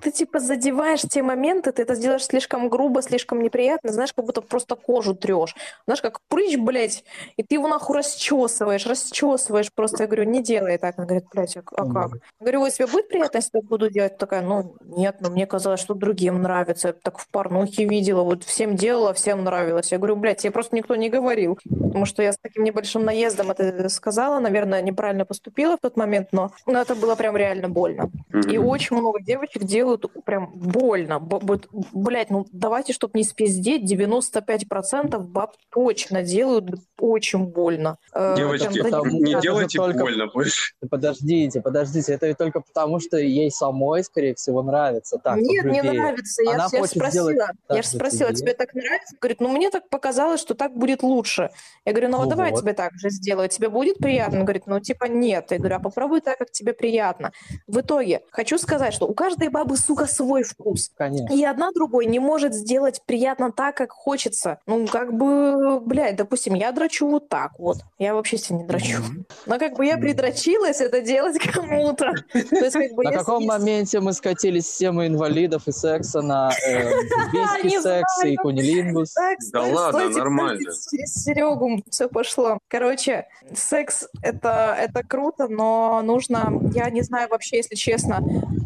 ты 0.00 0.10
типа 0.10 0.40
задеваешь 0.40 1.02
те 1.02 1.22
моменты, 1.22 1.72
ты 1.72 1.82
это 1.82 1.94
сделаешь 1.96 2.24
слишком 2.24 2.70
грубо, 2.70 3.02
слишком 3.02 3.42
неприятно, 3.42 3.92
знаешь, 3.92 4.14
как 4.14 4.24
будто 4.24 4.40
просто 4.40 4.74
кожу 4.74 5.14
трешь. 5.14 5.54
Знаешь, 5.84 6.00
как 6.00 6.22
прыщ, 6.28 6.56
блядь, 6.56 7.04
и 7.36 7.42
ты 7.42 7.56
его 7.56 7.68
нахуй 7.68 7.98
расчесываешь, 7.98 8.86
расчесываешь 8.86 9.70
просто. 9.70 10.04
Я 10.04 10.06
говорю, 10.06 10.24
не 10.24 10.42
делай 10.42 10.78
так. 10.78 10.94
Она 10.96 11.06
говорит, 11.06 11.19
блядь, 11.32 11.56
а 11.56 11.62
а 11.76 11.84
как? 11.92 12.12
Я 12.14 12.18
говорю, 12.40 12.60
вот 12.60 12.70
тебе 12.72 12.86
будет 12.86 13.08
приятно, 13.08 13.38
если 13.38 13.50
я 13.54 13.62
буду 13.62 13.90
делать? 13.90 14.18
Такая, 14.18 14.42
ну, 14.42 14.74
нет, 14.84 15.16
но 15.20 15.30
мне 15.30 15.46
казалось, 15.46 15.80
что 15.80 15.94
другим 15.94 16.42
нравится. 16.42 16.88
Я 16.88 16.94
так 16.94 17.18
в 17.18 17.28
порнухе 17.28 17.84
видела, 17.84 18.22
вот 18.22 18.44
всем 18.44 18.76
делала, 18.76 19.12
всем 19.14 19.44
нравилось. 19.44 19.92
Я 19.92 19.98
говорю, 19.98 20.16
блядь, 20.16 20.38
тебе 20.38 20.50
просто 20.52 20.76
никто 20.76 20.96
не 20.96 21.08
говорил. 21.10 21.58
Потому 21.68 22.04
что 22.06 22.22
я 22.22 22.32
с 22.32 22.38
таким 22.40 22.64
небольшим 22.64 23.04
наездом 23.04 23.50
это 23.50 23.88
сказала, 23.88 24.38
наверное, 24.40 24.82
неправильно 24.82 25.24
поступила 25.24 25.76
в 25.76 25.80
тот 25.80 25.96
момент, 25.96 26.28
но, 26.32 26.50
но 26.66 26.80
это 26.80 26.94
было 26.94 27.14
прям 27.16 27.36
реально 27.36 27.68
больно. 27.68 28.10
И 28.48 28.58
очень 28.58 28.96
много 28.96 29.20
девочек 29.20 29.64
делают 29.64 30.04
прям 30.24 30.52
больно. 30.54 31.18
Б- 31.20 31.58
Блядь, 31.92 32.30
ну 32.30 32.46
давайте, 32.52 32.92
чтобы 32.92 33.12
не 33.18 33.24
спиздеть, 33.24 33.90
95% 33.90 35.18
баб 35.18 35.54
точно 35.70 36.22
делают 36.22 36.66
очень 36.98 37.46
больно. 37.46 37.96
Э, 38.14 38.34
Девочки, 38.36 38.64
прям 38.64 38.82
задевают. 38.84 39.12
не 39.12 39.40
делайте 39.40 39.78
только- 39.78 39.98
больно 40.00 40.26
больше. 40.26 40.72
Подождите, 41.10 41.60
подождите, 41.60 42.12
это 42.12 42.26
ведь 42.26 42.38
только 42.38 42.60
потому, 42.60 43.00
что 43.00 43.16
ей 43.18 43.50
самой, 43.50 44.04
скорее 44.04 44.34
всего, 44.34 44.62
нравится 44.62 45.18
так. 45.18 45.36
Нет, 45.38 45.64
не 45.64 45.78
погрубее. 45.80 46.00
нравится. 46.02 46.42
Я, 46.42 46.54
Она 46.54 46.68
я 46.72 46.78
хочет 46.80 46.96
спросила, 46.96 47.32
сделать 47.32 47.38
так 47.66 47.76
я 47.76 47.82
же 47.82 47.88
спросила, 47.88 48.28
тебе. 48.30 48.36
тебе 48.38 48.54
так 48.54 48.74
нравится? 48.74 49.16
Говорит, 49.20 49.40
ну 49.40 49.48
мне 49.48 49.70
так 49.70 49.88
показалось, 49.88 50.40
что 50.40 50.54
так 50.54 50.74
будет 50.76 51.02
лучше. 51.02 51.50
Я 51.84 51.92
говорю, 51.92 52.08
ну 52.10 52.16
вот 52.18 52.24
Ну 52.24 52.30
давай 52.30 52.46
я 52.48 52.52
вот. 52.52 52.60
тебе 52.60 52.72
так 52.74 52.92
же 52.94 53.10
сделаю, 53.10 53.48
тебе 53.48 53.68
будет 53.68 53.98
приятно? 53.98 54.38
Он 54.40 54.44
говорит, 54.44 54.66
ну 54.66 54.80
типа 54.80 55.04
нет. 55.06 55.50
Я 55.50 55.58
говорю, 55.58 55.76
а 55.76 55.80
попробуй 55.80 56.20
так, 56.20 56.38
как 56.38 56.50
тебе 56.52 56.72
приятно. 56.72 57.32
В 57.66 57.80
итоге, 57.80 58.22
хочу 58.30 58.58
сказать, 58.58 58.94
что 58.94 59.06
у 59.06 59.14
каждой 59.14 59.48
бабы, 59.48 59.76
сука, 59.76 60.06
свой 60.06 60.42
вкус. 60.44 60.90
Конечно. 60.96 61.32
И 61.34 61.44
одна 61.44 61.70
другой 61.72 62.06
не 62.06 62.18
может 62.18 62.54
сделать 62.54 63.02
приятно 63.06 63.52
так, 63.52 63.76
как 63.76 63.90
хочется. 63.92 64.58
Ну, 64.66 64.86
как 64.86 65.12
бы, 65.12 65.80
блядь, 65.80 66.16
допустим, 66.16 66.54
я 66.54 66.72
драчу 66.72 67.08
вот 67.08 67.28
так 67.28 67.58
вот. 67.58 67.78
Я 67.98 68.14
вообще 68.14 68.36
себе 68.38 68.58
не 68.58 68.64
драчу. 68.64 69.02
Но 69.46 69.58
как 69.58 69.76
бы 69.76 69.86
я 69.86 69.96
придрочилась 69.98 70.80
это 70.90 71.00
делать 71.00 71.38
кому-то. 71.52 72.12
То 72.32 72.56
есть, 72.56 72.72
как 72.76 72.92
бы, 72.92 73.04
На 73.04 73.12
каком 73.12 73.40
есть- 73.42 73.48
моменте 73.48 74.00
мы 74.00 74.12
скатились 74.12 74.66
с 74.66 74.76
темы 74.76 75.06
инвалидов 75.06 75.62
и 75.66 75.72
секса 75.72 76.20
на 76.20 76.50
э, 76.66 76.90
лесбийский 77.32 77.70
Не 77.70 77.80
секс 77.80 78.24
и 78.24 78.36
кунилингус? 78.36 79.12
Так, 79.12 79.38
Да 79.52 79.60
стой, 79.62 79.72
ладно, 79.72 80.00
стойте, 80.00 80.18
нормально. 80.18 80.60
Через 80.90 81.14
Серегу 81.14 81.82
все 81.90 82.08
пошло. 82.08 82.58
Короче, 82.68 83.26
секс 83.54 84.08
это, 84.22 84.76
это 84.78 85.02
круто, 85.06 85.48
но 85.48 86.02
нужно, 86.02 86.52
я 86.74 86.90
не 86.90 87.02
знаю 87.02 87.28
вообще, 87.30 87.58
если 87.58 87.74
честно, 87.74 88.20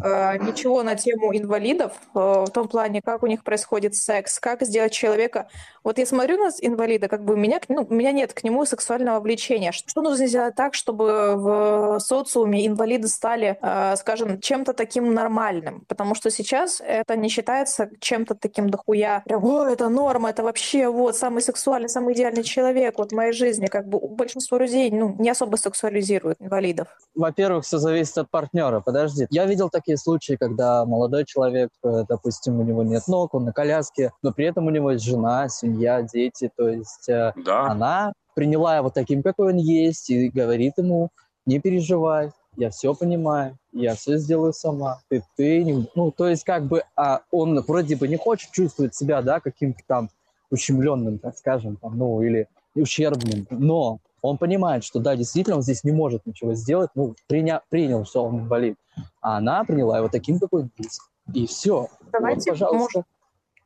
э, 0.05 0.39
ничего 0.39 0.83
на 0.83 0.95
тему 0.95 1.37
инвалидов, 1.37 1.93
э, 2.15 2.19
в 2.19 2.51
том 2.51 2.69
плане, 2.69 3.03
как 3.03 3.23
у 3.23 3.27
них 3.27 3.45
происходит 3.45 3.95
секс, 3.95 4.39
как 4.41 4.63
сделать 4.63 4.93
человека. 4.93 5.49
Вот 5.83 5.99
я 5.99 6.07
смотрю 6.07 6.39
на 6.39 6.51
инвалида, 6.61 7.09
как 7.09 7.25
бы 7.25 7.35
у 7.35 7.37
меня, 7.37 7.61
ну, 7.69 7.87
у 7.89 7.95
меня 7.95 8.13
нет 8.13 8.33
к 8.33 8.43
нему 8.45 8.65
сексуального 8.65 9.21
влечения. 9.21 9.73
Что 9.73 10.01
нужно 10.03 10.27
сделать 10.27 10.55
так, 10.55 10.75
чтобы 10.75 11.35
в 11.37 11.99
социуме 12.15 12.67
инвалиды 12.67 13.09
стали, 13.09 13.59
э, 13.61 13.97
скажем, 13.97 14.41
чем-то 14.41 14.73
таким 14.73 15.15
нормальным? 15.15 15.85
Потому 15.89 16.15
что 16.15 16.31
сейчас 16.31 16.81
это 16.81 17.17
не 17.17 17.29
считается 17.29 17.91
чем-то 18.01 18.35
таким 18.35 18.71
дохуя. 18.71 19.23
Прям, 19.25 19.45
о, 19.45 19.65
это 19.67 19.89
норма, 19.89 20.31
это 20.31 20.43
вообще 20.43 20.89
вот 20.89 21.17
самый 21.17 21.43
сексуальный, 21.43 21.89
самый 21.89 22.15
идеальный 22.15 22.45
человек 22.45 22.99
вот 22.99 23.13
в 23.13 23.15
моей 23.15 23.33
жизни. 23.33 23.67
Как 23.67 23.89
бы 23.89 23.99
большинство 23.99 24.59
людей 24.59 24.91
ну, 24.91 25.17
не 25.19 25.31
особо 25.31 25.57
сексуализируют 25.57 26.41
инвалидов. 26.41 26.89
Во-первых, 27.15 27.65
все 27.65 27.79
зависит 27.79 28.19
от 28.19 28.31
партнера. 28.31 28.81
Подожди. 28.81 29.27
Я 29.31 29.47
видел 29.47 29.69
такие 29.71 29.97
случаи, 29.97 30.37
когда 30.39 30.85
молодой 30.85 31.25
человек, 31.25 31.71
э, 31.85 32.05
допустим, 32.09 32.61
у 32.61 32.63
него 32.63 32.83
нет 32.83 33.03
ног, 33.09 33.35
он 33.35 33.45
на 33.45 33.53
коляске, 33.53 34.13
но 34.23 34.33
при 34.33 34.47
этом 34.47 34.67
у 34.67 34.71
него 34.71 34.93
есть 34.93 35.05
жена, 35.05 35.49
семья, 35.49 36.03
дети. 36.03 36.51
То 36.57 36.69
есть 36.69 37.09
э, 37.09 37.33
Да. 37.45 37.67
она 37.71 38.13
приняла 38.35 38.77
его 38.77 38.91
таким, 38.91 39.23
какой 39.23 39.53
он 39.53 39.59
есть, 39.59 40.11
и 40.11 40.29
говорит 40.29 40.75
ему, 40.77 41.11
не 41.47 41.61
переживай, 41.61 42.31
я 42.57 42.71
все 42.71 42.95
понимаю, 42.95 43.59
я 43.73 43.95
все 43.95 44.17
сделаю 44.19 44.53
сама, 44.53 45.01
ты, 45.09 45.23
ты 45.37 45.65
не... 45.65 45.89
Ну, 45.95 46.11
то 46.11 46.29
есть, 46.29 46.45
как 46.45 46.67
бы, 46.67 46.85
а 46.97 47.23
он 47.31 47.61
вроде 47.61 47.97
бы 47.97 48.07
не 48.09 48.17
хочет 48.17 48.51
чувствовать 48.53 48.95
себя, 48.95 49.23
да, 49.23 49.41
каким-то 49.41 49.81
там 49.87 50.11
ущемленным, 50.51 51.19
так 51.19 51.37
скажем, 51.37 51.77
там, 51.77 51.99
ну, 51.99 52.23
или 52.23 52.49
ущербным, 52.75 53.47
но 53.51 53.99
он 54.23 54.39
понимает, 54.39 54.85
что 54.85 55.01
да, 55.01 55.17
действительно, 55.17 55.57
он 55.57 55.63
здесь 55.63 55.85
не 55.85 55.93
может 55.93 56.27
ничего 56.27 56.55
сделать, 56.55 56.91
ну, 56.95 57.15
приня... 57.27 57.63
принял, 57.69 58.05
что 58.05 58.25
он 58.25 58.41
инвалид, 58.41 58.77
а 59.21 59.39
она 59.39 59.65
приняла 59.65 59.99
его 59.99 60.09
таким, 60.09 60.39
какой 60.39 60.63
он 60.63 60.71
есть. 60.79 61.01
И 61.33 61.47
все. 61.47 61.89
Давайте, 62.13 62.51
вот, 62.51 62.59
пожалуйста. 62.59 62.99
может, 62.99 63.07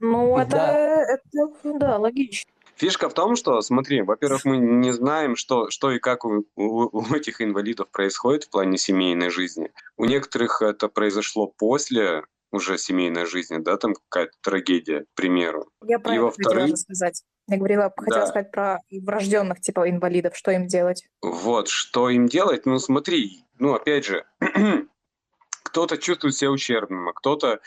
Ну, 0.00 0.38
это, 0.38 0.50
Да. 0.50 1.02
это, 1.02 1.78
да, 1.78 1.98
логично. 1.98 2.50
Фишка 2.78 3.08
в 3.08 3.14
том, 3.14 3.34
что, 3.36 3.60
смотри, 3.60 4.02
во-первых, 4.02 4.44
мы 4.44 4.56
не 4.58 4.92
знаем, 4.92 5.34
что, 5.36 5.68
что 5.70 5.90
и 5.90 5.98
как 5.98 6.24
у, 6.24 6.44
у- 6.54 6.88
у 6.98 7.14
этих 7.14 7.40
инвалидов 7.42 7.88
происходит 7.90 8.44
в 8.44 8.50
плане 8.50 8.78
семейной 8.78 9.30
жизни. 9.30 9.72
У 9.96 10.04
некоторых 10.04 10.62
это 10.62 10.88
произошло 10.88 11.48
после 11.48 12.22
уже 12.52 12.78
семейной 12.78 13.26
жизни, 13.26 13.58
да, 13.58 13.76
там 13.76 13.94
какая-то 14.08 14.32
трагедия, 14.42 15.00
к 15.00 15.14
примеру. 15.14 15.68
Я 15.84 15.98
про 15.98 16.12
И 16.12 16.14
это 16.16 16.24
во-вторых- 16.24 16.60
хотела 16.62 16.76
сказать. 16.76 17.22
Я 17.48 17.56
говорила, 17.56 17.92
хотела 17.96 18.20
Да. 18.20 18.26
сказать 18.26 18.50
про 18.52 18.78
врожденных 18.90 19.60
типа 19.60 19.88
инвалидов, 19.90 20.36
что 20.36 20.50
им 20.52 20.66
делать. 20.66 21.04
Вот, 21.20 21.68
что 21.68 22.08
им 22.10 22.26
делать? 22.26 22.64
Ну, 22.64 22.78
смотри, 22.78 23.44
ну, 23.58 23.74
опять 23.74 24.04
же, 24.04 24.24
кто-то 25.64 25.98
чувствует 25.98 26.34
себя 26.36 26.50
ущербным, 26.50 27.08
а 27.08 27.12
кто-то... 27.12 27.60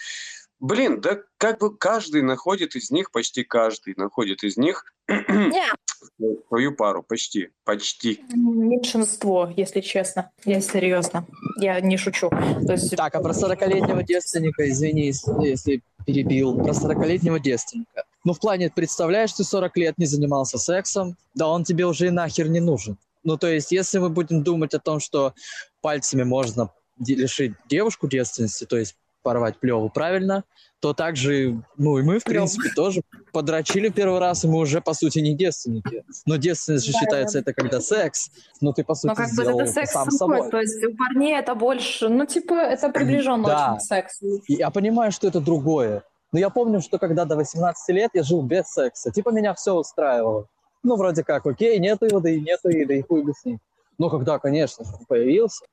Блин, 0.62 1.02
да 1.02 1.18
как 1.38 1.60
бы 1.60 1.76
каждый 1.76 2.22
находит 2.22 2.76
из 2.76 2.92
них, 2.92 3.12
почти 3.12 3.44
каждый 3.44 3.96
находит 3.98 4.44
из 4.44 4.58
них 4.58 4.86
свою 6.48 6.76
пару, 6.76 7.02
почти, 7.02 7.50
почти. 7.64 8.24
меньшинство, 8.32 9.52
если 9.58 9.82
честно. 9.82 10.32
Я 10.46 10.62
серьезно. 10.62 11.26
Я 11.58 11.82
не 11.82 11.98
шучу. 11.98 12.30
То 12.30 12.74
есть, 12.74 12.96
Так, 12.96 13.16
а 13.16 13.22
про 13.22 13.34
40-летнего 13.34 14.04
девственника, 14.04 14.70
извини, 14.70 15.12
если 15.42 15.82
перебил, 16.06 16.56
про 16.56 16.74
40-летнего 16.74 17.40
девственника. 17.40 18.04
Ну, 18.24 18.34
в 18.34 18.40
плане, 18.40 18.70
представляешь, 18.70 19.34
ты 19.34 19.44
40 19.44 19.76
лет 19.78 19.98
не 19.98 20.06
занимался 20.06 20.60
сексом, 20.60 21.18
да 21.34 21.48
он 21.48 21.64
тебе 21.64 21.88
уже 21.88 22.08
и 22.08 22.12
нахер 22.12 22.48
не 22.50 22.60
нужен. 22.60 23.00
Ну, 23.24 23.36
то 23.36 23.48
есть, 23.48 23.72
если 23.72 23.98
мы 23.98 24.10
будем 24.10 24.44
думать 24.44 24.76
о 24.76 24.80
том, 24.80 25.00
что 25.00 25.34
пальцами 25.82 26.22
можно 26.22 26.72
лишить 27.00 27.54
девушку 27.68 28.08
девственности, 28.08 28.66
то 28.66 28.78
есть 28.78 28.96
порвать 29.22 29.58
плеву, 29.60 29.90
правильно, 29.90 30.44
то 30.80 30.94
также, 30.94 31.62
ну, 31.78 32.00
и 32.00 32.02
мы, 32.04 32.20
в 32.20 32.24
принципе, 32.24 32.70
тоже 32.76 33.02
подрочили 33.32 33.90
первый 33.90 34.20
раз, 34.20 34.44
и 34.44 34.48
мы 34.48 34.58
уже, 34.60 34.82
по 34.82 34.94
сути, 34.94 35.20
не 35.20 35.36
девственники. 35.36 36.04
Но 36.26 36.38
девственность 36.38 36.86
же 36.86 36.92
Да, 36.94 37.00
считается 37.00 37.40
это 37.40 37.54
когда 37.54 37.80
секс, 37.82 38.32
но 38.62 38.74
ты, 38.74 38.84
по 38.84 38.96
сути, 38.96 39.08
ну, 39.12 39.16
как 39.16 39.28
бы 39.28 39.32
сделал 39.34 39.60
это 39.60 39.64
это 39.64 39.74
секс 39.74 39.92
сам 39.92 40.12
собой. 40.12 40.50
То 40.50 40.60
есть 40.60 40.84
у 40.84 40.96
парней 40.96 41.38
это 41.38 41.54
больше, 41.56 42.10
ну, 42.10 42.26
типа, 42.26 42.54
это 42.54 42.90
приближенно 42.90 43.46
Да. 43.48 43.72
очень 43.74 43.80
к 43.80 43.82
сексу. 43.82 44.26
И 44.48 44.56
Я 44.56 44.70
понимаю, 44.72 45.12
что 45.12 45.28
это 45.28 45.40
другое. 45.40 46.04
Но 46.32 46.40
я 46.40 46.50
помню, 46.50 46.82
что 46.82 46.98
когда 46.98 47.26
до 47.26 47.36
18 47.36 47.90
лет 47.96 48.12
я 48.14 48.24
жил 48.24 48.42
без 48.42 48.66
секса. 48.68 49.12
Типа 49.12 49.30
меня 49.30 49.54
все 49.54 49.74
устраивало. 49.74 50.48
Ну, 50.84 50.96
вроде 50.96 51.24
как, 51.24 51.46
окей, 51.46 51.78
нету 51.78 52.06
его, 52.06 52.20
да 52.20 52.30
и 52.30 52.40
нету, 52.40 52.70
и 52.70 52.86
да 52.86 52.96
и 52.96 53.02
хуй 53.02 53.22
бы 53.24 53.34
с 53.34 53.46
ним. 53.46 53.60
Но 53.98 54.10
когда, 54.10 54.40
конечно, 54.40 54.84
он 54.84 55.06
появился, 55.08 55.64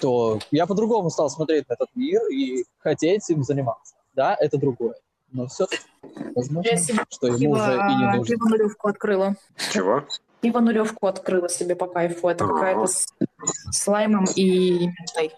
то 0.00 0.38
я 0.50 0.66
по-другому 0.66 1.10
стал 1.10 1.30
смотреть 1.30 1.68
на 1.68 1.74
этот 1.74 1.88
мир 1.94 2.20
и 2.30 2.64
хотеть 2.78 3.28
им 3.30 3.42
заниматься. 3.42 3.94
Да, 4.14 4.36
это 4.38 4.58
другое. 4.58 4.94
Но 5.32 5.46
все-таки, 5.48 5.82
возможно, 6.34 6.68
Я 6.70 6.76
себе 6.76 7.02
что 7.10 7.26
ему 7.26 7.38
Пиво, 7.38 7.54
уже 7.56 7.72
и 7.72 7.94
не 7.96 8.04
а, 8.06 8.16
нужно. 8.16 8.34
пиво 8.34 8.48
нулевку 8.48 8.88
открыла. 8.88 9.34
Чего? 9.72 10.04
Пиво 10.40 10.60
нулевку 10.60 11.06
открыла 11.06 11.48
себе 11.48 11.74
по 11.76 11.86
кайфу. 11.86 12.28
Это 12.28 12.44
Ага. 12.44 12.54
какая-то 12.54 12.86
с 12.86 13.06
с 13.70 13.86
лаймом 13.86 14.24
и 14.36 14.86
ментой. 14.86 15.32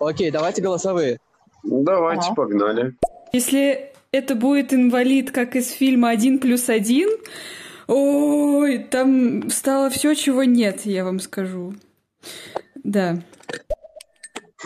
Окей, 0.00 0.30
давайте 0.30 0.62
голосовые. 0.62 1.18
Давайте, 1.62 2.26
Ага. 2.26 2.34
погнали. 2.34 2.94
Если 3.32 3.92
это 4.12 4.34
будет 4.34 4.72
инвалид, 4.74 5.30
как 5.30 5.56
из 5.56 5.70
фильма 5.70 6.10
«Один 6.10 6.38
плюс 6.38 6.68
один», 6.68 7.08
ой, 7.86 8.78
там 8.78 9.48
стало 9.50 9.90
все, 9.90 10.14
чего 10.14 10.44
нет, 10.44 10.84
я 10.86 11.04
вам 11.04 11.20
скажу. 11.20 11.74
Да. 12.82 13.18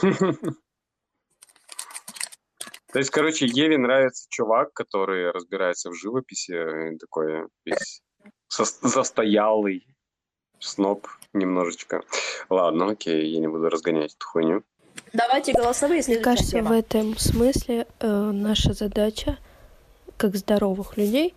То 2.92 2.98
есть, 2.98 3.10
короче, 3.10 3.46
Еве 3.46 3.76
нравится 3.76 4.26
чувак, 4.30 4.72
который 4.72 5.30
разбирается 5.30 5.90
в 5.90 5.94
живописи, 5.94 6.96
такой 6.98 7.46
весь 7.64 8.02
застоялый 8.48 9.86
сноб 10.58 11.06
немножечко. 11.32 12.02
Ладно, 12.48 12.90
окей, 12.90 13.30
я 13.30 13.40
не 13.40 13.48
буду 13.48 13.68
разгонять 13.68 14.14
эту 14.14 14.26
хуйню. 14.26 14.62
Давайте 15.12 15.52
голосовые, 15.52 16.02
Мне 16.06 16.18
кажется, 16.18 16.62
в 16.62 16.72
этом 16.72 17.16
смысле 17.16 17.86
э, 18.00 18.30
наша 18.32 18.72
задача, 18.72 19.38
как 20.16 20.36
здоровых 20.36 20.96
людей, 20.96 21.34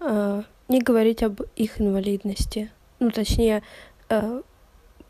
э, 0.00 0.42
не 0.68 0.80
говорить 0.80 1.22
об 1.22 1.42
их 1.56 1.80
инвалидности. 1.80 2.70
Ну, 3.00 3.10
точнее, 3.10 3.62
э, 4.08 4.42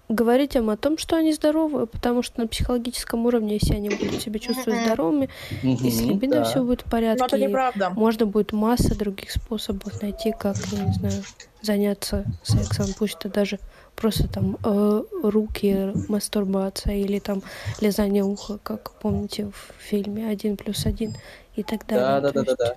говорить 0.09 0.57
им 0.57 0.71
о 0.71 0.77
том, 0.77 0.99
что 0.99 1.17
они 1.17 1.33
здоровы, 1.33 1.87
потому 1.87 2.23
что 2.23 2.41
на 2.41 2.47
психологическом 2.47 3.25
уровне, 3.27 3.59
если 3.61 3.75
они 3.75 3.91
будут 3.91 4.21
себя 4.21 4.39
чувствовать 4.39 4.85
здоровыми, 4.85 5.29
и 5.63 5.91
с 5.91 6.01
либидо 6.01 6.41
да. 6.41 6.45
все 6.45 6.63
будет 6.63 6.83
в 6.83 6.87
Но 6.87 6.91
порядке, 6.91 7.25
это 7.25 7.37
и 7.37 7.47
неправда. 7.47 7.91
можно 7.91 8.27
будет 8.27 8.53
масса 8.53 8.97
других 8.99 9.31
способов 9.31 10.01
найти, 10.03 10.33
как, 10.39 10.57
я 10.73 10.85
не 10.85 10.93
знаю, 10.93 11.23
заняться 11.63 12.25
сексом, 12.43 12.87
пусть 12.99 13.17
это 13.21 13.29
даже 13.29 13.59
просто 13.97 14.29
там 14.29 14.57
э, 14.65 15.03
руки, 15.23 15.93
мастурбация 16.09 16.97
или 16.97 17.19
там 17.19 17.43
лизание 17.81 18.25
уха, 18.25 18.59
как 18.63 18.93
помните 18.93 19.47
в 19.47 19.83
фильме 19.83 20.29
«Один 20.29 20.57
плюс 20.57 20.87
один» 20.87 21.15
и 21.57 21.63
так 21.63 21.87
далее. 21.87 22.21
Да, 22.21 22.21
да, 22.21 22.33
да, 22.33 22.43
да, 22.43 22.55
да. 22.57 22.75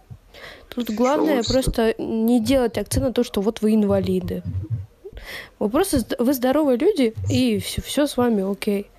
Тут 0.69 0.89
главное 0.91 1.43
Шоу, 1.43 1.53
просто 1.53 1.95
не 1.97 2.41
делать 2.41 2.77
акцент 2.77 3.05
на 3.05 3.13
то, 3.13 3.23
что 3.23 3.41
вот 3.41 3.61
вы 3.61 3.75
инвалиды. 3.75 4.43
Вы 5.59 5.69
просто 5.69 6.03
вы 6.19 6.33
здоровые 6.33 6.77
люди, 6.77 7.13
и 7.29 7.59
все, 7.59 7.81
все 7.81 8.07
с 8.07 8.17
вами 8.17 8.49
окей. 8.49 8.89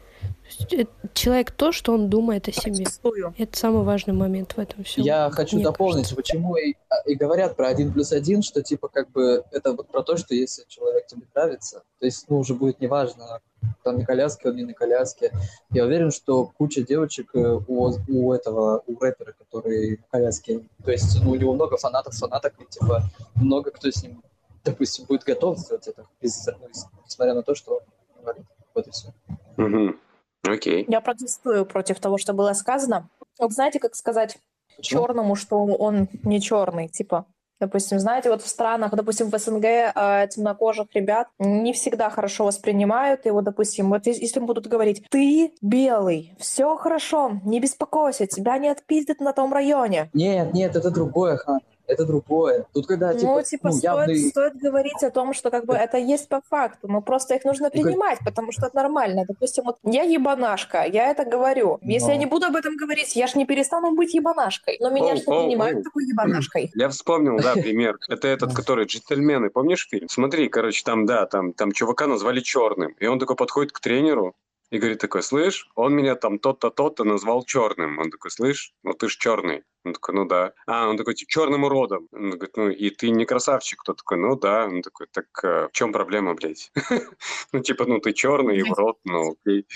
Человек 1.12 1.50
то, 1.50 1.72
что 1.72 1.92
он 1.92 2.08
думает 2.08 2.48
о 2.48 2.52
себе. 2.52 2.84
Протестую. 2.84 3.34
Это 3.36 3.58
самый 3.58 3.82
важный 3.82 4.14
момент 4.14 4.52
в 4.52 4.58
этом 4.58 4.84
всем. 4.84 5.04
Я 5.04 5.30
хочу 5.30 5.56
мне 5.56 5.64
дополнить, 5.64 6.08
кажется. 6.08 6.16
почему 6.16 6.56
и, 6.56 6.74
и 7.04 7.14
говорят 7.14 7.56
про 7.56 7.68
один 7.68 7.92
плюс 7.92 8.12
один, 8.12 8.42
что 8.42 8.62
типа 8.62 8.88
как 8.88 9.10
бы 9.10 9.44
это 9.50 9.72
вот 9.72 9.88
про 9.88 10.02
то, 10.02 10.16
что 10.16 10.34
если 10.34 10.64
человек 10.68 11.06
тебе 11.06 11.22
нравится, 11.34 11.82
то 11.98 12.06
есть 12.06 12.26
ну 12.28 12.38
уже 12.38 12.54
будет 12.54 12.80
неважно, 12.80 13.40
там 13.82 13.98
на 13.98 14.04
коляске 14.04 14.48
он 14.48 14.56
не 14.56 14.64
на 14.64 14.74
коляске. 14.74 15.32
Я 15.70 15.84
уверен, 15.84 16.10
что 16.10 16.46
куча 16.58 16.82
девочек 16.82 17.30
э, 17.34 17.60
у, 17.66 17.92
у 18.08 18.32
этого, 18.32 18.82
у 18.86 18.98
рэпера, 18.98 19.32
который 19.32 19.98
на 19.98 20.04
коляске, 20.10 20.60
то 20.84 20.90
есть 20.90 21.22
ну, 21.22 21.30
у 21.30 21.34
него 21.34 21.54
много 21.54 21.76
фанатов, 21.76 22.14
фанаток, 22.14 22.54
и 22.60 22.66
типа 22.66 23.02
много 23.34 23.70
кто 23.70 23.90
с 23.90 24.02
ним, 24.02 24.22
допустим, 24.66 25.06
будет 25.06 25.24
готов 25.24 25.58
сделать 25.58 25.86
это, 25.88 26.04
без- 26.20 26.46
ну, 26.46 26.68
несмотря 27.04 27.34
на 27.34 27.42
то, 27.42 27.54
что 27.54 27.76
он 27.76 27.80
инвалид. 28.20 28.46
Вот 28.74 28.86
и 28.86 28.90
все. 28.90 29.08
Мгм. 29.56 29.98
Окей. 30.46 30.84
Я 30.88 31.00
протестую 31.00 31.64
против 31.66 31.98
того, 31.98 32.18
что 32.18 32.32
было 32.34 32.52
сказано. 32.52 33.08
Вот 33.38 33.52
знаете, 33.52 33.80
как 33.80 33.94
сказать 33.94 34.38
Почему? 34.76 35.00
черному, 35.02 35.34
что 35.34 35.64
он 35.64 36.08
не 36.22 36.40
черный, 36.40 36.88
типа. 36.88 37.24
Допустим, 37.58 37.98
знаете, 37.98 38.28
вот 38.28 38.42
в 38.42 38.46
странах, 38.48 38.94
допустим, 38.94 39.30
в 39.30 39.38
СНГ 39.38 39.64
э, 39.64 40.28
темнокожих 40.30 40.88
ребят 40.92 41.28
не 41.38 41.72
всегда 41.72 42.10
хорошо 42.10 42.44
воспринимают. 42.44 43.24
Вот, 43.24 43.44
допустим, 43.44 43.88
вот 43.88 44.06
ес- 44.06 44.18
если 44.18 44.40
будут 44.40 44.66
говорить, 44.66 45.02
ты 45.10 45.54
белый, 45.62 46.34
все 46.38 46.76
хорошо, 46.76 47.40
не 47.44 47.58
беспокойся, 47.58 48.26
тебя 48.26 48.58
не 48.58 48.68
отпиздят 48.68 49.20
на 49.20 49.32
том 49.32 49.54
районе. 49.54 50.10
Нет, 50.12 50.52
нет, 50.52 50.76
это 50.76 50.90
другое, 50.90 51.38
Хан. 51.38 51.60
Это 51.86 52.04
другое. 52.04 52.66
Тут 52.72 52.86
когда 52.86 53.14
типа, 53.14 53.34
ну, 53.36 53.42
типа, 53.42 53.70
стоит, 53.70 53.84
явный- 53.84 54.28
стоит 54.30 54.56
говорить 54.56 55.02
о 55.02 55.10
том, 55.10 55.32
что 55.34 55.50
как 55.50 55.66
бы 55.66 55.74
это 55.74 55.98
есть 55.98 56.28
по 56.28 56.40
факту, 56.48 56.88
но 56.88 57.00
просто 57.00 57.34
их 57.34 57.44
нужно 57.44 57.70
принимать, 57.70 58.18
потому 58.24 58.52
что 58.52 58.66
это 58.66 58.76
нормально. 58.76 59.24
Допустим, 59.26 59.64
вот 59.64 59.76
я 59.84 60.02
ебанашка, 60.02 60.84
я 60.84 61.10
это 61.10 61.24
говорю. 61.24 61.78
Если 61.82 62.08
Но- 62.08 62.12
я 62.12 62.18
не 62.18 62.26
буду 62.26 62.46
об 62.46 62.56
этом 62.56 62.76
говорить, 62.76 63.14
я 63.16 63.26
ж 63.26 63.34
не 63.34 63.46
перестану 63.46 63.94
быть 63.94 64.14
ебанашкой. 64.14 64.76
Но 64.80 64.90
меня 64.90 65.14
не 65.14 65.22
оу, 65.26 65.44
принимают 65.46 65.84
такой 65.84 66.04
ебанашкой. 66.06 66.70
Я 66.74 66.88
вспомнил, 66.88 67.38
да, 67.38 67.52
пример. 67.54 67.96
Это 68.08 68.28
этот, 68.28 68.54
который 68.54 68.86
«Джентльмены». 68.86 69.50
Помнишь 69.50 69.86
фильм? 69.88 70.08
Смотри, 70.08 70.48
короче, 70.48 70.82
там, 70.84 71.06
да, 71.06 71.26
там, 71.26 71.52
там 71.52 71.72
чувака 71.72 72.06
назвали 72.06 72.40
черным. 72.40 72.94
И 72.98 73.06
он 73.06 73.18
такой 73.18 73.36
подходит 73.36 73.72
к 73.72 73.80
тренеру 73.80 74.34
и 74.70 74.78
говорит 74.78 74.98
такой, 75.00 75.22
слышь, 75.22 75.68
он 75.74 75.94
меня 75.94 76.16
там 76.16 76.38
тот-то, 76.38 76.70
тот-то 76.70 77.04
назвал 77.04 77.44
черным. 77.44 77.98
Он 77.98 78.10
такой, 78.10 78.30
слышь, 78.30 78.72
ну 78.82 78.92
ты 78.94 79.08
ж 79.08 79.16
черный. 79.16 79.62
Он 79.84 79.92
такой, 79.92 80.14
ну 80.14 80.24
да. 80.24 80.52
А, 80.66 80.88
он 80.88 80.96
такой, 80.96 81.14
типа, 81.14 81.30
черным 81.30 81.64
уродом. 81.64 82.08
Он 82.12 82.30
говорит, 82.30 82.56
ну 82.56 82.68
и 82.70 82.90
ты 82.90 83.10
не 83.10 83.24
красавчик. 83.24 83.82
Тот 83.84 83.98
такой, 83.98 84.18
ну 84.18 84.34
да. 84.36 84.66
Он 84.66 84.82
такой, 84.82 85.06
так 85.12 85.26
э, 85.44 85.68
в 85.68 85.72
чем 85.72 85.92
проблема, 85.92 86.34
блядь? 86.34 86.72
Ну 87.52 87.60
типа, 87.60 87.84
ну 87.86 88.00
ты 88.00 88.12
черный 88.12 88.58
и 88.58 88.62
урод, 88.62 88.98
ну 89.04 89.32
окей. 89.32 89.66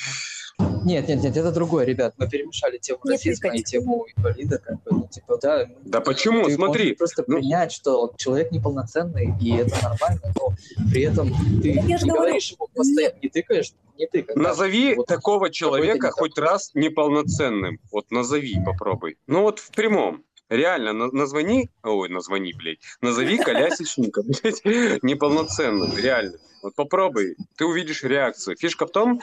Нет, 0.85 1.09
нет, 1.09 1.23
нет, 1.23 1.37
это 1.37 1.53
другое, 1.53 1.85
ребят. 1.85 2.15
Мы 2.19 2.29
перемешали 2.29 2.79
тему 2.79 3.01
Не 3.05 3.13
расизма 3.13 3.55
и 3.55 3.63
тему 3.63 4.07
инвалида, 4.17 4.59
как 4.59 4.77
бы, 4.83 4.91
ну, 4.91 5.09
типа, 5.11 5.39
да. 5.41 5.69
Да 5.85 6.01
почему? 6.01 6.45
Ты 6.47 6.55
Смотри, 6.55 6.95
просто 6.95 7.25
ну- 7.27 7.39
принять, 7.39 7.73
что 7.73 8.13
человек 8.17 8.51
неполноценный, 8.53 9.35
и 9.41 9.57
это 9.57 9.77
нормально, 9.83 10.33
но 10.37 10.55
при 10.91 11.03
этом 11.03 11.31
ты 11.63 11.71
Я 11.73 11.83
не 11.83 11.95
говорю, 11.97 12.15
говоришь 12.15 12.51
ему 12.53 12.69
постоянно, 12.75 13.15
не 13.23 13.29
тыкаешь, 13.29 13.73
не 13.99 14.09
да. 14.13 14.33
Назови 14.35 14.95
Вот 14.95 15.07
такого 15.07 15.51
человека 15.51 16.07
не 16.07 16.13
хоть 16.13 16.39
раз 16.39 16.71
неполноценным. 16.75 17.79
Вот 17.93 18.11
назови, 18.11 18.57
попробуй. 18.65 19.19
Ну 19.27 19.43
вот 19.43 19.59
в 19.59 19.71
прямом. 19.73 20.25
Реально, 20.49 20.93
на- 20.93 21.13
названи, 21.13 21.69
ой, 21.85 22.09
названи, 22.09 22.53
блядь, 22.55 22.81
назови 23.01 23.39
колясочника, 23.39 24.23
блядь, 24.65 25.03
неполноценным, 25.05 25.97
реально. 25.97 26.39
Вот 26.63 26.75
попробуй, 26.75 27.37
ты 27.57 27.65
увидишь 27.65 28.03
реакцию. 28.03 28.57
Фишка 28.57 28.87
в 28.87 28.91
том, 28.91 29.21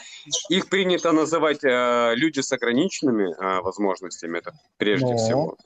их 0.50 0.70
принято 0.70 1.12
называть 1.12 1.64
э, 1.64 2.14
люди 2.16 2.40
с 2.40 2.52
ограниченными 2.52 3.32
э, 3.32 3.62
возможностями, 3.62 4.40
это 4.40 4.54
прежде 4.78 5.08
Но. 5.12 5.18
всего. 5.18 5.58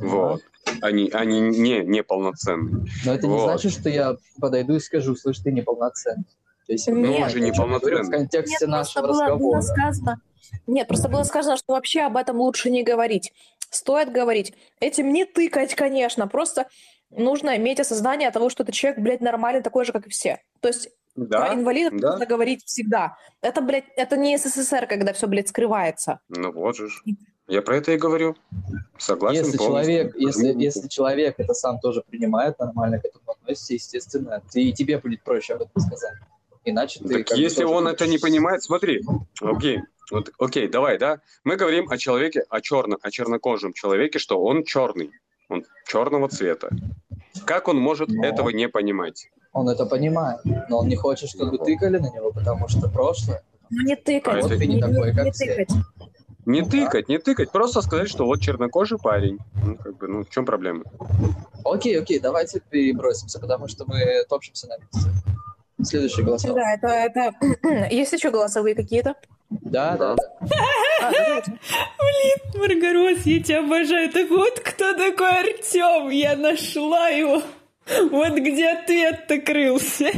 Вот. 0.00 0.42
Они, 0.82 1.08
они 1.10 1.40
не 1.40 1.80
неполноценные. 1.84 2.86
Но 3.04 3.14
это 3.14 3.26
не 3.26 3.34
Вот. 3.34 3.44
значит, 3.44 3.72
что 3.72 3.88
я 3.88 4.16
подойду 4.40 4.76
и 4.76 4.80
скажу, 4.80 5.16
слышь, 5.16 5.38
ты 5.38 5.52
неполноценный. 5.52 6.24
То 6.66 6.72
есть, 6.72 6.86
Ну, 6.88 7.16
он 7.16 7.28
же 7.30 7.40
неполноценный. 7.40 8.02
В 8.04 8.10
контексте 8.10 8.66
Нет, 8.66 8.70
просто 8.70 9.00
нашего 9.00 9.06
было, 9.06 9.12
было 9.36 9.56
разговора. 9.56 9.60
сказано. 9.62 10.20
Нет, 10.66 10.86
просто 10.88 11.08
было 11.08 11.22
сказано, 11.22 11.56
что 11.56 11.72
вообще 11.72 12.02
об 12.02 12.16
этом 12.16 12.36
лучше 12.38 12.70
не 12.70 12.82
говорить. 12.82 13.32
Стоит 13.70 14.12
говорить. 14.12 14.52
Этим 14.80 15.12
не 15.12 15.24
тыкать, 15.24 15.74
конечно. 15.74 16.26
Просто 16.28 16.66
нужно 17.10 17.56
иметь 17.56 17.80
осознание 17.80 18.30
того, 18.30 18.48
что 18.50 18.64
ты 18.64 18.72
человек, 18.72 19.00
блядь, 19.00 19.20
нормальный, 19.20 19.62
такой 19.62 19.84
же, 19.84 19.92
как 19.92 20.06
и 20.06 20.10
все. 20.10 20.40
То 20.60 20.68
есть 20.68 20.88
про 21.14 21.24
Да? 21.26 21.54
инвалидов 21.54 21.98
да. 22.00 22.12
нужно 22.12 22.26
говорить 22.26 22.64
всегда. 22.64 23.16
Это, 23.42 23.60
блядь, 23.60 23.84
это 23.96 24.16
не 24.16 24.36
СССР, 24.38 24.86
когда 24.86 25.12
все, 25.12 25.26
блядь, 25.26 25.48
скрывается. 25.48 26.20
Ну 26.28 26.52
вот 26.52 26.76
же. 26.76 26.88
ж. 26.88 27.02
Я 27.48 27.62
про 27.62 27.76
это 27.78 27.90
и 27.92 27.96
говорю. 27.96 28.36
Согласен 28.96 29.44
Если 29.44 29.58
полностью. 29.58 29.92
человек, 29.94 30.14
если, 30.16 30.62
если 30.62 30.88
человек 30.88 31.34
это 31.38 31.52
сам 31.54 31.80
тоже 31.80 32.02
принимает, 32.08 32.58
нормально 32.60 33.00
к 33.00 33.04
этому 33.04 33.24
относится, 33.32 33.74
естественно, 33.74 34.40
ты, 34.52 34.62
и 34.62 34.72
тебе 34.72 34.98
будет 34.98 35.22
проще 35.24 35.54
об 35.54 35.62
этом 35.62 35.82
сказать. 35.82 36.14
Иначе 36.64 37.00
ты... 37.00 37.24
Так 37.24 37.36
если 37.36 37.64
он 37.64 37.84
будешь- 37.84 37.94
это 37.94 38.06
не 38.06 38.18
понимает, 38.18 38.62
смотри, 38.62 39.02
окей, 39.40 39.80
вот, 40.12 40.30
окей, 40.38 40.68
давай, 40.68 40.98
да, 40.98 41.20
мы 41.42 41.56
говорим 41.56 41.88
о 41.90 41.96
человеке, 41.98 42.44
о 42.50 42.60
черном, 42.60 42.98
о 43.02 43.10
чернокожем 43.10 43.72
человеке, 43.72 44.18
что 44.20 44.40
он 44.40 44.62
черный, 44.62 45.10
он 45.50 45.64
черного 45.86 46.28
цвета. 46.28 46.70
Как 47.44 47.68
он 47.68 47.76
может 47.78 48.08
Но. 48.08 48.24
этого 48.24 48.50
не 48.50 48.68
понимать? 48.68 49.28
Он 49.52 49.68
это 49.68 49.84
понимает, 49.84 50.40
но 50.68 50.78
он 50.78 50.88
не 50.88 50.96
хочет, 50.96 51.28
чтобы 51.28 51.58
тыкали 51.58 51.98
на 51.98 52.10
него, 52.10 52.32
потому 52.32 52.68
что 52.68 52.88
прошлое. 52.88 53.42
Ну 53.68 53.82
не 53.82 53.96
тыкать. 53.96 54.34
А, 54.34 54.40
Вот 54.42 54.50
это 54.52 54.60
ты 54.60 54.66
не 54.66 54.80
такой, 54.80 55.12
как 55.14 55.24
не 55.24 55.32
все. 55.32 55.46
тыкать. 55.46 55.68
Не 56.46 56.60
Ну 56.62 56.66
да. 56.66 56.70
тыкать, 56.70 57.08
не 57.08 57.18
тыкать, 57.18 57.50
просто 57.52 57.82
сказать, 57.82 58.08
что 58.08 58.24
вот 58.26 58.40
чернокожий 58.40 58.98
парень. 58.98 59.38
Ну, 59.64 59.76
как 59.76 59.96
бы, 59.98 60.08
ну, 60.08 60.24
в 60.24 60.30
чем 60.30 60.46
проблема? 60.46 60.84
Окей, 61.64 62.00
окей, 62.00 62.18
давайте 62.18 62.60
перебросимся, 62.70 63.38
потому 63.38 63.68
что 63.68 63.84
мы 63.86 64.24
топчемся 64.28 64.66
на 64.68 64.78
месте. 64.78 65.10
Следующий 65.82 66.22
голосовой. 66.22 66.60
Да, 66.60 66.72
это, 66.74 66.88
это... 66.88 67.88
Есть 67.94 68.12
еще 68.12 68.30
голосовые 68.30 68.74
какие-то? 68.74 69.14
Да, 69.50 69.96
да. 69.96 70.16
А, 71.02 71.12
давайте. 71.12 71.58
Маргарос, 72.54 73.26
я 73.26 73.42
тебя 73.42 73.60
обожаю. 73.60 74.10
Так 74.10 74.30
вот, 74.30 74.60
кто 74.60 74.92
такой 74.94 75.40
Артем? 75.40 76.10
Я 76.10 76.36
нашла 76.36 77.08
его. 77.08 77.42
Вот 78.10 78.34
где 78.34 78.68
ответ-то 78.70 79.38
крылся. 79.40 80.12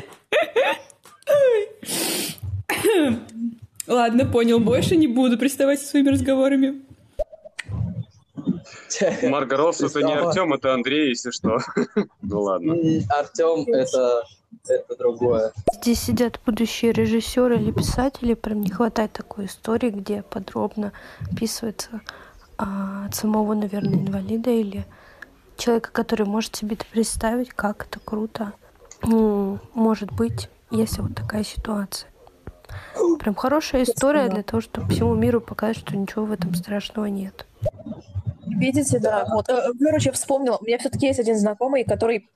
Ладно, 3.87 4.27
понял. 4.27 4.61
Больше 4.61 4.97
не 4.97 5.07
буду 5.07 5.39
приставать 5.39 5.81
со 5.81 5.87
своими 5.89 6.11
разговорами. 6.11 6.83
Марго 9.23 9.57
Росс 9.57 9.81
это 9.81 10.03
не. 10.03 10.13
Артем, 10.13 10.53
это 10.53 10.75
Андрей, 10.75 11.11
если 11.11 11.31
что. 11.31 11.59
Ну 12.23 12.41
ладно. 12.41 12.75
Артем 13.09 13.73
это, 13.73 14.25
это 14.69 14.97
другое. 14.97 15.53
Здесь 15.73 16.01
сидят 16.01 16.41
будущие 16.45 16.93
режиссеры 16.93 17.57
или 17.57 17.71
писатели, 17.71 18.35
прям 18.35 18.61
не 18.61 18.71
хватает 18.71 19.13
такой 19.13 19.47
истории, 19.47 19.91
где 19.91 20.23
подробно 20.23 20.93
описывается 21.31 22.01
а, 22.59 23.07
от 23.07 23.15
самого, 23.15 23.55
наверное, 23.55 24.01
инвалида 24.01 24.51
или 24.51 24.87
человека, 25.57 25.91
который 25.93 26.27
может 26.27 26.57
себе 26.57 26.77
это 26.77 26.87
представить, 26.87 27.51
как 27.51 27.87
это 27.87 28.01
круто 28.01 28.53
м, 29.05 29.61
может 29.75 30.13
быть, 30.13 30.49
если 30.71 31.03
вот 31.03 31.15
такая 31.15 31.45
ситуация. 31.45 32.09
Прям 33.19 33.35
хорошая 33.35 33.83
история 33.83 34.29
для 34.29 34.43
того, 34.43 34.61
чтобы 34.61 34.89
всему 34.89 35.15
миру 35.15 35.41
показать, 35.41 35.79
что 35.79 35.97
ничего 35.97 36.25
в 36.25 36.33
этом 36.33 36.55
страшного 36.55 37.07
нет. 37.07 37.47
Видите, 38.47 38.99
да. 38.99 39.27
Вот. 39.31 39.49
Э, 39.49 39.73
Короче, 39.79 40.09
я 40.09 40.13
вспомнила. 40.13 40.57
У 40.61 40.65
меня 40.65 40.79
все-таки 40.79 41.07
есть 41.07 41.19
один 41.19 41.37
знакомый, 41.39 41.85
который 41.85 42.31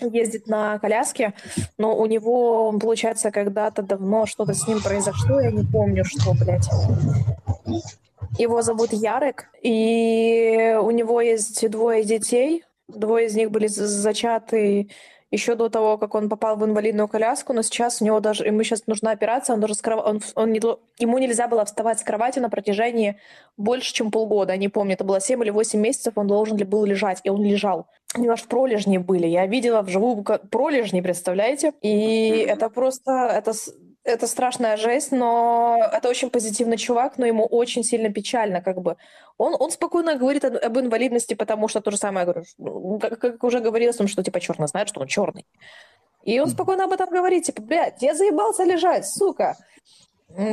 ездит 0.00 0.46
на 0.46 0.78
коляске, 0.78 1.34
но 1.78 1.96
у 1.96 2.06
него, 2.06 2.72
получается, 2.78 3.30
когда-то 3.30 3.82
давно 3.82 4.26
что-то 4.26 4.54
с 4.54 4.66
ним 4.66 4.80
произошло, 4.82 5.40
я 5.40 5.50
не 5.50 5.64
помню, 5.64 6.04
что, 6.04 6.32
блядь. 6.34 6.68
Его 8.38 8.62
зовут 8.62 8.92
Ярек, 8.92 9.48
и 9.62 10.76
у 10.80 10.90
него 10.90 11.20
есть 11.20 11.68
двое 11.68 12.04
детей. 12.04 12.64
Двое 12.88 13.26
из 13.26 13.34
них 13.34 13.50
были 13.50 13.66
зачаты 13.66 14.88
еще 15.30 15.54
до 15.54 15.68
того, 15.68 15.96
как 15.96 16.14
он 16.14 16.28
попал 16.28 16.56
в 16.56 16.64
инвалидную 16.64 17.08
коляску, 17.08 17.52
но 17.52 17.62
сейчас 17.62 18.02
у 18.02 18.04
него 18.04 18.20
даже, 18.20 18.44
ему 18.44 18.62
сейчас 18.62 18.86
нужна 18.86 19.12
операция, 19.12 19.54
он 19.54 19.60
даже 19.60 19.74
с 19.74 19.82
кров- 19.82 20.02
он, 20.04 20.20
он 20.34 20.52
не, 20.52 20.60
ему 20.98 21.18
нельзя 21.18 21.46
было 21.46 21.64
вставать 21.64 22.00
с 22.00 22.02
кровати 22.02 22.40
на 22.40 22.48
протяжении 22.48 23.18
больше, 23.56 23.92
чем 23.94 24.10
полгода, 24.10 24.56
не 24.56 24.68
помню, 24.68 24.94
это 24.94 25.04
было 25.04 25.20
7 25.20 25.42
или 25.42 25.50
8 25.50 25.78
месяцев, 25.78 26.14
он 26.16 26.26
должен 26.26 26.56
был 26.56 26.84
лежать, 26.84 27.20
и 27.24 27.30
он 27.30 27.44
лежал. 27.44 27.86
У 28.16 28.20
него 28.20 28.32
аж 28.32 28.42
пролежни 28.44 28.98
были, 28.98 29.26
я 29.26 29.46
видела 29.46 29.82
вживую 29.82 30.24
пролежни, 30.50 31.00
представляете? 31.00 31.72
И 31.80 32.44
это 32.48 32.68
просто, 32.68 33.30
это, 33.32 33.52
это 34.04 34.26
страшная 34.26 34.76
жесть, 34.76 35.12
но 35.12 35.78
это 35.92 36.08
очень 36.08 36.30
позитивный 36.30 36.76
чувак, 36.76 37.18
но 37.18 37.26
ему 37.26 37.44
очень 37.44 37.84
сильно 37.84 38.10
печально, 38.10 38.62
как 38.62 38.80
бы. 38.80 38.96
Он, 39.36 39.54
он 39.58 39.70
спокойно 39.70 40.16
говорит 40.16 40.44
об, 40.44 40.78
инвалидности, 40.78 41.34
потому 41.34 41.68
что 41.68 41.80
то 41.80 41.90
же 41.90 41.96
самое, 41.96 42.26
говорю, 42.26 42.44
ну, 42.58 42.98
как, 42.98 43.18
как 43.18 43.44
уже 43.44 43.60
говорилось, 43.60 44.00
он 44.00 44.08
что 44.08 44.22
типа 44.22 44.40
черный 44.40 44.68
знает, 44.68 44.88
что 44.88 45.00
он 45.00 45.06
черный. 45.06 45.46
И 46.22 46.38
он 46.40 46.48
спокойно 46.48 46.84
об 46.84 46.92
этом 46.92 47.10
говорит, 47.10 47.44
типа, 47.44 47.62
блядь, 47.62 48.02
я 48.02 48.14
заебался 48.14 48.64
лежать, 48.64 49.06
сука. 49.06 49.56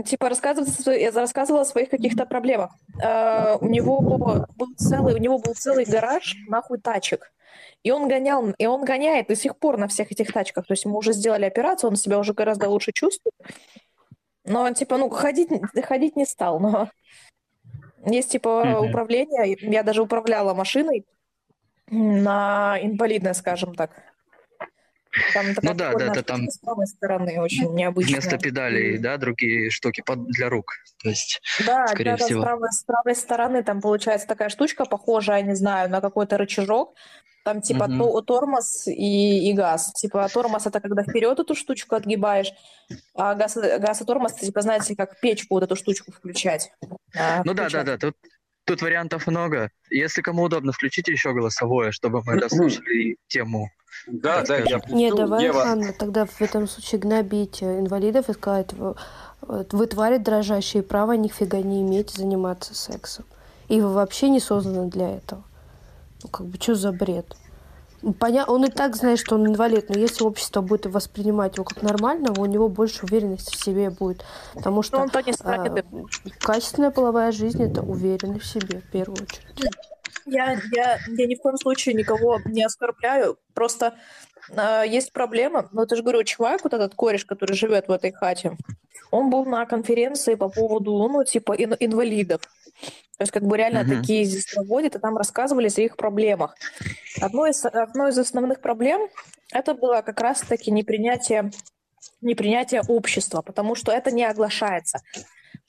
Типа 0.05 0.33
свои- 0.33 1.01
я 1.01 1.11
рассказывала 1.11 1.61
о 1.61 1.65
своих 1.65 1.89
каких-то 1.89 2.25
проблемах. 2.25 2.71
Э, 3.01 3.57
у 3.61 3.67
него 3.67 3.99
был 4.01 4.67
целый, 4.75 5.13
у 5.13 5.17
него 5.17 5.37
был 5.37 5.53
целый 5.53 5.85
гараж 5.85 6.35
нахуй 6.47 6.79
тачек. 6.79 7.31
И 7.83 7.91
он 7.91 8.07
гонял, 8.07 8.49
и 8.57 8.65
он 8.65 8.83
гоняет 8.83 9.27
до 9.27 9.35
сих 9.35 9.57
пор 9.57 9.77
на 9.77 9.87
всех 9.87 10.11
этих 10.11 10.31
тачках. 10.33 10.65
То 10.65 10.73
есть 10.73 10.85
ему 10.85 10.97
уже 10.97 11.13
сделали 11.13 11.45
операцию, 11.45 11.89
он 11.89 11.95
себя 11.95 12.19
уже 12.19 12.33
гораздо 12.33 12.69
лучше 12.69 12.91
чувствует. 12.91 13.35
Но 14.43 14.61
он, 14.63 14.73
типа, 14.73 14.97
ну, 14.97 15.09
ходить, 15.09 15.49
ходить 15.83 16.15
не 16.15 16.25
стал, 16.25 16.59
но 16.59 16.89
есть, 18.05 18.31
типа, 18.31 18.63
Мгм. 18.63 18.89
управление. 18.89 19.57
Я 19.61 19.83
даже 19.83 20.01
управляла 20.01 20.53
машиной 20.53 21.05
на 21.89 22.77
инвалидной, 22.81 23.35
скажем 23.35 23.75
так. 23.75 23.91
Там 25.33 25.55
такая 25.55 25.71
Ну 25.71 25.77
да, 25.77 25.93
да, 25.93 26.13
да, 26.13 26.23
там 26.23 26.47
с 26.47 26.59
правой 26.59 26.85
стороны, 26.85 27.41
очень 27.41 27.73
необычная. 27.73 28.19
Вместо 28.19 28.37
педалей, 28.37 28.97
да, 28.97 29.17
другие 29.17 29.69
штуки 29.71 30.01
под, 30.05 30.27
для 30.27 30.49
рук. 30.49 30.73
То 31.01 31.09
есть, 31.09 31.41
Да, 31.65 31.87
скорее 31.87 32.11
да, 32.11 32.17
да, 32.17 32.23
с 32.23 32.27
всего. 32.27 32.41
правой, 32.43 32.71
с 32.71 32.83
правой 32.83 33.15
стороны 33.15 33.63
там 33.63 33.81
получается 33.81 34.27
такая 34.27 34.49
штучка, 34.49 34.85
похожая, 34.85 35.41
не 35.41 35.55
знаю, 35.55 35.89
на 35.89 36.01
какой-то 36.01 36.37
рычажок. 36.37 36.95
Там 37.47 37.61
типа 37.61 37.87
Мгм. 37.87 37.99
то- 37.99 38.21
тормоз 38.23 38.87
и, 38.87 39.49
и 39.49 39.53
газ. 39.53 39.93
Типа 39.93 40.27
тормоз 40.27 40.65
это 40.67 40.81
когда 40.81 41.03
вперед 41.03 41.39
эту 41.39 41.55
штучку 41.55 41.95
отгибаешь, 41.95 42.51
а 43.15 43.35
газ, 43.35 43.55
газ 43.55 44.01
и 44.01 44.03
тормоз, 44.03 44.33
это, 44.33 44.45
типа, 44.45 44.61
знаете, 44.61 44.97
как 44.97 45.17
печку 45.21 45.53
вот 45.53 45.63
эту 45.63 45.77
штучку 45.77 46.11
включать. 46.11 46.73
А, 47.17 47.41
ну 47.45 47.53
да, 47.53 47.69
да, 47.69 47.69
включать. 47.69 47.85
да, 47.85 47.97
тут, 47.97 48.15
тут 48.65 48.81
вариантов 48.81 49.27
много. 49.27 49.71
Если 49.89 50.21
кому 50.21 50.43
удобно, 50.43 50.73
включите 50.73 51.13
еще 51.13 51.31
голосовое, 51.31 51.93
чтобы 51.93 52.21
мы 52.25 52.37
дослушали 52.37 53.15
тему. 53.27 53.69
Да, 54.07 54.41
да, 54.41 54.57
я 54.57 54.81
Не, 54.89 55.13
давай, 55.13 55.45
Ева, 55.45 55.63
Ханна, 55.63 55.93
тогда 55.93 56.25
в 56.25 56.41
этом 56.41 56.67
случае 56.67 56.99
гнобить 56.99 57.63
э, 57.63 57.79
инвалидов 57.79 58.27
и 58.27 58.33
сказать, 58.33 58.73
«Вы- 58.73 58.95
вот 59.39 59.71
вы 59.71 59.87
твари 59.87 60.17
дрожащие, 60.17 60.83
права 60.83 61.13
нифига 61.13 61.59
не 61.59 61.81
имеете 61.81 62.17
заниматься 62.17 62.75
сексом. 62.75 63.23
И 63.69 63.79
вы 63.79 63.93
вообще 63.93 64.27
не 64.27 64.41
созданы 64.41 64.89
для 64.89 65.15
этого. 65.15 65.45
Ну, 66.23 66.29
как 66.29 66.47
бы, 66.47 66.57
что 66.59 66.75
за 66.75 66.91
бред? 66.91 67.35
Поня... 68.19 68.45
Он 68.45 68.63
и 68.65 68.69
так 68.69 68.95
знает, 68.95 69.19
что 69.19 69.35
он 69.35 69.47
инвалид, 69.47 69.89
но 69.89 69.97
если 69.97 70.23
общество 70.23 70.61
будет 70.61 70.85
воспринимать 70.85 71.55
его 71.55 71.63
как 71.63 71.81
нормального, 71.81 72.41
у 72.41 72.45
него 72.45 72.69
больше 72.69 73.05
уверенности 73.05 73.55
в 73.55 73.59
себе 73.59 73.89
будет. 73.89 74.23
Потому 74.53 74.77
Ну, 74.77 74.83
что 74.83 74.99
он 74.99 75.09
то 75.09 75.21
не 75.21 75.33
а, 75.43 75.83
качественная 76.39 76.91
половая 76.91 77.31
жизнь– 77.31 77.61
это 77.63 77.81
уверенность 77.81 78.45
в 78.45 78.47
себе, 78.47 78.81
в 78.81 78.91
первую 78.91 79.23
очередь. 79.23 79.73
Я, 80.25 80.51
я, 80.73 80.99
я 81.07 81.27
ни 81.27 81.35
в 81.35 81.41
коем 81.41 81.57
случае 81.57 81.95
никого 81.95 82.39
не 82.45 82.63
оскорбляю. 82.63 83.37
Просто 83.53 83.93
э, 84.49 84.83
есть 84.87 85.13
проблема. 85.13 85.69
Ну, 85.71 85.83
это 85.83 85.95
же 85.95 86.03
говорю, 86.03 86.23
чувак, 86.23 86.63
вот 86.63 86.73
этот 86.73 86.95
кореш, 86.95 87.25
который 87.25 87.55
живет 87.55 87.87
в 87.87 87.91
этой 87.91 88.11
хате, 88.11 88.57
Он 89.09 89.29
был 89.29 89.45
на 89.45 89.65
конференции 89.65 90.35
по 90.35 90.49
поводу, 90.49 90.91
ну, 90.97 91.23
типа, 91.23 91.53
ин- 91.53 91.77
инвалидов. 91.79 92.41
То 93.17 93.23
есть, 93.23 93.31
как 93.31 93.43
бы 93.43 93.57
реально 93.57 93.83
Мгм. 93.83 94.01
такие 94.01 94.23
здесь 94.25 94.45
проводят, 94.53 94.95
и 94.95 94.99
там 94.99 95.17
рассказывали 95.17 95.69
о 95.75 95.81
их 95.81 95.97
проблемах. 95.97 96.55
Одно 97.19 97.47
из, 97.47 97.65
одно 97.65 98.09
из 98.09 98.17
основных 98.17 98.61
проблем 98.61 99.09
это 99.51 99.73
было 99.73 100.01
как 100.01 100.21
раз-таки 100.21 100.69
непринятие, 100.69 101.51
непринятие 102.21 102.81
общества, 102.87 103.41
потому 103.41 103.75
что 103.75 103.91
это 103.91 104.11
не 104.11 104.23
оглашается. 104.23 105.01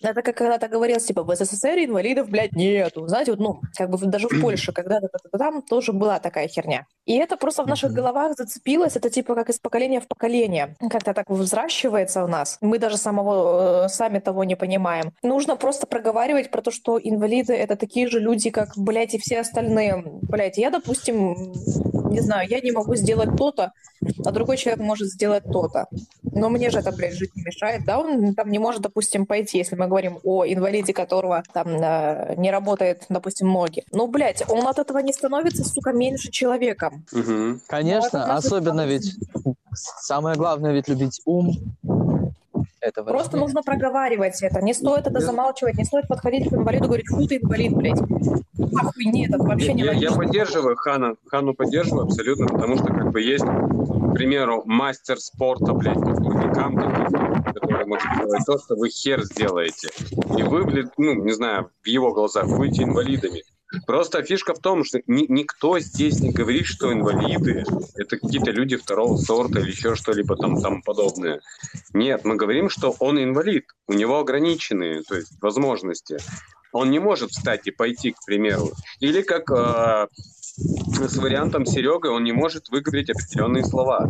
Это 0.00 0.22
как 0.22 0.36
когда-то 0.36 0.68
говорилось, 0.68 1.04
типа, 1.04 1.24
в 1.24 1.34
СССР 1.34 1.78
инвалидов, 1.78 2.28
блядь, 2.28 2.52
нету. 2.52 3.08
Знаете, 3.08 3.32
вот, 3.32 3.40
ну, 3.40 3.60
как 3.76 3.90
бы 3.90 3.98
даже 4.06 4.28
в 4.28 4.40
Польше 4.40 4.72
когда-то 4.72 5.08
там 5.36 5.62
тоже 5.62 5.92
была 5.92 6.20
такая 6.20 6.46
херня. 6.46 6.86
И 7.04 7.16
это 7.16 7.36
просто 7.36 7.64
в 7.64 7.66
наших 7.66 7.92
головах 7.92 8.36
зацепилось, 8.36 8.96
это 8.96 9.10
типа 9.10 9.34
как 9.34 9.50
из 9.50 9.58
поколения 9.58 10.00
в 10.00 10.06
поколение. 10.06 10.76
Как-то 10.90 11.14
так 11.14 11.28
взращивается 11.28 12.24
у 12.24 12.28
нас. 12.28 12.58
Мы 12.60 12.78
даже 12.78 12.96
самого, 12.96 13.86
э, 13.86 13.88
сами 13.88 14.20
того 14.20 14.44
не 14.44 14.56
понимаем. 14.56 15.12
Нужно 15.22 15.56
просто 15.56 15.86
проговаривать 15.86 16.50
про 16.50 16.62
то, 16.62 16.70
что 16.70 16.98
инвалиды— 17.02 17.52
это 17.54 17.74
такие 17.74 18.08
же 18.08 18.20
люди, 18.20 18.50
как, 18.50 18.76
блядь, 18.76 19.14
и 19.14 19.18
все 19.18 19.40
остальные. 19.40 20.04
Блядь, 20.22 20.58
я, 20.58 20.70
допустим, 20.70 21.52
не 22.10 22.20
знаю, 22.20 22.48
я 22.48 22.60
не 22.60 22.70
могу 22.70 22.94
сделать 22.94 23.36
то-то, 23.36 23.72
а 24.24 24.30
другой 24.30 24.56
человек 24.56 24.80
может 24.80 25.08
сделать 25.08 25.44
то-то. 25.44 25.86
Но 26.22 26.48
мне 26.50 26.70
же 26.70 26.78
это, 26.78 26.92
блядь, 26.92 27.14
жить 27.14 27.34
не 27.34 27.42
мешает, 27.42 27.84
да? 27.84 27.98
Он 27.98 28.34
там 28.34 28.50
не 28.50 28.58
может, 28.58 28.82
допустим, 28.82 29.26
пойти, 29.26 29.58
если 29.58 29.74
мы 29.74 29.87
говорим 29.88 30.20
о 30.24 30.44
инвалиде, 30.46 30.92
которого 30.92 31.42
там 31.52 31.68
э, 31.68 32.34
не 32.36 32.50
работает, 32.50 33.04
допустим, 33.08 33.48
ноги. 33.52 33.84
Ну, 33.92 34.06
блядь, 34.06 34.44
он 34.48 34.66
от 34.66 34.78
этого 34.78 34.98
не 34.98 35.12
становится, 35.12 35.64
сука, 35.64 35.92
меньше 35.92 36.30
человеком. 36.30 37.04
Мгм. 37.12 37.60
Конечно, 37.66 38.18
это 38.18 38.34
особенно 38.34 38.86
ведь 38.86 39.16
самое 39.74 40.36
главное 40.36 40.72
ведь 40.72 40.88
любить 40.88 41.20
ум. 41.24 41.52
Это 42.80 43.02
Просто 43.02 43.32
важнее. 43.32 43.40
нужно 43.40 43.62
проговаривать 43.62 44.40
это. 44.42 44.62
Не 44.62 44.72
стоит 44.72 45.06
это 45.06 45.20
замалчивать, 45.20 45.76
не 45.76 45.84
стоит 45.84 46.06
подходить 46.06 46.48
к 46.48 46.52
инвалиду 46.52 46.84
и 46.84 46.86
говорить, 46.86 47.08
фу, 47.08 47.26
ты 47.26 47.36
инвалид, 47.36 47.72
блядь. 47.72 48.00
Нахуй 48.56 49.04
нет, 49.06 49.30
это 49.30 49.42
вообще 49.42 49.74
не 49.74 49.82
Я, 49.82 49.92
я 49.92 50.12
поддерживаю 50.12 50.76
Хана, 50.76 51.14
Хану 51.26 51.54
поддерживаю 51.54 52.04
абсолютно, 52.04 52.46
потому 52.46 52.76
что 52.76 52.86
как 52.86 53.10
бы 53.10 53.20
есть, 53.20 53.44
к 53.44 54.12
примеру, 54.14 54.62
мастер 54.64 55.18
спорта, 55.18 55.72
блядь, 55.72 55.98
как 55.98 56.20
Лукикам, 56.20 56.76
который 57.60 57.86
может 57.86 58.06
сделать 58.14 58.42
то, 58.46 58.58
что 58.58 58.76
вы 58.76 58.88
хер 58.88 59.24
сделаете. 59.24 59.90
И 60.36 60.42
вы, 60.42 60.64
блядь, 60.64 60.96
ну, 60.98 61.14
не 61.14 61.32
знаю, 61.32 61.70
в 61.82 61.86
его 61.86 62.12
глазах 62.12 62.46
будете 62.46 62.82
инвалидами. 62.82 63.42
Просто 63.86 64.22
фишка 64.22 64.54
в 64.54 64.60
том, 64.60 64.82
что 64.82 65.00
ни- 65.06 65.26
никто 65.28 65.78
здесь 65.78 66.20
не 66.20 66.30
говорит, 66.30 66.64
что 66.66 66.92
инвалиды— 66.92 67.64
это 67.96 68.18
какие-то 68.18 68.50
люди 68.50 68.76
второго 68.76 69.16
сорта 69.16 69.60
или 69.60 69.70
еще 69.70 69.94
что-либо 69.94 70.36
там, 70.36 70.60
там 70.60 70.82
подобное. 70.82 71.40
Нет, 71.92 72.24
мы 72.24 72.36
говорим, 72.36 72.70
что 72.70 72.94
он 72.98 73.22
инвалид, 73.22 73.66
у 73.86 73.92
него 73.92 74.20
ограниченные 74.20 75.02
то 75.02 75.16
есть, 75.16 75.32
возможности. 75.42 76.16
Он 76.72 76.90
не 76.90 76.98
может 76.98 77.30
встать 77.30 77.66
и 77.66 77.70
пойти, 77.70 78.12
к 78.12 78.24
примеру. 78.26 78.72
Или 79.00 79.22
как 79.22 79.50
э, 79.50 80.06
с 80.56 81.16
вариантом 81.16 81.66
Серега, 81.66 82.08
он 82.08 82.24
не 82.24 82.32
может 82.32 82.68
выговорить 82.68 83.10
определенные 83.10 83.64
слова. 83.64 84.06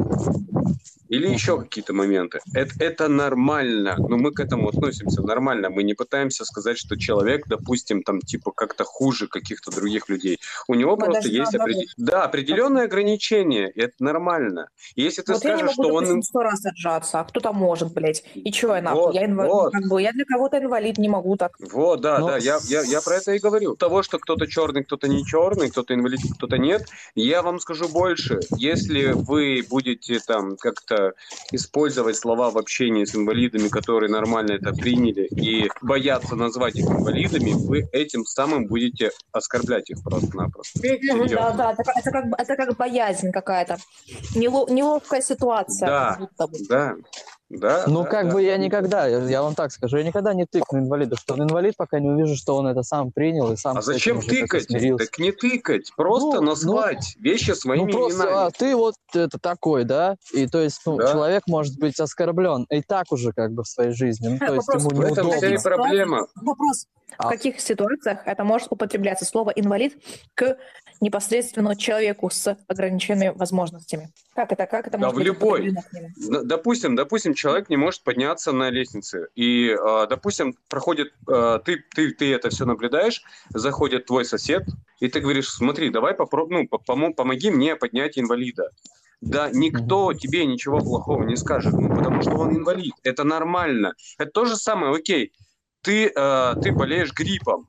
Или 1.09 1.28
еще 1.28 1.59
какие-то 1.59 1.95
моменты. 1.95 2.40
Это, 2.53 2.73
это 2.78 3.09
нормально. 3.09 3.97
Но 3.99 4.19
мы 4.19 4.32
к 4.32 4.40
этому 4.40 4.69
относимся 4.69 5.23
нормально. 5.23 5.70
Мы 5.70 5.82
не 5.82 5.95
пытаемся 5.95 6.45
сказать, 6.45 6.77
что 6.77 6.97
человек, 6.97 7.47
допустим, 7.47 8.03
там 8.03 8.20
типа 8.20 8.53
как-то 8.53 8.85
хуже 8.85 9.27
каких-то 9.27 9.70
других 9.70 10.09
людей. 10.11 10.39
У 10.69 10.74
него 10.74 10.97
Мы 10.97 11.07
просто 11.07 11.28
есть 11.28 11.55
определ- 11.55 11.86
да, 11.97 12.24
определенные 12.24 12.85
ограничения. 12.85 13.70
И 13.70 13.81
это 13.81 13.95
нормально. 14.01 14.69
Если 14.97 15.23
ты 15.23 15.32
Вот 15.32 15.45
я 15.45 15.53
не 15.53 15.59
скажешь, 15.59 15.78
могу, 15.78 15.89
что 15.89 15.95
он... 15.95 16.05
допустим, 16.05 16.23
сто 16.23 16.43
раз 16.43 16.66
отжаться, 16.66 17.20
а 17.20 17.24
кто-то 17.24 17.53
может, 17.55 17.93
блядь. 17.95 18.23
И 18.35 18.53
чё 18.53 18.74
я 18.74 18.82
нахуй? 18.82 19.01
Вот, 19.01 19.15
я, 19.15 19.24
инвалид, 19.24 19.53
вот. 19.53 19.73
как 19.73 19.89
бы, 19.89 20.03
я 20.03 20.12
для 20.12 20.27
кого-то 20.27 20.59
инвалид, 20.59 20.99
не 20.99 21.09
могу 21.09 21.36
так. 21.36 21.53
Вот, 21.73 22.03
да, 22.03 22.19
Ну, 22.19 22.27
да, 22.28 22.36
я, 22.36 22.59
я, 22.65 22.82
я 22.82 23.01
про 23.01 23.16
это 23.16 23.32
и 23.32 23.39
говорю. 23.39 23.77
Того, 23.77 24.03
что 24.03 24.19
кто-то 24.19 24.47
черный, 24.47 24.85
кто-то 24.85 25.09
не 25.09 25.24
черный, 25.24 25.70
кто-то 25.70 25.95
инвалид, 25.95 26.20
кто-то 26.36 26.59
нет, 26.59 26.86
я 27.15 27.40
вам 27.40 27.61
скажу 27.61 27.89
больше. 27.89 28.40
Если 28.57 29.12
вы 29.12 29.65
будете 29.69 30.19
там 30.20 30.58
как-то 30.59 31.13
использовать 31.53 32.17
слова 32.17 32.51
в 32.51 32.59
общении 32.59 33.05
с 33.05 33.15
инвалидами, 33.15 33.69
которые 33.69 34.11
нормально 34.11 34.53
это 34.53 34.73
приняли, 34.73 35.27
и 35.27 35.71
боятся 35.83 36.37
назвать 36.37 36.77
их 36.77 36.85
инвалидами, 36.87 37.53
вы 37.53 37.89
этим 37.93 38.25
самым 38.25 38.67
будете 38.67 39.11
оскорблять 39.33 39.91
их 39.91 40.03
просто-напросто. 40.03 40.81
Да, 40.83 40.89
Серьезно. 40.89 41.55
да, 41.57 41.73
это, 41.73 41.83
как- 41.85 41.97
это 41.97 42.11
как, 42.11 42.29
бы- 42.29 42.37
это 42.39 42.57
как 42.57 42.77
боязнь 42.77 43.33
какая-то. 43.33 43.79
Нело- 44.35 44.71
неловкая 44.71 45.23
ситуация. 45.23 45.87
Да. 45.89 46.29
Да, 46.69 46.95
да. 47.51 47.85
Ну, 47.87 48.03
да, 48.03 48.09
как 48.11 48.29
да. 48.29 48.35
бы 48.35 48.43
я 48.43 48.57
никогда, 48.59 49.07
я, 49.07 49.43
вам 49.43 49.55
так 49.55 49.73
скажу, 49.73 49.97
я 49.97 50.05
никогда 50.05 50.35
не 50.35 50.45
тыкну 50.47 50.81
инвалида, 50.81 51.16
что 51.16 51.35
он 51.35 51.43
инвалид, 51.45 51.75
пока 51.77 51.99
не 51.99 52.09
увижу, 52.11 52.37
что 52.37 52.57
он 52.57 52.66
это 52.66 52.83
сам 52.83 53.11
принял 53.11 53.51
и 53.53 53.57
сам 53.57 53.79
А 53.79 53.83
зачем 53.83 54.20
тыкать? 54.20 54.66
Так 54.69 55.19
не 55.19 55.33
тыкать, 55.33 55.93
просто 55.97 56.41
Ну, 56.41 56.49
назвать 56.49 57.16
вещи 57.19 57.53
своими 57.53 57.85
Ну 57.85 57.91
просто 57.93 58.25
именами. 58.25 58.47
а, 58.47 58.51
ты 58.51 58.77
вот 58.77 58.95
это 59.15 59.39
такой, 59.39 59.85
да? 59.85 60.16
И 60.35 60.47
то 60.47 60.61
есть 60.61 60.83
ну, 60.85 60.97
Да. 60.99 61.12
человек 61.12 61.45
может 61.47 61.79
быть 61.79 61.99
оскорблен 61.99 62.66
и 62.70 62.83
так 62.83 63.11
уже 63.12 63.33
как 63.33 63.53
бы 63.53 63.62
в 63.62 63.69
своей 63.69 63.93
жизни. 63.93 64.29
Ну, 64.29 64.39
то 64.39 64.55
есть 64.55 64.69
Вопрос, 64.69 64.85
ему 64.93 65.01
В 65.03 65.05
этом 65.12 65.31
вся 65.31 65.47
и 65.47 65.51
неудобно. 65.53 65.61
проблема. 65.77 66.27
Вопрос. 66.37 66.87
В 67.09 67.15
А. 67.25 67.31
каких 67.31 67.59
ситуациях 67.61 68.20
это 68.27 68.45
может 68.45 68.69
употребляться 68.70 69.25
слово 69.25 69.51
инвалид 69.51 69.97
к 70.35 70.59
непосредственно 71.01 71.75
человеку 71.75 72.29
с 72.31 72.57
ограниченными 72.69 73.33
возможностями? 73.35 74.11
Как 74.35 74.53
это? 74.53 74.66
Как 74.66 74.87
это 74.87 74.99
Да 74.99 75.07
может 75.07 75.15
в 75.15 75.16
быть 75.19 75.27
любой. 75.27 75.75
Допустим, 76.45 76.97
допустим, 76.97 77.35
человек 77.39 77.70
не 77.70 77.77
может 77.77 78.02
подняться 78.02 78.52
на 78.52 78.70
лестнице, 78.70 79.28
и, 79.35 79.70
э, 79.70 80.06
допустим, 80.09 80.55
проходит, 80.69 81.15
э, 81.28 81.60
ты, 81.65 81.85
ты, 81.94 82.10
ты 82.12 82.35
это 82.35 82.51
все 82.51 82.65
наблюдаешь, 82.66 83.23
заходит 83.55 84.06
твой 84.06 84.24
сосед, 84.24 84.69
и 85.01 85.09
ты 85.09 85.20
говоришь, 85.20 85.51
смотри, 85.51 85.90
давай 85.90 86.15
попробуй, 86.15 86.62
ну, 86.62 86.69
по- 86.69 86.78
помо- 86.78 87.15
помоги 87.15 87.51
мне 87.51 87.77
поднять 87.77 88.19
инвалида. 88.19 88.70
Да, 89.20 89.51
никто 89.51 90.12
тебе 90.12 90.47
ничего 90.47 90.78
плохого 90.81 91.24
не 91.24 91.36
скажет, 91.36 91.74
ну, 91.78 91.89
потому 91.90 92.23
что 92.23 92.39
он 92.39 92.56
инвалид. 92.56 92.94
Это 93.02 93.24
нормально. 93.24 93.94
Это 94.19 94.31
то 94.31 94.44
же 94.44 94.56
самое, 94.56 94.94
окей, 94.94 95.32
ты, 95.82 96.12
э, 96.15 96.55
ты 96.62 96.73
болеешь 96.73 97.12
гриппом. 97.15 97.69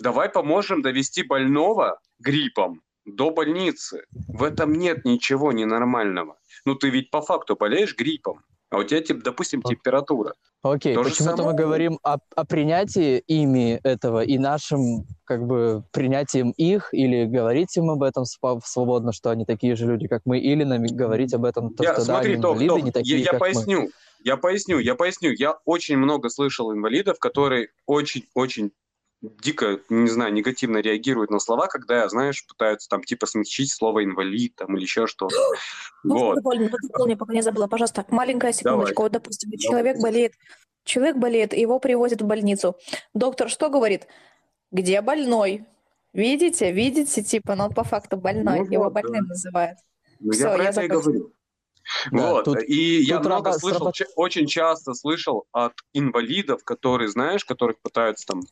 Давай 0.00 0.28
поможем 0.28 0.82
довести 0.82 1.22
больного 1.22 2.00
гриппом 2.18 2.82
до 3.06 3.30
больницы. 3.30 4.04
В 4.12 4.42
этом 4.42 4.72
нет 4.72 5.04
ничего 5.04 5.52
ненормального. 5.52 6.36
Ну, 6.64 6.74
ты 6.74 6.90
ведь 6.90 7.10
по 7.10 7.22
факту 7.22 7.56
болеешь 7.56 7.96
гриппом, 7.96 8.42
а 8.76 8.80
у 8.80 8.84
тебя, 8.84 9.00
тип- 9.00 9.22
допустим, 9.22 9.62
температура. 9.62 10.34
Окей, 10.62 10.94
почему-то 10.94 11.44
мы 11.44 11.54
говорим 11.54 11.98
о, 12.02 12.18
о 12.34 12.44
принятии 12.44 13.22
ими 13.26 13.80
этого 13.82 14.22
и 14.22 14.36
нашим 14.36 15.06
как 15.24 15.46
бы 15.46 15.84
принятием 15.92 16.50
их, 16.50 16.92
или 16.92 17.24
говорить 17.24 17.74
им 17.76 17.88
об 17.88 18.02
этом 18.02 18.24
свободно, 18.26 19.12
что 19.12 19.30
они 19.30 19.46
такие 19.46 19.76
же 19.76 19.86
люди, 19.86 20.08
как 20.08 20.22
мы, 20.26 20.40
или 20.40 20.64
нам 20.64 20.84
говорить 20.84 21.32
об 21.32 21.46
этом, 21.46 21.74
то, 21.74 21.84
я, 21.84 21.94
что 21.94 22.04
да, 22.04 22.14
смотри, 22.14 22.32
они 22.34 22.42
Тох, 22.42 22.60
инвалиды, 22.60 22.82
не 22.82 22.92
такие, 22.92 23.18
я, 23.18 23.24
я 23.24 23.30
как 23.30 23.40
мы. 23.40 23.46
поясню, 23.46 23.88
я 24.24 24.36
поясню, 24.36 24.78
я 24.78 24.94
поясню. 24.94 25.30
Я 25.38 25.56
очень 25.64 25.96
много 25.96 26.28
слышал 26.28 26.70
инвалидов, 26.72 27.18
которые 27.18 27.68
очень-очень 27.86 28.72
дико, 29.22 29.80
не 29.88 30.08
знаю, 30.08 30.32
негативно 30.32 30.78
реагируют 30.78 31.30
на 31.30 31.38
слова, 31.38 31.66
когда, 31.66 32.08
знаешь, 32.08 32.46
пытаются 32.46 32.88
там 32.88 33.02
типа 33.02 33.26
смягчить 33.26 33.72
слово 33.72 34.04
инвалид 34.04 34.54
там 34.56 34.76
или 34.76 34.82
еще 34.82 35.06
что-то. 35.06 35.36
Ну, 36.04 36.18
Вот. 36.18 36.36
дополни, 36.36 36.68
дополни, 36.68 37.14
пока 37.14 37.32
не 37.32 37.42
забыла, 37.42 37.66
пожалуйста. 37.66 38.04
Маленькая 38.10 38.52
секундочку. 38.52 38.94
Давай. 38.94 39.06
Вот, 39.06 39.12
допустим, 39.12 39.50
человек 39.58 39.98
болеет, 40.00 40.34
человек 40.84 41.16
болеет, 41.16 41.52
его 41.52 41.80
привозят 41.80 42.22
в 42.22 42.26
больницу. 42.26 42.76
Доктор 43.12 43.48
что 43.48 43.70
говорит? 43.70 44.06
Где 44.70 45.00
больной? 45.00 45.64
Видите, 46.12 46.70
видите, 46.70 47.22
типа, 47.22 47.56
но 47.56 47.66
он 47.66 47.74
по 47.74 47.82
факту 47.82 48.16
больной, 48.16 48.60
Ну 48.60 48.70
его 48.70 48.84
вот, 48.84 48.92
больным 48.92 49.24
да. 49.24 49.28
называют. 49.30 49.78
Ну, 50.20 50.32
Всё, 50.32 50.48
я 50.48 50.54
про 50.54 50.62
я 50.62 50.70
это 50.70 50.82
и 50.82 50.88
говорю. 50.88 51.32
Да, 52.12 52.30
вот. 52.30 52.44
тут- 52.44 52.62
и 52.62 53.00
я 53.02 53.20
много 53.20 53.52
слышал, 53.52 53.86
сработ- 53.92 54.12
очень 54.16 54.46
часто 54.46 54.94
слышал 54.94 55.44
от 55.52 55.72
инвалидов, 55.92 56.64
которые, 56.64 57.08
знаешь, 57.08 57.44
которых 57.44 57.78
пытаются 57.80 58.26
там 58.26 58.42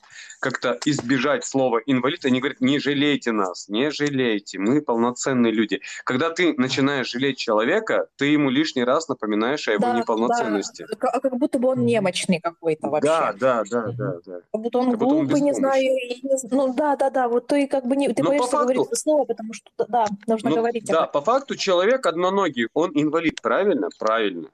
как-то 0.40 0.78
избежать 0.85 1.44
слова 1.44 1.81
инвалид, 1.86 2.24
они 2.24 2.40
говорят, 2.40 2.61
не 2.61 2.78
жалейте 2.78 3.32
нас, 3.32 3.69
не 3.69 3.90
жалейте, 3.90 4.59
мы 4.59 4.81
полноценные 4.82 5.52
люди. 5.52 5.81
Когда 6.05 6.31
ты 6.31 6.55
начинаешь 6.56 7.11
жалеть 7.11 7.39
человека, 7.39 8.09
ты 8.16 8.27
ему 8.27 8.51
лишний 8.51 8.85
раз 8.85 9.09
напоминаешь 9.09 9.66
о 9.69 9.73
его 9.73 9.81
Да, 9.82 9.97
неполноценности. 9.98 10.86
да, 10.89 10.97
как, 10.97 11.23
как 11.23 11.36
будто 11.39 11.59
бы 11.59 11.69
он 11.70 11.85
немощный 11.86 12.40
какой-то 12.40 12.89
вообще. 12.89 13.09
Да, 13.09 13.32
да, 13.39 13.65
да, 13.70 13.86
да, 13.93 14.12
да. 14.27 14.40
Как 14.52 14.61
будто 14.61 14.78
он 14.78 14.90
Как 14.90 14.98
будто 14.98 15.15
он 15.15 15.27
глупый, 15.27 15.40
не 15.40 15.55
знаю, 15.55 15.82
беспомощный. 15.82 16.19
и 16.19 16.27
не- 16.27 16.56
ну 16.56 16.74
да, 16.74 16.97
да, 16.97 17.11
да, 17.11 17.28
вот 17.28 17.47
ты 17.47 17.66
как 17.66 17.86
бы 17.86 17.97
не, 17.97 18.12
ты 18.12 18.23
Но 18.23 18.28
боишься 18.31 18.51
факту- 18.51 18.65
говорить 18.65 18.86
это 18.86 18.97
слово, 18.97 19.24
потому 19.24 19.52
что 19.55 19.70
да, 19.89 20.06
нужно 20.27 20.51
Ну, 20.51 20.56
говорить. 20.56 20.85
да, 20.86 21.06
по 21.06 21.20
факту 21.23 21.56
человек 21.56 22.05
одноногий, 22.06 22.69
он 22.74 22.90
инвалид, 22.94 23.23
правильно? 23.30 23.88
Правильно. 23.98 24.48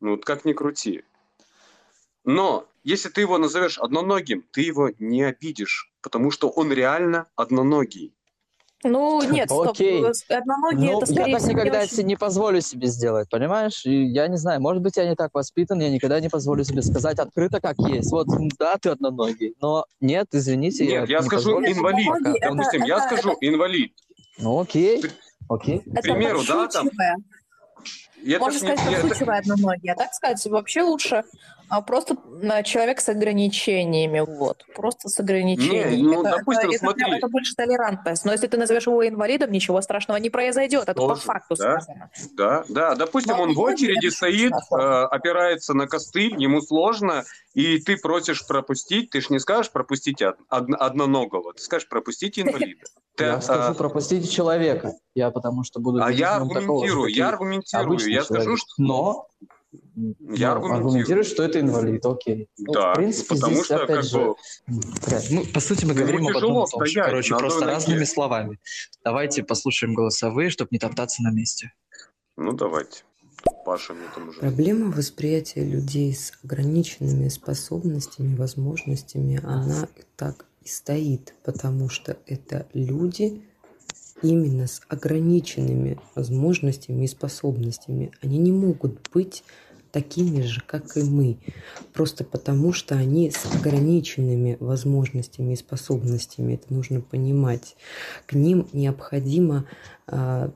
Ну, 0.00 0.12
вот 0.12 0.24
как 0.24 0.44
ни 0.44 0.52
крути. 0.52 1.02
Но 2.24 2.66
если 2.84 3.08
ты 3.08 3.20
его 3.22 3.38
назовешь 3.38 3.78
одноногим, 3.78 4.44
ты 4.52 4.60
его 4.62 4.90
не 4.98 5.22
обидишь, 5.22 5.92
потому 6.02 6.30
что 6.30 6.48
он 6.48 6.72
реально 6.72 7.26
одноногий. 7.36 8.12
Ну, 8.84 9.22
нет, 9.30 9.48
стоп. 9.48 9.70
Окей. 9.70 10.04
Одноногие 10.28 10.92
Ну, 10.92 11.02
это, 11.02 11.12
я 11.12 11.16
скорее 11.16 11.32
так 11.32 11.40
всего, 11.40 11.52
не 11.52 11.54
никогда 11.60 11.82
очень- 11.82 12.06
не 12.06 12.16
позволю 12.16 12.60
себе 12.60 12.86
сделать, 12.88 13.28
понимаешь? 13.30 13.84
И 13.86 14.04
я 14.06 14.28
не 14.28 14.36
знаю, 14.36 14.60
может 14.60 14.82
быть, 14.82 14.96
я 14.96 15.08
не 15.08 15.16
так 15.16 15.30
воспитан, 15.34 15.80
я 15.80 15.88
никогда 15.90 16.20
не 16.20 16.28
позволю 16.28 16.62
себе 16.64 16.82
сказать 16.82 17.18
открыто, 17.18 17.60
как 17.60 17.78
есть. 17.78 18.10
Вот, 18.12 18.26
да, 18.58 18.76
ты 18.76 18.90
одноногий, 18.90 19.54
но 19.60 19.86
нет, 20.00 20.28
извините, 20.32 20.86
Нет, 20.86 21.08
я 21.08 21.20
не 21.20 21.24
скажу 21.24 21.58
инвалид. 21.60 22.08
Это- 22.36 22.50
Допустим, 22.54 22.84
я 22.84 22.98
это- 22.98 23.06
скажу 23.16 23.36
инвалид. 23.40 23.92
Ну, 24.38 24.60
окей, 24.60 25.02
окей. 25.48 25.78
К 25.80 25.86
Это 25.86 26.02
примеру, 26.02 26.42
да, 26.46 26.68
там... 26.68 26.90
это 28.34 28.40
Можно 28.44 28.58
ж 28.58 28.62
не- 28.62 28.76
сказать, 28.76 28.92
я- 28.92 28.98
это- 29.16 29.32
одноногие. 29.38 29.92
А 29.92 29.96
так 29.96 30.12
сказать, 30.14 30.44
вообще 30.46 30.82
лучше 30.82 31.24
а, 31.68 31.80
просто 31.82 32.16
а, 32.48 32.62
человек 32.62 33.00
с 33.00 33.08
ограничениями, 33.08 34.20
вот. 34.20 34.64
Просто 34.74 35.08
с 35.08 35.18
ограничениями. 35.18 35.96
Не, 35.96 36.02
ну, 36.02 36.20
это, 36.24 36.36
допустим, 36.38 36.68
это, 36.68 36.76
это 36.76 36.78
смотри. 36.78 37.04
прям- 37.04 37.12
это 37.18 37.28
больше 37.28 37.54
толерантность. 37.56 38.24
Но 38.24 38.32
если 38.32 38.46
ты 38.46 38.56
назовешь 38.56 38.86
его 38.86 39.06
инвалидом, 39.06 39.50
ничего 39.50 39.80
страшного 39.82 40.18
не 40.18 40.30
произойдет. 40.30 40.82
Это 40.84 40.94
по 40.94 41.08
Тоже, 41.08 41.22
факту 41.22 41.56
да. 41.56 41.80
сказано. 41.80 42.10
Да, 42.34 42.64
да. 42.68 42.94
Допустим, 42.94 43.36
Но 43.36 43.42
он 43.42 43.52
в 43.52 43.56
вроде 43.56 43.86
очереди 43.86 44.06
это 44.06 44.16
стоит, 44.16 44.52
смешно. 44.54 44.78
э, 44.78 45.04
опирается 45.06 45.74
на 45.74 45.86
костыль, 45.88 46.40
ему 46.40 46.60
сложно, 46.60 47.24
и 47.54 47.78
ты 47.78 47.96
просишь 47.96 48.46
пропустить, 48.46 49.10
ты 49.10 49.20
ж 49.20 49.30
не 49.30 49.40
скажешь 49.40 49.72
пропустить 49.72 50.22
од- 50.22 50.36
од- 50.50 50.74
одноногого, 50.78 51.52
ты 51.54 51.60
скажешь 51.62 51.88
пропустите 51.88 52.42
инвалида. 52.42 52.84
Ты, 53.16 53.24
Я 53.24 53.40
скажу, 53.40 53.74
пропустите 53.74 54.28
человека. 54.28 54.92
Я 55.14 55.30
потому 55.30 55.64
что 55.64 55.80
буду... 55.80 56.02
а 56.04 56.12
я 56.12 56.36
аргументирую, 56.36 57.08
что 57.08 57.18
я 57.18 57.28
аргументирую, 57.30 57.98
я 58.16 58.24
скажу, 58.24 58.56
что... 58.56 58.68
Но... 58.78 59.28
Я 59.96 60.54
ну, 60.54 60.56
аргументирую. 60.56 60.74
аргументирую, 60.74 61.24
что 61.24 61.42
это 61.42 61.60
инвалид, 61.60 62.04
окей. 62.06 62.48
Ну, 62.58 62.72
Да, 62.72 62.92
в 62.92 62.96
принципе, 62.96 63.34
потому 63.34 63.54
здесь, 63.54 63.64
что, 63.64 63.76
опять 63.76 63.96
как 63.96 64.04
же, 64.04 64.18
бы, 64.18 64.34
Ну, 65.30 65.44
по 65.52 65.60
сути, 65.60 65.84
мы 65.84 65.92
Ему 65.92 66.00
говорим 66.00 66.28
об 66.28 66.36
одном 66.36 66.64
и 66.64 66.70
том 66.70 66.84
же. 66.84 66.90
стоять 66.90 67.10
Короче, 67.10 67.36
просто 67.36 67.60
ноге. 67.60 67.72
разными 67.72 68.04
словами. 68.04 68.58
Давайте 69.04 69.42
послушаем 69.42 69.94
голосовые, 69.94 70.50
чтобы 70.50 70.68
не 70.70 70.78
топтаться 70.78 71.22
на 71.22 71.30
месте. 71.30 71.72
ну 72.36 72.52
давайте. 72.52 73.02
Паша 73.64 73.94
мне 73.94 74.04
там 74.14 74.28
уже... 74.28 74.40
Проблема 74.40 74.90
восприятия 74.90 75.64
людей 75.64 76.14
с 76.14 76.32
ограниченными 76.42 77.28
способностями, 77.28 78.36
возможностями, 78.36 79.40
она 79.44 79.88
так 80.16 80.46
и 80.62 80.68
стоит, 80.68 81.34
потому 81.44 81.88
что 81.88 82.16
это 82.26 82.66
люди 82.72 83.42
именно 84.22 84.66
с 84.66 84.80
ограниченными 84.88 85.98
возможностями 86.14 87.04
и 87.04 87.08
способностями. 87.08 88.10
Они 88.22 88.38
не 88.38 88.52
могут 88.52 89.08
быть 89.12 89.42
такими 89.96 90.42
же, 90.42 90.60
как 90.66 90.94
и 90.98 91.02
мы, 91.02 91.38
просто 91.94 92.22
потому 92.22 92.74
что 92.74 92.96
они 92.96 93.30
с 93.30 93.46
ограниченными 93.46 94.58
возможностями 94.60 95.54
и 95.54 95.56
способностями. 95.56 96.52
Это 96.52 96.74
нужно 96.74 97.00
понимать. 97.00 97.76
К 98.26 98.34
ним 98.34 98.68
необходимо 98.74 99.64
а, 100.06 100.50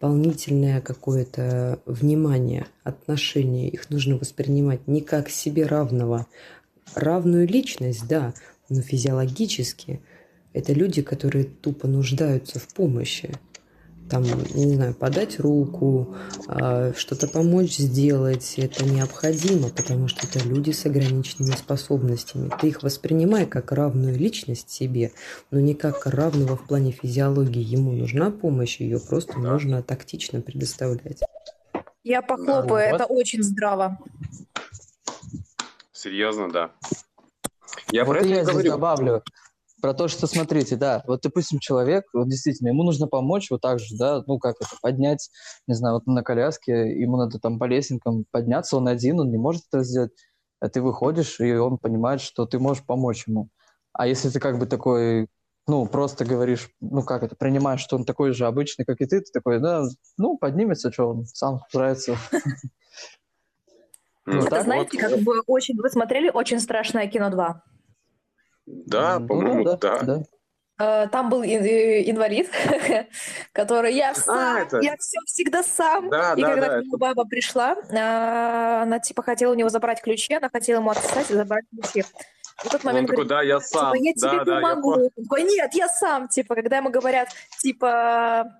дополнительное 0.00 0.80
какое-то 0.80 1.80
внимание, 1.84 2.66
отношение. 2.82 3.68
Их 3.68 3.90
нужно 3.90 4.16
воспринимать 4.16 4.88
не 4.88 5.02
как 5.02 5.28
себе 5.28 5.66
равного. 5.66 6.26
Равную 6.94 7.46
личность, 7.46 8.06
да, 8.08 8.32
но 8.70 8.80
физиологически 8.80 10.00
это 10.52 10.72
люди, 10.72 11.02
которые 11.02 11.44
тупо 11.44 11.86
нуждаются 11.86 12.58
в 12.58 12.68
помощи. 12.74 13.34
Там, 14.10 14.24
не 14.54 14.74
знаю, 14.74 14.94
подать 14.94 15.40
руку, 15.40 16.14
а, 16.46 16.92
что-то 16.94 17.28
помочь 17.28 17.76
сделать, 17.76 18.54
это 18.58 18.84
необходимо, 18.84 19.70
потому 19.70 20.08
что 20.08 20.26
это 20.26 20.46
люди 20.46 20.70
с 20.70 20.84
ограниченными 20.84 21.52
способностями. 21.54 22.50
Ты 22.60 22.68
их 22.68 22.82
воспринимай 22.82 23.46
как 23.46 23.72
равную 23.72 24.14
личность 24.18 24.68
себе, 24.70 25.12
но 25.50 25.60
не 25.60 25.74
как 25.74 26.04
равного 26.06 26.56
в 26.58 26.66
плане 26.66 26.92
физиологии. 26.92 27.62
Ему 27.62 27.92
нужна 27.92 28.30
помощь, 28.30 28.80
ее 28.80 29.00
просто 29.00 29.38
нужно 29.38 29.82
тактично 29.82 30.42
предоставлять. 30.42 31.22
Я 32.04 32.20
похлопаю, 32.20 32.90
Вот. 32.90 33.00
это 33.00 33.04
очень 33.06 33.42
здраво. 33.42 33.98
Серьезно, 35.92 36.50
да. 36.50 36.72
Я 37.90 38.04
вот 38.04 38.12
про 38.12 38.20
это 38.20 38.28
я 38.28 38.34
здесь 38.42 38.52
говорю. 38.52 38.70
добавлю 38.72 39.22
про 39.82 39.94
то, 39.94 40.06
что, 40.06 40.28
смотрите, 40.28 40.76
да, 40.76 41.02
вот, 41.06 41.22
допустим, 41.22 41.58
человек, 41.58 42.04
вот 42.14 42.28
действительно, 42.28 42.68
ему 42.68 42.84
нужно 42.84 43.08
помочь 43.08 43.50
вот 43.50 43.60
так 43.60 43.80
же, 43.80 43.96
да, 43.98 44.22
ну, 44.28 44.38
как 44.38 44.54
это, 44.60 44.70
поднять, 44.80 45.28
не 45.66 45.74
знаю, 45.74 45.96
вот 45.96 46.06
на 46.06 46.22
коляске, 46.22 46.98
ему 46.98 47.16
надо 47.16 47.40
там 47.40 47.58
по 47.58 47.64
лесенкам 47.64 48.24
подняться, 48.30 48.76
он 48.76 48.86
один, 48.86 49.18
он 49.18 49.30
не 49.30 49.38
может 49.38 49.64
это 49.70 49.82
сделать, 49.82 50.12
а 50.60 50.68
ты 50.68 50.80
выходишь, 50.80 51.40
и 51.40 51.52
он 51.54 51.78
понимает, 51.78 52.20
что 52.20 52.46
ты 52.46 52.60
можешь 52.60 52.86
помочь 52.86 53.26
ему. 53.26 53.48
А 53.92 54.06
если 54.06 54.30
ты 54.30 54.38
как 54.38 54.60
бы 54.60 54.66
такой, 54.66 55.26
ну, 55.66 55.84
просто 55.86 56.24
говоришь, 56.24 56.70
ну, 56.80 57.02
как 57.02 57.24
это, 57.24 57.34
принимаешь, 57.34 57.80
что 57.80 57.96
он 57.96 58.04
такой 58.04 58.32
же 58.32 58.46
обычный, 58.46 58.84
как 58.84 59.00
и 59.00 59.06
ты, 59.06 59.20
ты 59.20 59.32
такой, 59.32 59.58
да, 59.58 59.82
ну, 60.16 60.38
поднимется, 60.38 60.92
что 60.92 61.08
он 61.08 61.26
сам 61.26 61.58
справится. 61.68 62.16
Вот 64.24 64.36
Это 64.36 64.50
так 64.50 64.62
знаете, 64.62 64.98
как 64.98 65.18
бы 65.18 65.40
очень... 65.48 65.76
Вы 65.76 65.90
смотрели 65.90 66.30
«Очень 66.32 66.60
страшное 66.60 67.08
кино 67.08 67.28
2»? 67.28 67.54
Да, 68.86 69.18
Ну, 69.18 69.26
по-моему, 69.28 69.64
да, 69.64 69.76
да. 69.76 69.98
да. 70.02 70.22
Э, 70.78 71.08
Там 71.08 71.28
был 71.28 71.42
э, 71.42 72.10
инвалид, 72.10 72.50
который 73.52 73.94
я 73.94 74.14
сам, 74.14 74.56
А, 74.56 74.60
это- 74.60 74.80
я 74.80 74.96
все 74.96 75.18
всегда 75.26 75.62
сам. 75.62 76.08
Да, 76.08 76.32
И 76.34 76.40
да, 76.42 76.48
когда 76.50 76.68
да, 76.68 76.78
к 76.80 76.82
нему 76.84 76.96
баба 76.96 77.24
пришла, 77.24 77.76
а, 77.92 78.82
она 78.82 78.98
типа 78.98 79.22
хотела 79.22 79.52
у 79.52 79.54
него 79.54 79.68
забрать 79.68 80.00
ключи, 80.02 80.34
она 80.34 80.48
хотела 80.48 80.78
ему 80.80 80.90
отсосать 80.90 81.30
и 81.30 81.34
забрать 81.34 81.64
ключи. 81.70 82.00
И 82.64 82.68
в 82.68 82.70
тот 82.70 82.80
Он 82.84 82.92
момент 82.92 83.08
такой, 83.08 83.24
говорит, 83.26 83.28
да, 83.28 83.42
я 83.42 83.58
типа, 83.60 83.78
сам. 83.78 83.94
я 83.94 84.12
тебе 84.12 84.38
Да, 84.38 84.44
да, 84.44 84.54
я 84.56 84.60
помогу. 84.62 84.92
понял. 84.94 85.10
Он 85.16 85.24
такой, 85.24 85.42
нет, 85.42 85.74
я 85.74 85.88
сам. 85.88 86.28
Типа, 86.28 86.54
когда 86.54 86.76
ему 86.78 86.90
говорят, 86.90 87.28
типа, 87.60 88.52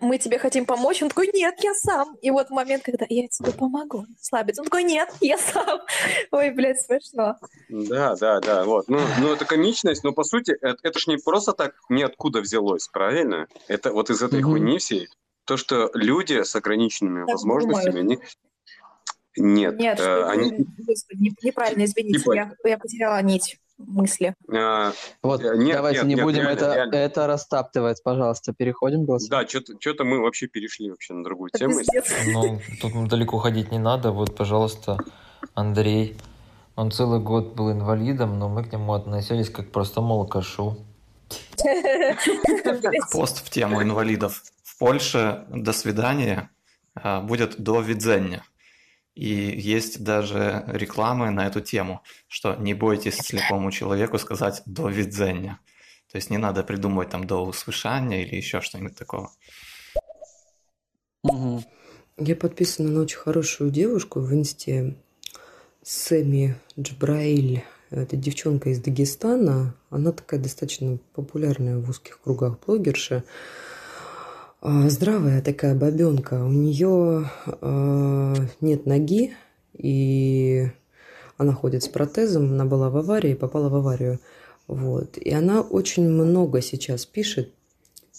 мы 0.00 0.18
тебе 0.18 0.38
хотим 0.38 0.66
помочь, 0.66 1.02
он 1.02 1.08
такой, 1.08 1.30
нет, 1.32 1.54
я 1.62 1.74
сам. 1.74 2.16
И 2.22 2.30
вот 2.30 2.50
момент, 2.50 2.82
когда 2.82 3.06
я 3.08 3.28
тебе 3.28 3.52
помогу, 3.52 4.06
слабец, 4.20 4.58
он 4.58 4.64
такой, 4.64 4.84
нет, 4.84 5.08
я 5.20 5.38
сам. 5.38 5.80
Ой, 6.30 6.50
блядь, 6.50 6.80
смешно. 6.80 7.36
Да, 7.68 8.16
да, 8.16 8.40
да, 8.40 8.64
вот. 8.64 8.88
Ну, 8.88 9.00
ну, 9.20 9.32
это 9.32 9.44
комичность, 9.44 10.04
но 10.04 10.12
по 10.12 10.24
сути 10.24 10.56
это, 10.60 10.76
это 10.82 10.98
ж 10.98 11.06
не 11.06 11.16
просто 11.16 11.52
так 11.52 11.74
ниоткуда 11.88 12.40
взялось, 12.40 12.88
правильно? 12.88 13.48
Это 13.68 13.92
вот 13.92 14.10
из 14.10 14.22
этой 14.22 14.40
Мгм. 14.40 14.50
хуйни 14.50 14.78
всей. 14.78 15.08
То, 15.44 15.56
что 15.56 15.90
люди 15.94 16.42
с 16.42 16.54
ограниченными 16.56 17.26
Так 17.26 17.34
возможностями, 17.34 18.00
они... 18.00 18.18
Нет, 19.36 19.78
Нет, 19.80 19.98
э, 19.98 20.24
они... 20.26 20.64
господи, 20.78 21.20
не- 21.20 21.34
неправильно, 21.42 21.84
извините, 21.84 22.20
Типа- 22.20 22.34
я, 22.34 22.52
я 22.64 22.78
потеряла 22.78 23.20
нить 23.20 23.58
мысли. 23.78 24.34
э, 24.52 24.92
Вот, 25.22 25.42
Э, 25.42 25.56
нет, 25.56 25.76
давайте 25.76 26.00
нет, 26.00 26.08
не 26.08 26.14
нет, 26.14 26.24
будем 26.24 26.42
реально, 26.42 26.52
это, 26.52 26.74
реально. 26.74 26.94
это 26.94 27.26
растаптывать, 27.26 28.02
пожалуйста. 28.02 28.52
Переходим 28.52 29.04
к 29.04 29.06
голосу. 29.06 29.28
да, 29.30 29.46
что-то 29.46 30.04
мы 30.04 30.20
вообще 30.20 30.46
перешли 30.46 30.90
вообще 30.90 31.14
на 31.14 31.24
другую 31.24 31.50
Это 31.52 31.58
тему. 31.58 31.80
Ну, 32.26 32.60
тут 32.80 33.08
далеко 33.08 33.38
ходить 33.38 33.70
не 33.72 33.78
надо. 33.78 34.12
Вот, 34.12 34.36
пожалуйста, 34.36 34.98
Андрей. 35.54 36.16
Он 36.76 36.90
целый 36.90 37.20
год 37.20 37.54
был 37.54 37.70
инвалидом, 37.70 38.38
но 38.38 38.48
мы 38.48 38.64
к 38.64 38.72
нему 38.72 38.94
относились 38.94 39.48
как 39.48 39.68
к 39.68 39.72
простому 39.72 40.14
алкашу. 40.14 40.76
Пост 43.12 43.46
в 43.46 43.50
тему 43.50 43.82
инвалидов. 43.82 44.42
В 44.62 44.78
Польше 44.78 45.44
«до 45.48 45.72
свидания» 45.72 46.50
а, 46.94 47.20
будет 47.20 47.60
«до 47.60 47.80
видзения». 47.80 48.42
И 49.14 49.32
есть 49.32 50.02
даже 50.02 50.64
рекламы 50.66 51.30
на 51.30 51.46
эту 51.46 51.60
тему, 51.60 52.02
что 52.26 52.56
не 52.56 52.74
бойтесь 52.74 53.16
слепому 53.16 53.70
человеку 53.70 54.18
сказать 54.18 54.62
«до 54.66 54.88
видзения». 54.88 55.60
То 56.10 56.16
есть 56.16 56.30
не 56.30 56.38
надо 56.38 56.62
придумывать 56.62 57.10
там 57.10 57.24
«до 57.26 57.44
услышания» 57.44 58.24
или 58.24 58.36
еще 58.36 58.60
что-нибудь 58.60 58.96
такого. 58.96 59.30
Мгм. 61.22 61.64
Я 62.16 62.36
подписана 62.36 62.90
на 62.90 63.00
очень 63.00 63.18
хорошую 63.18 63.70
девушку 63.70 64.20
в 64.20 64.32
инсте 64.32 64.94
Сэми 65.82 66.56
Джбраиль. 66.78 67.64
Это 67.90 68.16
девчонка 68.16 68.70
из 68.70 68.80
Дагестана. 68.80 69.74
Она 69.90 70.12
такая 70.12 70.40
достаточно 70.40 70.98
популярная 71.14 71.78
в 71.78 71.88
узких 71.88 72.20
кругах 72.20 72.58
блогерша. 72.64 73.24
А, 74.66 74.88
Здравая 74.88 75.42
такая 75.42 75.74
бабенка. 75.74 76.42
У 76.42 76.50
нее 76.50 77.30
нет 78.62 78.86
ноги, 78.86 79.34
и 79.74 80.68
она 81.36 81.52
ходит 81.52 81.82
с 81.82 81.88
протезом. 81.88 82.50
Она 82.50 82.64
была 82.64 82.88
в 82.88 82.96
аварии, 82.96 83.34
попала 83.34 83.68
в 83.68 83.74
аварию. 83.74 84.20
Вот. 84.66 85.18
И 85.18 85.30
она 85.34 85.60
очень 85.60 86.08
много 86.08 86.62
сейчас 86.62 87.04
пишет 87.04 87.52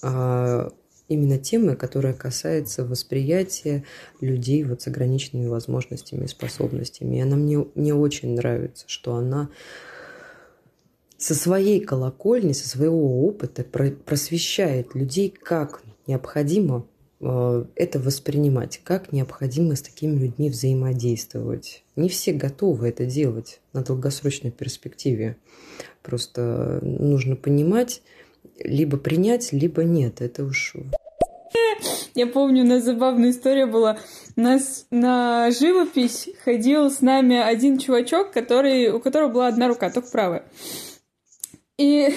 а, 0.03 0.71
именно 1.07 1.39
темы, 1.39 1.75
которая 1.75 2.13
касается 2.13 2.85
восприятия 2.85 3.83
людей 4.21 4.63
вот 4.65 4.83
с 4.83 4.87
ограниченными 4.87 5.47
возможностями 5.47 6.25
и 6.25 6.27
способностями. 6.27 7.15
И 7.15 7.21
она 7.21 7.37
мне, 7.37 7.65
мне 7.73 7.95
очень 7.95 8.35
нравится, 8.35 8.85
что 8.87 9.15
она 9.15 9.49
со 11.17 11.33
своей 11.33 11.79
колокольни, 11.79 12.51
со 12.51 12.69
своего 12.69 13.25
опыта 13.25 13.63
про- 13.63 13.89
просвещает 13.89 14.93
людей, 14.93 15.31
как 15.31 15.81
необходимо 16.07 16.85
э, 17.19 17.65
это 17.75 17.99
воспринимать, 17.99 18.81
как 18.83 19.11
необходимо 19.11 19.75
с 19.75 19.81
такими 19.81 20.17
людьми 20.17 20.49
взаимодействовать. 20.49 21.83
Не 21.95 22.09
все 22.09 22.33
готовы 22.33 22.89
это 22.89 23.05
делать 23.05 23.59
на 23.73 23.83
долгосрочной 23.83 24.51
перспективе. 24.51 25.37
Просто 26.03 26.79
нужно 26.81 27.35
понимать, 27.35 28.01
либо 28.59 28.97
принять, 28.97 29.51
либо 29.51 29.83
нет. 29.83 30.21
Это 30.21 30.43
уж 30.43 30.75
Я 32.13 32.27
помню, 32.27 32.63
у 32.63 32.67
нас 32.67 32.83
забавная 32.83 33.31
история 33.31 33.65
была. 33.65 33.97
У 34.35 34.41
нас 34.41 34.85
на 34.91 35.49
живопись 35.51 36.29
ходил 36.43 36.91
с 36.91 37.01
нами 37.01 37.37
один 37.37 37.77
чувачок, 37.77 38.31
который, 38.31 38.89
у 38.91 38.99
которого 38.99 39.29
была 39.29 39.47
одна 39.47 39.67
рука, 39.67 39.89
только 39.89 40.09
правая. 40.09 40.45
И, 41.77 42.07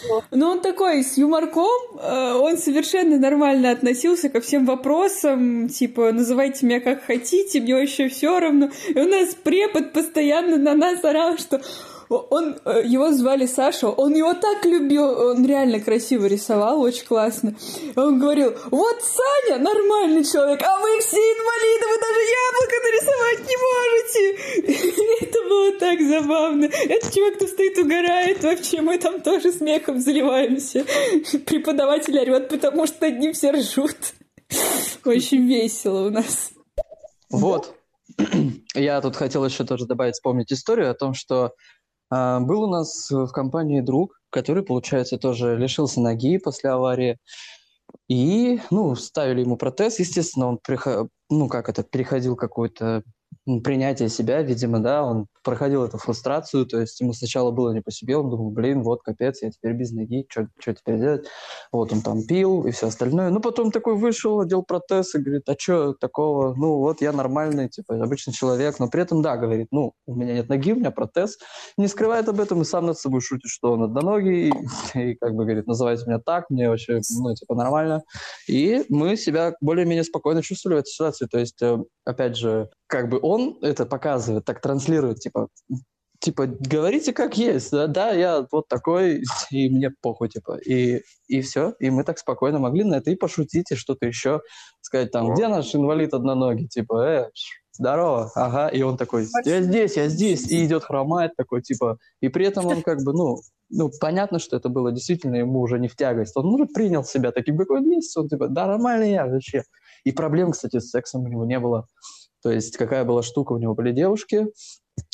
ну, 0.30 0.46
он 0.46 0.60
такой, 0.60 1.04
с 1.04 1.18
юморком, 1.18 1.68
э, 2.00 2.32
он 2.32 2.56
совершенно 2.56 3.18
нормально 3.18 3.70
относился 3.70 4.30
ко 4.30 4.40
всем 4.40 4.64
вопросам, 4.64 5.68
типа, 5.68 6.12
называйте 6.12 6.64
меня 6.64 6.80
как 6.80 7.04
хотите, 7.04 7.60
мне 7.60 7.74
вообще 7.74 8.08
все 8.08 8.40
равно. 8.40 8.70
И 8.88 8.98
у 8.98 9.06
нас 9.06 9.34
препод 9.34 9.92
постоянно 9.92 10.56
на 10.56 10.74
нас 10.74 11.04
орал, 11.04 11.36
что 11.36 11.60
он, 12.18 12.58
э, 12.64 12.82
его 12.84 13.12
звали 13.12 13.46
Саша, 13.46 13.88
он 13.88 14.14
его 14.14 14.34
так 14.34 14.64
любил, 14.64 15.04
он 15.04 15.46
реально 15.46 15.80
красиво 15.80 16.26
рисовал, 16.26 16.80
очень 16.80 17.06
классно. 17.06 17.54
Он 17.96 18.18
говорил, 18.18 18.54
вот 18.70 19.02
Саня 19.02 19.58
нормальный 19.58 20.24
человек, 20.24 20.62
а 20.62 20.78
вы 20.80 21.00
все 21.00 21.16
инвалиды, 21.16 21.86
вы 21.86 21.98
даже 22.00 22.20
яблоко 22.42 22.76
нарисовать 22.86 23.42
не 23.48 23.56
можете. 23.68 24.22
Это 25.26 25.38
было 25.48 25.72
так 25.78 26.00
забавно. 26.00 26.64
Этот 26.64 27.14
чувак, 27.14 27.34
кто 27.36 27.46
стоит, 27.46 27.78
угорает 27.78 28.42
вообще, 28.42 28.80
мы 28.80 28.98
там 28.98 29.20
тоже 29.20 29.52
смехом 29.52 30.00
заливаемся. 30.00 30.84
Преподаватель 31.46 32.18
орет, 32.18 32.48
потому 32.48 32.86
что 32.86 33.08
над 33.08 33.18
ним 33.18 33.32
все 33.32 33.50
ржут. 33.52 33.96
Очень 35.04 35.46
весело 35.46 36.06
у 36.06 36.10
нас. 36.10 36.50
Вот. 37.30 37.74
Я 38.74 39.00
тут 39.00 39.16
хотел 39.16 39.44
еще 39.44 39.64
тоже 39.64 39.86
добавить, 39.86 40.14
вспомнить 40.14 40.52
историю 40.52 40.90
о 40.90 40.94
том, 40.94 41.14
что 41.14 41.52
был 42.12 42.64
у 42.64 42.66
нас 42.66 43.10
в 43.10 43.28
компании 43.28 43.80
друг, 43.80 44.20
который, 44.28 44.62
получается, 44.62 45.16
тоже 45.16 45.56
лишился 45.56 46.00
ноги 46.00 46.36
после 46.38 46.70
аварии. 46.70 47.18
И, 48.08 48.60
ну, 48.70 48.94
ставили 48.94 49.40
ему 49.40 49.56
протез, 49.56 49.98
естественно, 49.98 50.46
он, 50.46 50.58
ну, 51.30 51.48
как 51.48 51.68
это, 51.68 51.82
переходил 51.82 52.36
какой-то 52.36 53.02
принятие 53.44 54.08
себя, 54.08 54.42
видимо, 54.42 54.78
да, 54.78 55.02
он 55.02 55.26
проходил 55.42 55.84
эту 55.84 55.98
фрустрацию, 55.98 56.64
то 56.66 56.80
есть 56.80 57.00
ему 57.00 57.12
сначала 57.12 57.50
было 57.50 57.72
не 57.72 57.80
по 57.80 57.90
себе, 57.90 58.16
он 58.16 58.30
думал, 58.30 58.50
блин, 58.50 58.82
вот 58.82 59.02
капец, 59.02 59.42
я 59.42 59.50
теперь 59.50 59.72
без 59.72 59.90
ноги, 59.90 60.24
что 60.28 60.46
теперь 60.60 61.00
делать? 61.00 61.26
Вот 61.72 61.92
он 61.92 62.02
там 62.02 62.24
пил 62.24 62.64
и 62.66 62.70
все 62.70 62.86
остальное. 62.86 63.30
Ну, 63.30 63.40
потом 63.40 63.72
такой 63.72 63.96
вышел, 63.96 64.40
одел 64.40 64.62
протез 64.62 65.14
и 65.14 65.18
говорит, 65.18 65.48
а 65.48 65.56
что 65.58 65.94
такого? 65.94 66.54
Ну, 66.54 66.78
вот 66.78 67.00
я 67.00 67.12
нормальный, 67.12 67.68
типа, 67.68 68.02
обычный 68.02 68.32
человек, 68.32 68.78
но 68.78 68.88
при 68.88 69.02
этом, 69.02 69.22
да, 69.22 69.36
говорит, 69.36 69.68
ну, 69.72 69.92
у 70.06 70.14
меня 70.14 70.34
нет 70.34 70.48
ноги, 70.48 70.72
у 70.72 70.76
меня 70.76 70.92
протез, 70.92 71.38
не 71.76 71.88
скрывает 71.88 72.28
об 72.28 72.40
этом 72.40 72.62
и 72.62 72.64
сам 72.64 72.86
над 72.86 72.98
собой 72.98 73.20
шутит, 73.20 73.50
что 73.50 73.72
он 73.72 73.82
одноногий, 73.82 74.50
и, 74.50 74.52
и 74.94 75.14
как 75.16 75.34
бы 75.34 75.44
говорит, 75.44 75.66
называйте 75.66 76.04
меня 76.06 76.20
так, 76.20 76.48
мне 76.50 76.68
вообще, 76.68 77.00
ну, 77.10 77.34
типа, 77.34 77.56
нормально. 77.56 78.02
И 78.46 78.84
мы 78.88 79.16
себя 79.16 79.54
более-менее 79.60 80.04
спокойно 80.04 80.42
чувствовали 80.42 80.76
в 80.76 80.80
этой 80.80 80.90
ситуации, 80.90 81.26
то 81.26 81.38
есть, 81.38 81.60
э, 81.60 81.78
опять 82.04 82.36
же, 82.36 82.68
как 82.92 83.08
бы 83.08 83.18
он 83.22 83.56
это 83.62 83.86
показывает, 83.86 84.44
так 84.44 84.60
транслирует, 84.60 85.20
типа, 85.20 85.48
типа, 86.20 86.46
говорите 86.46 87.14
как 87.14 87.38
есть, 87.38 87.70
да, 87.70 87.86
да, 87.86 88.10
я 88.10 88.46
вот 88.52 88.68
такой, 88.68 89.22
и 89.50 89.70
мне 89.70 89.90
похуй, 90.02 90.28
типа, 90.28 90.58
и, 90.58 91.00
и 91.26 91.40
все, 91.40 91.74
и 91.80 91.88
мы 91.88 92.04
так 92.04 92.18
спокойно 92.18 92.58
могли 92.58 92.84
на 92.84 92.96
это 92.96 93.10
и 93.10 93.16
пошутить, 93.16 93.72
и 93.72 93.76
что-то 93.76 94.04
еще 94.04 94.42
сказать, 94.82 95.10
там, 95.10 95.32
где 95.32 95.48
наш 95.48 95.74
инвалид 95.74 96.12
одноногий, 96.12 96.68
типа, 96.68 97.02
э, 97.02 97.30
здорово, 97.72 98.30
ага, 98.34 98.68
и 98.68 98.82
он 98.82 98.98
такой, 98.98 99.26
я 99.46 99.62
здесь, 99.62 99.96
я 99.96 100.08
здесь, 100.08 100.50
и 100.50 100.62
идет 100.66 100.84
хромает 100.84 101.32
такой, 101.34 101.62
типа, 101.62 101.96
и 102.20 102.28
при 102.28 102.44
этом 102.44 102.66
он 102.66 102.82
как 102.82 103.02
бы, 103.02 103.14
ну, 103.14 103.38
ну, 103.70 103.90
понятно, 104.02 104.38
что 104.38 104.58
это 104.58 104.68
было 104.68 104.92
действительно 104.92 105.36
ему 105.36 105.60
уже 105.60 105.78
не 105.78 105.88
в 105.88 105.96
тягость, 105.96 106.36
он 106.36 106.44
уже 106.44 106.66
принял 106.66 107.04
себя 107.04 107.32
таким, 107.32 107.56
какой 107.56 107.78
он 107.78 107.90
есть, 107.90 108.14
он 108.18 108.28
типа, 108.28 108.48
да, 108.48 108.66
нормально 108.66 109.04
я, 109.04 109.26
вообще, 109.26 109.62
и 110.04 110.12
проблем, 110.12 110.50
кстати, 110.50 110.78
с 110.78 110.90
сексом 110.90 111.24
у 111.24 111.28
него 111.28 111.46
не 111.46 111.58
было, 111.58 111.86
то 112.42 112.50
есть 112.50 112.76
какая 112.76 113.04
была 113.04 113.22
штука, 113.22 113.52
у 113.52 113.58
него 113.58 113.74
были 113.74 113.92
девушки, 113.92 114.46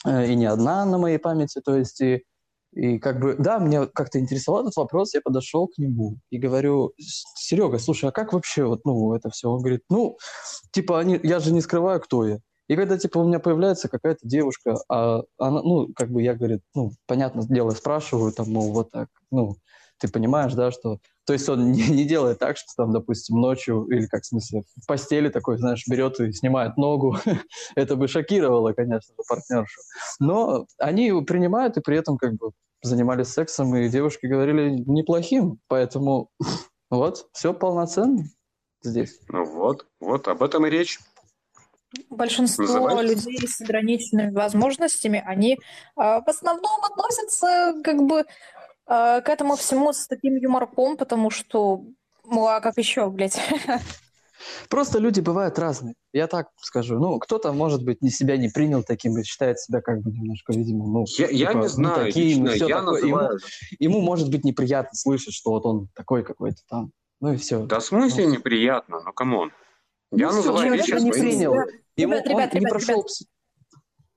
э, 0.06 0.26
и 0.26 0.34
не 0.34 0.46
одна 0.46 0.84
на 0.84 0.98
моей 0.98 1.18
памяти, 1.18 1.60
то 1.64 1.76
есть 1.76 2.00
и, 2.00 2.24
и 2.72 2.98
как 2.98 3.20
бы, 3.20 3.36
да, 3.38 3.58
мне 3.58 3.86
как-то 3.86 4.18
интересовал 4.18 4.62
этот 4.62 4.76
вопрос, 4.76 5.14
я 5.14 5.20
подошел 5.20 5.68
к 5.68 5.78
нему 5.78 6.16
и 6.30 6.38
говорю, 6.38 6.92
Серега, 6.98 7.78
слушай, 7.78 8.08
а 8.08 8.12
как 8.12 8.32
вообще 8.32 8.64
вот, 8.64 8.80
ну, 8.84 9.14
это 9.14 9.30
все? 9.30 9.48
Он 9.48 9.60
говорит, 9.60 9.82
ну, 9.90 10.18
типа, 10.72 10.98
они, 10.98 11.18
я 11.22 11.40
же 11.40 11.52
не 11.52 11.60
скрываю, 11.60 12.00
кто 12.00 12.26
я. 12.26 12.38
И 12.68 12.76
когда, 12.76 12.98
типа, 12.98 13.18
у 13.18 13.26
меня 13.26 13.38
появляется 13.40 13.88
какая-то 13.88 14.20
девушка, 14.22 14.76
а 14.90 15.22
она, 15.38 15.62
ну, 15.62 15.88
как 15.96 16.10
бы 16.10 16.22
я, 16.22 16.34
говорит, 16.34 16.60
ну, 16.74 16.92
понятное 17.06 17.44
дело, 17.44 17.70
спрашиваю, 17.70 18.30
там, 18.32 18.52
мол, 18.52 18.72
вот 18.72 18.90
так, 18.90 19.08
ну, 19.30 19.56
ты 19.98 20.08
понимаешь, 20.08 20.54
да, 20.54 20.70
что... 20.70 20.98
То 21.26 21.32
есть 21.32 21.48
он 21.48 21.72
не, 21.72 21.88
не 21.88 22.04
делает 22.04 22.38
так, 22.38 22.56
что 22.56 22.68
там, 22.76 22.92
допустим, 22.92 23.40
ночью 23.40 23.86
или, 23.86 24.06
как 24.06 24.22
в 24.22 24.26
смысле, 24.26 24.62
в 24.76 24.86
постели 24.86 25.28
такой, 25.28 25.58
знаешь, 25.58 25.84
берет 25.86 26.18
и 26.20 26.32
снимает 26.32 26.76
ногу. 26.76 27.16
Это 27.74 27.96
бы 27.96 28.08
шокировало, 28.08 28.72
конечно 28.72 29.14
партнершу. 29.28 29.80
Но 30.20 30.66
они 30.78 31.06
его 31.06 31.22
принимают 31.22 31.76
и 31.76 31.80
при 31.80 31.96
этом 31.96 32.16
как 32.16 32.34
бы 32.34 32.50
занимались 32.82 33.28
сексом, 33.28 33.74
и 33.76 33.88
девушки 33.88 34.26
говорили 34.26 34.70
неплохим. 34.86 35.58
Поэтому 35.68 36.30
вот, 36.90 37.28
все 37.32 37.52
полноценно 37.52 38.24
здесь. 38.82 39.20
Ну 39.28 39.44
вот, 39.44 39.86
вот 40.00 40.28
об 40.28 40.42
этом 40.42 40.66
и 40.66 40.70
речь. 40.70 40.98
Большинство 42.10 42.64
Называется? 42.64 43.14
людей 43.14 43.48
с 43.48 43.62
ограниченными 43.62 44.34
возможностями, 44.34 45.22
они 45.26 45.54
э, 45.54 45.56
в 45.96 46.24
основном 46.26 46.84
относятся 46.84 47.80
как 47.82 48.02
бы 48.02 48.24
к 48.88 49.24
этому 49.26 49.56
всему 49.56 49.92
с 49.92 50.06
таким 50.06 50.36
юморком, 50.36 50.96
потому 50.96 51.30
что, 51.30 51.84
ну 52.24 52.46
а 52.46 52.60
как 52.60 52.78
еще, 52.78 53.10
блядь? 53.10 53.38
Просто 54.68 54.98
люди 54.98 55.20
бывают 55.20 55.58
разные. 55.58 55.94
Я 56.12 56.26
так 56.26 56.48
скажу. 56.60 56.98
Ну, 56.98 57.18
кто-то, 57.18 57.52
может 57.52 57.84
быть, 57.84 58.02
не 58.02 58.10
себя 58.10 58.36
не 58.36 58.48
принял 58.48 58.82
таким 58.82 59.18
и 59.18 59.24
считает 59.24 59.58
себя 59.58 59.80
как 59.80 60.00
бы 60.00 60.10
немножко, 60.10 60.52
видимо, 60.52 60.86
ну, 60.86 61.04
я, 61.18 61.26
типа, 61.26 61.36
я 61.36 61.52
не 61.54 61.60
ну, 61.62 61.68
знаю, 61.68 62.06
таким, 62.06 62.46
лично, 62.46 62.50
все 62.50 62.68
я 62.68 62.78
такое. 62.78 63.02
Ему, 63.02 63.20
ему, 63.78 64.00
может 64.00 64.30
быть, 64.30 64.44
неприятно 64.44 64.96
слышать, 64.96 65.34
что 65.34 65.50
вот 65.50 65.66
он 65.66 65.88
такой 65.94 66.24
какой-то 66.24 66.62
там. 66.68 66.92
Ну 67.20 67.32
и 67.32 67.36
все. 67.36 67.66
Да 67.66 67.80
в 67.80 67.84
смысле 67.84 68.28
ну, 68.28 68.34
неприятно? 68.34 69.00
Ну, 69.04 69.12
come 69.12 69.35
on. 69.35 69.52
Я 70.12 70.30
ну, 70.30 70.36
называю 70.36 70.72
вещи 70.72 70.92
не 70.92 71.10
принял. 71.10 71.54
Ему 71.96 72.14
ребят, 72.14 72.26
ребят, 72.26 72.26
он 72.26 72.38
ребят, 72.38 72.54
не 72.54 72.66
прошел... 72.66 73.02
Ребят. 73.02 73.28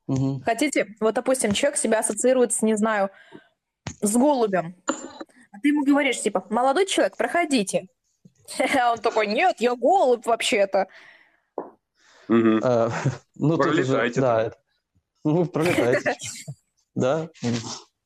Угу. 0.08 0.42
Хотите, 0.46 0.88
вот, 1.00 1.16
допустим, 1.16 1.54
человек 1.54 1.80
себя 1.80 2.00
ассоциирует 2.00 2.54
с, 2.54 2.62
не 2.62 2.76
знаю, 2.76 3.10
с 4.02 4.16
голубем. 4.16 4.76
А 4.88 5.60
ты 5.62 5.70
ему 5.70 5.84
говоришь, 5.84 6.22
типа, 6.22 6.46
молодой 6.50 6.86
человек, 6.86 7.18
проходите. 7.18 7.88
А 8.76 8.92
он 8.94 9.00
такой, 9.00 9.28
нет, 9.28 9.58
я 9.60 9.76
голубь 9.76 10.26
вообще-то. 10.26 10.88
А, 12.30 12.92
ну, 13.36 13.58
пролетайте. 13.58 14.22
Да, 14.22 14.54
ну, 15.24 15.46
пролетайте. 15.46 16.16
Да, 16.94 17.30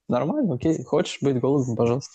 нормально, 0.07 0.55
окей. 0.55 0.83
Хочешь 0.83 1.17
быть 1.19 1.39
голубем, 1.39 1.75
пожалуйста. 1.75 2.13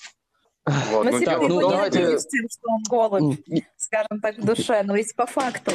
Вот, 0.64 1.04
ну, 1.04 1.20
так, 1.24 1.40
ну, 1.40 1.68
давайте... 1.68 2.16
тем, 2.16 2.46
что 2.48 2.68
он 2.68 2.82
голубь, 2.88 3.40
скажем 3.76 4.20
так, 4.22 4.38
в 4.38 4.44
душе, 4.44 4.84
но 4.84 4.94
ведь 4.94 5.16
по 5.16 5.26
факту 5.26 5.72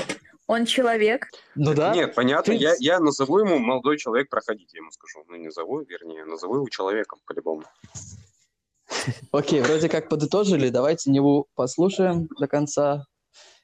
он 0.47 0.65
человек. 0.65 1.27
Ну 1.55 1.73
да. 1.73 1.93
Нет, 1.93 2.13
понятно. 2.15 2.53
Ты... 2.53 2.59
Я, 2.59 2.75
я 2.79 2.99
назову 2.99 3.39
ему 3.39 3.57
молодой 3.57 3.97
человек, 3.97 4.29
проходите, 4.29 4.77
я 4.77 4.81
ему 4.81 4.91
скажу. 4.91 5.23
Ну, 5.27 5.35
не 5.35 5.51
зову, 5.51 5.81
вернее, 5.81 6.25
назову 6.25 6.55
его 6.55 6.69
человеком, 6.69 7.19
по-любому. 7.25 7.63
Окей, 9.31 9.61
вроде 9.61 9.89
как 9.89 10.09
подытожили. 10.09 10.69
Давайте 10.69 11.09
Неву 11.11 11.47
послушаем 11.55 12.27
до 12.39 12.47
конца. 12.47 13.05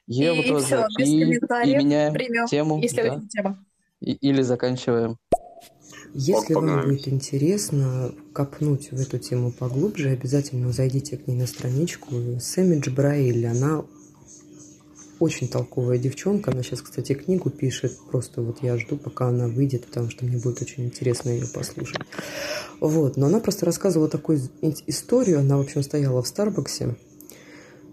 Еву 0.06 0.42
и, 0.42 0.48
тоже. 0.48 0.64
Все, 0.64 0.86
без 0.98 1.08
и, 1.08 1.76
меняем 1.76 2.12
примем, 2.12 2.46
тему. 2.46 2.80
Если 2.80 3.02
да. 3.02 3.22
тема. 3.30 3.64
И, 4.00 4.12
или 4.12 4.42
заканчиваем. 4.42 5.16
Если 6.14 6.54
вам 6.54 6.82
будет 6.82 7.08
интересно 7.08 8.12
копнуть 8.34 8.90
в 8.90 9.00
эту 9.00 9.18
тему 9.18 9.50
поглубже, 9.50 10.10
обязательно 10.10 10.70
зайдите 10.72 11.16
к 11.16 11.26
ней 11.26 11.36
на 11.36 11.46
страничку 11.46 12.14
Сэмидж 12.38 12.90
Брайли. 12.90 13.46
Она 13.46 13.84
очень 15.22 15.48
толковая 15.48 15.98
девчонка. 15.98 16.50
Она 16.50 16.62
сейчас, 16.62 16.82
кстати, 16.82 17.14
книгу 17.14 17.48
пишет. 17.48 17.96
Просто 18.10 18.42
вот 18.42 18.58
я 18.62 18.76
жду, 18.76 18.96
пока 18.96 19.28
она 19.28 19.46
выйдет, 19.46 19.86
потому 19.86 20.10
что 20.10 20.24
мне 20.24 20.36
будет 20.36 20.60
очень 20.60 20.84
интересно 20.84 21.30
ее 21.30 21.46
послушать. 21.46 22.00
Вот. 22.80 23.16
Но 23.16 23.26
она 23.26 23.38
просто 23.38 23.64
рассказывала 23.64 24.08
такую 24.08 24.40
историю. 24.88 25.38
Она, 25.38 25.58
в 25.58 25.60
общем, 25.60 25.82
стояла 25.82 26.22
в 26.22 26.26
Старбаксе 26.26 26.96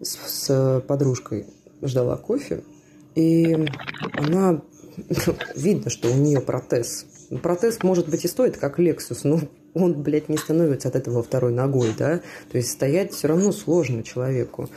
с, 0.02 0.18
с 0.18 0.84
подружкой, 0.88 1.46
ждала 1.82 2.18
кофе. 2.18 2.64
И 3.16 3.54
она... 4.14 4.62
Видно, 5.56 5.90
что 5.90 6.12
у 6.12 6.16
нее 6.16 6.42
протез. 6.42 7.06
Протез, 7.42 7.84
может 7.84 8.10
быть, 8.10 8.26
и 8.26 8.28
стоит, 8.28 8.58
как 8.58 8.80
Lexus, 8.80 9.20
но 9.24 9.40
он, 9.74 10.02
блядь, 10.02 10.28
не 10.30 10.38
становится 10.38 10.90
от 10.90 10.96
этого 10.96 11.24
второй 11.24 11.54
ногой, 11.54 11.94
да? 11.98 12.22
То 12.52 12.58
есть 12.58 12.72
стоять 12.72 13.14
все 13.14 13.28
равно 13.28 13.52
сложно 13.52 14.04
человеку. 14.04 14.70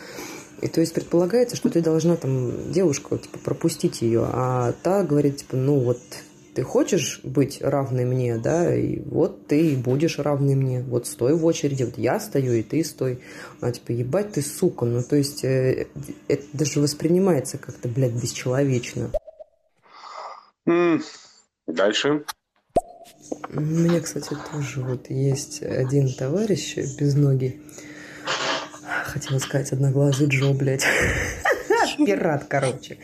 И 0.63 0.69
то 0.69 0.81
есть 0.81 0.95
предполагается, 0.95 1.57
что 1.57 1.69
ты 1.71 1.83
должна 1.83 2.17
там 2.17 2.73
девушку 2.73 3.19
типа 3.19 3.39
пропустить 3.39 4.01
ее, 4.01 4.25
а 4.33 4.73
та 4.83 5.03
говорит 5.03 5.39
типа, 5.39 5.57
ну 5.57 5.81
вот 5.81 5.99
ты 6.55 6.63
хочешь 6.63 7.21
быть 7.23 7.61
равной 7.63 8.05
мне, 8.05 8.37
да, 8.37 8.75
и 8.75 9.01
вот 9.01 9.47
ты 9.47 9.73
и 9.73 9.77
будешь 9.77 10.19
равной 10.19 10.55
мне. 10.55 10.83
Вот 10.83 11.07
стой 11.07 11.35
в 11.35 11.45
очереди, 11.45 11.85
вот 11.85 11.97
я 11.97 12.21
стою, 12.21 12.53
и 12.53 12.63
ты 12.63 12.85
стой. 12.85 13.23
А 13.61 13.73
типа, 13.73 13.93
ебать 13.93 14.33
ты, 14.33 14.43
сука. 14.43 14.85
Ну, 14.85 15.03
то 15.03 15.17
есть, 15.17 15.45
э, 15.45 15.87
это 16.29 16.45
даже 16.53 16.81
воспринимается 16.81 17.57
как-то, 17.57 17.89
блядь, 17.89 18.13
бесчеловечно. 18.13 19.11
Дальше. 21.67 22.25
У 23.49 23.61
меня, 23.61 24.01
кстати, 24.01 24.37
тоже 24.53 24.83
вот 24.83 25.09
есть 25.09 25.63
один 25.63 26.13
товарищ 26.13 26.77
безногий. 26.99 27.63
Хотела 29.05 29.39
сказать 29.39 29.73
одноглазый 29.73 30.29
Джо, 30.29 30.53
блядь. 30.53 30.85
Пират, 31.99 32.45
короче. 32.49 32.99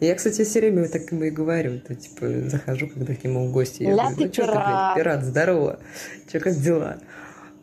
Я, 0.00 0.14
кстати, 0.14 0.44
все 0.44 0.60
время 0.60 0.88
так 0.88 1.10
ему 1.12 1.24
и 1.24 1.30
говорю. 1.30 1.80
То, 1.80 1.94
типа, 1.94 2.48
захожу, 2.48 2.88
когда 2.88 3.14
к 3.14 3.24
нему 3.24 3.48
в 3.48 3.52
гости. 3.52 3.82
Я 3.82 3.94
говорю, 3.94 4.16
ну 4.18 4.32
что 4.32 4.46
ты, 4.46 4.52
блядь, 4.52 4.96
пират». 4.96 5.24
здорово. 5.24 5.80
Че, 6.30 6.40
как 6.40 6.54
дела? 6.56 6.98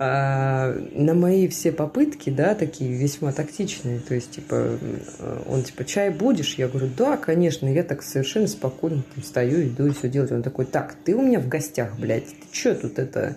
А, 0.01 0.73
на 0.93 1.13
мои 1.13 1.49
все 1.49 1.73
попытки, 1.73 2.29
да, 2.29 2.55
такие 2.55 2.89
весьма 2.93 3.33
тактичные, 3.33 3.99
то 3.99 4.15
есть, 4.15 4.31
типа, 4.31 4.79
э, 4.79 5.43
он, 5.45 5.63
типа, 5.63 5.83
чай 5.83 6.09
будешь? 6.09 6.53
Я 6.55 6.69
говорю, 6.69 6.89
да, 6.97 7.17
конечно, 7.17 7.67
я 7.67 7.83
так 7.83 8.01
совершенно 8.01 8.47
спокойно 8.47 9.03
там 9.13 9.21
стою, 9.25 9.67
иду 9.67 9.87
и 9.87 9.91
все 9.91 10.07
делать. 10.07 10.31
Он 10.31 10.41
такой, 10.41 10.63
так, 10.67 10.95
ты 11.03 11.13
у 11.13 11.21
меня 11.21 11.41
в 11.41 11.49
гостях, 11.49 11.99
блядь, 11.99 12.27
ты 12.27 12.57
что 12.57 12.75
тут 12.75 12.97
это 12.97 13.35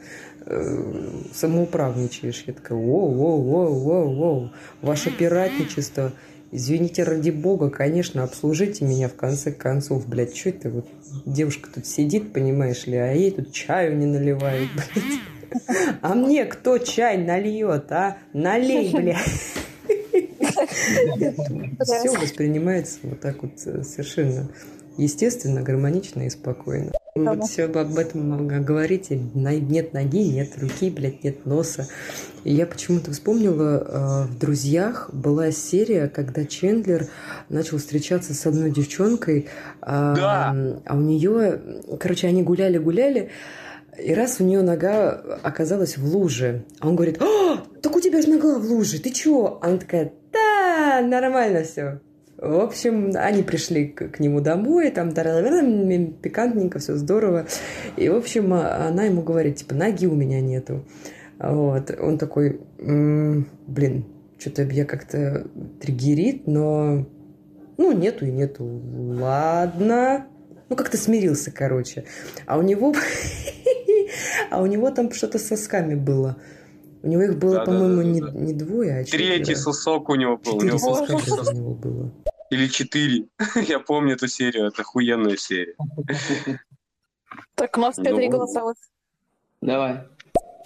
самоуправничаешь? 1.33 2.45
Я 2.47 2.55
такая, 2.55 2.79
воу, 2.79 3.11
воу, 3.13 3.43
воу, 3.43 3.75
воу, 3.75 4.15
воу, 4.15 4.51
ваше 4.81 5.11
пиратничество, 5.11 6.13
извините 6.51 7.05
ради 7.05 7.31
бога, 7.31 7.71
конечно, 7.71 8.23
обслужите 8.23 8.85
меня 8.85 9.09
в 9.09 9.15
конце 9.15 9.53
концов, 9.53 10.07
блядь, 10.07 10.37
что 10.37 10.51
это 10.51 10.71
вот 10.71 10.87
девушка 11.27 11.71
тут 11.75 11.87
сидит, 11.87 12.33
понимаешь 12.33 12.87
ли, 12.87 12.97
а 12.97 13.13
ей 13.13 13.31
тут 13.31 13.53
чаю 13.53 13.97
не 13.97 14.07
наливают, 14.07 14.71
блядь. 14.75 15.21
А 16.01 16.15
мне 16.15 16.47
кто 16.47 16.79
чай 16.79 17.19
нальет, 17.19 17.93
а? 17.93 18.17
Налей, 18.33 18.93
блядь. 18.93 19.19
Все 21.81 22.11
воспринимается 22.19 22.99
вот 23.03 23.21
так 23.21 23.43
вот 23.43 23.53
э, 23.67 23.83
совершенно 23.83 24.49
естественно, 24.97 25.63
гармонично 25.63 26.23
и 26.23 26.31
спокойно. 26.31 26.93
Ага. 27.15 27.35
вот 27.35 27.45
все 27.51 27.65
об 27.65 27.99
этом 27.99 28.49
говорите. 28.65 29.21
Нет 29.35 29.93
ноги, 29.93 30.25
нет 30.25 30.53
руки, 30.59 30.89
блядь, 30.89 31.23
нет 31.23 31.45
носа. 31.45 31.87
И 32.45 32.55
я 32.55 32.65
почему-то 32.65 33.13
вспомнила, 33.13 34.27
э, 34.27 34.33
в 34.33 34.39
«Друзьях» 34.39 35.11
была 35.13 35.51
серия, 35.51 36.09
когда 36.09 36.47
Чендлер 36.47 37.09
начал 37.51 37.77
встречаться 37.77 38.33
с 38.33 38.47
одной 38.47 38.71
девчонкой, 38.71 39.49
а, 39.83 40.15
Да. 40.17 40.81
а 40.87 40.97
у 40.97 41.01
нее, 41.01 41.61
короче, 42.01 42.29
они 42.29 42.43
гуляли-гуляли, 42.43 43.29
и 44.03 44.15
раз 44.15 44.41
у 44.41 44.45
нее 44.45 44.63
нога 44.63 45.11
оказалась 45.43 45.99
в 45.99 46.07
луже, 46.07 46.65
а 46.81 46.89
он 46.89 46.97
говорит, 46.97 47.21
«А, 47.21 47.59
так 47.83 47.95
у 47.95 48.01
тебя 48.01 48.23
же 48.23 48.29
нога 48.31 48.59
в 48.59 48.65
луже, 48.65 48.99
ты 48.99 49.11
чего? 49.11 49.59
Она 49.63 49.77
такая, 49.77 50.13
да, 50.33 51.03
нормально 51.03 51.63
все. 51.63 52.01
В 52.43 52.59
общем, 52.59 53.13
они 53.15 53.45
пришли 53.45 53.87
к, 53.87 54.09
к 54.09 54.19
нему 54.19 54.41
домой, 54.41 54.91
там 54.91 55.11
пикантненько, 55.13 56.81
все 56.81 56.97
здорово. 56.97 57.47
И, 57.97 58.09
в 58.09 58.17
общем, 58.17 58.53
а- 58.53 58.89
она 58.89 59.05
ему 59.05 59.23
говорит, 59.23 59.59
типа, 59.59 59.77
ноги 59.77 60.07
у 60.07 60.15
меня 60.17 60.41
нету. 60.41 60.85
Вот. 61.39 61.93
Он 62.01 62.19
такой, 62.19 62.61
«М, 62.81 63.47
блин, 63.69 64.07
что-то 64.39 64.63
я 64.65 64.85
как-то 64.85 65.47
триггерит, 65.81 66.49
но... 66.49 67.07
Ну, 67.79 67.93
нету 67.93 68.27
и 68.27 68.33
нету. 68.33 68.65
Ладно. 69.21 70.27
Ну, 70.69 70.75
как-то 70.75 70.97
смирился, 70.97 71.53
короче. 71.53 72.07
А 72.47 72.59
у 72.59 72.63
него... 72.63 72.93
А 74.51 74.61
у 74.61 74.67
него 74.67 74.91
там 74.91 75.11
что-то 75.13 75.39
с 75.39 75.47
сосками 75.47 75.95
было. 75.95 76.37
У 77.03 77.09
него 77.09 77.23
их 77.23 77.39
было, 77.39 77.65
по-моему, 77.65 78.03
не, 78.03 78.21
Да-да-да-да-да. 78.21 78.47
не 78.47 78.53
двое, 78.53 78.99
а 78.99 79.05
четверо. 79.05 79.23
Третий 79.23 79.55
сосок 79.55 80.09
у 80.11 80.15
него 80.17 80.37
был. 80.37 80.61
Четыре 80.61 80.79
соска 80.79 81.13
у 81.15 81.55
него 81.55 81.75
было. 81.75 82.13
Или 82.53 82.67
четыре. 82.67 83.29
Я 83.67 83.81
помню 83.81 84.13
эту 84.13 84.29
серию, 84.29 84.67
это 84.67 84.83
охуенная 84.83 85.39
серия. 85.39 85.75
Так, 87.55 87.79
у 87.79 87.81
нас 87.81 87.97
Ну, 87.97 88.05
Петри 88.05 88.29
голосовых. 88.29 88.77
Давай. 89.63 90.03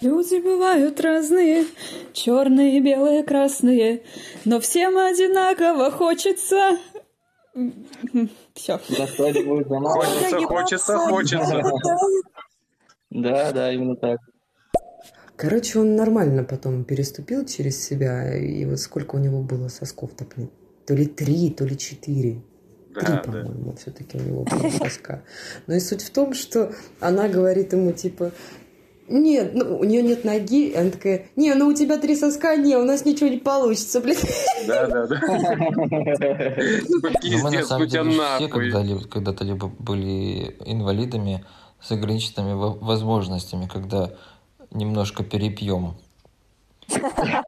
Люди 0.01 0.41
бывают 0.41 0.99
разные, 0.99 1.65
черные, 2.11 2.81
белые, 2.81 3.23
красные, 3.23 4.03
но 4.43 4.59
всем 4.59 4.97
одинаково 4.97 5.89
хочется. 5.89 6.77
Все. 8.53 8.77
Хочется, 8.79 10.39
хочется, 10.39 10.97
хочется. 10.97 11.61
Да, 13.11 13.51
да, 13.53 13.71
именно 13.71 13.95
так. 13.95 14.19
Короче, 15.37 15.79
он 15.79 15.95
нормально 15.95 16.43
потом 16.43 16.83
переступил 16.83 17.45
через 17.45 17.81
себя, 17.81 18.37
и 18.37 18.65
вот 18.65 18.79
сколько 18.79 19.15
у 19.15 19.19
него 19.19 19.41
было 19.41 19.69
сосков 19.69 20.11
так 20.17 20.35
нет. 20.35 20.51
То 20.87 20.93
ли 20.95 21.05
три, 21.05 21.49
то 21.51 21.65
ли 21.65 21.77
четыре. 21.77 22.41
Три, 22.95 23.05
Да, 23.05 23.11
да. 23.11 23.17
по-моему, 23.23 23.75
все-таки 23.79 24.17
у 24.17 24.21
него 24.21 24.43
была 24.45 24.69
соска. 24.71 25.23
Но 25.67 25.75
и 25.75 25.79
суть 25.79 26.01
в 26.01 26.09
том, 26.11 26.33
что 26.33 26.71
она 27.01 27.27
говорит 27.27 27.73
ему, 27.73 27.91
типа, 27.91 28.31
нет, 29.09 29.51
ну, 29.53 29.77
у 29.79 29.83
нее 29.83 30.01
нет 30.01 30.23
ноги. 30.25 30.69
И 30.69 30.75
она 30.75 30.89
такая, 30.89 31.27
не, 31.35 31.53
ну 31.53 31.67
у 31.67 31.73
тебя 31.73 31.97
три 31.97 32.15
соска, 32.15 32.55
не, 32.55 32.75
у 32.77 32.83
нас 32.85 33.05
ничего 33.05 33.29
не 33.29 33.37
получится, 33.37 33.99
блин. 34.01 34.17
Да, 34.67 34.87
да, 34.87 35.07
да. 35.07 35.17
Ну, 36.89 36.99
мы 37.01 37.09
на 37.11 37.19
Пиздец, 37.51 37.67
самом 37.67 37.83
ну 37.83 37.89
деле 37.89 38.09
все 38.09 38.17
нахуй. 38.21 38.47
когда-либо, 38.49 39.07
когда-то 39.07 39.43
либо 39.43 39.67
были 39.67 40.55
инвалидами 40.65 41.45
с 41.81 41.91
ограниченными 41.91 42.53
во- 42.53 42.73
возможностями, 42.73 43.67
когда 43.71 44.11
немножко 44.71 45.23
перепьем. 45.23 45.95
Да, 46.89 47.43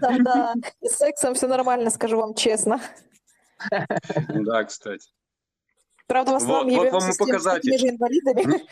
да, 0.00 0.16
да. 0.18 0.54
И 0.80 0.88
с 0.88 0.96
сексом 0.96 1.34
все 1.34 1.46
нормально, 1.48 1.90
скажу 1.90 2.16
вам 2.18 2.34
честно. 2.34 2.80
Да, 4.28 4.64
кстати. 4.64 5.08
Правда, 6.06 6.32
в 6.32 6.34
основном 6.36 6.66
Вот- 6.68 6.76
вот 6.76 6.86
ебемся 6.86 6.98
вам 7.00 7.08
и 7.08 7.12
с 7.12 7.16
тем- 7.16 7.26
с 7.26 7.28
показатель. 7.30 7.70
такими 7.72 7.76
же 7.76 7.88
инвалидами. 7.94 8.62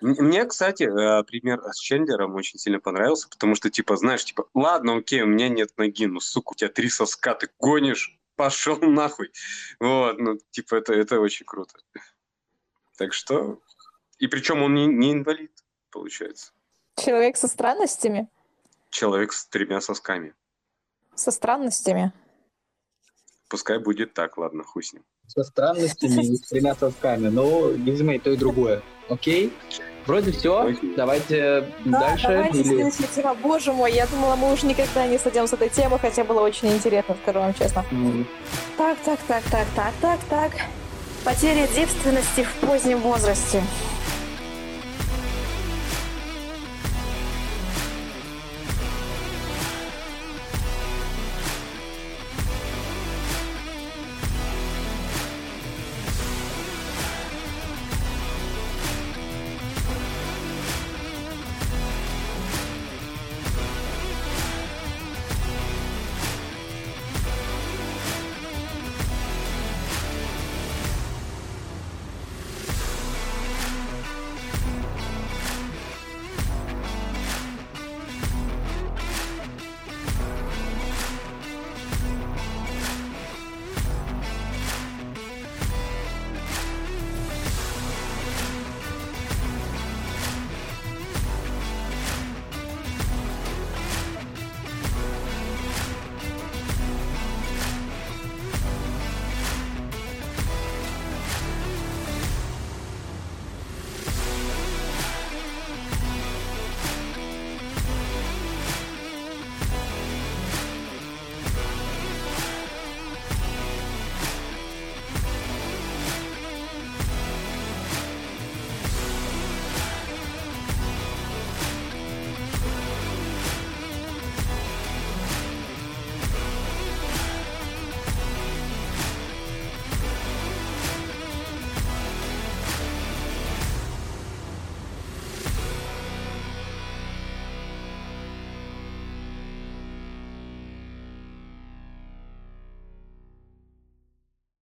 Мне, 0.00 0.44
кстати, 0.44 0.82
э, 0.84 1.24
пример 1.24 1.62
с 1.72 1.78
Чендлером 1.78 2.34
очень 2.34 2.58
сильно 2.58 2.78
понравился, 2.80 3.28
потому 3.28 3.54
что, 3.54 3.70
типа, 3.70 3.96
знаешь, 3.96 4.24
типа, 4.24 4.46
ладно, 4.54 4.96
окей, 4.96 5.22
у 5.22 5.26
меня 5.26 5.48
нет 5.48 5.70
ноги, 5.78 6.06
ну, 6.06 6.20
сука, 6.20 6.52
у 6.52 6.54
тебя 6.54 6.68
три 6.68 6.90
соска, 6.90 7.34
ты 7.34 7.48
гонишь, 7.58 8.18
пошел 8.36 8.78
нахуй. 8.78 9.32
Вот, 9.80 10.18
ну, 10.18 10.38
типа, 10.50 10.76
это, 10.76 10.92
это 10.92 11.18
очень 11.20 11.46
круто. 11.46 11.78
Так 12.98 13.12
что... 13.12 13.58
И 14.18 14.28
причем 14.28 14.62
он 14.62 14.74
не, 14.74 14.86
не 14.86 15.12
инвалид, 15.12 15.52
получается. 15.90 16.52
Человек 16.96 17.36
со 17.36 17.48
странностями. 17.48 18.28
Человек 18.90 19.32
с 19.32 19.46
тремя 19.46 19.80
сосками. 19.80 20.34
Со 21.14 21.30
странностями. 21.30 22.12
Пускай 23.48 23.78
будет 23.78 24.12
так, 24.14 24.38
ладно, 24.38 24.64
хуй 24.64 24.82
с 24.82 24.92
ним. 24.92 25.04
Со 25.28 25.42
странностями 25.44 26.24
и 26.24 26.36
с 26.36 26.40
тремя 26.42 26.74
сосками. 26.74 27.28
Ну, 27.28 27.70
видимо, 27.72 28.14
и 28.14 28.18
то, 28.18 28.30
и 28.30 28.36
другое. 28.36 28.82
Окей? 29.08 29.52
Вроде 30.06 30.32
все. 30.32 30.60
Окей. 30.68 30.94
Давайте 30.96 31.72
Да, 31.84 32.00
дальше. 32.00 32.28
давайте 32.28 32.58
или- 32.60 32.68
следующая 32.68 33.08
тема. 33.14 33.34
Боже 33.34 33.72
мой, 33.72 33.92
я 33.92 34.06
думала, 34.06 34.36
мы 34.36 34.52
уже 34.52 34.66
никогда 34.66 35.06
не 35.06 35.18
сойдем 35.18 35.46
с 35.46 35.52
этой 35.52 35.68
темы, 35.68 35.98
хотя 35.98 36.24
было 36.24 36.40
очень 36.40 36.68
интересно, 36.72 37.16
скажу 37.22 37.40
вам 37.40 37.54
честно. 37.54 37.84
М, 37.90 38.26
Так, 38.76 38.98
так, 39.04 39.18
так, 39.26 39.42
так, 39.50 39.66
так, 39.74 39.94
так, 40.00 40.20
так. 40.28 40.52
Потеря 41.24 41.66
девственности 41.68 42.44
в 42.44 42.54
позднем 42.66 42.98
возрасте. 43.00 43.62